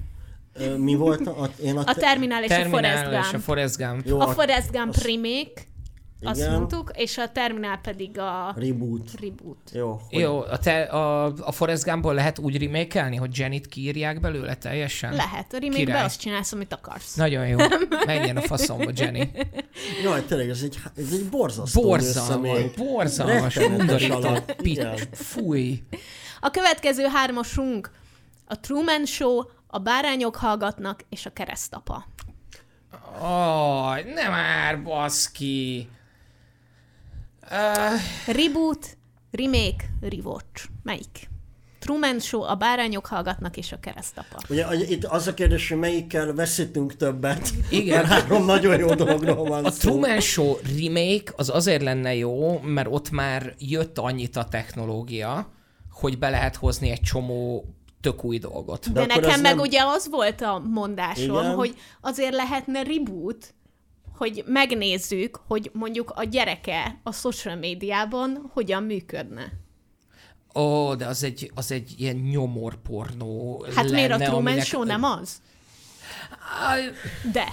Ö, 0.54 0.78
Mi 0.78 0.96
volt 0.96 1.28
a, 1.28 1.50
én 1.62 1.78
a, 1.78 1.84
A 1.86 1.94
Terminál 1.94 2.44
és 2.44 2.50
a 2.50 2.54
Forrest 2.54 2.72
Terminál 2.72 3.20
és 3.22 3.28
a 3.28 3.32
Gump. 3.32 3.44
Forrest 3.44 3.78
Gump. 3.78 4.06
Jó, 4.06 4.20
A 4.20 4.28
Forrest 4.28 4.72
Gump 4.72 4.96
remake, 4.96 5.62
azt 6.24 6.40
Igen. 6.40 6.52
mondtuk, 6.52 6.92
és 6.96 7.18
a 7.18 7.30
Terminál 7.32 7.78
pedig 7.78 8.20
a 8.20 8.54
reboot. 8.58 9.10
reboot. 9.22 9.72
Jó, 9.74 10.02
hogy 10.10 10.20
Jó, 10.20 10.40
a, 10.40 10.58
te, 10.58 10.82
a, 10.82 11.26
a 11.26 11.52
Forrest 11.52 11.84
Gumpból 11.84 12.14
lehet 12.14 12.40
úgy 12.40 12.58
remékelni, 12.64 13.16
hogy 13.16 13.38
Jennyt 13.38 13.68
kiírják 13.68 14.20
belőle 14.20 14.56
teljesen? 14.56 15.14
Lehet, 15.16 15.54
a 15.54 15.58
Király. 15.58 16.04
azt 16.04 16.20
csinálsz, 16.20 16.52
amit 16.52 16.74
akarsz. 16.74 17.16
Nagyon 17.16 17.48
jó. 17.48 17.58
Menjen 18.06 18.38
a 18.38 18.42
faszomba, 18.42 18.92
Jenny. 18.96 19.28
Jaj, 20.04 20.26
tényleg, 20.26 20.50
ez 20.50 20.62
egy, 20.62 20.80
ez 20.98 21.12
egy 21.12 21.30
borzasztó 21.30 21.82
Borzalmas, 21.82 22.72
borzalmas, 22.76 23.56
undorító, 23.56 24.38
pics, 24.58 24.82
fúj. 25.12 25.84
A 26.40 26.50
következő 26.50 27.06
hármasunk 27.06 27.92
a 28.46 28.60
Truman 28.60 29.06
Show, 29.06 29.42
a 29.68 29.80
Bárányok 29.80 30.36
hallgatnak 30.36 31.00
és 31.10 31.26
a 31.26 31.30
Keresztapa. 31.34 32.06
Aj, 33.20 34.04
nem 34.04 34.32
már, 34.32 34.84
baszki. 34.84 35.90
Uh, 37.52 38.36
Reboot, 38.36 38.98
remake, 39.32 39.84
rewatch. 40.02 40.66
Melyik? 40.84 41.32
Truman 41.80 42.20
Show, 42.20 42.42
a 42.42 42.56
Bárányok 42.56 43.06
hallgatnak 43.06 43.58
és 43.58 43.72
a 43.72 43.80
Keresztapa. 43.80 44.38
Ugye 44.50 44.68
itt 44.90 45.04
az 45.04 45.28
a 45.28 45.34
kérdés, 45.34 45.70
hogy 45.70 45.78
melyikkel 45.78 46.34
veszítünk 46.34 46.96
többet. 46.96 47.50
Igen. 47.70 47.98
Mert 47.98 48.08
három 48.12 48.46
nagyon 48.46 48.80
jó 48.80 48.94
dologról 48.94 49.44
van 49.46 49.66
a 49.66 49.72
szó. 49.72 49.90
Truman 49.90 50.20
Show 50.20 50.56
remake 50.78 51.34
az 51.36 51.50
azért 51.50 51.82
lenne 51.82 52.16
jó, 52.16 52.60
mert 52.60 52.88
ott 52.92 53.10
már 53.10 53.54
jött 53.60 53.98
annyit 53.98 54.36
a 54.36 54.44
technológia, 54.48 55.48
hogy 55.92 56.18
be 56.20 56.30
lehet 56.30 56.56
hozni 56.56 56.90
egy 56.90 57.02
csomó 57.02 57.66
tök 58.02 58.24
új 58.24 58.38
dolgot. 58.38 58.92
De, 58.92 59.06
De 59.06 59.16
nekem 59.16 59.42
meg 59.42 59.56
nem- 59.56 59.60
ugye 59.60 59.82
az 59.84 60.08
volt 60.10 60.42
a 60.42 60.62
mondásom, 60.72 61.36
Igen. 61.38 61.54
hogy 61.56 61.76
azért 62.02 62.34
lehetne 62.36 62.84
reboot, 62.84 63.54
hogy 64.24 64.44
megnézzük, 64.48 65.40
hogy 65.48 65.70
mondjuk 65.74 66.12
a 66.16 66.24
gyereke 66.24 67.00
a 67.04 67.12
social 67.12 67.56
médiában 67.56 68.50
hogyan 68.54 68.84
működne. 68.84 69.52
Ó, 70.56 70.96
de 70.96 71.06
az 71.06 71.24
egy, 71.24 71.52
az 71.56 71.72
egy 71.72 71.94
ilyen 71.98 72.16
nyomorpornó 72.16 73.66
Hát 73.76 73.90
miért 73.92 74.12
a 74.12 74.18
lenne, 74.18 74.26
Truman 74.26 74.46
aminek- 74.48 74.66
Show 74.66 74.84
nem 74.84 75.04
az? 75.04 75.42
De. 77.32 77.46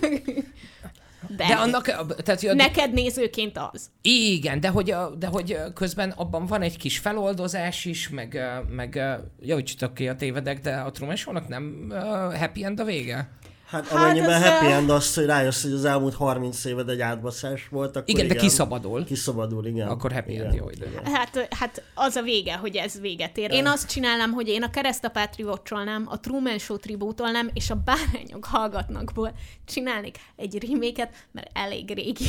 De, 0.00 1.46
De 1.46 1.54
annak, 1.54 1.84
tehát, 2.22 2.40
hogy 2.40 2.48
a- 2.48 2.54
neked 2.54 2.92
nézőként 2.92 3.58
az. 3.72 3.90
Igen, 4.02 4.60
de 4.60 4.68
hogy, 4.68 4.94
de 5.18 5.26
hogy 5.26 5.56
közben 5.74 6.10
abban 6.10 6.46
van 6.46 6.62
egy 6.62 6.76
kis 6.76 6.98
feloldozás 6.98 7.84
is, 7.84 8.08
meg, 8.08 8.40
meg 8.68 8.94
ö, 8.94 9.12
javítstok 9.40 9.94
ki 9.94 10.08
a 10.08 10.14
tévedek, 10.16 10.60
de 10.60 10.74
a 10.76 10.90
Truman 10.90 11.16
Show-nak 11.16 11.48
nem 11.48 11.92
happy 12.38 12.64
end 12.64 12.80
a 12.80 12.84
vége? 12.84 13.30
Hát 13.72 13.88
Hát 13.88 13.98
amennyiben 14.02 14.30
ez, 14.30 14.48
happy 14.48 14.66
end 14.66 14.90
az, 14.90 15.14
hogy 15.14 15.24
rájössz, 15.24 15.62
hogy 15.62 15.72
az 15.72 15.84
elmúlt 15.84 16.14
30 16.14 16.64
éved 16.64 16.88
egy 16.88 17.00
átbaszás 17.00 17.68
volt, 17.70 17.96
akkor 17.96 18.08
Igen, 18.08 18.28
de 18.28 18.34
kiszabadul. 18.34 19.04
Kiszabadul, 19.04 19.66
igen. 19.66 19.88
Akkor 19.88 20.12
happy 20.12 20.32
igen. 20.32 20.46
end, 20.46 20.54
jó 20.54 20.70
idő. 20.70 21.00
Hát, 21.04 21.48
hát 21.50 21.82
az 21.94 22.16
a 22.16 22.22
vége, 22.22 22.56
hogy 22.56 22.76
ez 22.76 23.00
véget 23.00 23.38
ér. 23.38 23.50
Én 23.50 23.66
azt 23.66 23.88
csinálnám, 23.88 24.32
hogy 24.32 24.48
én 24.48 24.62
a 24.62 24.70
keresztapát 24.70 25.36
rivocsolnám, 25.36 26.06
a 26.08 26.20
Truman 26.20 26.58
Show 26.58 26.76
tribútolnám, 26.76 27.50
és 27.52 27.70
a 27.70 27.74
bárányok 27.84 28.44
hallgatnakból 28.44 29.32
csinálnék 29.66 30.18
egy 30.36 30.66
reméket, 30.68 31.10
mert 31.32 31.50
elég 31.52 31.94
régi. 31.94 32.24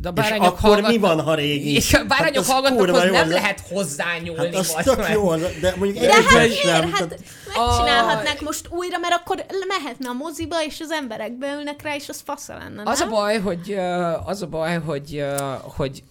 De 0.00 0.08
a 0.08 0.12
És 0.16 0.22
bárányok 0.22 0.46
akkor 0.46 0.60
hallgat... 0.70 0.90
mi 0.90 0.98
van, 0.98 1.20
ha 1.20 1.34
régi? 1.34 1.74
És 1.74 1.94
a 1.94 2.04
bárányok 2.04 2.44
hallgatnak, 2.44 2.78
kurva 2.78 2.98
az 2.98 3.04
jó, 3.04 3.12
nem 3.12 3.28
de- 3.28 3.34
lehet 3.34 3.60
hozzányúlni. 3.60 4.46
Hát 4.46 4.54
az 4.54 4.72
tök 4.84 4.96
meg. 4.96 5.12
jó, 5.12 5.36
de 5.36 5.74
mondjuk 5.76 6.04
De 6.04 6.12
hát 6.14 6.38
miért? 6.38 6.54
sem. 6.54 6.92
Hát 6.92 7.08
megcsinálhatnák 7.56 8.40
most 8.40 8.68
újra, 8.70 8.98
mert 8.98 9.14
akkor 9.14 9.44
mehetne 9.68 10.08
a 10.08 10.12
moziba, 10.12 10.64
és 10.64 10.80
az 10.80 10.90
emberek 10.90 11.38
beülnek 11.38 11.82
rá, 11.82 11.94
és 11.94 12.08
az 12.08 12.22
fasza 12.24 12.56
lenne, 12.56 12.82
Az 12.84 13.00
a 13.00 13.08
baj, 13.08 13.38
hogy, 13.38 13.72
az 14.24 14.42
a 14.42 14.46
baj, 14.46 14.78
hogy, 14.78 15.24
hogy 15.62 16.02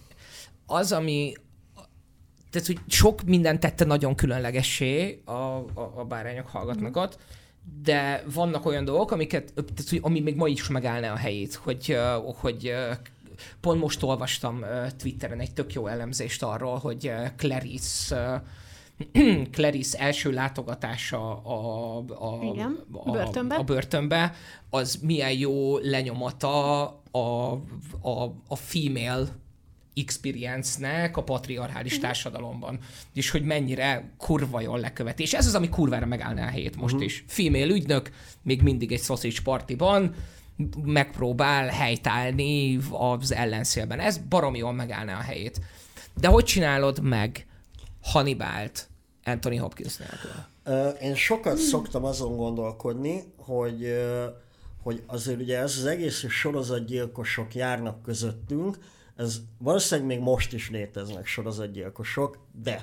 az, 0.66 0.92
ami 0.92 1.32
tehát, 2.50 2.66
hogy 2.66 2.78
sok 2.88 3.22
minden 3.22 3.60
tette 3.60 3.84
nagyon 3.84 4.14
különlegessé 4.14 5.22
a, 5.24 5.32
a, 5.32 5.92
a 5.96 6.04
bárányok 6.04 6.48
hallgatnakat, 6.48 7.18
de 7.82 8.24
vannak 8.34 8.66
olyan 8.66 8.84
dolgok, 8.84 9.10
amiket, 9.10 9.52
tehát, 9.54 9.88
hogy, 9.90 9.98
ami 10.02 10.20
még 10.20 10.36
ma 10.36 10.48
is 10.48 10.68
megállná 10.68 11.12
a 11.12 11.16
helyét, 11.16 11.54
hogy, 11.54 11.98
hogy 12.40 12.74
pont 13.60 13.80
most 13.80 14.02
olvastam 14.02 14.64
Twitteren 14.98 15.40
egy 15.40 15.52
tök 15.52 15.72
jó 15.72 15.86
elemzést 15.86 16.42
arról, 16.42 16.76
hogy 16.78 17.12
Clarice 17.36 18.42
Clarice 19.52 19.98
első 19.98 20.30
látogatása 20.32 21.42
a, 21.42 21.96
a, 21.98 22.38
Igen, 22.52 22.84
a, 22.92 23.10
börtönbe. 23.10 23.54
a 23.54 23.62
börtönbe, 23.62 24.34
az 24.70 24.98
milyen 25.02 25.32
jó 25.32 25.78
lenyomata 25.78 26.82
a, 27.10 27.52
a, 28.00 28.22
a 28.48 28.56
female 28.56 29.26
experience-nek 29.94 31.16
a 31.16 31.22
patriarchális 31.22 31.92
Mhm. 31.92 32.00
társadalomban, 32.02 32.78
és 33.14 33.30
hogy 33.30 33.42
mennyire 33.42 34.12
kurva 34.16 34.60
jól 34.60 34.78
leköveti. 34.80 35.22
És 35.22 35.34
ez 35.34 35.46
az, 35.46 35.54
ami 35.54 35.68
kurvára 35.68 36.06
megállná 36.06 36.46
a 36.46 36.50
helyét 36.50 36.76
most 36.76 37.00
is. 37.00 37.24
Female 37.26 37.66
ügynök 37.74 38.10
még 38.42 38.62
mindig 38.62 38.92
egy 38.92 39.00
sausage 39.02 39.40
partiban 39.44 40.14
megpróbál 40.84 41.66
helytállni 41.66 42.78
az 42.90 43.32
ellenszélben. 43.32 44.00
Ez 44.00 44.18
baromi 44.18 44.58
jól 44.58 44.72
megállná 44.72 45.18
a 45.18 45.22
helyét. 45.22 45.60
De 46.20 46.28
hogy 46.28 46.44
csinálod 46.44 47.02
meg 47.02 47.46
Hannibalt 48.02 48.88
Anthony 49.24 49.58
Hopkins 49.58 49.96
nélkül? 49.96 50.30
Én 51.00 51.14
sokat 51.14 51.56
szoktam 51.56 52.04
azon 52.04 52.36
gondolkodni, 52.36 53.22
hogy, 53.36 54.02
hogy 54.82 55.02
azért 55.06 55.40
ugye 55.40 55.58
ez 55.58 55.76
az 55.78 55.86
egész 55.86 56.28
sorozatgyilkosok 56.28 57.54
járnak 57.54 58.02
közöttünk, 58.02 58.78
ez 59.16 59.40
valószínűleg 59.58 60.08
még 60.08 60.20
most 60.20 60.52
is 60.52 60.70
léteznek 60.70 61.26
sorozatgyilkosok, 61.26 62.38
de 62.62 62.82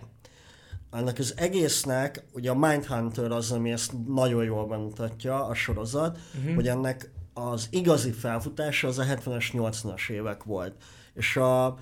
ennek 0.91 1.19
az 1.19 1.33
egésznek, 1.37 2.23
ugye 2.33 2.49
a 2.49 2.55
Mindhunter 2.55 3.31
az, 3.31 3.51
ami 3.51 3.71
ezt 3.71 3.91
nagyon 4.07 4.43
jól 4.43 4.67
bemutatja, 4.67 5.45
a 5.45 5.53
sorozat, 5.53 6.17
uh-huh. 6.37 6.55
hogy 6.55 6.67
ennek 6.67 7.11
az 7.37 7.67
igazi 7.71 8.11
felfutása 8.11 8.87
az 8.87 8.99
a 8.99 9.03
70-es, 9.03 9.45
80-as 9.51 10.09
évek 10.09 10.43
volt. 10.43 10.75
És 11.13 11.37
a, 11.37 11.77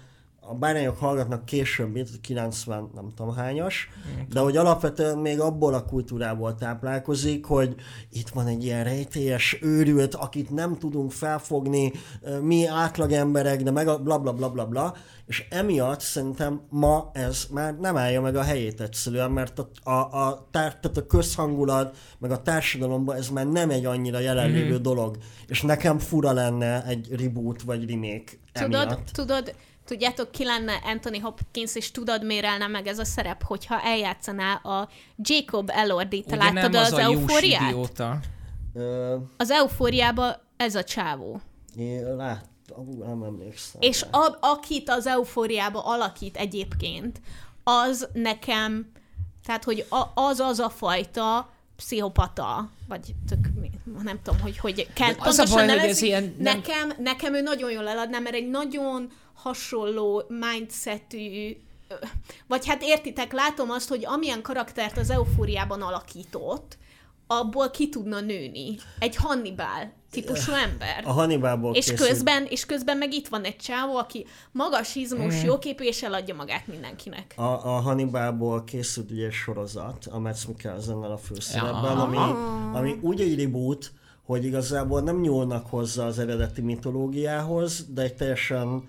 a 0.48 0.54
bárányok 0.54 0.98
hallgatnak 0.98 1.46
később, 1.46 1.92
mint 1.92 2.22
90, 2.22 2.90
nem 2.96 3.12
tudom 3.16 3.36
hányas, 3.36 3.90
de 4.30 4.40
hogy 4.40 4.58
alapvetően 4.58 5.18
még 5.18 5.40
abból 5.40 5.74
a 5.74 5.86
kultúrából 5.86 6.56
táplálkozik, 6.56 7.46
hogy 7.46 7.76
itt 8.12 8.30
van 8.30 8.48
egy 8.48 8.64
ilyen 8.64 8.84
rejtélyes 8.84 9.58
őrült, 9.62 10.16
akit 10.16 10.50
nem 10.50 10.78
tudunk 10.78 11.12
felfogni, 11.12 11.92
mi 12.42 12.68
átlag 12.68 13.12
emberek, 13.12 13.64
de 13.64 13.72
meg 13.72 13.88
a 13.88 13.98
bla 13.98 14.20
bla 14.20 14.34
bla 14.34 14.50
bla 14.50 14.66
bla, 14.66 14.96
és 15.26 15.46
emiatt 15.50 16.00
szerintem 16.00 16.62
ma 16.70 17.10
ez 17.14 17.48
már 17.52 17.80
nem 17.80 17.98
állja 17.98 18.22
meg 18.22 18.36
a 18.36 18.44
helyét 18.44 18.82
egyszerűen, 18.82 19.32
mert 19.32 19.60
a, 19.60 19.70
a, 19.84 20.28
a, 20.28 20.48
tár, 20.52 20.80
tehát 20.80 20.98
a 20.98 21.06
közhangulat, 21.06 21.98
meg 22.20 22.32
a 22.32 22.42
társadalomban 22.42 23.16
ez 23.16 23.30
már 23.30 23.48
nem 23.48 23.70
egy 23.70 23.86
annyira 23.86 24.20
jelenlévő 24.20 24.74
mm-hmm. 24.74 24.82
dolog, 24.82 25.18
és 25.48 25.62
nekem 25.62 26.00
fura 26.00 26.32
lenne 26.32 26.86
egy 26.86 27.16
reboot 27.20 27.62
vagy 27.62 27.90
remake 27.90 28.32
Tudod, 28.52 28.74
emiatt. 28.74 29.10
tudod, 29.10 29.56
tudjátok, 29.86 30.32
ki 30.32 30.44
lenne 30.44 30.74
Anthony 30.84 31.22
Hopkins, 31.22 31.76
és 31.76 31.92
tudod, 31.92 32.26
miért 32.26 32.46
állna 32.46 32.68
meg 32.68 32.88
ez 32.88 33.00
a 33.00 33.06
szerep, 33.06 33.44
hogyha 33.44 33.82
eljátszaná 33.82 34.54
a 34.54 34.90
Jacob 35.18 35.70
Elordi. 35.74 36.22
Te 36.24 36.36
Ugye 36.36 36.52
láttad 36.52 36.76
az, 36.76 36.92
az 36.92 36.98
eufóriát? 37.00 37.74
Az 39.38 39.50
eufóriában 39.52 40.36
ez 40.58 40.76
a 40.76 40.84
csávó. 40.84 41.42
láttam, 42.18 42.88
ú, 42.88 43.04
nem 43.04 43.24
emlékszem. 43.24 43.82
És 43.82 44.02
a, 44.12 44.38
akit 44.40 44.90
az 44.90 45.08
eufóriába 45.08 45.80
alakít 45.86 46.38
egyébként, 46.38 47.22
az 47.64 48.08
nekem, 48.14 48.92
tehát 49.46 49.64
hogy 49.64 49.86
a, 49.90 50.04
az 50.14 50.40
az 50.40 50.60
a 50.60 50.70
fajta 50.70 51.50
pszichopata, 51.76 52.70
vagy 52.88 53.16
tök, 53.30 53.40
nem 54.04 54.20
tudom, 54.24 54.40
hogy, 54.42 54.58
hogy 54.58 54.88
kell 54.94 55.14
De 55.14 55.18
az 55.20 55.38
a 55.38 55.44
baj, 55.44 55.62
hogy 55.64 55.70
ez 55.74 55.82
nevezni. 55.82 56.08
ilyen 56.08 56.36
nem- 56.40 56.56
nekem, 56.56 56.92
nekem 56.98 57.34
ő 57.34 57.42
nagyon 57.42 57.72
jól 57.72 57.88
eladná, 57.88 58.20
mert 58.20 58.36
egy 58.36 58.50
nagyon 58.50 59.12
hasonló 59.36 60.24
mindsetű 60.28 61.58
vagy 62.48 62.66
hát 62.68 62.84
értitek, 62.84 63.34
látom 63.34 63.70
azt, 63.70 63.90
hogy 63.90 64.06
amilyen 64.06 64.42
karaktert 64.42 64.98
az 64.98 65.10
eufóriában 65.10 65.82
alakított, 65.82 66.78
abból 67.28 67.70
ki 67.72 67.90
tudna 67.90 68.20
nőni. 68.20 68.76
Egy 69.00 69.16
Hannibal 69.16 69.92
típusú 70.12 70.52
ember. 70.52 71.04
A 71.06 71.12
Hannibalból 71.12 71.74
És 71.76 71.86
készült- 71.90 72.10
közben, 72.10 72.46
és 72.50 72.66
közben 72.66 72.98
meg 72.98 73.14
itt 73.14 73.28
van 73.28 73.44
egy 73.44 73.56
csávó, 73.56 73.96
aki 73.98 74.26
magas 74.52 74.96
izmos, 74.96 75.42
Mm. 75.42 75.46
jóképű, 75.46 75.84
és 75.84 76.04
eladja 76.04 76.36
magát 76.36 76.68
mindenkinek. 76.68 77.34
A, 77.38 77.42
a 77.44 77.80
Hannibalból 77.80 78.64
készült 78.64 79.12
ugye 79.12 79.26
egy 79.26 79.32
sorozat, 79.32 80.06
a 80.12 80.20
Mads 80.20 80.46
Mikkelsennel 80.46 81.12
a 81.12 81.18
főszerepben, 81.18 81.98
Ja. 81.98 82.02
ami, 82.04 82.18
ami 82.78 82.98
úgy 83.02 83.22
egy 83.22 83.40
reboot, 83.44 83.92
hogy 84.26 84.46
igazából 84.46 85.02
nem 85.02 85.20
nyúlnak 85.22 85.68
hozzá 85.70 86.06
az 86.06 86.20
eredeti 86.20 86.62
mitológiához, 86.62 87.86
de 87.94 88.02
egy 88.02 88.16
teljesen 88.16 88.84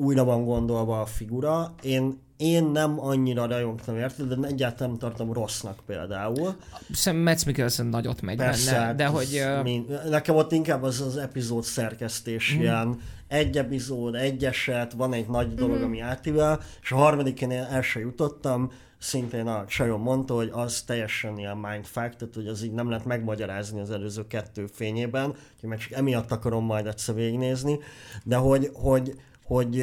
újra 0.00 0.24
van 0.24 0.44
gondolva 0.44 1.00
a 1.00 1.06
figura. 1.06 1.74
Én, 1.82 2.18
én 2.36 2.64
nem 2.64 3.00
annyira 3.00 3.46
rajongtam 3.46 3.96
érte, 3.96 4.22
de 4.22 4.46
egyáltalán 4.46 4.88
nem 4.90 4.98
tartom 4.98 5.32
rossznak 5.32 5.78
például. 5.86 6.54
Szerintem 6.92 7.32
Mads 7.32 7.44
Mikkelsen 7.44 7.86
nagyot 7.86 8.20
megy 8.22 8.36
Persze, 8.36 8.70
benne, 8.72 8.84
hát 8.84 8.94
de 8.94 9.06
hogy... 9.06 9.36
ö, 9.36 9.62
mi, 9.62 9.86
nekem 10.08 10.36
ott 10.36 10.52
inkább 10.52 10.82
az 10.82 11.00
az 11.00 11.16
epizód 11.16 11.64
szerkesztés, 11.64 12.54
mm. 12.56 12.60
ilyen 12.60 12.98
egy 13.28 13.58
epizód, 13.58 14.14
egy 14.14 14.44
eset, 14.44 14.92
van 14.92 15.12
egy 15.12 15.28
nagy 15.28 15.54
dolog, 15.54 15.76
Mhm. 15.76 15.84
ami 15.84 16.00
átível, 16.00 16.60
és 16.82 16.92
a 16.92 16.96
harmadikén 16.96 17.50
én 17.50 17.62
el 17.62 17.82
sem 17.82 18.02
jutottam, 18.02 18.70
szintén 18.98 19.46
a 19.46 19.64
Sajon 19.68 20.00
mondta, 20.00 20.34
hogy 20.34 20.50
az 20.52 20.80
teljesen 20.82 21.38
ilyen 21.38 21.56
mindfuck, 21.56 22.16
tehát 22.16 22.34
hogy 22.34 22.46
az 22.46 22.62
így 22.62 22.72
nem 22.72 22.88
lehet 22.88 23.04
megmagyarázni 23.04 23.80
az 23.80 23.90
előző 23.90 24.26
kettő 24.26 24.66
fényében, 24.72 25.28
úgyhogy 25.54 25.68
meg 25.68 25.78
csak 25.78 25.92
emiatt 25.92 26.30
akarom 26.30 26.64
majd 26.64 26.86
egyszer 26.86 27.14
végignézni, 27.14 27.78
de 28.24 28.36
hogy, 28.36 28.70
hogy, 28.72 29.14
hogy 29.50 29.76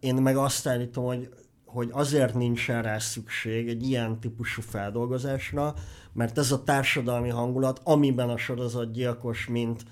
én 0.00 0.14
meg 0.14 0.36
azt 0.36 0.66
állítom, 0.66 1.04
hogy 1.04 1.28
hogy 1.64 1.88
azért 1.92 2.34
nincsen 2.34 2.82
rá 2.82 2.98
szükség 2.98 3.68
egy 3.68 3.88
ilyen 3.88 4.20
típusú 4.20 4.62
feldolgozásra, 4.62 5.74
mert 6.12 6.38
ez 6.38 6.52
a 6.52 6.62
társadalmi 6.62 7.28
hangulat, 7.28 7.80
amiben 7.84 8.28
a 8.28 8.36
sorozatgyilkos, 8.36 9.46
mint 9.46 9.82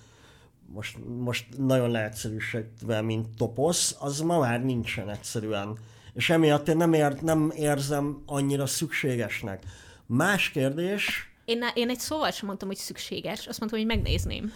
most, 0.66 0.98
most 1.18 1.46
nagyon 1.58 1.90
leegyszerűsítve, 1.90 3.00
mint 3.00 3.36
toposz, 3.36 3.96
az 4.00 4.20
ma 4.20 4.38
már 4.38 4.64
nincsen 4.64 5.10
egyszerűen. 5.10 5.78
És 6.12 6.30
emiatt 6.30 6.68
én 6.68 6.76
nem, 6.76 6.92
ér, 6.92 7.22
nem 7.22 7.52
érzem 7.56 8.22
annyira 8.26 8.66
szükségesnek. 8.66 9.64
Más 10.06 10.50
kérdés, 10.50 11.33
Én, 11.44 11.64
én 11.74 11.88
egy 11.88 11.98
szóval 11.98 12.30
sem 12.30 12.46
mondtam, 12.46 12.68
hogy 12.68 12.76
szükséges, 12.76 13.46
azt 13.46 13.58
mondtam, 13.60 13.80
hogy 13.80 13.88
megnézném. 13.88 14.52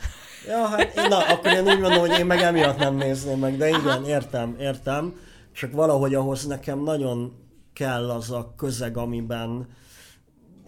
Ja, 0.47 0.66
hát 0.66 0.97
én, 0.97 1.09
na, 1.09 1.19
akkor 1.19 1.52
én 1.52 1.62
úgy 1.69 1.81
mondom, 1.81 1.98
hogy 1.98 2.19
én 2.19 2.27
meg 2.27 2.40
emiatt 2.40 2.78
nem 2.78 2.94
nézném 2.97 3.39
meg, 3.39 3.56
de 3.56 3.69
igen, 3.69 4.05
értem, 4.05 4.56
értem. 4.60 5.20
Csak 5.52 5.73
valahogy 5.73 6.15
ahhoz 6.15 6.47
nekem 6.47 6.82
nagyon 6.82 7.47
kell 7.73 8.10
az 8.10 8.31
a 8.31 8.55
közeg, 8.56 8.97
amiben 8.97 9.77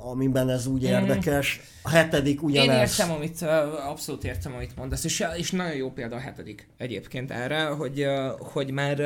amiben 0.03 0.49
ez 0.49 0.67
úgy 0.67 0.83
érdekes. 0.83 1.61
A 1.83 1.89
hetedik 1.89 2.39
Én 2.41 2.45
ugyanez. 2.49 2.91
értem, 2.91 3.11
amit, 3.15 3.43
abszolút 3.89 4.25
értem, 4.25 4.55
amit 4.55 4.77
mondasz, 4.77 5.05
és, 5.05 5.25
és 5.37 5.51
nagyon 5.51 5.75
jó 5.75 5.91
példa 5.91 6.17
a 6.17 6.21
hetedik 6.21 6.69
egyébként 6.77 7.31
erre, 7.31 7.65
hogy, 7.65 8.07
hogy 8.39 8.71
már 8.71 8.97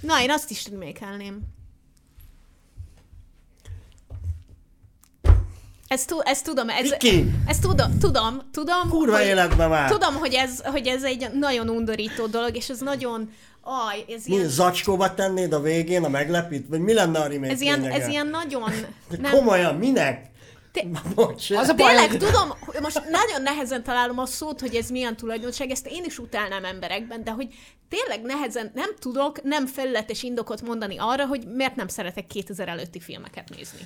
Na, 0.00 0.22
én 0.22 0.30
azt 0.30 0.50
is 0.50 0.68
remékelném. 0.68 1.40
Ezt, 5.92 6.06
tu- 6.06 6.22
ezt 6.28 6.44
tudom, 6.44 6.68
ez, 6.68 6.90
Viki! 6.90 7.30
ezt 7.46 7.60
tudom, 7.60 7.98
tudom, 7.98 8.42
tudom, 8.52 8.88
Kurva 8.88 9.16
hogy, 9.16 9.26
életben 9.26 9.68
már! 9.68 9.90
tudom, 9.90 10.14
hogy 10.14 10.34
ez, 10.34 10.60
hogy 10.64 10.86
ez 10.86 11.02
egy 11.02 11.28
nagyon 11.32 11.68
undorító 11.68 12.26
dolog, 12.26 12.56
és 12.56 12.68
ez 12.68 12.78
nagyon, 12.78 13.30
aj, 13.62 14.04
ez 14.14 14.24
Mi, 14.26 14.34
ilyen, 14.34 14.48
zacskóba 14.48 15.14
tennéd 15.14 15.52
a 15.52 15.60
végén 15.60 16.04
a 16.04 16.08
meglepít? 16.08 16.66
Vagy 16.68 16.80
mi 16.80 16.92
lenne 16.92 17.18
a 17.18 17.26
remake 17.26 17.52
ez 17.52 17.60
ilyen, 17.60 17.84
ez 17.84 18.08
ilyen 18.08 18.26
nagyon, 18.26 18.70
De 19.10 19.16
nem, 19.22 19.32
komolyan, 19.32 19.74
minek? 19.74 20.30
Te- 20.72 20.86
Bocs. 21.14 21.50
Az 21.50 21.68
a 21.68 21.74
baj, 21.74 21.94
Tényleg 21.94 22.16
tudom, 22.16 22.48
hogy 22.60 22.80
most 22.82 23.02
nagyon 23.10 23.42
nehezen 23.42 23.82
találom 23.82 24.18
a 24.18 24.26
szót, 24.26 24.60
hogy 24.60 24.74
ez 24.74 24.90
milyen 24.90 25.16
tulajdonság, 25.16 25.70
ezt 25.70 25.86
én 25.86 26.04
is 26.04 26.18
utálnám 26.18 26.64
emberekben, 26.64 27.24
de 27.24 27.30
hogy 27.30 27.48
tényleg 27.88 28.22
nehezen 28.26 28.70
nem 28.74 28.90
tudok 28.98 29.42
nem 29.42 29.66
felületes 29.66 30.22
indokot 30.22 30.62
mondani 30.62 30.94
arra, 30.98 31.26
hogy 31.26 31.46
miért 31.54 31.76
nem 31.76 31.88
szeretek 31.88 32.26
2000 32.26 32.68
előtti 32.68 33.00
filmeket 33.00 33.48
nézni. 33.56 33.78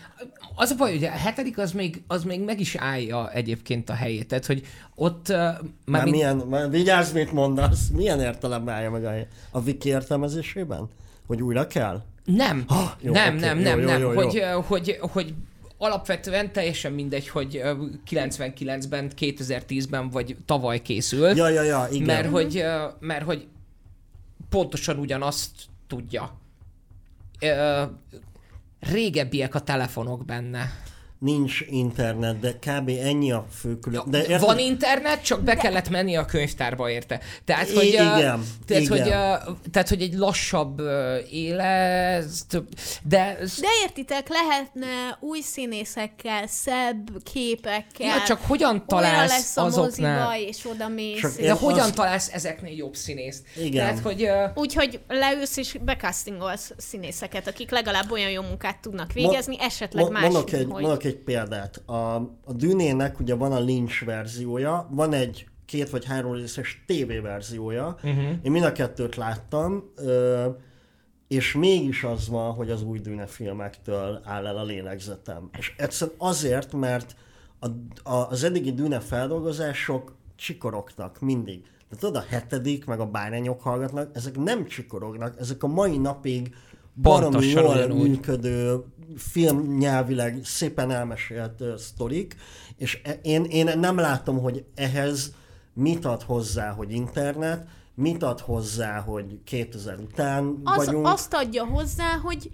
Az 0.55 0.71
a 0.71 0.75
baj, 0.75 0.93
hogy 0.93 1.05
a 1.05 1.11
hetedik 1.11 1.59
az 1.59 1.73
még, 1.73 2.03
az 2.07 2.25
még 2.25 2.41
meg 2.41 2.61
is 2.61 2.75
állja 2.75 3.33
egyébként 3.33 3.91
a 3.91 3.95
helyét, 3.95 4.29
tehát 4.29 4.47
hogy 4.47 4.67
ott 4.95 5.29
uh, 5.29 5.37
már, 5.37 5.61
Már 5.85 6.03
mint, 6.03 6.17
milyen, 6.17 6.37
már 6.37 6.71
vigyázz, 6.71 7.13
mit 7.13 7.33
mondasz. 7.33 7.89
Milyen 7.93 8.21
értelemben 8.21 8.75
állja 8.75 8.91
meg 8.91 9.05
a, 9.05 9.13
a 9.51 9.61
Wiki 9.61 9.89
értelmezésében? 9.89 10.89
Hogy 11.27 11.43
újra 11.43 11.67
kell? 11.67 12.03
nem, 12.27 12.65
jó, 13.01 13.13
nem, 13.13 13.35
oké, 13.35 13.45
nem, 13.45 13.59
jó, 13.59 13.65
nem, 13.65 13.81
jó, 13.81 13.87
nem, 13.87 14.01
jó, 14.01 14.13
jó. 14.13 14.21
hogy, 14.21 14.45
hogy, 14.67 14.99
hogy 15.01 15.35
alapvetően 15.79 16.53
teljesen 16.53 16.93
mindegy, 16.93 17.29
hogy 17.29 17.57
ö, 17.57 17.85
99-ben, 18.11 19.11
2010-ben 19.19 20.11
vagy 20.11 20.37
tavaly 20.47 20.83
készült, 20.83 21.37
Ja, 21.37 21.49
ja, 21.49 21.63
ja, 21.63 21.89
igen. 21.91 22.07
mert 22.07 22.29
hogy, 22.31 22.57
ö, 22.57 22.85
mert 23.01 23.25
hogy 23.25 23.47
pontosan 24.49 24.99
ugyanazt 24.99 25.51
tudja. 25.87 26.39
Régebbiek 28.81 29.55
a 29.55 29.61
telefonok 29.61 30.25
benne. 30.25 30.71
Nincs 31.19 31.61
internet, 31.69 32.41
de 32.41 32.53
kb. 32.53 32.89
ennyi 32.89 33.33
a 33.33 33.47
fő 33.61 33.79
külön... 33.79 34.03
De 34.07 34.27
De 34.27 34.39
Van 34.39 34.59
internet, 34.59 35.23
csak 35.23 35.43
be 35.43 35.55
kellett 35.57 35.89
menni 35.89 36.17
a 36.17 36.25
könyvtárba 36.25 36.91
érte. 36.91 37.21
Tehát, 37.45 37.71
hogy, 37.71 37.85
igen, 37.85 38.09
tehát, 38.67 38.83
igen. 38.83 38.87
Hogy, 38.89 39.01
ö, 39.09 39.53
tehát, 39.71 39.89
hogy 39.89 40.03
egy 40.03 40.15
lassabb 40.15 40.81
élet, 41.31 42.25
de, 43.03 43.39
De 43.61 43.69
értitek, 43.83 44.29
lehetne 44.29 44.87
új 45.21 45.41
színészekkel, 45.41 46.47
szebb 46.47 47.23
képekkel. 47.33 48.07
ja, 48.07 48.23
csak 48.27 48.41
hogyan 48.47 48.87
találsz 48.87 49.31
lesz 49.31 49.57
a 49.57 49.65
azoknál? 49.65 50.27
moziba, 50.29 50.49
és 50.51 50.65
oda 50.65 50.89
mész. 50.89 51.21
Csak 51.21 51.33
és- 51.37 51.45
De 51.47 51.53
hogyan 51.53 51.79
azt- 51.81 51.95
találsz 51.95 52.31
ezeknél 52.33 52.75
jobb 52.77 52.95
színészt? 52.95 53.45
Igen. 53.57 53.71
Tehát, 53.87 53.99
hogy 53.99 54.23
ö, 54.23 54.45
Úgyhogy 54.55 55.01
leülsz 55.09 55.57
és 55.57 55.77
becastingolsz 55.81 56.73
színészeket, 56.77 57.47
akik 57.49 57.71
legalább 57.71 58.11
olyan 58.11 58.31
jó 58.31 58.43
munkát 58.43 58.79
tudnak 58.81 59.13
végezni, 59.13 59.57
esetleg 59.61 60.03
Mo- 60.05 60.13
más, 60.13 60.23
mondok, 60.23 60.53
egy, 60.53 60.67
hogy... 60.71 60.83
mondok 60.83 61.05
egy 61.07 61.19
példát. 61.19 61.77
A, 61.77 62.15
a 62.45 62.53
Dűnének 62.53 63.21
ugye 63.21 63.35
van 63.35 63.53
a 63.53 63.61
Lynch 63.61 64.05
verziója, 64.05 64.89
van 64.91 65.13
egy 65.13 65.47
két 65.67 65.91
vagy 65.91 66.05
három 66.05 66.33
részes 66.33 66.85
TV 66.87 67.23
verziója. 67.23 67.97
Uh-huh. 68.03 68.31
Én 68.43 68.51
mind 68.51 68.65
a 68.65 68.73
kettőt 68.73 69.17
láttam, 69.17 69.93
és 71.29 71.55
mégis 71.55 72.05
az 72.05 72.29
van, 72.29 72.53
hogy 72.53 72.71
az 72.71 72.83
új 72.83 72.99
Dűne 72.99 73.27
filmektől 73.27 74.21
áll 74.25 74.47
el 74.47 74.57
a 74.57 74.65
lélegzetem. 74.65 75.49
És 75.59 75.75
egyszerűen 75.77 76.17
azért, 76.19 76.73
mert 76.73 77.17
a, 77.59 77.67
a, 78.11 78.29
az 78.31 78.45
eddigi 78.45 78.73
Dűne 78.73 79.01
feldolgozások 79.01 80.15
csikorogtak 80.37 81.21
mindig. 81.21 81.63
De 81.91 81.97
tudod, 81.97 82.17
a 82.17 82.25
hetedik, 82.29 82.85
meg 82.85 83.01
a 83.01 83.07
bárányok 83.07 83.61
hallgatnak, 83.61 84.11
ezek 84.15 84.39
nem 84.39 84.67
csikorognak, 84.67 85.35
ezek 85.39 85.63
a 85.63 85.67
mai 85.67 85.99
napig 85.99 86.55
baromi 87.03 87.47
jól 87.47 87.87
működő, 87.87 88.85
filmnyelvileg 89.17 90.41
szépen 90.45 90.91
elmesélt 90.91 91.61
uh, 91.61 91.77
sztorik, 91.77 92.37
és 92.77 93.01
e- 93.05 93.19
én, 93.23 93.45
én 93.45 93.79
nem 93.79 93.97
látom, 93.97 94.39
hogy 94.39 94.65
ehhez 94.75 95.35
mit 95.75 96.05
ad 96.05 96.23
hozzá, 96.23 96.71
hogy 96.71 96.93
internet, 96.93 97.67
mit 97.95 98.23
ad 98.23 98.41
hozzá, 98.41 99.01
hogy 99.01 99.39
2000 99.45 99.99
után 99.99 100.61
az, 100.65 100.87
vagyunk. 100.87 101.07
azt 101.07 101.35
adja 101.35 101.65
hozzá, 101.65 102.17
hogy 102.23 102.51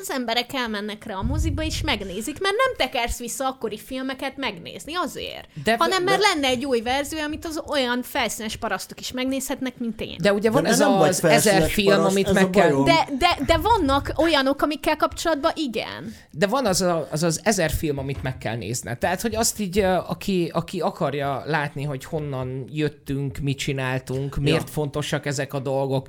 az 0.00 0.10
emberek 0.10 0.52
elmennek 0.54 1.04
rá 1.04 1.14
a 1.14 1.22
moziba, 1.22 1.62
és 1.62 1.80
megnézik, 1.82 2.40
mert 2.40 2.54
nem 2.56 2.88
tekersz 2.88 3.18
vissza 3.18 3.46
akkori 3.46 3.78
filmeket 3.78 4.36
megnézni 4.36 4.94
azért. 4.94 5.48
De- 5.64 5.76
hanem 5.78 6.02
mert 6.02 6.20
de- 6.20 6.26
lenne 6.26 6.46
egy 6.46 6.64
új 6.64 6.80
verzió, 6.80 7.18
amit 7.18 7.44
az 7.44 7.62
olyan 7.68 8.02
felszínes 8.02 8.56
parasztok 8.56 9.00
is 9.00 9.12
megnézhetnek, 9.12 9.78
mint 9.78 10.00
én. 10.00 10.16
de 10.20 10.32
ugye 10.32 10.50
van 10.50 10.62
de 10.62 10.68
ez 10.68 10.78
nem 10.78 10.92
az 10.92 11.24
ezer 11.24 11.68
film, 11.70 11.94
paraszt, 11.94 12.10
amit 12.10 12.32
meg 12.32 12.50
kell... 12.50 12.82
De, 12.84 13.08
de, 13.18 13.38
de 13.46 13.56
vannak 13.58 14.12
olyanok, 14.16 14.62
amikkel 14.62 14.96
kapcsolatban 14.96 15.52
igen. 15.54 16.14
De 16.30 16.46
van 16.46 16.66
az, 16.66 16.80
a, 16.80 17.08
az 17.10 17.22
az 17.22 17.40
ezer 17.44 17.70
film, 17.70 17.98
amit 17.98 18.22
meg 18.22 18.38
kell 18.38 18.56
nézned. 18.56 18.98
Tehát, 18.98 19.20
hogy 19.20 19.34
azt 19.34 19.60
így, 19.60 19.78
aki, 20.06 20.50
aki 20.52 20.80
akarja 20.80 21.42
látni, 21.46 21.82
hogy 21.82 22.04
honnan 22.04 22.64
jöttünk, 22.72 23.38
mit 23.38 23.58
csináltunk, 23.58 24.36
miért 24.36 24.66
Ja. 24.66 24.72
fontosak 24.72 25.26
ezek 25.26 25.54
a 25.54 25.58
dolgok, 25.58 26.06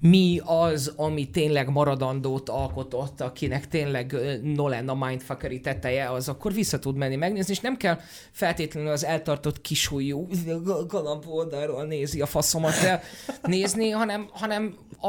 mi 0.00 0.40
az, 0.44 0.92
ami 0.96 1.30
tényleg 1.30 1.68
maradandót 1.68 2.48
alkotott, 2.48 3.20
akinek 3.24 3.68
tényleg 3.68 4.16
Nolan 4.42 4.88
a 4.88 5.06
mindfuckeri 5.06 5.60
teteje, 5.60 6.10
az 6.10 6.28
akkor 6.28 6.52
vissza 6.52 6.78
tud 6.78 6.96
menni 6.96 7.16
megnézni, 7.16 7.52
és 7.52 7.60
nem 7.60 7.76
kell 7.76 7.98
feltétlenül 8.30 8.90
az 8.90 9.04
eltartott 9.04 9.60
kisújú 9.60 10.28
galamb 10.88 11.24
oldalról 11.28 11.84
nézi 11.84 12.20
a 12.20 12.26
faszomat 12.26 12.74
el 12.82 13.00
nézni, 13.42 13.90
hanem, 13.90 14.28
hanem 14.32 14.76
a, 15.00 15.08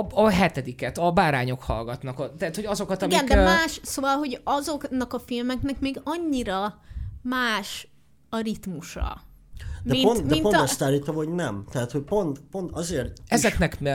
a, 0.00 0.22
a 0.22 0.30
hetediket, 0.30 0.98
a 0.98 1.10
bárányok 1.10 1.62
hallgatnak. 1.62 2.36
Tehát, 2.36 2.54
hogy 2.54 2.64
azokat, 2.64 3.02
amik... 3.02 3.22
Igen, 3.22 3.26
de 3.26 3.44
más, 3.44 3.80
szóval, 3.82 4.16
hogy 4.16 4.40
azoknak 4.44 5.12
a 5.12 5.18
filmeknek 5.18 5.80
még 5.80 6.00
annyira 6.04 6.80
más 7.22 7.88
a 8.28 8.38
ritmusa. 8.38 9.22
De 9.82 9.92
mint, 9.92 10.04
pont, 10.04 10.26
de 10.26 10.40
pont 10.40 10.54
a... 10.54 10.62
azt 10.62 10.82
állítom, 10.82 11.14
hogy 11.14 11.28
nem. 11.28 11.64
Tehát, 11.70 11.90
hogy 11.90 12.02
pont, 12.02 12.40
pont 12.50 12.70
azért 12.72 13.12
Ezeknek 13.28 13.76
is... 13.80 13.88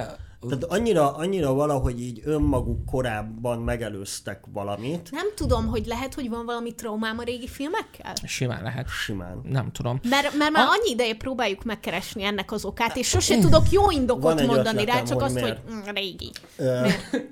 Tehát 0.50 0.64
annyira, 0.64 1.16
annyira 1.16 1.54
valahogy 1.54 2.02
így 2.02 2.22
önmaguk 2.24 2.86
korábban 2.86 3.60
megelőztek 3.60 4.44
valamit. 4.54 5.12
Nem 5.12 5.28
tudom, 5.36 5.68
hogy 5.68 5.86
lehet, 5.86 6.14
hogy 6.14 6.30
van 6.30 6.46
valami 6.46 6.76
traumám 6.76 7.20
a 7.20 7.24
régi 7.24 7.48
filmekkel? 7.48 8.14
Simán 8.26 8.64
lehet. 8.64 8.88
Simán. 8.90 9.42
Nem 9.44 9.72
tudom. 9.72 10.00
Mert, 10.10 10.38
mert 10.38 10.52
már 10.52 10.66
a... 10.66 10.70
annyi 10.70 10.90
ideje 10.92 11.16
próbáljuk 11.16 11.64
megkeresni 11.64 12.24
ennek 12.24 12.52
az 12.52 12.66
okát, 12.66 12.96
és 12.96 13.08
sose 13.08 13.40
tudok 13.40 13.72
jó 13.72 13.92
indokot 13.92 14.46
mondani 14.46 14.86
rá, 14.86 15.04
csak 15.04 15.22
hogy 15.22 15.24
azt, 15.24 15.34
miért. 15.34 15.60
hogy 15.66 15.74
mm, 15.74 15.94
régi. 15.94 16.32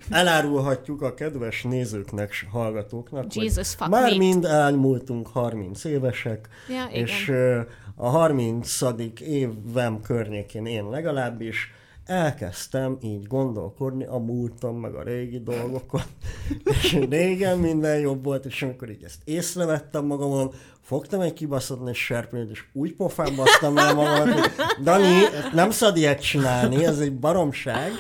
Elárulhatjuk 0.10 1.02
a 1.02 1.14
kedves 1.14 1.64
nézőknek, 1.64 2.46
hallgatóknak, 2.52 3.34
Jesus 3.34 3.76
hogy 3.76 3.90
már 3.90 4.18
mind 4.18 4.46
elmúltunk 4.46 5.28
30 5.28 5.84
évesek, 5.84 6.50
ja, 6.70 6.86
és 6.86 7.28
igen. 7.28 7.68
a 7.96 8.10
30. 8.10 8.80
évem 9.20 10.02
környékén 10.02 10.66
én 10.66 10.90
legalábbis 10.90 11.78
elkezdtem 12.10 12.98
így 13.02 13.28
gondolkodni 13.28 14.06
a 14.06 14.18
múltam, 14.18 14.76
meg 14.76 14.94
a 14.94 15.04
régi 15.04 15.40
dolgokon, 15.40 16.02
és 16.72 16.98
régen 17.10 17.58
minden 17.58 18.00
jobb 18.00 18.24
volt, 18.24 18.46
és 18.46 18.62
amikor 18.62 18.90
így 18.90 19.04
ezt 19.04 19.22
észrevettem 19.24 20.06
magamon, 20.06 20.52
fogtam 20.82 21.22
egy 21.22 21.34
kibaszott 21.34 21.90
és 21.90 21.98
serpőt, 21.98 22.50
és 22.50 22.64
úgy 22.74 22.96
pofán 22.96 23.36
basztam 23.36 23.78
el 23.78 23.94
magamat, 23.94 24.34
hogy 24.34 24.52
Dani, 24.84 25.22
nem 25.54 25.72
szabad 25.72 25.98
ilyet 25.98 26.22
csinálni, 26.22 26.86
ez 26.86 27.00
egy 27.00 27.20
baromság. 27.20 27.92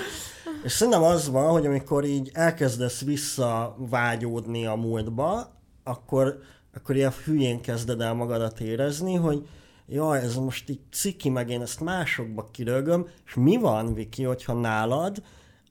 És 0.63 0.71
szerintem 0.71 1.03
az 1.03 1.29
van, 1.29 1.51
hogy 1.51 1.65
amikor 1.65 2.05
így 2.05 2.29
elkezdesz 2.33 3.01
visszavágyódni 3.01 4.65
a 4.65 4.75
múltba, 4.75 5.51
akkor, 5.83 6.39
akkor 6.75 6.95
ilyen 6.95 7.13
hülyén 7.25 7.61
kezded 7.61 8.01
el 8.01 8.13
magadat 8.13 8.59
érezni, 8.59 9.15
hogy 9.15 9.47
jaj, 9.89 10.19
ez 10.19 10.35
most 10.35 10.69
így 10.69 10.79
ciki, 10.91 11.29
meg 11.29 11.49
én 11.49 11.61
ezt 11.61 11.79
másokba 11.79 12.49
kirögöm, 12.51 13.07
és 13.25 13.33
mi 13.33 13.57
van, 13.57 13.93
Viki, 13.93 14.23
hogyha 14.23 14.53
nálad 14.53 15.23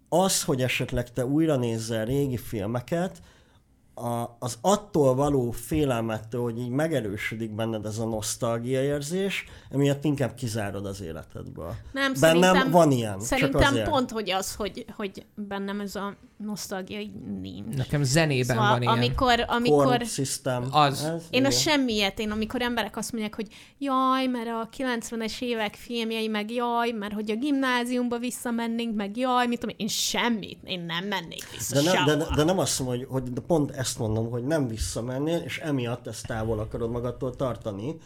az, 0.09 0.43
hogy 0.45 0.63
esetleg 0.63 1.13
te 1.13 1.27
újra 1.27 1.57
nézzel 1.57 2.05
régi 2.05 2.37
filmeket, 2.37 3.23
a, 3.99 4.37
az 4.39 4.59
attól 4.61 5.15
való 5.15 5.51
félelmettől, 5.51 6.43
hogy 6.43 6.59
így 6.59 6.69
megerősödik 6.69 7.51
benned 7.51 7.87
ez 7.87 7.99
a 7.99 8.05
nosztalgia 8.05 8.83
érzés, 8.83 9.45
emiatt 9.71 10.05
inkább 10.05 10.35
kizárod 10.35 10.87
az 10.87 11.01
életedből. 11.01 11.75
Nem, 11.93 12.13
bennem 12.21 12.43
szerintem, 12.43 12.71
van 12.71 12.91
ilyen. 12.91 13.21
Szerintem 13.21 13.61
csak 13.61 13.71
azért. 13.71 13.89
pont, 13.89 14.11
hogy 14.11 14.31
az, 14.31 14.55
hogy, 14.55 14.85
hogy 14.97 15.27
bennem 15.35 15.81
ez 15.81 15.95
a 15.95 16.17
nosztalgia 16.37 16.99
így 16.99 17.13
nincs. 17.41 17.77
Nekem 17.77 18.03
zenében 18.03 18.57
szóval, 18.57 18.71
van 18.71 18.83
ilyen. 18.83 18.95
Amikor, 18.95 19.45
amikor 19.47 20.05
system. 20.05 20.67
Az. 20.71 21.05
Ez, 21.05 21.23
én 21.31 21.45
a 21.45 21.51
semmiet, 21.51 22.19
én 22.19 22.31
amikor 22.31 22.63
emberek 22.63 22.97
azt 22.97 23.13
mondják, 23.13 23.35
hogy 23.35 23.49
jaj, 23.79 24.27
mert 24.27 24.49
a 24.49 24.69
90-es 24.77 25.41
évek 25.41 25.75
filmjei, 25.75 26.29
meg 26.29 26.51
jaj, 26.51 26.91
mert 26.91 27.13
hogy 27.13 27.31
a 27.31 27.37
gimnáziumba 27.37 28.19
visszamennénk, 28.19 28.95
meg 28.95 29.17
jaj, 29.17 29.47
mit 29.47 29.61
tudom, 29.61 29.75
én 29.79 29.89
semmit, 29.89 30.59
én 30.65 30.81
nem 30.81 31.05
mennék 31.05 31.51
vissza 31.51 31.83
de, 31.83 31.93
ne, 31.93 32.17
de, 32.17 32.27
de, 32.37 32.45
nem 32.45 32.59
azt 32.59 32.79
mondom, 32.79 32.99
hogy, 32.99 33.07
hogy 33.11 33.33
de 33.33 33.41
pont 33.41 33.71
ezt 33.71 33.88
mondom, 33.97 34.31
hogy 34.31 34.45
nem 34.45 34.69
visszamennél, 34.69 35.43
és 35.45 35.59
emiatt 35.59 36.07
ezt 36.07 36.27
távol 36.27 36.59
akarod 36.59 36.91
magadtól 36.91 37.37
tartani, 37.37 37.97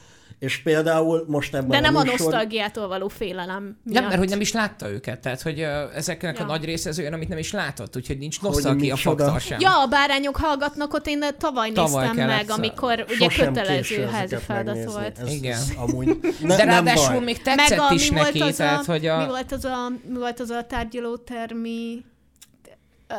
és 0.43 0.59
például 0.59 1.25
most 1.29 1.55
ebben 1.55 1.69
De 1.69 1.81
nem 1.81 1.97
a, 1.97 1.99
a 1.99 2.03
műsor... 2.03 2.19
nosztalgiától 2.19 2.89
való 2.89 3.09
félelem 3.09 3.63
miatt. 3.63 4.01
Nem, 4.01 4.05
mert 4.05 4.19
hogy 4.19 4.29
nem 4.29 4.41
is 4.41 4.53
látta 4.53 4.91
őket, 4.91 5.21
tehát 5.21 5.43
hogy 5.43 5.61
uh, 5.61 5.97
ezeknek 5.97 6.39
ja. 6.39 6.45
a 6.45 6.47
nagy 6.47 6.65
része 6.65 6.89
az 6.89 6.99
olyan, 6.99 7.13
amit 7.13 7.29
nem 7.29 7.39
is 7.39 7.53
látott, 7.53 7.97
úgyhogy 7.97 8.19
nincs 8.19 8.41
nosztalgia 8.41 8.97
faktor 8.97 9.41
sem. 9.41 9.61
Ja, 9.61 9.83
a 9.83 9.87
bárányok 9.87 10.37
hallgatnak 10.37 10.95
ott, 10.95 11.07
én 11.07 11.25
tavaly, 11.39 11.73
tavaly 11.73 12.07
néztem 12.07 12.27
meg, 12.27 12.51
amikor 12.51 13.05
ugye 13.09 13.29
kötelező 13.29 14.07
házi 14.07 14.37
feladat 14.37 14.93
volt. 14.93 15.19
Ez, 15.19 15.33
Igen. 15.33 15.53
Ez 15.53 15.73
amúgy 15.77 16.07
ne, 16.41 16.57
De 16.57 16.65
ráadásul 16.65 17.21
még 17.21 17.43
tetszett 17.43 17.79
meg 17.79 17.91
a, 17.91 17.95
is 17.95 18.11
neki, 18.11 18.39
volt 18.39 18.51
az 18.51 18.57
tehát 18.57 18.89
a, 18.89 18.91
hogy 18.91 19.07
a... 19.07 19.19
Mi 19.19 19.27
volt 19.27 19.53
az 19.53 19.65
a, 19.65 19.89
mi 20.09 20.19
volt 20.19 20.41
az 20.41 20.51
a 20.51 20.65
tárgyalótermi 20.65 22.05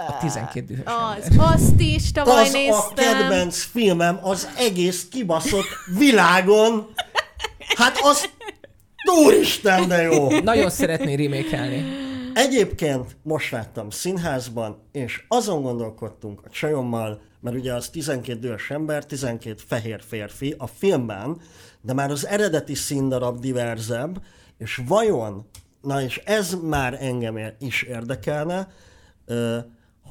a 0.07 0.17
12 0.19 0.65
dühös 0.65 0.85
Az, 0.85 1.37
azt 1.37 1.79
is 1.79 2.11
tavaly 2.11 2.41
az 2.41 2.51
néztem. 2.51 2.79
a 2.89 2.93
kedvenc 2.93 3.63
filmem 3.63 4.19
az 4.21 4.47
egész 4.57 5.07
kibaszott 5.11 5.67
világon. 5.97 6.93
Hát 7.77 7.97
az 8.01 8.29
Úristen, 9.25 9.87
de 9.87 10.01
jó! 10.01 10.39
Nagyon 10.39 10.69
szeretné 10.69 11.13
remékelni. 11.13 11.85
Egyébként 12.33 13.15
most 13.23 13.51
láttam 13.51 13.89
színházban, 13.89 14.81
és 14.91 15.23
azon 15.27 15.61
gondolkodtunk 15.61 16.41
a 16.45 16.49
csajommal, 16.49 17.21
mert 17.39 17.55
ugye 17.55 17.73
az 17.73 17.89
12 17.89 18.39
dühös 18.39 18.69
ember, 18.69 19.05
12 19.05 19.55
fehér 19.67 20.01
férfi 20.07 20.55
a 20.57 20.67
filmben, 20.67 21.41
de 21.81 21.93
már 21.93 22.11
az 22.11 22.27
eredeti 22.27 22.75
színdarab 22.75 23.39
diverzebb, 23.39 24.21
és 24.57 24.81
vajon, 24.87 25.49
na 25.81 26.01
és 26.01 26.21
ez 26.25 26.57
már 26.61 26.97
engem 27.01 27.39
is 27.59 27.81
érdekelne, 27.81 28.67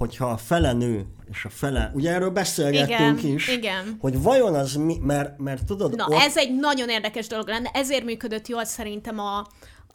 hogyha 0.03 0.27
a 0.27 0.37
fele 0.37 0.73
nő, 0.73 1.07
és 1.31 1.45
a 1.45 1.49
fele, 1.49 1.91
ugye 1.95 2.13
erről 2.13 2.31
beszélgettünk 2.31 3.23
igen, 3.23 3.35
is, 3.35 3.49
igen. 3.49 3.97
hogy 4.01 4.23
vajon 4.23 4.55
az 4.55 4.75
mi, 4.75 4.97
mert, 5.01 5.39
mert 5.39 5.65
tudod... 5.65 5.97
Na, 5.97 6.07
ott... 6.07 6.23
ez 6.23 6.37
egy 6.37 6.55
nagyon 6.55 6.89
érdekes 6.89 7.27
dolog 7.27 7.49
lenne, 7.49 7.71
ezért 7.73 8.05
működött 8.05 8.49
jól 8.49 8.65
szerintem 8.65 9.19
a, 9.19 9.39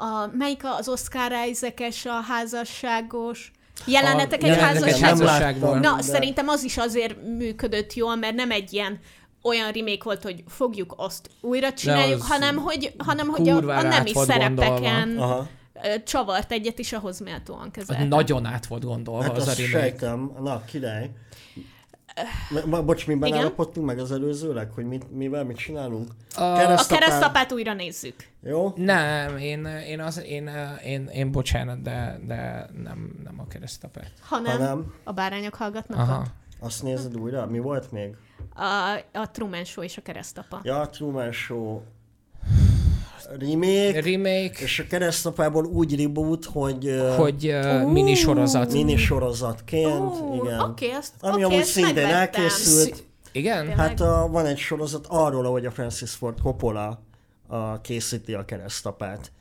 a 0.03 0.29
melyik 0.37 0.61
az 0.79 0.87
Oscar 0.87 1.31
isaac 1.49 2.05
a 2.05 2.21
házasságos, 2.27 3.51
Jelenetek 3.85 4.43
egy 4.43 4.57
házasságban. 4.57 5.79
Na, 5.79 5.95
de... 5.95 6.01
szerintem 6.01 6.47
az 6.47 6.63
is 6.63 6.77
azért 6.77 7.15
működött 7.37 7.93
jól, 7.93 8.15
mert 8.15 8.35
nem 8.35 8.51
egy 8.51 8.73
ilyen 8.73 8.99
olyan 9.43 9.71
remake 9.71 10.03
volt, 10.03 10.23
hogy 10.23 10.43
fogjuk 10.47 10.93
azt 10.97 11.29
újra 11.41 11.73
csináljuk, 11.73 12.21
hanem 12.21 12.57
hogy, 12.57 12.93
hanem, 12.97 13.27
hogy 13.27 13.49
a, 13.49 13.77
a 13.77 13.81
nemi 13.81 14.11
szerepeken 14.13 15.17
Aha 15.17 15.47
csavart 16.03 16.51
egyet, 16.51 16.79
és 16.79 16.93
ahhoz 16.93 17.19
méltóan 17.19 17.71
kezeltem. 17.71 18.07
Nagyon 18.07 18.45
át 18.45 18.65
volt 18.65 18.83
gondolva 18.83 19.21
hát 19.21 19.37
az 19.37 19.47
a 19.47 19.53
remake. 19.53 19.79
Sejtem. 19.79 20.31
Na, 20.39 20.63
király. 20.65 21.11
Bocs, 22.85 23.07
mi 23.07 23.31
állapodtunk 23.31 23.85
meg 23.85 23.99
az 23.99 24.11
előzőleg, 24.11 24.71
hogy 24.71 24.85
mit, 24.85 25.11
mivel 25.11 25.43
mit 25.43 25.57
csinálunk? 25.57 26.11
A, 26.35 26.43
a 26.43 26.85
keresztapát 26.87 27.51
újra 27.51 27.73
nézzük. 27.73 28.15
Jó? 28.43 28.73
Nem, 28.75 29.37
én, 29.37 29.65
én, 29.65 29.99
az, 29.99 30.23
én, 30.23 30.49
én, 30.85 31.05
én 31.05 31.31
bocsánat, 31.31 31.81
de, 31.81 32.19
de 32.25 32.69
nem, 32.83 33.19
nem 33.23 33.39
a 33.39 33.47
keresztapát. 33.47 34.11
Hanem, 34.21 34.57
hanem 34.57 34.93
a 35.03 35.11
bárányok 35.11 35.55
hallgatnak 35.55 35.99
Aha. 35.99 36.19
Ott? 36.19 36.25
Azt 36.59 36.83
nézed 36.83 37.17
újra? 37.17 37.45
Mi 37.45 37.59
volt 37.59 37.91
még? 37.91 38.15
A, 38.55 38.99
a 39.13 39.31
Truman 39.31 39.63
Show 39.63 39.83
és 39.83 39.97
a 39.97 40.01
keresztapa. 40.01 40.59
Ja, 40.63 40.79
a 40.79 40.89
Truman 40.89 41.31
Show 41.31 41.81
remake, 43.39 44.01
remake, 44.01 44.59
és 44.59 44.79
a 44.79 44.83
keresztapából 44.89 45.65
úgy 45.65 46.01
reboot, 46.01 46.45
hogy... 46.45 47.01
Hogy 47.17 47.47
uh, 47.47 47.83
uh, 47.83 47.91
minisorozat. 47.91 48.71
Minisorozatként, 48.71 50.19
uh, 50.19 50.35
igen. 50.35 50.59
Okay, 50.59 50.89
azt, 50.89 51.13
Ami 51.19 51.43
okay, 51.43 51.55
amúgy 51.55 51.67
szintén 51.67 51.93
megvettem. 51.93 52.19
elkészült. 52.19 53.03
Igen? 53.31 53.67
Hát 53.67 54.01
a, 54.01 54.27
van 54.31 54.45
egy 54.45 54.57
sorozat 54.57 55.05
arról, 55.09 55.51
hogy 55.51 55.65
a 55.65 55.71
Francis 55.71 56.11
Ford 56.11 56.37
Coppola 56.41 57.01
a, 57.47 57.81
készíti 57.81 58.33
a 58.33 58.45
keresztapát. 58.45 59.31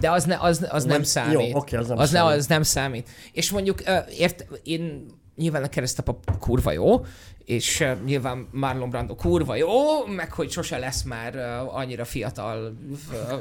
De 0.00 0.10
az, 0.10 0.24
ne, 0.24 0.36
az, 0.40 0.66
az 0.70 0.84
nem 0.84 1.02
számít. 1.02 1.50
Jó, 1.50 1.56
okay, 1.56 1.78
az 1.78 1.88
nem 1.88 1.98
az, 1.98 2.10
számít. 2.10 2.28
Ne, 2.28 2.36
az 2.36 2.46
nem 2.46 2.62
számít. 2.62 3.08
És 3.32 3.50
mondjuk, 3.50 3.82
ért, 4.18 4.46
én 4.62 5.06
nyilván 5.38 5.62
a 5.62 5.68
keresztapa 5.68 6.18
kurva 6.38 6.72
jó, 6.72 7.04
és 7.44 7.84
nyilván 8.04 8.48
Marlon 8.52 8.90
Brando 8.90 9.14
kurva 9.14 9.54
jó, 9.54 10.06
meg 10.06 10.32
hogy 10.32 10.50
sose 10.50 10.78
lesz 10.78 11.02
már 11.02 11.36
annyira 11.68 12.04
fiatal 12.04 12.76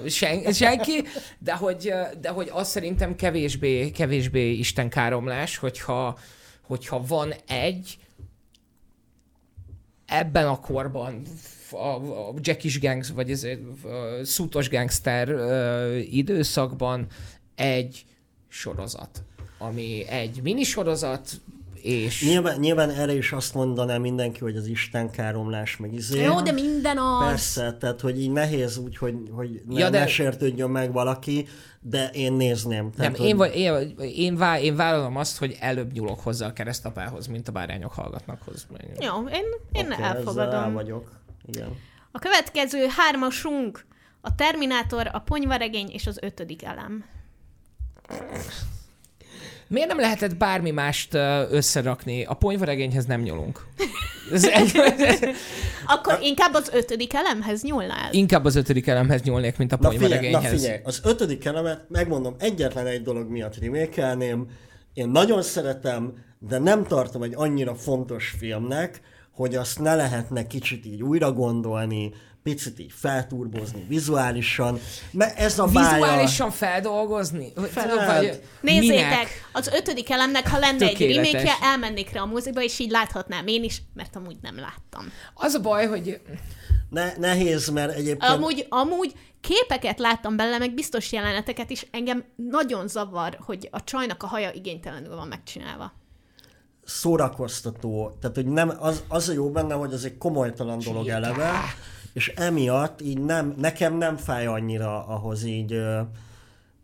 sen, 0.07 0.53
senki, 0.53 1.03
de 1.40 1.53
hogy, 1.53 1.94
de 2.22 2.30
hogy 2.30 2.49
az 2.53 2.68
szerintem 2.68 3.15
kevésbé, 3.15 3.91
kevésbé 3.91 4.52
istenkáromlás, 4.52 5.57
hogyha, 5.57 6.18
hogyha 6.61 7.03
van 7.07 7.34
egy 7.48 7.98
ebben 10.06 10.48
a 10.48 10.60
korban 10.60 11.22
a, 11.72 11.78
a 11.78 12.34
Jackies 12.41 12.80
Gangs, 12.80 13.10
vagy 13.10 13.32
ez 13.32 13.48
szútos 14.24 14.69
gangster 14.69 15.30
időszakban 16.11 17.07
egy 17.56 18.06
sorozat, 18.48 19.24
ami 19.57 20.06
egy 20.07 20.41
minisorozat, 20.41 21.30
és... 21.82 22.24
Nyilván, 22.26 22.60
nyilván 22.60 22.90
erre 22.90 23.14
is 23.14 23.32
azt 23.32 23.54
mondaná 23.54 23.98
mindenki, 23.98 24.40
hogy 24.40 24.56
az 24.56 24.66
Isten 24.68 25.12
káromlás 25.12 25.78
meg 25.78 25.94
izé. 25.94 26.22
Jó, 26.22 26.41
de 26.41 26.52
minden 26.52 26.98
az. 26.98 27.28
Persze, 27.28 27.78
tehát 27.80 28.02
hogy 28.02 28.22
így 28.22 28.32
nehéz 28.32 28.78
úgy, 28.78 28.98
hogy, 28.98 29.16
hogy 29.32 29.62
ne, 29.68 29.80
ja, 29.80 29.90
de... 29.90 29.99
ne 29.99 30.08
sértődjön 30.08 30.70
meg 30.70 30.91
valaki, 30.91 31.48
de 31.80 32.10
én 32.14 32.34
nézném. 32.34 32.91
Tehát, 32.91 33.18
nem, 33.18 33.38
hogy... 33.38 33.56
én, 33.56 33.74
én, 33.74 33.95
én, 34.16 34.36
vá, 34.36 34.60
én 34.60 34.76
vállalom 34.76 35.18
azt, 35.18 35.38
hogy 35.38 35.58
előbb 35.60 35.91
nyúlok 35.91 36.20
hozzá 36.20 36.48
a 36.48 36.54
keresztapához, 36.54 37.28
mint 37.28 37.48
a 37.48 37.52
bárányok 37.52 37.94
hallgatnakhoz. 37.94 38.68
Jó, 38.99 39.28
én, 39.28 39.44
én 39.72 39.91
okay, 39.91 40.04
elfogadom. 40.04 40.64
El 40.64 40.72
vagyok. 40.72 41.12
Igen. 41.45 41.76
A 42.12 42.20
következő 42.20 42.86
hármasunk 42.98 43.86
a 44.22 44.36
Terminátor, 44.36 45.10
a 45.14 45.20
Ponyvaregény 45.20 45.90
és 45.91 46.08
az 46.08 46.18
ötödik 46.22 46.64
elem. 46.64 47.06
Miért 49.68 49.88
nem 49.88 49.99
lehetett 49.99 50.38
bármi 50.38 50.72
mást 50.72 51.14
összerakni? 51.52 52.23
A 52.23 52.34
ponyvaregényhez 52.34 53.06
nem 53.06 53.22
nyúlunk. 53.22 53.65
Akkor 55.85 56.19
inkább 56.22 56.53
az 56.53 56.69
ötödik 56.73 57.14
elemhez 57.14 57.61
nyúlnál? 57.64 58.10
inkább 58.11 58.45
az 58.45 58.56
ötödik 58.56 58.88
elemhez 58.88 59.22
nyúlnék, 59.22 59.57
mint 59.57 59.72
a 59.72 59.77
Na 59.80 59.89
figyelj, 59.89 60.10
na 60.11 60.18
ponyvaregényhez. 60.18 60.61
figyelj, 60.61 60.80
az 60.84 61.02
ötödik 61.03 61.45
elemet, 61.45 61.85
megmondom, 61.89 62.35
egyetlen 62.39 62.85
egy 62.88 63.02
dolog 63.02 63.30
miatt 63.30 63.60
remékelném. 63.60 64.48
Én 64.94 65.10
nagyon 65.10 65.41
szeretem, 65.41 66.14
de 66.39 66.57
nem 66.60 66.84
tartom 66.84 67.22
egy 67.22 67.34
annyira 67.35 67.76
fontos 67.76 68.34
filmnek, 68.38 69.02
hogy 69.31 69.56
azt 69.56 69.80
ne 69.80 69.95
lehetne 69.95 70.48
kicsit 70.48 70.85
így 70.85 71.03
újra 71.03 71.31
gondolni, 71.31 72.11
picit 72.48 72.80
így 72.80 72.91
felturbozni 72.95 73.86
vizuálisan, 73.88 74.80
mert 75.11 75.38
ez 75.40 75.60
a 75.60 75.65
bája... 75.65 75.94
Vizuálisan 75.94 76.52
feldolgozni? 76.52 77.53
Fel- 77.72 78.06
Vagy 78.19 78.41
Nézzétek, 78.61 79.10
minek? 79.10 79.28
az 79.52 79.68
ötödik 79.68 80.10
elemnek, 80.10 80.48
ha 80.48 80.57
lenne 80.60 80.86
egy 80.86 80.91
Tökéletes. 80.91 81.32
remake 81.32 81.56
elmennék 81.61 82.11
rá 82.11 82.22
a 82.22 82.26
moziba, 82.26 82.61
és 82.64 82.80
így 82.80 82.91
láthatnám 82.91 83.48
én 83.48 83.64
is, 83.64 83.82
mert 83.94 84.15
amúgy 84.15 84.38
nem 84.41 84.56
láttam. 84.60 85.11
Az 85.34 85.53
a 85.53 85.60
baj, 85.60 85.86
hogy 85.88 86.22
Ne, 86.90 87.14
nehéz, 87.18 87.69
mert 87.69 87.91
egyébként... 87.95 88.32
Amúgy, 88.32 88.65
amúgy 88.69 89.14
képeket 89.41 89.99
láttam 89.99 90.36
belőle, 90.36 90.57
meg 90.57 90.74
biztos 90.74 91.11
jeleneteket 91.11 91.69
is, 91.69 91.88
engem 91.91 92.24
nagyon 92.36 92.88
zavar, 92.88 93.38
hogy 93.45 93.68
a 93.72 93.84
csajnak 93.84 94.24
a 94.24 94.28
haja 94.28 94.52
igénytelenül 94.52 95.15
van 95.15 95.28
megcsinálva. 95.28 95.94
szórakoztató, 96.84 98.18
tehát 98.22 98.36
hogy 98.36 98.45
nem, 98.45 98.72
az, 98.80 99.03
az 99.07 99.30
a 99.30 99.34
jó 99.34 99.52
benne, 99.52 99.74
hogy 99.74 99.94
ez 99.94 100.03
egy 100.03 100.18
komolytalan 100.18 100.80
dolog 100.80 101.07
eleve, 101.07 101.52
és 102.18 102.34
emiatt 102.35 103.02
így 103.02 103.19
nem, 103.19 103.53
nekem 103.57 103.98
nem 103.98 104.15
fáj 104.15 104.45
annyira 104.45 105.06
ahhoz 105.06 105.44
így, 105.44 105.68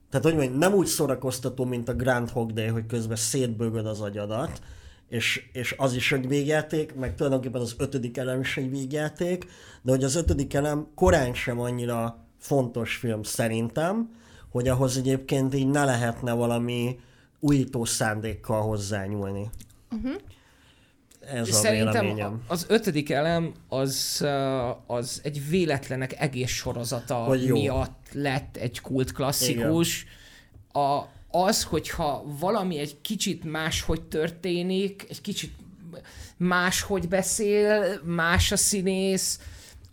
tehát 0.10 0.22
hogy 0.22 0.36
mondjam, 0.36 0.58
nem 0.58 0.74
úgy 0.74 0.86
szórakoztató, 0.86 1.66
mint 1.66 1.90
a 1.90 1.94
Groundhog 1.94 2.52
Day, 2.52 2.68
hogy 2.68 2.86
közben 2.86 3.16
szétbögöd 3.16 3.86
az 3.86 4.02
agyadat, 4.02 4.62
és, 5.10 5.50
és 5.54 5.76
az 5.78 5.94
is 5.94 6.12
egy 6.12 6.28
végjáték, 6.28 6.96
meg 6.96 7.16
tulajdonképpen 7.16 7.62
az 7.62 7.76
ötödik 7.78 8.18
elem 8.18 8.40
is 8.40 8.58
egy 8.58 8.70
végjáték, 8.70 9.46
de 9.82 9.92
hogy 9.92 10.04
az 10.04 10.16
ötödik 10.16 10.54
elem 10.54 10.88
korán 10.96 11.34
sem 11.34 11.60
annyira 11.60 12.18
fontos 12.40 12.96
film 12.96 13.24
szerintem, 13.24 14.10
hogy 14.52 14.68
ahhoz 14.68 14.98
egyébként 14.98 15.56
így 15.56 15.68
ne 15.68 15.86
lehetne 15.86 16.34
valami 16.34 17.00
újító 17.40 17.86
szándékkal 17.86 18.62
hozzányúlni. 18.62 19.50
Uh-huh. 19.92 20.14
Ez 21.28 21.50
a 21.50 21.52
Szerintem 21.52 21.92
véleményem. 21.92 22.44
az 22.48 22.66
ötödik 22.70 23.10
elem 23.10 23.54
az, 23.70 24.20
uh, 24.22 24.92
az 24.96 25.20
egy 25.24 25.50
véletlenek 25.50 26.20
egész 26.20 26.52
sorozata 26.52 27.36
miatt 27.48 28.08
lett 28.12 28.58
egy 28.58 28.82
kult 28.82 29.12
klasszikus. 29.12 30.06
A, 30.72 31.02
az, 31.32 31.64
hogyha 31.64 32.24
valami 32.40 32.78
egy 32.78 33.02
kicsit 33.02 33.44
máshogy 33.44 34.02
történik, 34.02 35.06
egy 35.10 35.22
kicsit 35.22 35.54
máshogy 36.38 37.08
beszél, 37.08 38.02
más 38.04 38.52
a 38.52 38.58
színész, 38.58 39.40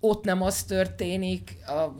ott 0.01 0.25
nem 0.25 0.43
az 0.43 0.63
történik, 0.63 1.57
a, 1.67 1.97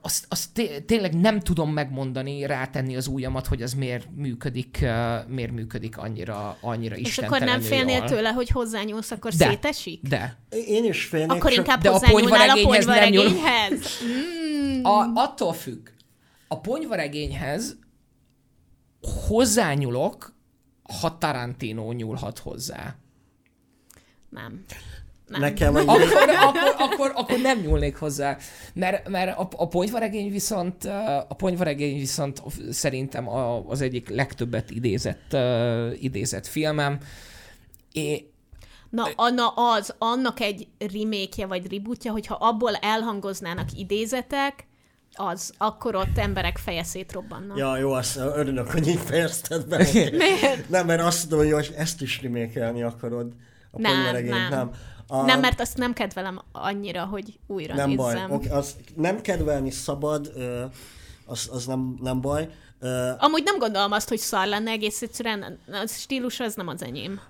azt, 0.00 0.26
azt 0.28 0.52
té- 0.52 0.84
tényleg 0.84 1.14
nem 1.20 1.40
tudom 1.40 1.72
megmondani, 1.72 2.46
rátenni 2.46 2.96
az 2.96 3.06
ujjamat, 3.06 3.46
hogy 3.46 3.62
az 3.62 3.72
miért 3.74 4.06
működik, 4.14 4.84
miért 5.26 5.52
működik 5.52 5.96
annyira, 5.98 6.56
annyira 6.60 6.96
És 6.96 7.18
akkor 7.18 7.40
nem 7.40 7.60
félnél 7.60 7.96
jól. 7.96 8.06
tőle, 8.06 8.28
hogy 8.30 8.48
hozzányúlsz, 8.48 9.10
akkor 9.10 9.32
De. 9.32 9.48
szétesik? 9.48 10.02
De. 10.08 10.38
Én 10.66 10.84
is 10.84 11.04
félnék, 11.04 11.30
Akkor 11.30 11.50
csak 11.50 11.58
inkább 11.58 11.80
de 11.80 11.88
a 11.88 11.92
hozzányúlnál 11.92 12.48
a 12.48 12.52
ponyvaregényhez 12.52 12.84
nem 12.86 13.08
nyúl- 13.08 13.24
ponyvaregényhez? 13.24 13.86
A, 14.82 15.10
attól 15.14 15.52
függ. 15.52 15.88
A 16.48 16.60
ponyvaregényhez 16.60 17.78
hozzányúlok, 19.28 20.34
ha 21.00 21.18
Tarantino 21.18 21.92
nyúlhat 21.92 22.38
hozzá. 22.38 22.94
Nem. 24.28 24.64
Nem. 25.32 25.40
nekem 25.40 25.76
Akkor, 25.76 26.02
akkor, 26.40 26.74
akkor, 26.78 27.12
akkor 27.14 27.38
nem 27.38 27.58
nyúlnék 27.58 27.96
hozzá. 27.96 28.36
Mert, 28.74 29.08
mert 29.08 29.38
a, 29.38 29.48
a 29.56 29.68
ponyvaregény 29.68 30.30
viszont 30.30 30.84
a 31.28 31.34
ponyvaregény 31.36 31.98
viszont 31.98 32.42
szerintem 32.70 33.28
a, 33.28 33.68
az 33.68 33.80
egyik 33.80 34.08
legtöbbet 34.08 34.70
idézett, 34.70 35.32
uh, 35.32 36.02
idézett 36.02 36.46
filmem. 36.46 36.98
É, 37.92 38.26
Na, 38.90 39.08
a, 39.16 39.30
na 39.30 39.48
az, 39.48 39.94
annak 39.98 40.40
egy 40.40 40.68
remake 40.78 41.46
vagy 41.46 41.72
rebootja, 41.72 42.12
hogyha 42.12 42.34
abból 42.34 42.74
elhangoznának 42.74 43.68
idézetek, 43.76 44.66
az, 45.14 45.52
akkor 45.58 45.94
ott 45.94 46.18
emberek 46.18 46.58
feje 46.58 46.82
szétrobbanna. 46.82 47.54
Ja, 47.56 47.78
jó, 47.78 47.92
azt 47.92 48.16
örülök, 48.16 48.70
hogy 48.70 48.88
így 48.88 49.00
fejezted 49.04 49.66
be. 49.66 49.76
Miért? 49.92 50.68
Nem, 50.68 50.86
mert 50.86 51.00
azt 51.00 51.28
tudom, 51.28 51.52
hogy 51.52 51.74
ezt 51.76 52.02
is 52.02 52.22
remékelni 52.22 52.82
akarod. 52.82 53.32
A 53.70 53.80
Nem, 53.80 53.92
ponyvaregényt, 53.92 54.32
nem. 54.32 54.48
nem. 54.50 54.70
A, 55.12 55.22
Nem, 55.22 55.40
mert 55.40 55.60
azt 55.60 55.76
nem 55.76 55.92
kedvelem 55.92 56.40
annyira, 56.52 57.04
hogy 57.04 57.38
újra 57.46 57.74
nem 57.74 57.96
baj. 57.96 58.14
nézzem. 58.14 58.30
Okay, 58.30 58.48
az 58.48 58.76
nem 58.96 59.20
kedvelni 59.20 59.70
szabad, 59.70 60.32
az, 61.26 61.48
az 61.52 61.66
nem, 61.66 61.96
nem 62.00 62.20
baj. 62.20 62.48
Amúgy 63.18 63.42
nem 63.42 63.58
gondolom 63.58 63.92
azt, 63.92 64.08
hogy 64.08 64.18
szar 64.18 64.46
lenne, 64.46 64.70
egész 64.70 65.02
egyszerűen 65.02 65.58
a 65.66 65.86
stílus 65.86 66.40
az 66.40 66.54
nem 66.54 66.68
az 66.68 66.82
enyém. 66.82 67.20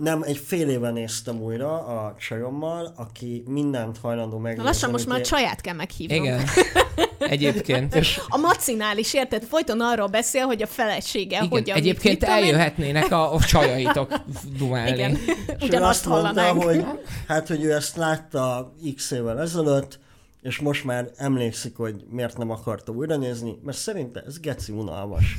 Nem, 0.00 0.22
egy 0.22 0.36
fél 0.38 0.68
éve 0.68 0.90
néztem 0.90 1.40
újra 1.40 1.86
a 1.86 2.14
csajommal, 2.28 2.92
aki 2.96 3.42
mindent 3.46 3.98
hajlandó 3.98 4.36
Na 4.36 4.42
megnézni. 4.42 4.64
lassan 4.64 4.90
most 4.90 5.06
már 5.06 5.20
a 5.20 5.22
csaját 5.22 5.60
kell 5.60 5.74
meghívnom. 5.74 6.22
igen. 6.24 6.40
Egyébként. 7.18 7.96
A 8.28 8.36
macinál 8.36 8.98
is, 8.98 9.14
érted? 9.14 9.42
Folyton 9.44 9.80
arról 9.80 10.06
beszél, 10.06 10.44
hogy 10.46 10.62
a 10.62 10.66
felesége 10.66 11.36
Igen, 11.36 11.48
hogyan... 11.48 11.76
egyébként 11.76 12.20
mit 12.20 12.28
eljöhetnének 12.28 13.12
a, 13.12 13.34
a 13.34 13.40
csajaitok 13.52 14.12
dumálni. 14.58 14.90
Igen, 14.90 15.10
És 15.58 15.62
ugyanazt 15.68 16.06
azt 16.06 16.06
mondta, 16.06 16.40
hallanánk. 16.42 16.62
hogy 16.62 16.84
hát, 17.28 17.48
hogy 17.48 17.64
ő 17.64 17.72
ezt 17.72 17.96
látta 17.96 18.72
x 18.96 19.10
évvel 19.10 19.40
ezelőtt, 19.40 19.98
és 20.42 20.58
most 20.58 20.84
már 20.84 21.10
emlékszik, 21.16 21.76
hogy 21.76 21.94
miért 22.10 22.38
nem 22.38 22.50
akarta 22.50 22.92
újra 22.92 23.16
nézni, 23.16 23.58
mert 23.64 23.78
szerinte 23.78 24.22
ez 24.26 24.40
geci 24.40 24.72
unalmas. 24.72 25.38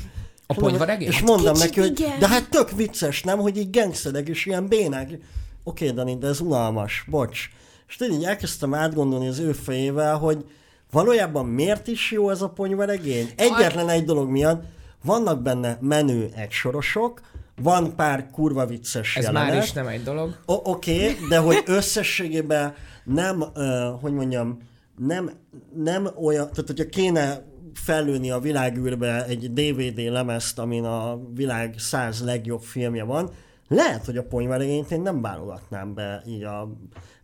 A 0.52 0.54
És 0.54 0.60
mondom, 0.60 0.78
ponyvaregény? 0.78 1.08
És 1.08 1.20
mondom 1.20 1.52
Kicsit 1.54 1.66
neki, 1.68 1.80
hogy 1.80 2.00
igen. 2.00 2.18
de 2.18 2.28
hát 2.28 2.48
tök 2.48 2.70
vicces, 2.70 3.22
nem, 3.22 3.38
hogy 3.38 3.56
így 3.56 3.70
gengszedek 3.70 4.28
és 4.28 4.46
ilyen 4.46 4.66
bénák. 4.68 5.18
Oké, 5.64 5.90
Dani, 5.90 6.18
de 6.18 6.26
ez 6.26 6.40
unalmas, 6.40 7.04
bocs. 7.10 7.48
És 7.88 7.96
tudod, 7.96 8.14
így 8.14 8.24
elkezdtem 8.24 8.74
átgondolni 8.74 9.28
az 9.28 9.38
ő 9.38 9.52
fejével, 9.52 10.16
hogy 10.16 10.44
valójában 10.90 11.46
miért 11.46 11.86
is 11.86 12.10
jó 12.10 12.30
ez 12.30 12.42
a 12.42 12.48
ponyvaregény? 12.48 13.30
Egyetlen 13.36 13.88
egy 13.88 14.04
dolog 14.04 14.28
miatt, 14.28 14.64
vannak 15.04 15.42
benne 15.42 15.78
menő 15.80 16.30
egysorosok, 16.36 17.20
van 17.62 17.96
pár 17.96 18.30
kurva 18.30 18.66
vicces 18.66 19.16
Ez 19.16 19.24
jelenet. 19.24 19.52
már 19.54 19.62
is 19.62 19.72
nem 19.72 19.86
egy 19.86 20.02
dolog. 20.02 20.36
O- 20.46 20.66
Oké, 20.68 20.94
okay, 21.10 21.28
de 21.28 21.38
hogy 21.38 21.62
összességében 21.66 22.74
nem, 23.04 23.40
uh, 23.40 24.00
hogy 24.00 24.12
mondjam, 24.12 24.58
nem, 24.98 25.30
nem 25.74 26.08
olyan, 26.22 26.50
tehát 26.50 26.66
hogyha 26.66 26.86
kéne 26.88 27.42
fellőni 27.74 28.30
a 28.30 28.38
világűrbe 28.38 29.24
egy 29.26 29.52
DVD 29.52 29.98
lemezt, 29.98 30.58
amin 30.58 30.84
a 30.84 31.20
világ 31.34 31.74
száz 31.78 32.24
legjobb 32.24 32.60
filmje 32.60 33.04
van, 33.04 33.30
lehet, 33.68 34.04
hogy 34.04 34.16
a 34.16 34.22
ponyvaregényt 34.22 34.90
én 34.90 35.00
nem 35.00 35.20
válogatnám 35.20 35.94
be 35.94 36.22
így 36.26 36.42
a 36.42 36.72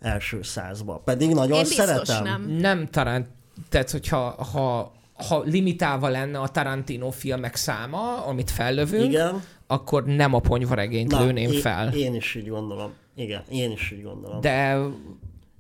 első 0.00 0.42
százba. 0.42 1.00
Pedig 1.04 1.34
nagyon 1.34 1.58
Én 1.58 1.64
szeretem. 1.64 2.22
nem. 2.22 2.42
Nem 2.42 2.86
Tarant, 2.86 3.26
tehát 3.68 3.90
hogyha 3.90 4.44
ha, 4.52 4.92
ha 5.28 5.42
limitálva 5.44 6.08
lenne 6.08 6.38
a 6.38 6.48
Tarantino 6.48 7.10
filmek 7.10 7.56
száma, 7.56 8.24
amit 8.26 8.50
fellövünk, 8.50 9.04
Igen. 9.04 9.42
akkor 9.66 10.04
nem 10.04 10.34
a 10.34 10.40
ponyvaregényt 10.40 11.12
lőném 11.12 11.52
én, 11.52 11.60
fel. 11.60 11.92
Én 11.92 12.14
is 12.14 12.34
így 12.34 12.48
gondolom. 12.48 12.90
Igen, 13.14 13.42
én 13.48 13.70
is 13.70 13.90
így 13.90 14.02
gondolom. 14.02 14.40
De 14.40 14.50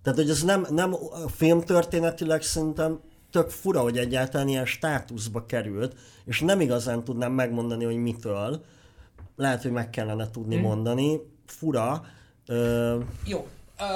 Tehát, 0.02 0.18
hogy 0.18 0.30
ez 0.30 0.42
nem, 0.42 0.66
nem 0.70 0.94
filmtörténetileg 1.34 2.42
szerintem 2.42 3.00
tök 3.30 3.50
fura, 3.50 3.80
hogy 3.80 3.98
egyáltalán 3.98 4.48
ilyen 4.48 4.66
státuszba 4.66 5.46
került, 5.46 5.96
és 6.24 6.40
nem 6.40 6.60
igazán 6.60 7.04
tudnám 7.04 7.32
megmondani, 7.32 7.84
hogy 7.84 7.96
mitől. 7.96 8.64
Lehet, 9.36 9.62
hogy 9.62 9.70
meg 9.70 9.90
kellene 9.90 10.30
tudni 10.30 10.54
Hm. 10.54 10.60
hmm. 10.60 10.70
mondani. 10.70 11.20
Fura. 11.46 12.04
Ö, 12.46 12.98
jó. 13.24 13.46
Uh, 13.80 13.86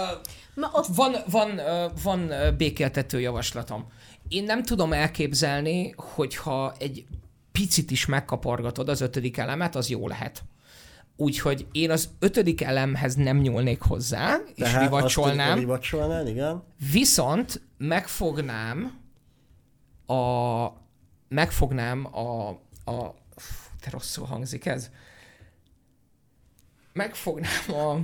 Ma 0.54 0.70
ott 0.72 0.86
van, 0.86 1.16
van, 1.30 1.58
ö, 1.58 1.86
van 2.02 2.30
ö, 2.30 2.50
békéltető 2.56 3.20
javaslatom. 3.20 3.86
Én 4.28 4.44
nem 4.44 4.62
tudom 4.62 4.92
elképzelni, 4.92 5.94
hogyha 5.96 6.74
egy 6.78 7.04
picit 7.52 7.90
is 7.90 8.06
megkapargatod 8.06 8.88
az 8.88 9.00
ötödik 9.00 9.36
elemet, 9.36 9.76
az 9.76 9.88
jó 9.88 10.08
lehet. 10.08 10.42
Úgyhogy 11.16 11.66
én 11.72 11.90
az 11.90 12.08
ötödik 12.18 12.62
elemhez 12.62 13.14
nem 13.14 13.38
nyúlnék 13.38 13.80
hozzá, 13.80 14.36
és 14.54 14.62
tehát 14.62 14.82
rivacsolnám. 14.82 15.70
Azt, 15.70 16.28
igen. 16.28 16.62
Viszont 16.92 17.60
megfognám 17.78 19.01
a 20.12 20.76
megfognám 21.28 22.16
a, 22.16 22.48
a 22.90 23.14
te 23.80 23.90
rosszul 23.90 24.26
hangzik 24.26 24.66
ez. 24.66 24.90
Megfognám 26.92 27.68
a 27.68 27.96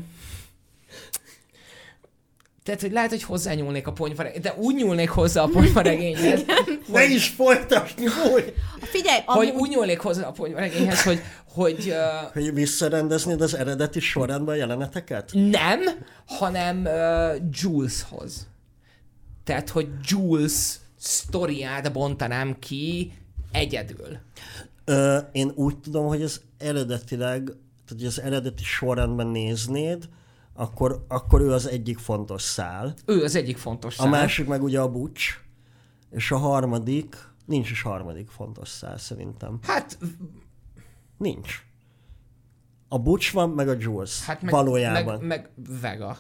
Tehát, 2.68 2.82
hogy 2.82 2.92
lehet, 2.92 3.10
hogy 3.10 3.22
hozzányúlnék 3.22 3.86
a 3.86 3.92
ponyvaregényhez, 3.92 4.52
de 4.52 4.60
úgy 4.62 4.74
nyúlnék 4.74 5.10
hozzá 5.10 5.42
a 5.42 5.46
ponyvaregényhez, 5.46 6.44
Ne 6.92 7.04
is 7.04 7.28
folytasd, 7.28 8.00
úgy! 8.00 8.54
Figyelj, 8.80 9.20
hogy 9.26 9.48
amúgy, 9.48 9.60
úgy 9.60 9.68
nyúlnék 9.68 10.00
hozzá 10.00 10.26
a 10.26 10.32
ponyvaregényhez, 10.32 11.02
hogy, 11.02 11.22
hogy 11.48 11.88
uh, 11.88 12.32
Hogy 12.32 12.54
visszarendeznéd 12.54 13.40
az 13.40 13.54
eredeti 13.54 14.00
sorrendben 14.00 14.54
a 14.54 14.58
jeleneteket? 14.58 15.30
nem, 15.32 15.80
hanem 16.26 16.84
uh, 16.84 17.48
Juleshoz. 17.50 18.46
Tehát, 19.44 19.68
hogy 19.68 19.88
Jules 20.02 20.76
sztoriát 20.98 21.92
bontanám 21.92 22.58
ki 22.58 23.12
egyedül. 23.52 24.18
Ö, 24.84 25.18
én 25.32 25.52
úgy 25.54 25.78
tudom, 25.78 26.06
hogy 26.06 26.22
az 26.22 26.40
eredetileg, 26.58 27.42
tehát 27.44 27.88
hogy 27.88 28.04
az 28.04 28.20
eredeti 28.20 28.62
sorrendben 28.64 29.26
néznéd, 29.26 30.08
akkor, 30.54 31.04
akkor 31.08 31.40
ő 31.40 31.52
az 31.52 31.66
egyik 31.66 31.98
fontos 31.98 32.42
szál. 32.42 32.94
Ő 33.06 33.22
az 33.22 33.34
egyik 33.34 33.56
fontos 33.56 33.98
A 33.98 34.02
szál. 34.02 34.10
másik 34.10 34.46
meg 34.46 34.62
ugye 34.62 34.80
a 34.80 34.90
bucs, 34.90 35.40
és 36.10 36.30
a 36.30 36.36
harmadik, 36.36 37.16
nincs 37.44 37.70
is 37.70 37.82
harmadik 37.82 38.28
fontos 38.28 38.68
szál 38.68 38.98
szerintem. 38.98 39.58
Hát, 39.62 39.98
Nincs. 41.16 41.66
A 42.88 42.98
bucs 42.98 43.32
van, 43.32 43.50
meg 43.50 43.68
a 43.68 43.74
Jules. 43.78 44.24
hát 44.24 44.42
meg, 44.42 44.52
valójában. 44.52 45.20
Meg, 45.20 45.26
meg 45.28 45.50
Vega. 45.80 46.16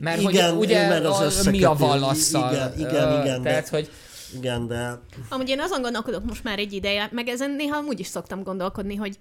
Mert 0.00 0.20
Igen, 0.20 0.50
hogy 0.54 0.64
ugye 0.64 0.88
mert 0.88 1.04
az 1.04 1.46
a, 1.46 1.50
mi 1.50 1.62
a 1.62 1.74
vallasszal. 1.74 2.52
Igen, 2.52 2.78
igen, 2.78 3.08
ö, 3.12 3.20
igen, 3.22 3.42
de- 3.42 3.48
Tehát, 3.50 3.68
hogy 3.68 3.90
Igen, 4.36 4.66
de 4.66 4.98
amúgy 5.28 5.48
én 5.48 5.60
azon 5.60 5.82
gondolkodok 5.82 6.24
most 6.24 6.44
már 6.44 6.58
egy 6.58 6.72
ideje, 6.72 7.08
meg 7.12 7.28
ezen 7.28 7.50
néha 7.50 7.76
amúgy 7.76 8.00
is 8.00 8.06
szoktam 8.06 8.42
gondolkodni, 8.42 8.94
hogy 8.94 9.18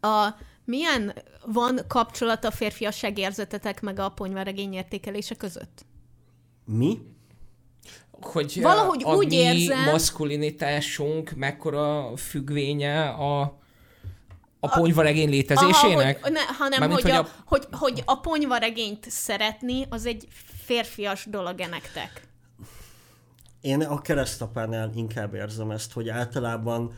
a, 0.00 0.28
milyen 0.64 1.12
van 1.46 1.80
kapcsolat 1.88 2.44
a 2.44 2.50
férfiasság 2.50 3.18
érzetetek 3.18 3.80
meg 3.80 3.98
a 3.98 4.08
ponyvaregény 4.08 4.72
értékelése 4.72 5.34
között? 5.34 5.84
mi? 6.64 6.98
hogy 8.20 8.58
Valahogy 8.62 9.02
a 9.04 9.14
úgy 9.14 9.28
mi 9.28 9.34
érzem- 9.36 9.84
maszkulinitásunk 9.84 11.30
mekkora 11.30 12.16
függvénye 12.16 13.08
a, 13.08 13.58
a 14.60 14.68
ponyvaregény 14.68 15.28
létezésének? 15.28 16.16
Aha, 16.16 16.22
hogy, 16.22 16.32
ne, 16.32 16.40
hanem 16.58 16.78
Mármint, 16.78 17.00
hogy, 17.00 17.10
hogy 17.10 17.20
a, 17.20 17.24
a- 17.24 17.42
hogy, 17.44 17.66
hogy 17.70 18.02
a 18.06 18.20
ponyvaregényt 18.20 19.10
szeretni, 19.10 19.86
az 19.88 20.06
egy 20.06 20.28
férfias 20.64 21.26
dolog-e 21.30 21.66
nektek? 21.66 22.28
Én 23.60 23.82
a 23.82 24.00
keresztapánál 24.00 24.90
inkább 24.94 25.34
érzem 25.34 25.70
ezt, 25.70 25.92
hogy 25.92 26.08
általában 26.08 26.92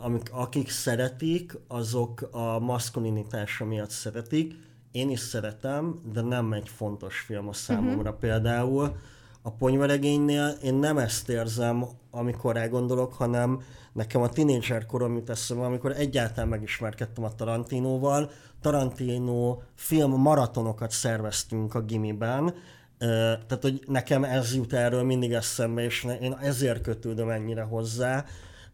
amik, 0.00 0.30
akik 0.32 0.70
szeretik, 0.70 1.58
azok 1.68 2.28
a 2.30 2.58
maszkulinitása 2.58 3.64
miatt 3.64 3.90
szeretik. 3.90 4.54
Én 4.92 5.10
is 5.10 5.20
szeretem, 5.20 6.00
de 6.12 6.20
nem 6.20 6.52
egy 6.52 6.68
fontos 6.68 7.18
film 7.18 7.48
a 7.48 7.52
számomra 7.52 8.00
uh-huh. 8.00 8.18
például. 8.18 8.96
A 9.42 9.50
ponyvaregénynél 9.50 10.56
én 10.62 10.74
nem 10.74 10.98
ezt 10.98 11.28
érzem, 11.28 11.84
amikor 12.10 12.56
elgondolok, 12.56 13.12
hanem 13.12 13.62
nekem 13.92 14.22
a 14.22 14.28
tinédzser 14.28 14.86
korom 14.86 15.14
jut 15.14 15.30
eszembe, 15.30 15.64
amikor 15.64 15.92
egyáltalán 15.96 16.48
megismerkedtem 16.48 17.24
a 17.24 17.34
Tarantinóval. 17.34 18.30
Tarantino 18.60 19.58
film 19.74 20.10
maratonokat 20.10 20.90
szerveztünk 20.90 21.74
a 21.74 21.80
gimiben, 21.80 22.54
tehát, 22.98 23.58
hogy 23.60 23.82
nekem 23.86 24.24
ez 24.24 24.54
jut 24.54 24.72
erről 24.72 25.02
mindig 25.02 25.32
eszembe, 25.32 25.84
és 25.84 26.06
én 26.20 26.36
ezért 26.40 26.82
kötődöm 26.82 27.28
ennyire 27.28 27.62
hozzá, 27.62 28.24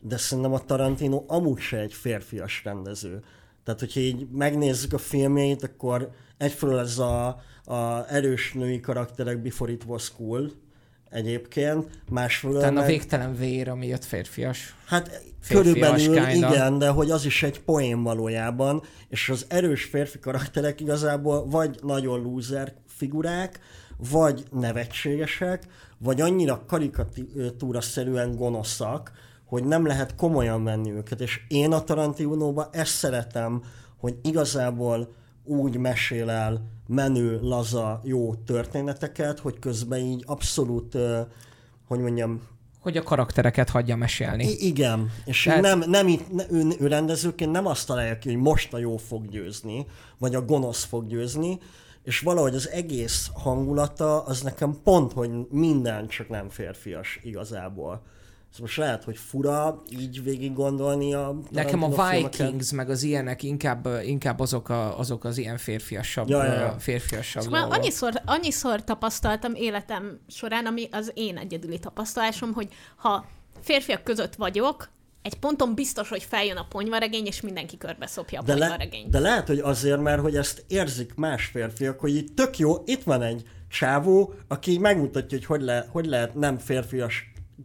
de 0.01 0.16
szerintem 0.16 0.52
a 0.52 0.64
Tarantino 0.64 1.24
amúgy 1.26 1.59
se 1.59 1.78
egy 1.78 1.93
férfias 1.93 2.64
rendező. 2.64 3.22
Tehát, 3.64 3.80
hogyha 3.80 4.01
így 4.01 4.28
megnézzük 4.30 4.93
a 4.93 4.98
filmjeit, 4.98 5.62
akkor 5.62 6.10
egyfelől 6.36 6.78
ez 6.78 6.98
a, 6.98 7.26
a 7.64 8.05
erős 8.09 8.52
női 8.52 8.80
karakterek 8.80 9.43
Before 9.43 9.72
It 9.72 9.84
Was 9.84 10.12
Cool 10.12 10.51
egyébként, 11.10 11.88
másfelől 12.10 12.60
a 12.62 12.70
meg- 12.70 12.86
végtelen 12.86 13.36
vér, 13.36 13.68
ami 13.68 13.86
jött 13.86 14.04
férfias. 14.04 14.74
Hát 14.86 15.20
Férfias 15.40 15.72
körülbelül 15.72 16.26
kinda. 16.26 16.48
igen, 16.54 16.78
de 16.78 16.88
hogy 16.88 17.10
az 17.10 17.24
is 17.24 17.42
egy 17.42 17.60
poén 17.60 18.02
valójában, 18.02 18.82
és 19.08 19.28
az 19.28 19.44
erős 19.48 19.84
férfi 19.84 20.18
karakterek 20.18 20.80
igazából 20.80 21.46
vagy 21.48 21.78
nagyon 21.82 22.22
lúzer 22.22 22.74
figurák, 22.86 23.60
vagy 24.10 24.44
nevetségesek, 24.50 25.62
vagy 25.98 26.20
annyira 26.20 26.64
karikatúra-szerűen 26.66 28.36
gonoszak, 28.36 29.12
hogy 29.44 29.64
nem 29.64 29.86
lehet 29.86 30.14
komolyan 30.14 30.64
venni 30.64 30.90
őket. 30.92 31.20
És 31.20 31.40
én 31.48 31.72
a 31.72 31.84
Tarantinóban 31.84 32.68
ezt 32.72 32.94
szeretem, 32.96 33.62
hogy 33.96 34.16
igazából 34.22 35.14
úgy 35.44 35.76
mesél 35.76 36.30
el 36.30 36.76
menő, 36.86 37.38
laza, 37.42 38.00
jó 38.04 38.34
történeteket, 38.34 39.38
hogy 39.38 39.58
közben 39.58 39.98
így 39.98 40.22
abszolút, 40.26 40.96
hogy 41.86 41.98
mondjam, 41.98 42.40
Hogy 42.80 42.96
a 42.96 43.02
karaktereket 43.02 43.70
hagyja 43.70 43.96
mesélni. 43.96 44.44
I- 44.44 44.66
igen, 44.66 45.10
és 45.24 45.42
Tehát... 45.42 45.60
nem, 45.60 45.82
nem 45.86 46.08
itt, 46.08 46.32
ne, 46.32 46.44
ő, 46.50 46.66
ő 46.80 46.86
rendezőként 46.86 47.50
nem 47.50 47.66
azt 47.66 47.86
találja 47.86 48.18
ki, 48.18 48.28
hogy 48.28 48.38
most 48.42 48.72
a 48.72 48.78
jó 48.78 48.96
fog 48.96 49.28
győzni, 49.28 49.86
vagy 50.18 50.34
a 50.34 50.44
gonosz 50.44 50.84
fog 50.84 51.06
győzni, 51.06 51.58
és 52.02 52.20
valahogy 52.20 52.54
az 52.54 52.68
egész 52.68 53.30
hangulata 53.34 54.24
az 54.24 54.42
nekem 54.42 54.76
pont, 54.84 55.12
hogy 55.12 55.30
minden 55.50 56.08
csak 56.08 56.28
nem 56.28 56.48
férfias 56.48 57.20
igazából. 57.22 58.02
Ez 58.56 58.62
most 58.62 58.76
lehet, 58.76 59.04
hogy 59.04 59.16
fura 59.16 59.82
így 59.98 60.22
végig 60.22 60.52
gondolni 60.52 61.14
a 61.14 61.34
Nekem 61.50 61.82
a 61.82 61.88
Tarantino 61.88 62.10
filmeket. 62.10 62.36
Vikings, 62.40 62.72
meg 62.72 62.90
az 62.90 63.02
ilyenek 63.02 63.42
inkább, 63.42 63.88
inkább 64.04 64.40
azok, 64.40 64.68
a, 64.68 64.98
azok 64.98 65.24
az 65.24 65.38
ilyen 65.38 65.56
férfiasabb, 65.56 66.28
Ja, 66.28 66.44
ja, 66.44 66.52
ja. 66.52 66.76
férfiasabb 66.78 67.50
már 67.50 67.60
dolgok. 67.60 67.78
annyiszor, 67.78 68.12
annyiszor 68.24 68.84
tapasztaltam 68.84 69.54
életem 69.54 70.18
során, 70.28 70.66
ami 70.66 70.88
az 70.90 71.10
én 71.14 71.36
egyedüli 71.36 71.78
tapasztalásom, 71.78 72.52
hogy 72.52 72.68
ha 72.96 73.24
férfiak 73.60 74.04
között 74.04 74.34
vagyok, 74.34 74.88
egy 75.22 75.34
ponton 75.34 75.74
biztos, 75.74 76.08
hogy 76.08 76.22
feljön 76.22 76.56
a 76.56 76.66
ponyvaregény, 76.68 77.26
és 77.26 77.40
mindenki 77.40 77.76
körbe 77.78 78.06
szopja 78.06 78.40
a 78.40 78.42
De, 78.42 78.54
le, 78.54 78.58
ponyvaregényt. 78.60 79.08
de 79.10 79.18
lehet, 79.18 79.46
hogy 79.46 79.58
azért, 79.58 80.00
mert 80.00 80.20
hogy 80.20 80.36
ezt 80.36 80.64
érzik 80.68 81.14
más 81.14 81.44
férfiak, 81.44 82.00
hogy 82.00 82.16
így 82.16 82.32
tök 82.34 82.58
jó, 82.58 82.82
itt 82.84 83.02
van 83.02 83.22
egy 83.22 83.42
csávó, 83.68 84.32
aki 84.48 84.78
megmutatja, 84.78 85.38
hogy 85.38 85.46
hogy, 85.46 85.62
le, 85.62 85.86
hogy 85.90 86.06
lehet 86.06 86.34
nem 86.34 86.58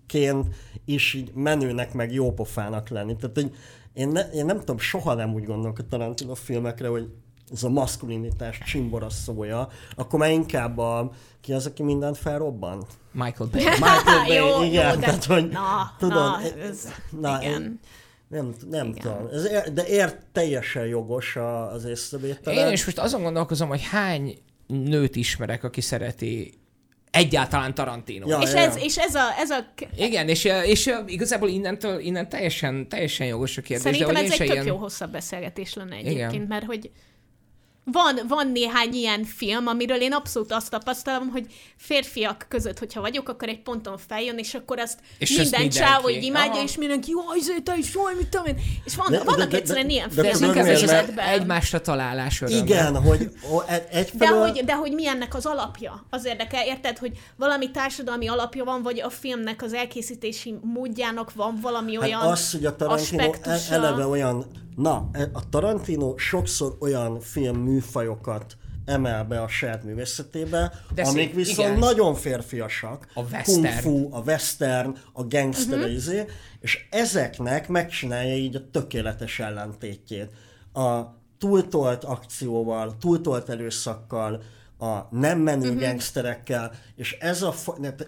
férfiasként 0.08 0.56
is 0.86 1.14
így 1.14 1.32
menőnek, 1.34 1.94
meg 1.94 2.14
jópofának 2.14 2.90
lenni. 2.90 3.16
Tehát, 3.16 3.36
hogy 3.36 3.52
én, 3.94 4.08
ne, 4.08 4.22
én 4.22 4.46
nem 4.46 4.60
tudom, 4.60 4.78
soha 4.78 5.14
nem 5.14 5.34
úgy 5.34 5.44
gondolok 5.44 5.80
a 5.80 5.88
Tarantino 5.88 6.36
filmekre, 6.36 6.88
hogy 6.88 7.10
ez 7.52 7.64
a 7.64 7.70
maszkulinitás 7.70 8.58
csimbora 8.66 9.10
szója, 9.10 9.68
akkor 9.96 10.20
már 10.20 10.32
inkább 10.32 10.78
a, 10.78 11.12
ki 11.42 11.54
az, 11.54 11.66
aki 11.66 11.84
mindent 11.84 12.18
felrobbant? 12.18 12.86
Michael 13.12 13.50
Bay. 13.52 13.64
Michael 13.64 14.26
Bay, 14.26 14.36
jó, 14.36 14.64
igen. 14.64 14.90
jó, 14.90 15.00
de, 15.00 15.06
tehát, 15.06 15.24
hogy, 15.26 15.50
na, 15.50 15.96
tudod, 15.98 16.18
na, 16.18 16.42
e- 16.42 16.68
ez, 16.68 16.88
na, 17.20 17.42
igen. 17.42 17.62
én- 17.62 17.80
nem, 18.28 18.54
nem 18.70 18.88
Igen. 18.88 19.02
tudom. 19.02 19.28
Ez 19.32 19.46
ér, 19.46 19.74
de 19.74 19.88
ér 19.88 20.18
teljesen 20.32 20.86
jogos 20.86 21.36
a, 21.36 21.72
az 21.72 21.86
észrevételed. 21.86 22.68
Én 22.68 22.72
is 22.72 22.86
most 22.86 23.00
azon 23.00 23.22
gondolkozom, 23.24 23.68
hogy 23.68 23.84
hány 23.84 24.38
nőt 24.68 25.16
ismerek, 25.16 25.64
aki 25.64 25.82
szereti 25.82 26.61
egyáltalán 27.12 27.74
Tarantino. 27.74 28.28
Ja. 28.28 28.40
És 28.40 28.52
ez, 28.52 28.76
és 28.78 28.98
ez 28.98 29.16
a, 29.16 29.34
ez 29.38 29.50
a 29.50 29.74
Igen, 29.98 30.28
és, 30.28 30.50
és 30.66 30.92
igazából 31.08 31.50
innentől, 31.50 32.00
innen 32.00 32.30
teljesen, 32.30 32.90
teljesen 32.90 33.28
jogos 33.28 33.58
a 33.58 33.62
kérdés. 33.62 33.84
Szerintem 33.84 34.14
de 34.14 34.20
hogy 34.20 34.26
ez 34.26 34.34
én 34.34 34.42
egy 34.42 34.48
tök 34.48 34.56
ilyen... 34.56 34.66
jó 34.66 34.76
hosszabb 34.76 35.12
beszélgetés 35.12 35.74
lenne 35.74 35.96
egyébként, 35.96 36.34
Igen. 36.34 36.46
mert 36.48 36.66
hogy 36.66 36.92
van, 37.84 38.20
van 38.28 38.48
néhány 38.52 38.94
ilyen 38.94 39.24
film, 39.24 39.68
amiről 39.68 40.02
én 40.02 40.14
abszolút 40.14 40.52
azt 40.52 40.70
tapasztalom, 40.70 41.30
hogy 41.30 41.46
férfiak 41.78 42.46
között, 42.50 42.80
hogyha 42.80 43.02
vagyok, 43.02 43.30
akkor 43.30 43.48
egy 43.48 43.62
ponton 43.62 43.98
feljön, 44.08 44.38
és 44.38 44.54
akkor 44.54 44.80
azt 44.80 45.00
És 45.18 45.30
és 45.30 45.38
ezt 45.38 45.40
minden 45.52 45.62
mindenki. 45.62 45.92
csávó 45.94 46.10
így 46.10 46.24
imádja, 46.24 46.52
Aha. 46.52 46.64
és 46.64 46.78
mindenki, 46.78 47.12
jó, 47.12 47.20
izé, 47.38 47.60
te 47.60 47.78
is, 47.78 47.94
jó, 47.94 48.02
mit 48.18 48.28
tudom 48.28 48.46
én. 48.46 48.56
És 48.86 48.96
van, 48.96 49.08
De- 49.12 49.24
vannak 49.24 49.50
de- 49.50 49.58
egyszerűen 49.58 49.88
de- 49.88 49.94
ilyen 49.94 50.10
filmek 50.10 50.56
az 50.58 50.68
életben. 50.82 51.28
egymásra 51.28 51.82
találás 51.82 52.42
öröme. 52.42 52.58
Igen, 52.58 53.02
hogy 53.02 53.30
o, 53.52 53.62
egy, 53.62 53.68
De 53.68 53.88
egyfelől... 53.98 54.40
hogy, 54.48 54.64
de 54.66 54.76
hogy 54.76 54.92
mi 54.94 55.08
ennek 55.08 55.36
az 55.36 55.46
alapja? 55.46 56.06
Az 56.10 56.26
érdekel, 56.26 56.66
érted, 56.66 56.98
hogy 56.98 57.12
valami 57.36 57.72
társadalmi 57.72 58.28
alapja 58.28 58.64
van, 58.64 58.82
vagy 58.82 59.00
a 59.02 59.10
filmnek 59.10 59.62
az 59.64 59.74
elkészítési 59.74 60.56
módjának 60.62 61.34
van 61.34 61.60
valami 61.62 61.98
olyan 61.98 62.20
Hát 62.20 62.32
az, 62.32 62.52
hogy 62.52 62.66
a 62.66 62.76
Tarantino 62.76 63.22
e- 63.22 63.26
aspektusa. 63.28 63.74
eleve 63.74 64.06
olyan, 64.06 64.46
na, 64.76 65.10
e- 65.12 65.30
a 65.34 65.50
Tarantino 65.50 66.18
sokszor 66.18 66.78
olyan 66.80 67.20
film 67.20 67.58
műfajokat 67.58 68.58
emel 68.86 69.24
be 69.24 69.42
a 69.42 69.48
saját 69.48 69.84
művészetébe, 69.84 70.74
De 70.94 71.04
amik 71.04 71.24
szép, 71.24 71.36
viszont 71.36 71.68
igen. 71.68 71.80
nagyon 71.80 72.16
férfiasak. 72.16 73.08
A 73.14 73.22
western. 73.22 73.62
Kung 73.62 73.68
fu, 73.68 74.08
a 74.16 74.20
western, 74.20 74.96
a 75.14 75.24
gangster 75.24 75.78
uh-huh. 75.78 75.94
izé, 75.94 76.26
és 76.60 76.88
ezeknek 76.90 77.68
megcsinálja 77.68 78.36
így 78.36 78.56
a 78.56 78.70
tökéletes 78.72 79.40
ellentétjét. 79.40 80.32
A 80.74 81.02
túltolt 81.38 82.04
akcióval, 82.04 82.98
túltolt 83.00 83.50
erőszakkal, 83.50 84.42
a 84.82 85.08
nem 85.12 85.40
menő 85.40 85.68
uh-huh. 85.70 85.82
gangsterekkel, 85.82 86.72
és 86.96 87.18
ez 87.20 87.42
a... 87.42 87.54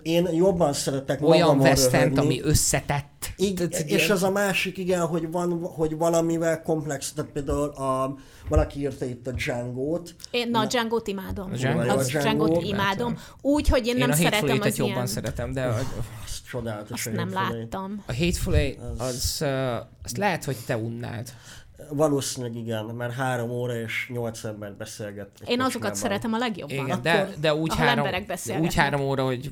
Én 0.02 0.30
jobban 0.32 0.74
szeretek 0.74 1.22
Olyan 1.22 1.62
röhögni. 1.64 2.18
ami 2.18 2.41
összetett. 2.41 3.32
Igen, 3.36 3.70
Tehát, 3.70 3.90
és 3.90 3.98
ilyen- 3.98 4.12
az 4.12 4.24
a 4.24 4.32
másik, 4.32 4.78
igen, 4.78 5.06
hogy 5.06 5.32
van, 5.32 5.64
hogy 5.64 5.98
valamivel 5.98 6.62
komplex, 6.62 7.12
tehát 7.12 7.32
például 7.32 7.70
a, 7.70 8.18
valaki 8.50 8.80
írta 8.80 9.06
itt 9.06 9.28
a 9.28 9.32
Django-t, 9.32 10.16
Én 10.32 10.50
na, 10.50 10.60
a 10.60 10.66
Django-t 10.66 11.08
imádom. 11.08 11.52
A 11.52 11.56
Django- 11.56 11.88
Az 11.90 12.08
Django- 12.08 12.48
Django-t 12.48 12.64
imádom. 12.64 13.18
Úgy, 13.41 13.68
hogy 13.68 13.88
én 13.88 13.94
Én 13.94 14.00
nem 14.00 14.10
a 14.10 14.14
szeretem 14.14 14.60
az 14.62 14.78
jobban 14.78 14.94
ilyen... 14.94 15.08
szeretem, 15.08 15.54
de 15.54 15.64
a, 15.64 15.76
azt 16.26 16.48
csodálatos. 16.50 17.06
Azt 17.06 17.18
a 17.18 17.26
nem 17.26 17.34
láttam. 17.34 18.04
a 18.06 18.14
Hateful 18.14 18.56
Eight, 18.56 18.80
az, 18.98 19.38
uh, 19.41 19.50
azt 20.04 20.18
lehet, 20.18 20.44
hogy 20.44 20.58
te 20.66 20.78
unnád. 20.78 21.30
Valószínűleg 21.95 22.56
igen, 22.56 22.86
mert 22.86 23.14
három 23.14 23.49
óra 23.49 23.76
és 23.76 24.10
nyolc 24.14 24.44
ember 24.44 24.74
beszélget. 24.74 25.30
Én 25.45 25.61
azokat 25.61 25.95
szeretem 25.95 26.34
a 26.34 26.38
legjobban. 26.38 26.86
Igen, 26.86 27.02
de, 27.02 27.30
de 27.40 27.56
úgy, 27.56 27.76
három, 27.76 28.07
de 28.45 28.60
úgy 28.60 28.74
három 28.76 29.02
óra, 29.02 29.26
hogy 29.26 29.52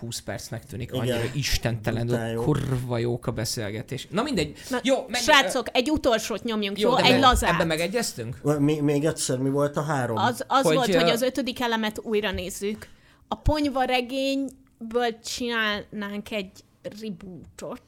20 0.00 0.20
percnek 0.20 0.66
tűnik, 0.66 0.88
Igen. 0.88 1.00
annyira 1.00 1.20
istentelenül 1.34 2.18
jó. 2.18 2.42
kurva 2.42 2.98
jók 2.98 3.26
a 3.26 3.30
beszélgetés. 3.30 4.06
Na 4.10 4.22
mindegy, 4.22 4.56
Na, 4.70 4.78
jó, 4.82 4.96
menj, 5.08 5.22
Srácok, 5.24 5.66
egy 5.72 5.90
utolsót 5.90 6.44
nyomjunk, 6.44 6.78
jó? 6.78 6.94
de 6.94 7.02
Egy 7.02 7.10
me- 7.10 7.20
lazát. 7.20 7.52
Ebben 7.52 7.66
megegyeztünk? 7.66 8.58
Mi, 8.58 8.80
még 8.80 9.04
egyszer, 9.04 9.38
mi 9.38 9.50
volt 9.50 9.76
a 9.76 9.82
három? 9.82 10.16
Az, 10.16 10.44
az 10.46 10.64
Hogy, 10.64 10.74
volt, 10.74 10.94
hogy 10.94 11.08
ö, 11.08 11.12
az 11.12 11.22
ötödik 11.22 11.60
elemet 11.60 11.98
újra 12.02 12.30
nézzük. 12.30 12.88
A 13.28 13.34
ponyva 13.34 13.82
regényből 13.82 15.18
csinálnánk 15.24 16.30
egy 16.30 16.50
rebootot, 16.82 17.82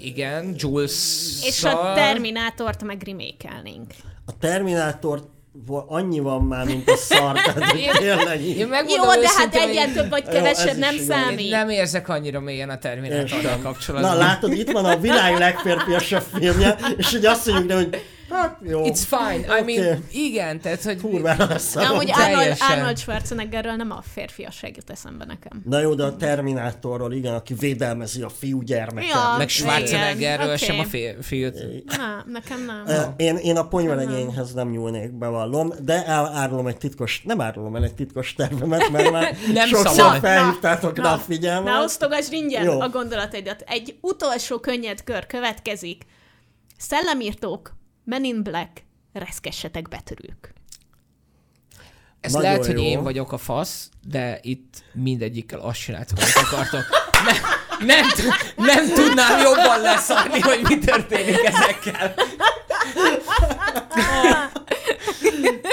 Igen, 0.00 0.54
Jules 0.56 0.92
és 1.42 1.64
a 1.64 1.92
Terminátort 1.94 2.82
meg 2.82 3.02
remékelnénk. 3.06 3.94
A 4.26 4.38
Terminátor 4.38 5.34
annyi 5.86 6.18
van 6.18 6.42
már, 6.42 6.66
mint 6.66 6.90
a 6.90 6.96
szar, 6.96 7.40
tényleg 7.98 8.40
így. 8.40 8.56
Én 8.56 8.68
megmondom 8.68 9.14
Jó, 9.14 9.20
de 9.20 9.28
hát 9.36 9.54
egyen 9.54 9.92
több 9.92 10.08
vagy 10.10 10.28
kevesebb 10.28 10.76
nem. 10.76 10.94
Én 10.94 11.02
számít. 11.02 11.50
nem 11.50 11.68
érzek 11.68 12.08
annyira 12.08 12.40
mélyen 12.40 12.70
a 12.70 12.78
Terminátorral 12.78 13.58
kapcsolatban. 13.62 14.16
Na 14.16 14.18
látod, 14.18 14.52
itt 14.52 14.70
van 14.70 14.84
a 14.84 14.96
világ 14.96 15.38
legférfiasabb 15.38 16.22
filmje, 16.34 16.76
és 16.96 17.10
hogy 17.10 17.26
azt 17.26 17.46
mondjuk, 17.46 17.68
de, 17.68 17.74
hogy 17.74 18.02
hát 18.30 18.58
jó, 18.62 18.82
It's 18.84 19.02
fine, 19.08 19.58
I 19.60 19.76
mean, 19.76 20.04
igen, 20.12 20.60
tehát, 20.60 20.82
hogy... 20.82 21.00
kurvára 21.00 21.46
lesz. 21.46 21.72
Na, 21.74 21.88
amúgy 21.90 22.10
Arnold. 22.12 22.56
Arnold 22.70 22.98
Schwarzeneggerről 22.98 23.72
nem 23.74 23.90
a 23.90 24.02
férfiasság 24.12 24.76
jut 24.76 24.90
eszembe 24.90 25.24
nekem. 25.24 25.62
Na 25.64 25.80
jó, 25.80 25.94
de 25.94 26.04
a 26.04 26.16
Terminátorról, 26.16 27.12
igen, 27.12 27.34
aki 27.34 27.54
védelmezi 27.54 28.22
a 28.22 28.28
fiú 28.28 28.62
gyermeket. 28.62 29.10
Ja. 29.10 29.34
Meg 29.38 29.48
Schwarzeneggerről 29.48 30.44
Igen, 30.44 30.56
sem 30.56 30.78
a 30.78 30.84
fi- 30.84 31.16
fiút. 31.22 31.54
Na, 31.96 32.24
nekem 32.26 32.64
nem. 32.64 33.14
Én, 33.16 33.36
én 33.36 33.56
a 33.56 33.68
ponyvalegényhez 33.68 34.52
nem 34.54 34.70
nyúlnék, 34.70 35.12
bevallom, 35.12 35.72
de 35.82 36.04
elárulom 36.06 36.66
egy 36.66 36.76
titkos, 36.76 37.22
nem 37.24 37.40
árulom 37.40 37.76
el 37.76 37.84
egy 37.84 37.94
titkos 37.94 38.34
tervemet, 38.34 38.90
mert 38.90 39.10
már 39.10 39.36
Nem 39.52 39.68
sokszor 39.68 40.18
felhívtátok 40.18 40.96
rá 40.98 41.04
a 41.04 41.10
Na, 41.10 41.18
figyelmet. 41.18 41.84
osztogass 41.84 42.30
ingyen 42.30 42.68
a 42.68 42.88
gondolataidat. 42.88 43.62
Egy 43.66 43.96
utolsó 44.00 44.58
könnyed 44.58 45.04
kör 45.04 45.26
következik. 45.26 46.02
Szellemírtók, 46.78 47.74
Men 48.06 48.24
in 48.24 48.42
Black, 48.42 48.84
reszkessetek 49.12 49.88
betörők. 49.88 50.52
Ez 52.20 52.32
Nagyon 52.32 52.50
lehet, 52.50 52.66
hogy 52.66 52.76
jó. 52.76 52.82
én 52.82 53.02
vagyok 53.02 53.32
a 53.32 53.38
fasz, 53.38 53.88
de 54.08 54.38
itt 54.42 54.84
mindegyikkel 54.92 55.60
azt 55.60 55.80
csináltok, 55.80 56.18
amit 56.18 56.36
akartok. 56.36 56.84
Nem, 57.24 57.36
nem, 57.86 58.06
nem 58.56 58.88
tudnám 58.94 59.40
jobban 59.42 59.80
leszarni, 59.80 60.40
hogy 60.40 60.60
mi 60.62 60.78
történik 60.78 61.44
ezekkel. 61.44 62.14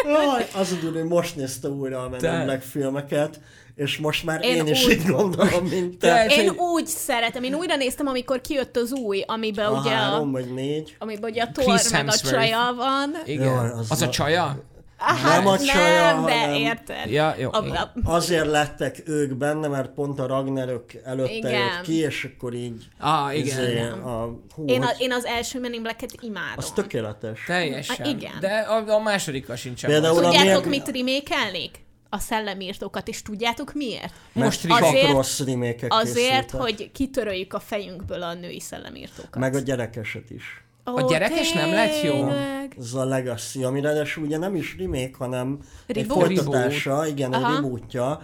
Jaj, 0.05 0.47
az 0.55 0.71
a 0.71 0.75
hogy 0.93 1.03
most 1.03 1.35
nézte 1.35 1.67
újra 1.67 1.99
a 2.03 2.09
Men 2.09 2.43
Black 2.43 2.61
filmeket, 2.61 3.39
és 3.75 3.97
most 3.97 4.23
már 4.23 4.43
Én 4.43 4.55
én, 4.55 4.67
is 4.67 4.85
úgy- 4.85 4.91
így 4.91 5.05
gondolom, 5.05 5.65
mint 5.65 5.97
te. 5.97 6.25
Én 6.29 6.47
hogy- 6.47 6.57
úgy 6.57 6.87
szeretem, 6.87 7.43
én 7.43 7.53
újra 7.55 7.75
néztem, 7.75 8.07
amikor 8.07 8.41
kijött 8.41 8.77
az 8.77 8.91
új, 8.91 9.23
amiben 9.27 9.65
A 9.65 9.79
ugye 9.79 9.89
három 9.89 10.27
a, 10.27 10.31
vagy 10.31 10.53
négy. 10.53 10.95
amiben 10.99 11.29
ugye 11.29 11.41
a 11.43 11.49
Thor 11.53 11.79
meg 11.91 12.07
a 12.07 12.11
csaja 12.17 12.73
van. 12.77 13.15
Igen. 13.25 13.45
Jaj, 13.45 13.69
az 13.69 13.91
az 13.91 14.01
a 14.01 14.05
na- 14.05 14.11
csaja? 14.11 14.63
Hát 15.05 15.23
Nem 15.37 15.47
a 15.47 15.57
csaja, 15.57 16.13
nem, 16.13 16.25
de 16.25 16.39
hanem- 16.39 16.53
érted. 16.53 17.09
Ja, 17.11 17.35
jó. 17.37 17.49
A, 17.51 17.57
a, 17.57 17.91
Azért 18.03 18.45
lettek 18.45 19.01
ők 19.05 19.33
benne, 19.35 19.67
mert 19.67 19.89
pont 19.93 20.19
a 20.19 20.25
Ragnarök 20.27 20.93
előtte 21.03 21.31
Igen. 21.33 21.51
jött 21.51 21.81
ki, 21.83 21.93
és 21.95 22.29
akkor 22.35 22.53
így 22.53 22.87
Ah, 22.99 23.37
igen. 23.37 23.45
izé, 23.45 23.71
igen. 23.71 23.91
a, 23.91 24.37
hú, 24.55 24.65
én, 24.65 24.81
a, 24.81 24.85
hogy- 24.85 24.95
én 24.99 25.11
az 25.11 25.25
első 25.25 25.59
Men 25.59 25.73
in 25.73 25.81
Black-et 25.81 26.11
imádom. 26.21 26.53
az 26.57 26.71
tökéletes. 26.71 27.43
Teljesen. 27.47 27.95
Ah, 28.05 28.09
igen. 28.09 28.31
De 28.39 28.47
a, 28.59 28.87
a 28.93 28.99
másodikkal. 28.99 29.55
Például 29.81 30.17
a 30.17 30.21
Tudjátok, 30.29 30.65
miért- 30.65 30.85
mit 30.85 30.95
remékelnék? 30.95 31.81
A 32.09 32.19
szellemírtókat, 32.19 33.07
és 33.07 33.21
tudjátok 33.21 33.73
miért? 33.73 34.13
Most 34.33 34.65
Azért- 34.69 35.11
rossz 35.11 35.39
remékek 35.39 35.93
Azért, 35.93 36.15
készültek. 36.45 36.59
hogy 36.61 36.91
kitöröljük 36.91 37.53
a 37.53 37.59
fejünkből 37.59 38.21
a 38.23 38.33
női 38.33 38.59
szellemírtókat. 38.59 39.35
Meg 39.37 39.55
a 39.55 39.59
gyerekeset 39.59 40.29
is. 40.29 40.63
Ó, 40.91 40.95
A 40.97 41.01
gyerekes 41.09 41.51
nem 41.53 41.69
lett 41.69 42.01
jó? 42.01 42.11
tényleg? 42.11 42.75
Ez 42.79 42.93
a 42.93 43.05
Legacy, 43.05 43.63
ami 43.63 43.81
ráadásul 43.81 44.23
ugye 44.23 44.37
nem 44.37 44.55
is 44.55 44.75
remake, 44.79 45.11
hanem 45.17 45.57
egy 45.85 45.95
Reboot? 45.95 46.19
folytatása, 46.25 47.07
igen, 47.07 47.33
egy 47.33 47.41
Aha. 47.43 47.53
rebootja. 47.53 48.21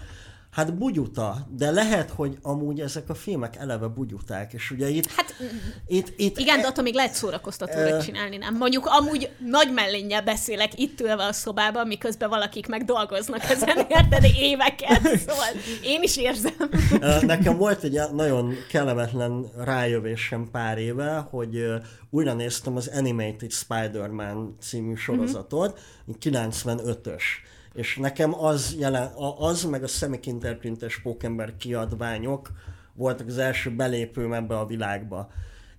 Hát 0.59 0.77
bugyuta, 0.77 1.47
de 1.49 1.71
lehet, 1.71 2.09
hogy 2.09 2.37
amúgy 2.41 2.79
ezek 2.79 3.09
a 3.09 3.13
filmek 3.13 3.55
eleve 3.55 3.87
bugyuták, 3.87 4.53
és 4.53 4.71
ugye 4.71 4.89
itt, 4.89 5.11
Hát 5.11 5.33
itt, 5.87 6.13
itt 6.17 6.37
igen, 6.37 6.61
de 6.61 6.67
attól 6.67 6.83
még 6.83 6.93
lehet 6.93 7.13
szórakoztatóra 7.13 7.89
Ö. 7.89 7.99
csinálni, 7.99 8.37
nem? 8.37 8.55
Mondjuk 8.55 8.85
amúgy 8.85 9.29
nagy 9.37 9.73
mellénnyel 9.73 10.21
beszélek 10.21 10.79
itt 10.79 11.01
ülve 11.01 11.25
a 11.25 11.33
szobában, 11.33 11.87
miközben 11.87 12.29
valakik 12.29 12.67
meg 12.67 12.85
dolgoznak 12.85 13.43
ezen, 13.43 13.77
érted, 13.97 14.23
éveket. 14.35 15.01
Szóval 15.01 15.49
én 15.83 16.03
is 16.03 16.17
érzem. 16.17 16.69
Nekem 17.21 17.57
volt 17.57 17.83
egy 17.83 17.99
nagyon 18.13 18.53
kellemetlen 18.69 19.45
rájövésem 19.57 20.49
pár 20.51 20.77
éve, 20.77 21.27
hogy 21.29 21.65
újra 22.09 22.33
néztem 22.33 22.75
az 22.75 22.91
Animated 22.93 23.51
Spider-Man 23.51 24.55
című 24.61 24.95
sorozatot, 24.95 25.79
95-ös. 26.21 27.23
És 27.79 27.97
nekem 27.97 28.43
az, 28.43 28.75
jelen, 28.79 29.03
a- 29.07 29.39
az 29.39 29.63
meg 29.63 29.83
a 29.83 29.87
szemikinterprintes 29.87 31.01
pókember 31.01 31.57
kiadványok 31.57 32.51
voltak 32.93 33.27
az 33.27 33.37
első 33.37 33.75
belépőm 33.75 34.33
ebbe 34.33 34.57
a 34.59 34.65
világba. 34.65 35.31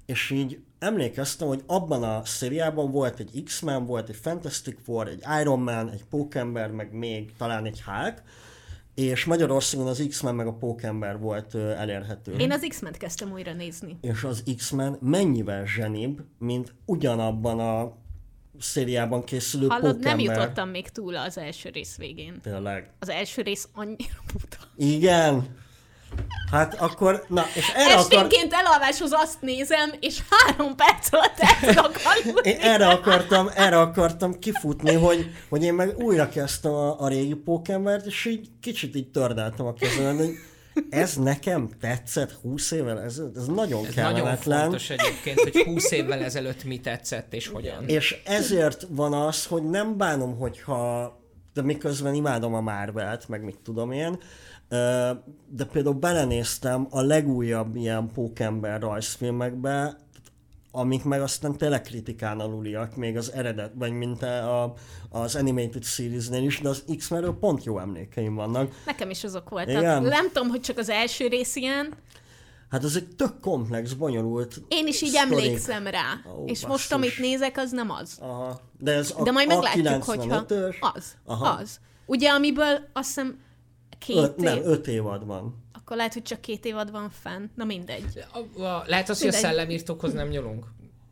És 0.06 0.30
így 0.30 0.60
emlékeztem, 0.78 1.48
hogy 1.48 1.62
abban 1.66 2.02
a 2.02 2.24
szériában 2.24 2.90
volt 2.90 3.18
egy 3.20 3.42
X-Men, 3.44 3.86
volt 3.86 4.08
egy 4.08 4.16
Fantastic 4.16 4.76
Four, 4.84 5.08
egy 5.08 5.22
Iron 5.40 5.60
Man, 5.60 5.90
egy 5.90 6.04
Pókember, 6.04 6.70
meg 6.70 6.92
még 6.92 7.32
talán 7.36 7.64
egy 7.64 7.82
Hulk, 7.82 8.22
és 8.94 9.24
Magyarországon 9.24 9.86
az 9.86 10.04
X-Men 10.08 10.34
meg 10.34 10.46
a 10.46 10.52
Pókember 10.52 11.18
volt 11.18 11.54
elérhető. 11.54 12.32
Én 12.32 12.52
az 12.52 12.64
X-ment 12.68 12.96
kezdtem 12.96 13.32
újra 13.32 13.52
nézni. 13.52 13.98
És 14.00 14.24
az 14.24 14.42
X-Men 14.56 14.98
mennyivel 15.00 15.64
zsenibb, 15.66 16.24
mint 16.38 16.74
ugyanabban 16.84 17.60
a 17.60 17.92
szériában 18.60 19.24
készülő 19.24 19.66
Hallod, 19.66 19.96
Pókember. 19.96 20.10
nem 20.10 20.18
jutottam 20.18 20.68
még 20.68 20.88
túl 20.88 21.16
az 21.16 21.38
első 21.38 21.70
rész 21.72 21.96
végén. 21.96 22.40
Tényleg. 22.42 22.90
Az 22.98 23.08
első 23.08 23.42
rész 23.42 23.68
annyira 23.74 24.22
buta. 24.32 24.56
Igen. 24.76 25.58
Hát 26.50 26.74
akkor, 26.74 27.24
na, 27.28 27.44
és 27.54 27.68
erre 27.74 27.92
akar... 27.92 28.12
Esténként 28.12 28.52
elalváshoz 28.52 29.10
azt 29.12 29.40
nézem, 29.40 29.92
és 30.00 30.18
három 30.30 30.76
perc 30.76 31.12
alatt 31.12 31.38
el 31.38 31.74
tudok 31.74 31.92
aludni. 32.04 32.50
Én 32.50 32.58
erre 32.60 32.88
akartam, 32.88 33.48
erre 33.54 33.80
akartam 33.80 34.38
kifutni, 34.38 34.94
hogy, 34.94 35.30
hogy 35.48 35.62
én 35.62 35.74
meg 35.74 35.98
újra 35.98 36.28
kezdtem 36.28 36.72
a, 36.72 37.00
a 37.00 37.08
régi 37.08 37.34
pókembert, 37.34 38.06
és 38.06 38.24
így 38.24 38.48
kicsit 38.60 38.94
így 38.94 39.10
tördeltem 39.10 39.66
a 39.66 39.74
kezemben, 39.74 40.16
hogy 40.16 40.34
ez 40.90 41.16
nekem 41.16 41.68
tetszett 41.80 42.32
20 42.32 42.70
évvel 42.70 43.00
ezelőtt, 43.00 43.36
ez 43.36 43.46
nagyon 43.46 43.86
Ez 43.86 43.94
nagyon 43.94 44.14
kellemetlen. 44.14 44.60
fontos 44.60 44.90
egyébként, 44.90 45.40
hogy 45.40 45.62
20 45.64 45.90
évvel 45.90 46.22
ezelőtt 46.22 46.64
mi 46.64 46.80
tetszett 46.80 47.34
és 47.34 47.46
hogyan. 47.46 47.88
És 47.88 48.22
ezért 48.24 48.86
van 48.88 49.12
az, 49.12 49.46
hogy 49.46 49.62
nem 49.62 49.96
bánom, 49.96 50.36
hogyha 50.36 51.18
de 51.52 51.62
miközben 51.62 52.14
imádom 52.14 52.54
a 52.54 52.60
Marvelt, 52.60 53.28
meg 53.28 53.44
mit 53.44 53.58
tudom 53.58 53.92
én, 53.92 54.18
de 55.48 55.64
például 55.72 55.94
belenéztem 55.94 56.86
a 56.90 57.00
legújabb 57.00 57.76
ilyen 57.76 58.10
pókember 58.14 58.80
rajzfilmekbe, 58.80 59.96
amik 60.72 61.04
meg 61.04 61.22
aztán 61.22 61.56
tényleg 61.56 61.82
kritikán 61.82 62.40
aluliak, 62.40 62.96
még 62.96 63.16
az 63.16 63.32
eredetben, 63.32 63.92
mint 63.92 64.22
a, 64.22 64.74
az 65.10 65.34
Animated 65.34 65.84
Series-nél 65.84 66.44
is, 66.44 66.60
de 66.60 66.68
az 66.68 66.84
X-menről 66.96 67.36
pont 67.38 67.64
jó 67.64 67.78
emlékeim 67.78 68.34
vannak. 68.34 68.82
Nekem 68.86 69.10
is 69.10 69.24
azok 69.24 69.48
voltak. 69.48 69.70
Igen. 69.70 70.02
Nem 70.02 70.26
tudom, 70.32 70.48
hogy 70.48 70.60
csak 70.60 70.78
az 70.78 70.88
első 70.88 71.26
rész 71.26 71.56
ilyen. 71.56 71.94
Hát 72.70 72.84
ez 72.84 72.96
egy 72.96 73.08
tök 73.16 73.40
komplex, 73.40 73.92
bonyolult 73.92 74.62
Én 74.68 74.86
is 74.86 75.02
így 75.02 75.08
sztorik. 75.08 75.32
emlékszem 75.32 75.86
rá. 75.86 76.20
Ó, 76.38 76.44
és 76.44 76.50
basszus. 76.50 76.68
most, 76.68 76.92
amit 76.92 77.18
nézek, 77.18 77.56
az 77.58 77.70
nem 77.70 77.90
az. 77.90 78.18
Aha. 78.20 78.60
De 78.78 78.92
ez 78.92 79.14
a, 79.16 79.22
De 79.22 79.30
majd 79.30 79.48
meglátjuk, 79.48 80.02
hogyha 80.02 80.44
95-ös, 80.48 80.74
az. 80.94 81.16
Aha. 81.24 81.48
Az. 81.48 81.80
Ugye, 82.06 82.30
amiből 82.30 82.88
azt 82.92 83.06
hiszem 83.06 83.38
két 83.98 84.16
Öt, 84.16 84.36
nem, 84.36 84.56
év, 84.56 84.64
öt 84.64 84.86
évad 84.86 85.26
van. 85.26 85.54
Akkor 85.90 86.02
lehet, 86.02 86.18
hogy 86.18 86.28
csak 86.28 86.40
két 86.40 86.64
évad 86.64 86.90
van 86.90 87.10
fenn. 87.22 87.46
Na 87.54 87.64
mindegy. 87.64 88.04
A, 88.32 88.62
a, 88.62 88.84
lehet 88.86 89.08
az, 89.08 89.20
hogy 89.20 89.28
a 89.28 89.32
szellemírtókhoz 89.32 90.12
nem 90.12 90.28
nyúlunk? 90.28 90.64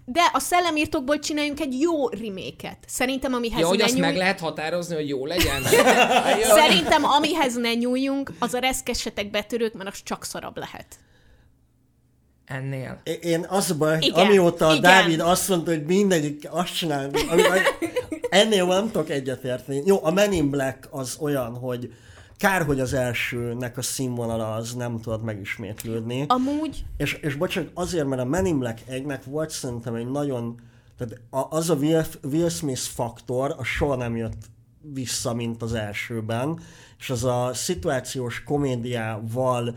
De 0.04 0.20
a 0.32 0.38
szellemírtokból 0.38 1.18
csináljunk 1.18 1.60
egy 1.60 1.80
jó 1.80 2.08
reméket. 2.08 2.78
Szerintem, 2.86 3.34
amihez 3.34 3.60
Ja, 3.60 3.66
hogy 3.66 3.78
ne 3.78 3.84
azt 3.84 3.94
nyúl... 3.94 4.06
meg 4.06 4.16
lehet 4.16 4.40
határozni, 4.40 4.94
hogy 4.94 5.08
jó 5.08 5.26
legyen? 5.26 5.62
Szerintem, 6.60 7.04
amihez 7.04 7.56
ne 7.56 7.74
nyúljunk, 7.74 8.32
az 8.38 8.54
a 8.54 8.58
reszkessetek 8.58 9.30
betörők, 9.30 9.74
mert 9.74 9.90
az 9.90 10.02
csak 10.02 10.24
szarabb 10.24 10.56
lehet. 10.56 10.86
ennél. 12.44 13.00
É- 13.04 13.24
Én 13.24 13.46
az 13.48 13.72
baj, 13.72 13.98
Igen, 14.00 14.26
amióta 14.26 14.66
a 14.66 14.74
igen. 14.74 14.82
Dávid 14.82 15.20
azt 15.20 15.48
mondta, 15.48 15.70
hogy 15.70 15.84
mindegyik 15.84 16.48
azt 16.50 16.76
csinál, 16.76 17.10
ami, 17.30 17.42
ennél 18.40 18.66
nem 18.66 18.90
tudok 18.90 19.10
egyetérteni. 19.10 19.82
Jó, 19.86 20.04
a 20.04 20.10
Men 20.10 20.32
in 20.32 20.50
Black 20.50 20.88
az 20.90 21.16
olyan, 21.20 21.54
hogy 21.54 21.90
kár, 22.38 22.64
hogy 22.64 22.80
az 22.80 22.92
elsőnek 22.92 23.76
a 23.76 23.82
színvonala 23.82 24.54
az 24.54 24.74
nem 24.74 25.00
tudott 25.00 25.22
megismétlődni. 25.22 26.24
Amúgy 26.28 26.84
És, 26.96 27.14
és 27.14 27.34
bocsánat, 27.34 27.70
azért, 27.74 28.06
mert 28.06 28.22
a 28.22 28.24
Men 28.24 28.46
in 28.46 28.58
Black 28.58 28.82
1-nek 28.88 29.20
volt 29.24 29.50
szerintem 29.50 29.94
egy 29.94 30.10
nagyon, 30.10 30.60
tehát 30.98 31.20
az 31.50 31.70
a 31.70 31.74
Will, 31.74 32.04
Will 32.22 32.48
Smith 32.48 32.80
faktor, 32.80 33.54
a 33.58 33.64
soha 33.64 33.96
nem 33.96 34.16
jött 34.16 34.50
vissza, 34.80 35.34
mint 35.34 35.62
az 35.62 35.74
elsőben, 35.74 36.60
és 36.98 37.10
az 37.10 37.24
a 37.24 37.50
szituációs 37.54 38.44
komédiával 38.44 39.76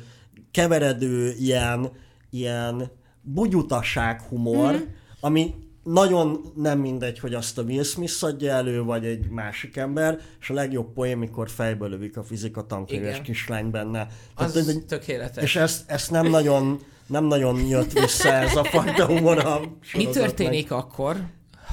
keveredő 0.51 1.33
ilyen, 1.39 1.91
ilyen 2.29 2.91
bugyutaság 3.21 4.21
humor, 4.21 4.73
mm. 4.73 4.81
ami 5.19 5.55
nagyon 5.83 6.51
nem 6.55 6.79
mindegy, 6.79 7.19
hogy 7.19 7.33
azt 7.33 7.57
a 7.57 7.61
Will 7.61 7.83
Smith 7.83 8.23
adja 8.23 8.51
elő, 8.51 8.81
vagy 8.83 9.05
egy 9.05 9.29
másik 9.29 9.77
ember, 9.77 10.19
és 10.39 10.49
a 10.49 10.53
legjobb 10.53 10.93
poén, 10.93 11.17
mikor 11.17 11.49
fejbe 11.49 11.87
lövik 11.87 12.17
a 12.17 12.23
fizika 12.23 12.65
tankönyves 12.65 13.21
kislány 13.21 13.69
benne. 13.71 14.07
Az 14.35 14.55
ez 14.57 14.67
egy- 14.67 14.85
tökéletes. 14.85 15.43
és 15.43 15.55
ezt, 15.55 15.89
ezt 15.89 16.11
nem 16.11 16.27
nagyon 16.27 16.79
nem 17.07 17.25
nagyon 17.25 17.65
jött 17.67 17.91
vissza 17.99 18.33
ez 18.33 18.55
a 18.55 18.63
fajta 18.63 19.05
humor 19.05 19.37
a 19.37 19.59
Mi 19.93 20.07
történik 20.09 20.71
akkor, 20.71 21.25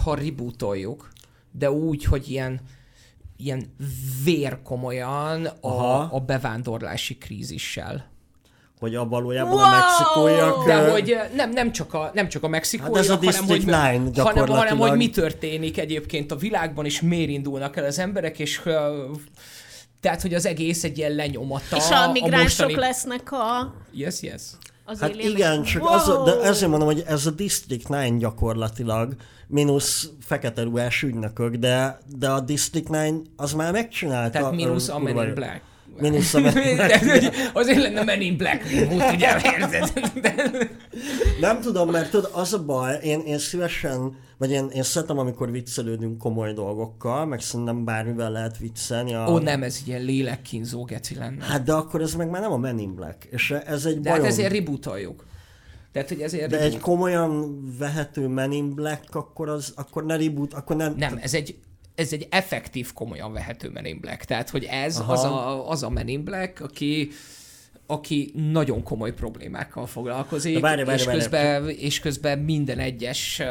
ha 0.02 0.14
rebootoljuk, 0.14 1.08
de 1.52 1.70
úgy, 1.70 2.04
hogy 2.04 2.30
ilyen, 2.30 2.60
ilyen 3.36 3.74
vérkomolyan 4.24 5.44
a, 5.46 5.56
Aha. 5.60 6.16
a 6.16 6.20
bevándorlási 6.20 7.18
krízissel. 7.18 8.10
Hogy 8.78 8.94
a 8.94 9.08
valójában 9.08 9.52
Wow! 9.52 9.62
a 9.62 9.68
mexikóiak... 9.70 10.66
De 10.66 10.90
hogy 10.90 11.16
nem, 11.34 11.50
nem 11.50 11.72
csak 11.72 11.94
a, 11.94 12.10
nem 12.14 12.28
csak 12.28 12.42
a 12.42 12.48
mexikóiak, 12.48 12.94
Hát 12.94 13.04
ez 13.04 13.10
a 13.10 13.14
hanem, 13.16 13.32
hogy, 13.32 13.46
District 13.46 13.66
Nine 13.66 14.22
hanem, 14.22 14.46
hanem, 14.48 14.78
hogy 14.78 14.96
mi 14.96 15.10
történik 15.10 15.78
egyébként 15.78 16.32
a 16.32 16.36
világban, 16.36 16.84
és 16.84 17.00
miért 17.00 17.28
indulnak 17.30 17.76
el 17.76 17.84
az 17.84 17.98
emberek, 17.98 18.38
és 18.38 18.60
ö, 18.64 19.04
tehát, 20.00 20.22
hogy 20.22 20.34
az 20.34 20.46
egész 20.46 20.84
egy 20.84 20.98
ilyen 20.98 21.12
lenyomata 21.12 21.76
és 21.76 21.90
a 21.90 22.10
migránsok 22.12 22.40
mostani... 22.48 22.74
lesznek 22.74 23.32
a, 23.32 23.74
Yes, 23.92 24.22
yes. 24.22 24.42
az 24.84 25.00
Hát 25.00 25.14
igen, 25.14 25.62
csak 25.62 25.82
wow. 25.82 25.92
az, 25.92 26.08
a- 26.08 26.24
de 26.24 26.40
ezért 26.40 26.70
mondom, 26.70 26.88
hogy 26.88 27.04
ez 27.06 27.26
a 27.26 27.30
District 27.30 27.86
9 27.86 28.18
gyakorlatilag, 28.20 29.14
mínusz 29.46 30.08
fekete 30.20 30.62
ruhás 30.62 31.02
ügynökök, 31.02 31.54
de, 31.54 31.98
de 32.18 32.28
a 32.28 32.40
District 32.40 32.86
9 32.86 33.16
az 33.36 33.52
már 33.52 33.72
megcsinálta. 33.72 34.38
Tehát 34.38 34.54
mínusz 34.54 34.88
a 34.88 34.98
Men 34.98 35.26
in. 35.26 35.34
Black. 35.34 35.60
Tehát, 36.00 37.10
hogy 37.10 37.30
Azért 37.52 37.82
lenne 37.82 38.02
Men 38.04 38.20
in 38.20 38.36
Black 38.36 38.72
reboot, 38.72 39.12
ugye, 39.14 39.40
érzed? 39.58 39.92
Nem 41.40 41.60
tudom, 41.60 41.90
mert 41.90 42.10
tudod, 42.10 42.30
az 42.34 42.52
a 42.52 42.64
baj, 42.64 42.98
én, 43.02 43.20
én 43.20 43.38
szívesen, 43.38 44.16
vagy 44.38 44.50
én, 44.50 44.68
én 44.72 44.82
szeretem, 44.82 45.18
amikor 45.18 45.50
viccelődünk 45.50 46.18
komoly 46.18 46.52
dolgokkal, 46.52 47.26
meg 47.26 47.40
szerintem 47.40 47.84
bármivel 47.84 48.30
lehet 48.30 48.58
viccelni. 48.58 49.14
A... 49.14 49.26
Ó, 49.30 49.38
nem, 49.38 49.62
ez 49.62 49.82
ilyen 49.86 50.02
lélekkínzó 50.02 50.84
geci 50.84 51.14
lenne. 51.14 51.44
Hát 51.44 51.62
de 51.62 51.72
akkor 51.72 52.00
ez 52.00 52.14
meg 52.14 52.30
már 52.30 52.40
nem 52.40 52.52
a 52.52 52.56
Men 52.58 52.78
in 52.78 52.94
Black, 52.94 53.24
és 53.30 53.50
ez 53.50 53.84
egy 53.84 54.00
De 54.00 54.08
hát 54.08 54.18
bajom. 54.18 54.32
ezért 54.32 54.52
rebootoljuk. 54.52 55.26
Tehát, 55.92 56.08
hogy 56.08 56.20
ezért 56.20 56.50
De 56.50 56.56
reboot. 56.56 56.74
egy 56.74 56.80
komolyan 56.80 57.62
vehető 57.78 58.26
Men 58.26 58.52
in 58.52 58.74
Black, 58.74 59.14
akkor, 59.14 59.48
az, 59.48 59.72
akkor 59.76 60.04
ne 60.04 60.16
reboot, 60.16 60.54
akkor 60.54 60.76
nem... 60.76 60.94
Nem, 60.96 61.18
ez 61.22 61.34
egy, 61.34 61.56
ez 61.98 62.12
egy 62.12 62.26
effektív, 62.30 62.92
komolyan 62.92 63.32
vehető 63.32 63.70
Men 63.70 63.84
in 63.84 64.00
Black. 64.00 64.24
Tehát, 64.24 64.50
hogy 64.50 64.64
ez 64.64 64.98
Aha. 64.98 65.12
az 65.12 65.24
a, 65.24 65.70
az 65.70 65.82
a 65.82 65.90
Men 65.90 66.08
in 66.08 66.24
Black, 66.24 66.60
aki 66.60 67.10
aki 67.90 68.32
nagyon 68.52 68.82
komoly 68.82 69.12
problémákkal 69.12 69.86
foglalkozik, 69.86 70.54
De 70.54 70.60
várj, 70.60 70.82
várj, 70.82 70.98
és, 70.98 71.04
várj, 71.04 71.18
közben, 71.18 71.68
és 71.68 72.00
közben 72.00 72.38
minden 72.38 72.78
egyes 72.78 73.42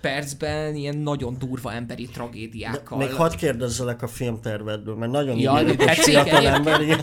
percben 0.00 0.74
ilyen 0.74 0.96
nagyon 0.96 1.36
durva 1.38 1.72
emberi 1.72 2.06
tragédiákkal. 2.06 2.98
Még 2.98 3.12
hadd 3.12 3.36
kérdezzelek 3.36 4.02
a 4.02 4.06
filmtervedről, 4.06 4.96
mert 4.96 5.12
nagyon 5.12 5.38
Ja, 5.38 5.60
ja, 5.60 5.66
de 5.66 5.74
tetszik 5.74 6.02
fiatal 6.04 6.36
egyébként. 6.36 6.54
ember, 6.54 6.80
igen, 6.80 7.00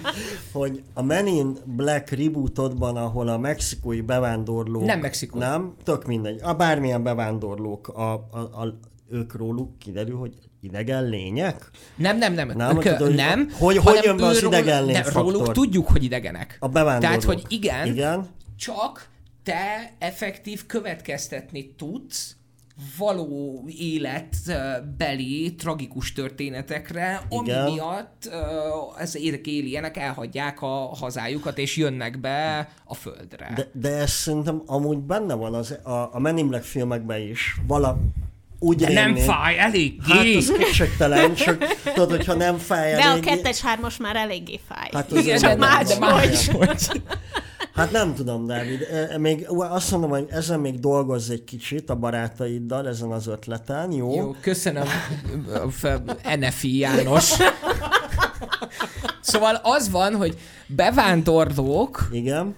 hogy 0.51 0.84
a 0.93 1.01
Men 1.01 1.27
in 1.27 1.57
Black 1.65 2.09
rebootodban, 2.09 2.95
ahol 2.95 3.27
a 3.27 3.38
mexikói 3.38 4.01
bevándorlók... 4.01 4.85
Nem 4.85 4.99
mexikói. 4.99 5.39
Nem, 5.39 5.73
tök 5.84 6.05
mindegy. 6.05 6.39
A 6.43 6.53
bármilyen 6.53 7.03
bevándorlók, 7.03 7.88
a, 7.88 8.14
a, 8.14 8.39
a, 8.39 8.80
ők 9.09 9.35
róluk 9.35 9.80
kiderül, 9.80 10.18
hogy 10.18 10.34
idegen 10.61 11.09
lények? 11.09 11.69
Nem, 11.95 12.17
nem, 12.17 12.34
nem. 12.34 12.51
Nem, 12.55 12.75
Ők, 12.75 12.84
tudod, 12.84 12.99
hogy- 12.99 13.15
nem 13.15 13.49
hogy- 13.59 13.77
hogy 13.77 13.99
jön 14.03 14.17
be 14.17 14.25
az 14.25 14.43
idegen 14.43 14.85
lény 14.85 14.93
nem? 14.93 15.13
Róluk 15.13 15.51
tudjuk, 15.51 15.88
hogy 15.88 16.03
idegenek. 16.03 16.57
A 16.59 16.67
bevándorlók. 16.67 17.01
Tehát, 17.21 17.23
hogy 17.23 17.43
igen, 17.47 17.88
Igen. 17.88 18.27
csak 18.57 19.07
te 19.43 19.91
effektív 19.99 20.65
következtetni 20.65 21.73
tudsz 21.77 22.35
való 22.97 23.65
életbeli 23.79 25.55
tragikus 25.55 26.13
történetekre, 26.13 27.21
ami 27.29 27.47
Igen. 27.47 27.71
miatt 27.71 28.29
ezek 28.97 29.47
éljenek 29.47 29.97
elhagyják 29.97 30.61
a 30.61 30.67
hazájukat, 30.95 31.57
és 31.57 31.77
jönnek 31.77 32.19
be 32.19 32.69
a 32.85 32.93
földre. 32.93 33.51
De, 33.55 33.67
de 33.73 33.89
ez 33.97 34.11
szerintem 34.11 34.61
amúgy 34.65 34.97
benne 34.97 35.34
van 35.34 35.53
az, 35.53 35.71
a, 35.84 36.09
a 36.13 36.19
Men 36.19 36.38
in 36.38 36.47
Black 36.47 36.63
filmekben 36.63 37.21
is. 37.21 37.55
Vala, 37.67 37.97
úgy 38.59 38.77
De 38.77 38.93
nem 38.93 39.15
fáj 39.15 39.59
elég. 39.59 40.01
Hát 40.07 40.25
az 40.38 40.51
kétségtelen, 40.57 41.34
csak 41.35 41.63
tudod, 41.84 42.09
hogyha 42.09 42.34
nem 42.34 42.57
fáj 42.57 42.95
De 42.95 43.03
a 43.03 43.19
kettes, 43.19 43.61
hármas 43.61 43.97
már 43.97 44.15
eléggé 44.15 44.59
fáj. 44.67 44.89
Hát 44.91 45.11
az 45.11 45.17
Igen, 45.17 45.39
nem- 45.41 45.57
más, 45.59 45.88
de 45.88 45.97
más. 45.99 46.49
Hát 47.75 47.91
nem 47.91 48.13
tudom, 48.15 48.47
Dávid. 48.47 48.79
Még 49.17 49.45
azt 49.49 49.91
mondom, 49.91 50.09
hogy 50.09 50.25
ezen 50.29 50.59
még 50.59 50.79
dolgozz 50.79 51.29
egy 51.29 51.43
kicsit 51.43 51.89
a 51.89 51.95
barátaiddal, 51.95 52.88
ezen 52.88 53.11
az 53.11 53.27
ötleten, 53.27 53.91
jó? 53.91 54.15
Jó, 54.15 54.35
köszönöm, 54.41 54.88
NFI 56.39 56.77
János. 56.77 57.34
Szóval 59.21 59.59
az 59.63 59.89
van, 59.89 60.15
hogy 60.15 60.38
bevándorlók, 60.67 62.07
Igen. 62.11 62.55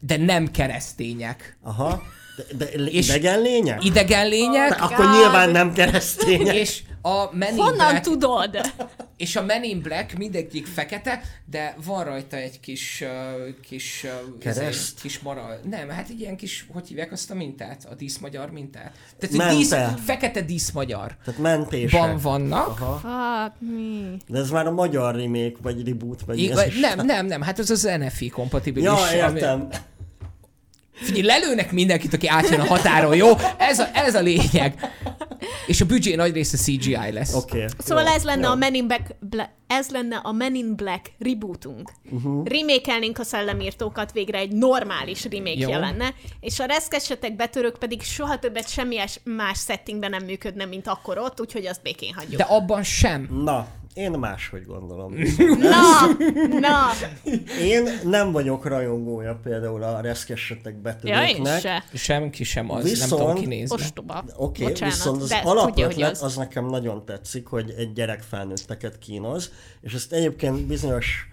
de 0.00 0.16
nem 0.16 0.50
keresztények. 0.50 1.56
Aha. 1.62 2.02
De, 2.36 2.44
de 2.56 2.64
És- 2.84 3.08
idegen 3.08 3.40
lények? 3.40 3.84
Idegen 3.84 4.28
lények, 4.28 4.82
Akkor 4.82 5.10
nyilván 5.10 5.50
nem 5.50 5.72
keresztények. 5.72 6.54
és 6.54 6.82
a 7.02 7.36
Men 7.36 7.52
in 7.52 7.58
Honnan 7.58 7.76
Black, 7.76 8.00
tudod? 8.00 8.58
és 9.16 9.36
a 9.36 9.42
Men 9.44 9.62
in 9.62 9.80
Black 9.82 10.12
mindegyik 10.18 10.66
fekete, 10.66 11.20
de 11.50 11.76
van 11.84 12.04
rajta 12.04 12.36
egy 12.36 12.60
kis, 12.60 13.00
uh, 13.04 13.08
kis, 13.68 14.04
uh, 14.04 14.38
Kereszt? 14.38 15.00
Kis 15.00 15.18
mara. 15.18 15.58
Nem, 15.70 15.88
hát 15.88 16.08
egy 16.08 16.20
ilyen 16.20 16.36
kis, 16.36 16.66
hogy 16.72 16.88
hívják 16.88 17.12
azt 17.12 17.30
a 17.30 17.34
mintát? 17.34 17.86
A 17.90 17.94
díszmagyar 17.94 18.50
mintát? 18.50 18.92
Tehát 19.18 19.34
egy 19.34 19.36
Mente. 19.36 19.54
dísz, 19.56 19.74
fekete 20.04 20.40
díszmagyar. 20.40 21.16
Tehát 21.24 21.40
mentések. 21.40 22.00
Van, 22.00 22.18
vannak. 22.18 22.80
Aha. 22.80 22.92
Fuck 22.94 23.70
me. 23.70 24.16
De 24.28 24.38
ez 24.38 24.50
már 24.50 24.66
a 24.66 24.70
magyar 24.72 25.14
remake, 25.14 25.56
vagy 25.62 25.86
reboot, 25.88 26.20
vagy 26.26 26.46
ez 26.46 26.62
I, 26.64 26.66
is. 26.66 26.80
nem, 26.80 27.06
nem, 27.06 27.26
nem, 27.26 27.42
hát 27.42 27.58
ez 27.58 27.70
az 27.70 27.82
NFI 27.98 28.28
kompatibilis. 28.28 28.88
Ja, 28.88 28.94
ami- 28.94 29.16
értem. 29.16 29.68
Figyelj, 31.02 31.22
lelőnek 31.22 31.72
mindenkit, 31.72 32.14
aki 32.14 32.28
átjön 32.28 32.60
a 32.60 32.66
határon, 32.66 33.16
jó? 33.16 33.28
Ez 33.58 33.78
a, 33.78 33.88
ez 33.94 34.14
a 34.14 34.20
lényeg. 34.20 34.92
És 35.66 35.80
a 35.80 35.84
büdzsé 35.84 36.14
nagy 36.14 36.32
része 36.32 36.56
CGI 36.56 37.12
lesz. 37.12 37.34
Oké. 37.34 37.56
Okay. 37.56 37.68
Szóval 37.78 38.06
ez 38.06 38.22
lenne 38.24 38.48
a 38.48 38.54
Men 38.54 38.74
in 38.74 38.86
Black, 38.86 39.16
Bla- 39.20 39.50
ez 39.66 39.88
lenne 39.88 40.16
a 40.16 40.32
Men 40.32 40.54
in 40.54 40.76
Black 40.76 41.12
rebootunk. 41.18 41.92
Uh-huh. 42.10 42.46
Remékelnénk 42.46 43.18
a 43.18 43.24
szellemírtókat, 43.24 44.12
végre 44.12 44.38
egy 44.38 44.52
normális 44.52 45.24
remake 45.30 45.58
Jó. 45.58 45.70
lenne, 45.70 46.14
és 46.40 46.60
a 46.60 46.64
reszkesetek 46.64 47.36
betörők 47.36 47.78
pedig 47.78 48.02
soha 48.02 48.38
többet 48.38 48.68
semmi 48.68 48.96
más 49.24 49.58
settingben 49.58 50.10
nem 50.10 50.24
működne, 50.24 50.64
mint 50.64 50.86
akkor 50.86 51.18
ott, 51.18 51.40
úgyhogy 51.40 51.66
azt 51.66 51.82
békén 51.82 52.14
hagyjuk. 52.14 52.36
De 52.36 52.44
abban 52.44 52.82
sem. 52.82 53.28
Na, 53.44 53.66
én 53.94 54.10
máshogy 54.10 54.66
gondolom. 54.66 55.14
Na, 55.60 56.06
na, 56.60 56.90
Én 57.60 57.88
nem 58.04 58.32
vagyok 58.32 58.66
rajongója 58.66 59.40
például 59.42 59.82
a 59.82 60.00
reszkessetek 60.00 60.72
ja, 60.72 60.76
én 60.76 60.82
betörőknek. 60.82 61.60
se. 61.60 61.84
Semki 61.94 62.44
sem 62.44 62.70
az, 62.70 62.82
Viszont- 62.82 63.10
nem 63.10 63.18
tudom 63.18 63.34
kinézni. 63.34 63.74
Ostoba. 63.74 64.24
Oké, 64.36 64.62
okay, 64.62 64.66
Bocsánat, 64.72 64.94
viszont 64.94 65.22
az 65.22 65.34
alapötlet 65.44 66.10
az. 66.10 66.22
az 66.22 66.36
nekem 66.36 66.66
nagyon 66.66 67.04
tetszik, 67.04 67.46
hogy 67.46 67.74
egy 67.76 67.92
gyerek 67.92 68.20
felnőtteket 68.28 68.98
kínoz, 68.98 69.50
és 69.80 69.92
ezt 69.94 70.12
egyébként 70.12 70.66
bizonyos 70.66 71.26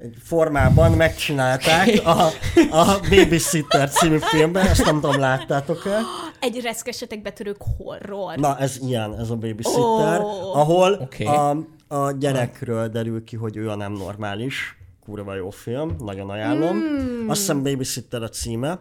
egy 0.00 0.14
formában 0.22 0.92
megcsinálták 0.92 1.88
a, 2.04 2.22
a 2.70 3.00
Babysitter 3.10 3.90
című 3.90 4.18
filmben, 4.18 4.66
ezt 4.66 4.84
nem 4.84 5.00
tudom, 5.00 5.20
láttátok-e? 5.20 5.98
Egy 6.40 6.60
reszkesetek 6.60 7.22
betörők 7.22 7.56
horror. 7.76 8.36
Na, 8.36 8.58
ez 8.58 8.78
ilyen, 8.86 9.18
ez 9.18 9.30
a 9.30 9.34
Babysitter, 9.34 10.20
Ó. 10.20 10.54
ahol 10.54 10.92
Oké. 11.02 11.24
a, 11.24 11.56
a 11.88 12.10
gyerekről 12.10 12.88
derül 12.88 13.24
ki, 13.24 13.36
hogy 13.36 13.56
ő 13.56 13.70
a 13.70 13.74
nem 13.74 13.92
normális. 13.92 14.78
Kurva 15.04 15.34
jó 15.34 15.50
film, 15.50 15.96
nagyon 15.98 16.30
ajánlom. 16.30 16.78
Hmm. 16.80 17.28
Azt 17.28 17.40
hiszem 17.40 17.62
Babysitter 17.62 18.22
a 18.22 18.28
címe. 18.28 18.80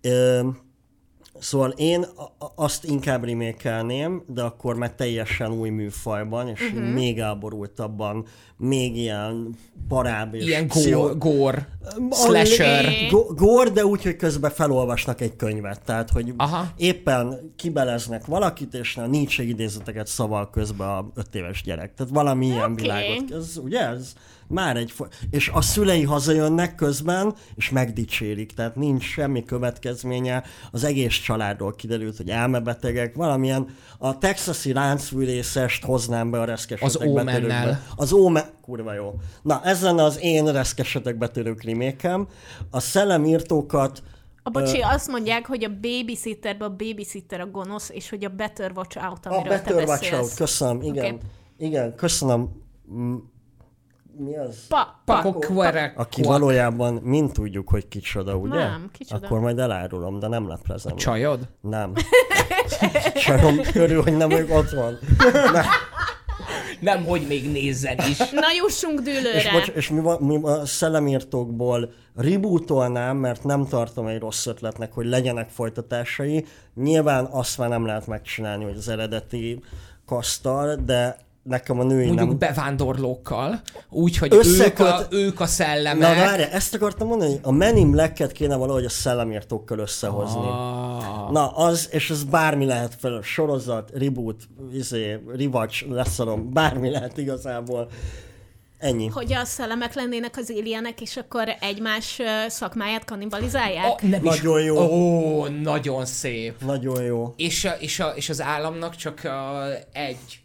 Ö, 0.00 0.48
Szóval 1.42 1.70
én 1.70 2.06
azt 2.54 2.84
inkább 2.84 3.24
remékelném, 3.24 4.22
de 4.26 4.42
akkor 4.42 4.76
meg 4.76 4.94
teljesen 4.94 5.52
új 5.52 5.68
műfajban, 5.68 6.48
és 6.48 6.60
uh-huh. 6.60 6.92
még 6.92 7.18
elborultabban, 7.18 8.26
még 8.56 8.96
ilyen 8.96 9.54
parább 9.88 10.34
és 10.34 10.44
Ilyen 10.44 10.68
pszicho- 10.68 11.24
a- 11.24 12.14
slasher. 12.14 12.92
Gór, 13.34 13.72
de 13.72 13.84
úgy, 13.84 14.02
hogy 14.02 14.16
közben 14.16 14.50
felolvasnak 14.50 15.20
egy 15.20 15.36
könyvet. 15.36 15.80
Tehát, 15.84 16.10
hogy 16.10 16.32
Aha. 16.36 16.72
éppen 16.76 17.52
kibeleznek 17.56 18.26
valakit, 18.26 18.74
és 18.74 18.96
a 18.96 19.06
Nietzsche 19.06 19.42
idézeteket 19.42 20.06
szaval 20.06 20.50
közben 20.50 20.88
a 20.88 21.10
öt 21.14 21.34
éves 21.34 21.62
gyerek. 21.62 21.94
Tehát 21.94 22.12
valami 22.12 22.46
ilyen 22.46 22.72
Oké. 22.72 22.82
világot. 22.82 23.30
Ez, 23.30 23.56
ugye 23.56 23.88
ez? 23.88 24.12
Már 24.52 24.76
egy... 24.76 24.92
És 25.30 25.50
a 25.54 25.60
szülei 25.60 26.02
hazajönnek 26.02 26.74
közben, 26.74 27.34
és 27.54 27.70
megdicsérik. 27.70 28.52
Tehát 28.52 28.76
nincs 28.76 29.04
semmi 29.04 29.44
következménye. 29.44 30.42
Az 30.70 30.84
egész 30.84 31.14
családról 31.14 31.74
kiderült, 31.74 32.16
hogy 32.16 32.28
elmebetegek. 32.28 33.14
Valamilyen 33.14 33.66
a 33.98 34.18
texasi 34.18 34.72
láncfűrészest 34.72 35.84
hoznám 35.84 36.30
be 36.30 36.40
a 36.40 36.44
reszkesetek 36.44 36.88
Az 36.88 37.08
Omennel. 37.08 37.82
Az 37.96 38.12
Omen... 38.12 38.44
Kurva 38.62 38.92
jó. 38.92 39.14
Na, 39.42 39.60
ez 39.64 39.82
lenne 39.82 40.02
az 40.02 40.18
én 40.20 40.52
reszkesetek 40.52 41.18
betörők 41.18 41.62
remékem. 41.62 42.28
A 42.70 42.80
szellemírtókat 42.80 44.02
A 44.42 44.50
bocsi, 44.50 44.80
azt 44.80 45.08
mondják, 45.08 45.46
hogy 45.46 45.64
a 45.64 45.70
babysitterben 45.80 46.70
a 46.70 46.76
babysitter 46.76 47.40
a 47.40 47.46
gonosz, 47.46 47.90
és 47.90 48.10
hogy 48.10 48.24
a 48.24 48.28
Better 48.28 48.72
Watch 48.74 49.04
Out, 49.08 49.26
A 49.26 49.30
amiről 49.30 49.52
te 49.52 49.58
Better 49.58 49.74
Watch 49.74 50.00
beszélsz. 50.00 50.20
Out, 50.20 50.34
köszönöm, 50.34 50.82
igen. 50.82 51.14
Oké. 51.14 51.24
Igen, 51.58 51.94
köszönöm. 51.94 52.48
Mi 54.16 54.36
az? 54.36 54.66
Pa, 54.68 55.02
pa, 55.04 55.22
Quere- 55.32 55.92
Aki 55.96 56.22
valójában 56.22 56.94
mind 56.94 57.32
tudjuk, 57.32 57.68
hogy 57.68 57.88
kicsoda, 57.88 58.36
ugye? 58.36 58.58
Nem, 58.58 58.90
kicsoda. 58.92 59.26
Akkor 59.26 59.40
majd 59.40 59.58
elárulom, 59.58 60.18
de 60.18 60.28
nem 60.28 60.48
leplezem. 60.48 60.96
Csajod? 60.96 61.48
Nem. 61.60 61.92
Sajom 63.14 63.60
körül, 63.72 64.02
hogy 64.02 64.16
nem 64.16 64.30
ők 64.30 64.54
ott 64.54 64.70
van. 64.70 64.98
Nem. 65.52 65.64
Nem, 66.80 67.04
hogy 67.04 67.26
még 67.28 67.50
nézzen 67.50 67.98
is. 67.98 68.18
Na 68.18 68.46
jussunk 68.62 69.00
dűlőre. 69.00 69.38
És, 69.38 69.50
bocs, 69.52 69.68
és 69.68 69.90
mi, 69.90 70.00
van, 70.00 70.22
mi 70.22 70.38
a 70.42 70.66
szellemírtókból 70.66 71.92
rebootolnám, 72.16 73.16
mert 73.16 73.44
nem 73.44 73.66
tartom 73.66 74.06
egy 74.06 74.18
rossz 74.18 74.46
ötletnek, 74.46 74.92
hogy 74.92 75.06
legyenek 75.06 75.48
folytatásai. 75.48 76.46
Nyilván 76.74 77.24
azt 77.24 77.58
már 77.58 77.68
nem 77.68 77.86
lehet 77.86 78.06
megcsinálni, 78.06 78.64
hogy 78.64 78.76
az 78.76 78.88
eredeti 78.88 79.62
kasztal, 80.06 80.74
de 80.74 81.16
nekem 81.42 81.80
a 81.80 81.82
női 81.82 82.06
Mondjuk 82.06 82.28
nem... 82.28 82.38
bevándorlókkal, 82.38 83.60
úgy, 83.90 84.16
hogy 84.16 84.34
Összeköt- 84.34 84.80
ők 84.80 84.86
a, 84.86 85.06
ők 85.10 85.40
a 85.40 85.42
Na 85.42 85.48
szellemek. 85.48 86.16
várja, 86.16 86.46
ezt 86.48 86.74
akartam 86.74 87.08
mondani, 87.08 87.30
hogy 87.30 87.40
a 87.42 87.52
Men 87.52 87.76
in 87.76 87.90
Black-et 87.90 88.32
kéne 88.32 88.56
valahogy 88.56 88.84
a 88.84 88.88
szellemírtókkal 88.88 89.78
összehozni. 89.78 90.46
Ah. 90.46 91.30
Na, 91.30 91.48
az, 91.48 91.88
és 91.90 92.10
ez 92.10 92.24
bármi 92.24 92.64
lehet 92.64 92.94
fel, 93.00 93.20
sorozat, 93.22 93.90
reboot, 93.94 94.42
izé, 94.72 95.18
rewatch, 95.36 95.88
leszarom, 95.88 96.52
bármi 96.52 96.90
lehet 96.90 97.18
igazából. 97.18 97.88
Ennyi. 98.78 99.06
Hogy 99.06 99.32
a 99.32 99.44
szellemek 99.44 99.94
lennének 99.94 100.36
az 100.36 100.52
alienek, 100.58 101.00
és 101.00 101.16
akkor 101.16 101.48
egymás 101.60 102.18
szakmáját 102.48 103.04
kannibalizálják? 103.04 103.86
Oh, 103.90 104.02
nem 104.02 104.22
Nagyon 104.22 104.58
is. 104.60 104.64
jó. 104.66 104.78
Ó, 104.78 105.46
nagyon 105.46 106.06
szép. 106.06 106.64
Nagyon 106.64 107.02
jó. 107.02 107.32
És, 107.36 107.64
a- 107.64 107.76
és, 107.80 108.00
a, 108.00 108.08
és 108.14 108.28
az 108.28 108.40
államnak 108.40 108.96
csak 108.96 109.20
egy 109.92 110.42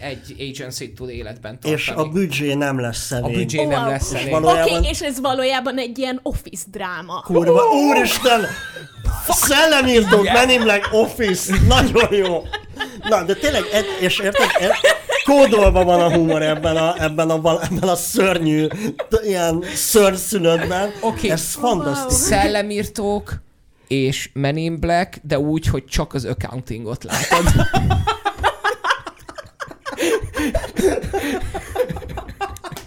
egy 0.00 0.34
agency 0.50 0.92
tud 0.92 1.08
életben 1.08 1.52
tartani. 1.52 1.74
És 1.74 1.88
a 1.88 2.04
büdzsé 2.04 2.54
nem 2.54 2.80
lesz 2.80 3.10
a 3.10 3.16
elég. 3.16 3.36
büdzsé 3.36 3.64
nem 3.64 3.80
Wow. 3.82 3.90
lesz 3.90 4.12
elég. 4.14 4.30
valójában- 4.30 4.78
Oké, 4.78 4.88
és 4.88 5.00
ez 5.00 5.20
valójában 5.20 5.78
egy 5.78 5.98
ilyen 5.98 6.20
office 6.22 6.64
dráma. 6.70 7.20
Kurva, 7.20 7.62
úristen! 7.70 8.46
Szellemírtók, 9.28 10.24
Men 10.32 10.50
in 10.50 10.60
Black, 10.62 10.88
Office, 10.92 11.54
nagyon 11.68 12.14
jó. 12.14 12.42
Na, 13.08 13.24
de 13.24 13.34
tényleg, 13.34 13.62
ed, 13.72 13.84
és 14.00 14.18
érted, 14.18 14.48
ed, 14.60 14.70
kódolva 15.24 15.84
van 15.84 16.00
a 16.00 16.12
humor 16.14 16.42
ebben 16.42 16.76
a, 16.76 17.02
ebben 17.02 17.30
a, 17.30 17.62
ebben 17.62 17.88
a 17.88 17.94
szörnyű, 17.96 18.66
ilyen 19.22 19.64
szörnyszünetben. 19.74 20.90
Oké. 21.00 21.30
Ez 21.30 21.52
fantasztikus. 21.54 22.14
Szellemírtók 22.14 23.42
és 23.88 24.30
Men 24.32 24.56
in 24.56 24.80
Black, 24.80 25.18
de 25.22 25.38
úgy, 25.38 25.66
hogy 25.66 25.84
csak 25.84 26.14
az 26.14 26.24
accountingot 26.24 27.04
látod. 27.04 27.44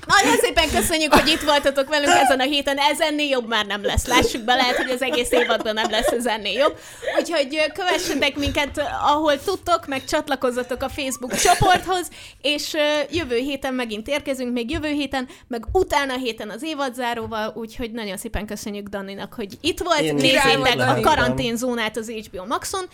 Nagyon 0.08 0.38
szépen 0.42 0.70
köszönjük, 0.70 1.14
hogy 1.14 1.28
itt 1.28 1.42
voltatok 1.42 1.88
velünk 1.88 2.14
ezen 2.14 2.40
a 2.40 2.44
héten. 2.44 2.78
Ez 2.78 3.00
ennél 3.00 3.28
jobb 3.28 3.48
már 3.48 3.66
nem 3.66 3.84
lesz. 3.84 4.08
Lássuk 4.08 4.42
be, 4.42 4.56
lehet, 4.56 4.76
hogy 4.76 4.90
az 4.90 5.02
egész 5.02 5.32
évadban 5.32 5.74
nem 5.74 5.90
lesz 5.90 6.08
ez 6.08 6.26
ennél 6.26 6.58
jobb. 6.60 6.80
Úgyhogy 7.20 7.72
kövessetek 7.74 8.36
minket, 8.36 8.82
ahol 9.06 9.44
tudtok, 9.44 9.88
meg 9.88 10.06
csatlakozzatok 10.06 10.82
a 10.82 10.90
Facebook 10.90 11.36
csoporthoz, 11.36 12.10
és 12.42 12.74
jövő 13.12 13.38
héten 13.38 13.74
megint 13.74 14.08
érkezünk, 14.08 14.54
még 14.54 14.72
jövő 14.72 14.90
héten, 14.90 15.28
meg 15.48 15.66
utána 15.72 16.18
héten 16.18 16.50
az 16.50 16.64
évadzáróval, 16.64 17.54
úgyhogy 17.56 17.92
nagyon 17.92 18.18
szépen 18.18 18.46
köszönjük 18.46 18.88
Daninak, 18.88 19.34
hogy 19.34 19.58
itt 19.62 19.80
volt. 19.80 20.02
Én 20.02 20.16
Nézzétek 20.16 20.80
a 20.80 21.00
karanténzónát 21.00 21.98
az 21.98 22.10
HBO 22.10 22.46
Maxon, 22.46 22.86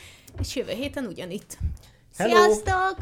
és 0.42 0.56
jövő 0.56 0.72
héten 0.72 1.06
ugyanitt. 1.06 1.58
Hello. 2.18 2.34
Sziasztok! 2.34 2.96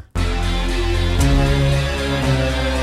Música 1.39 2.78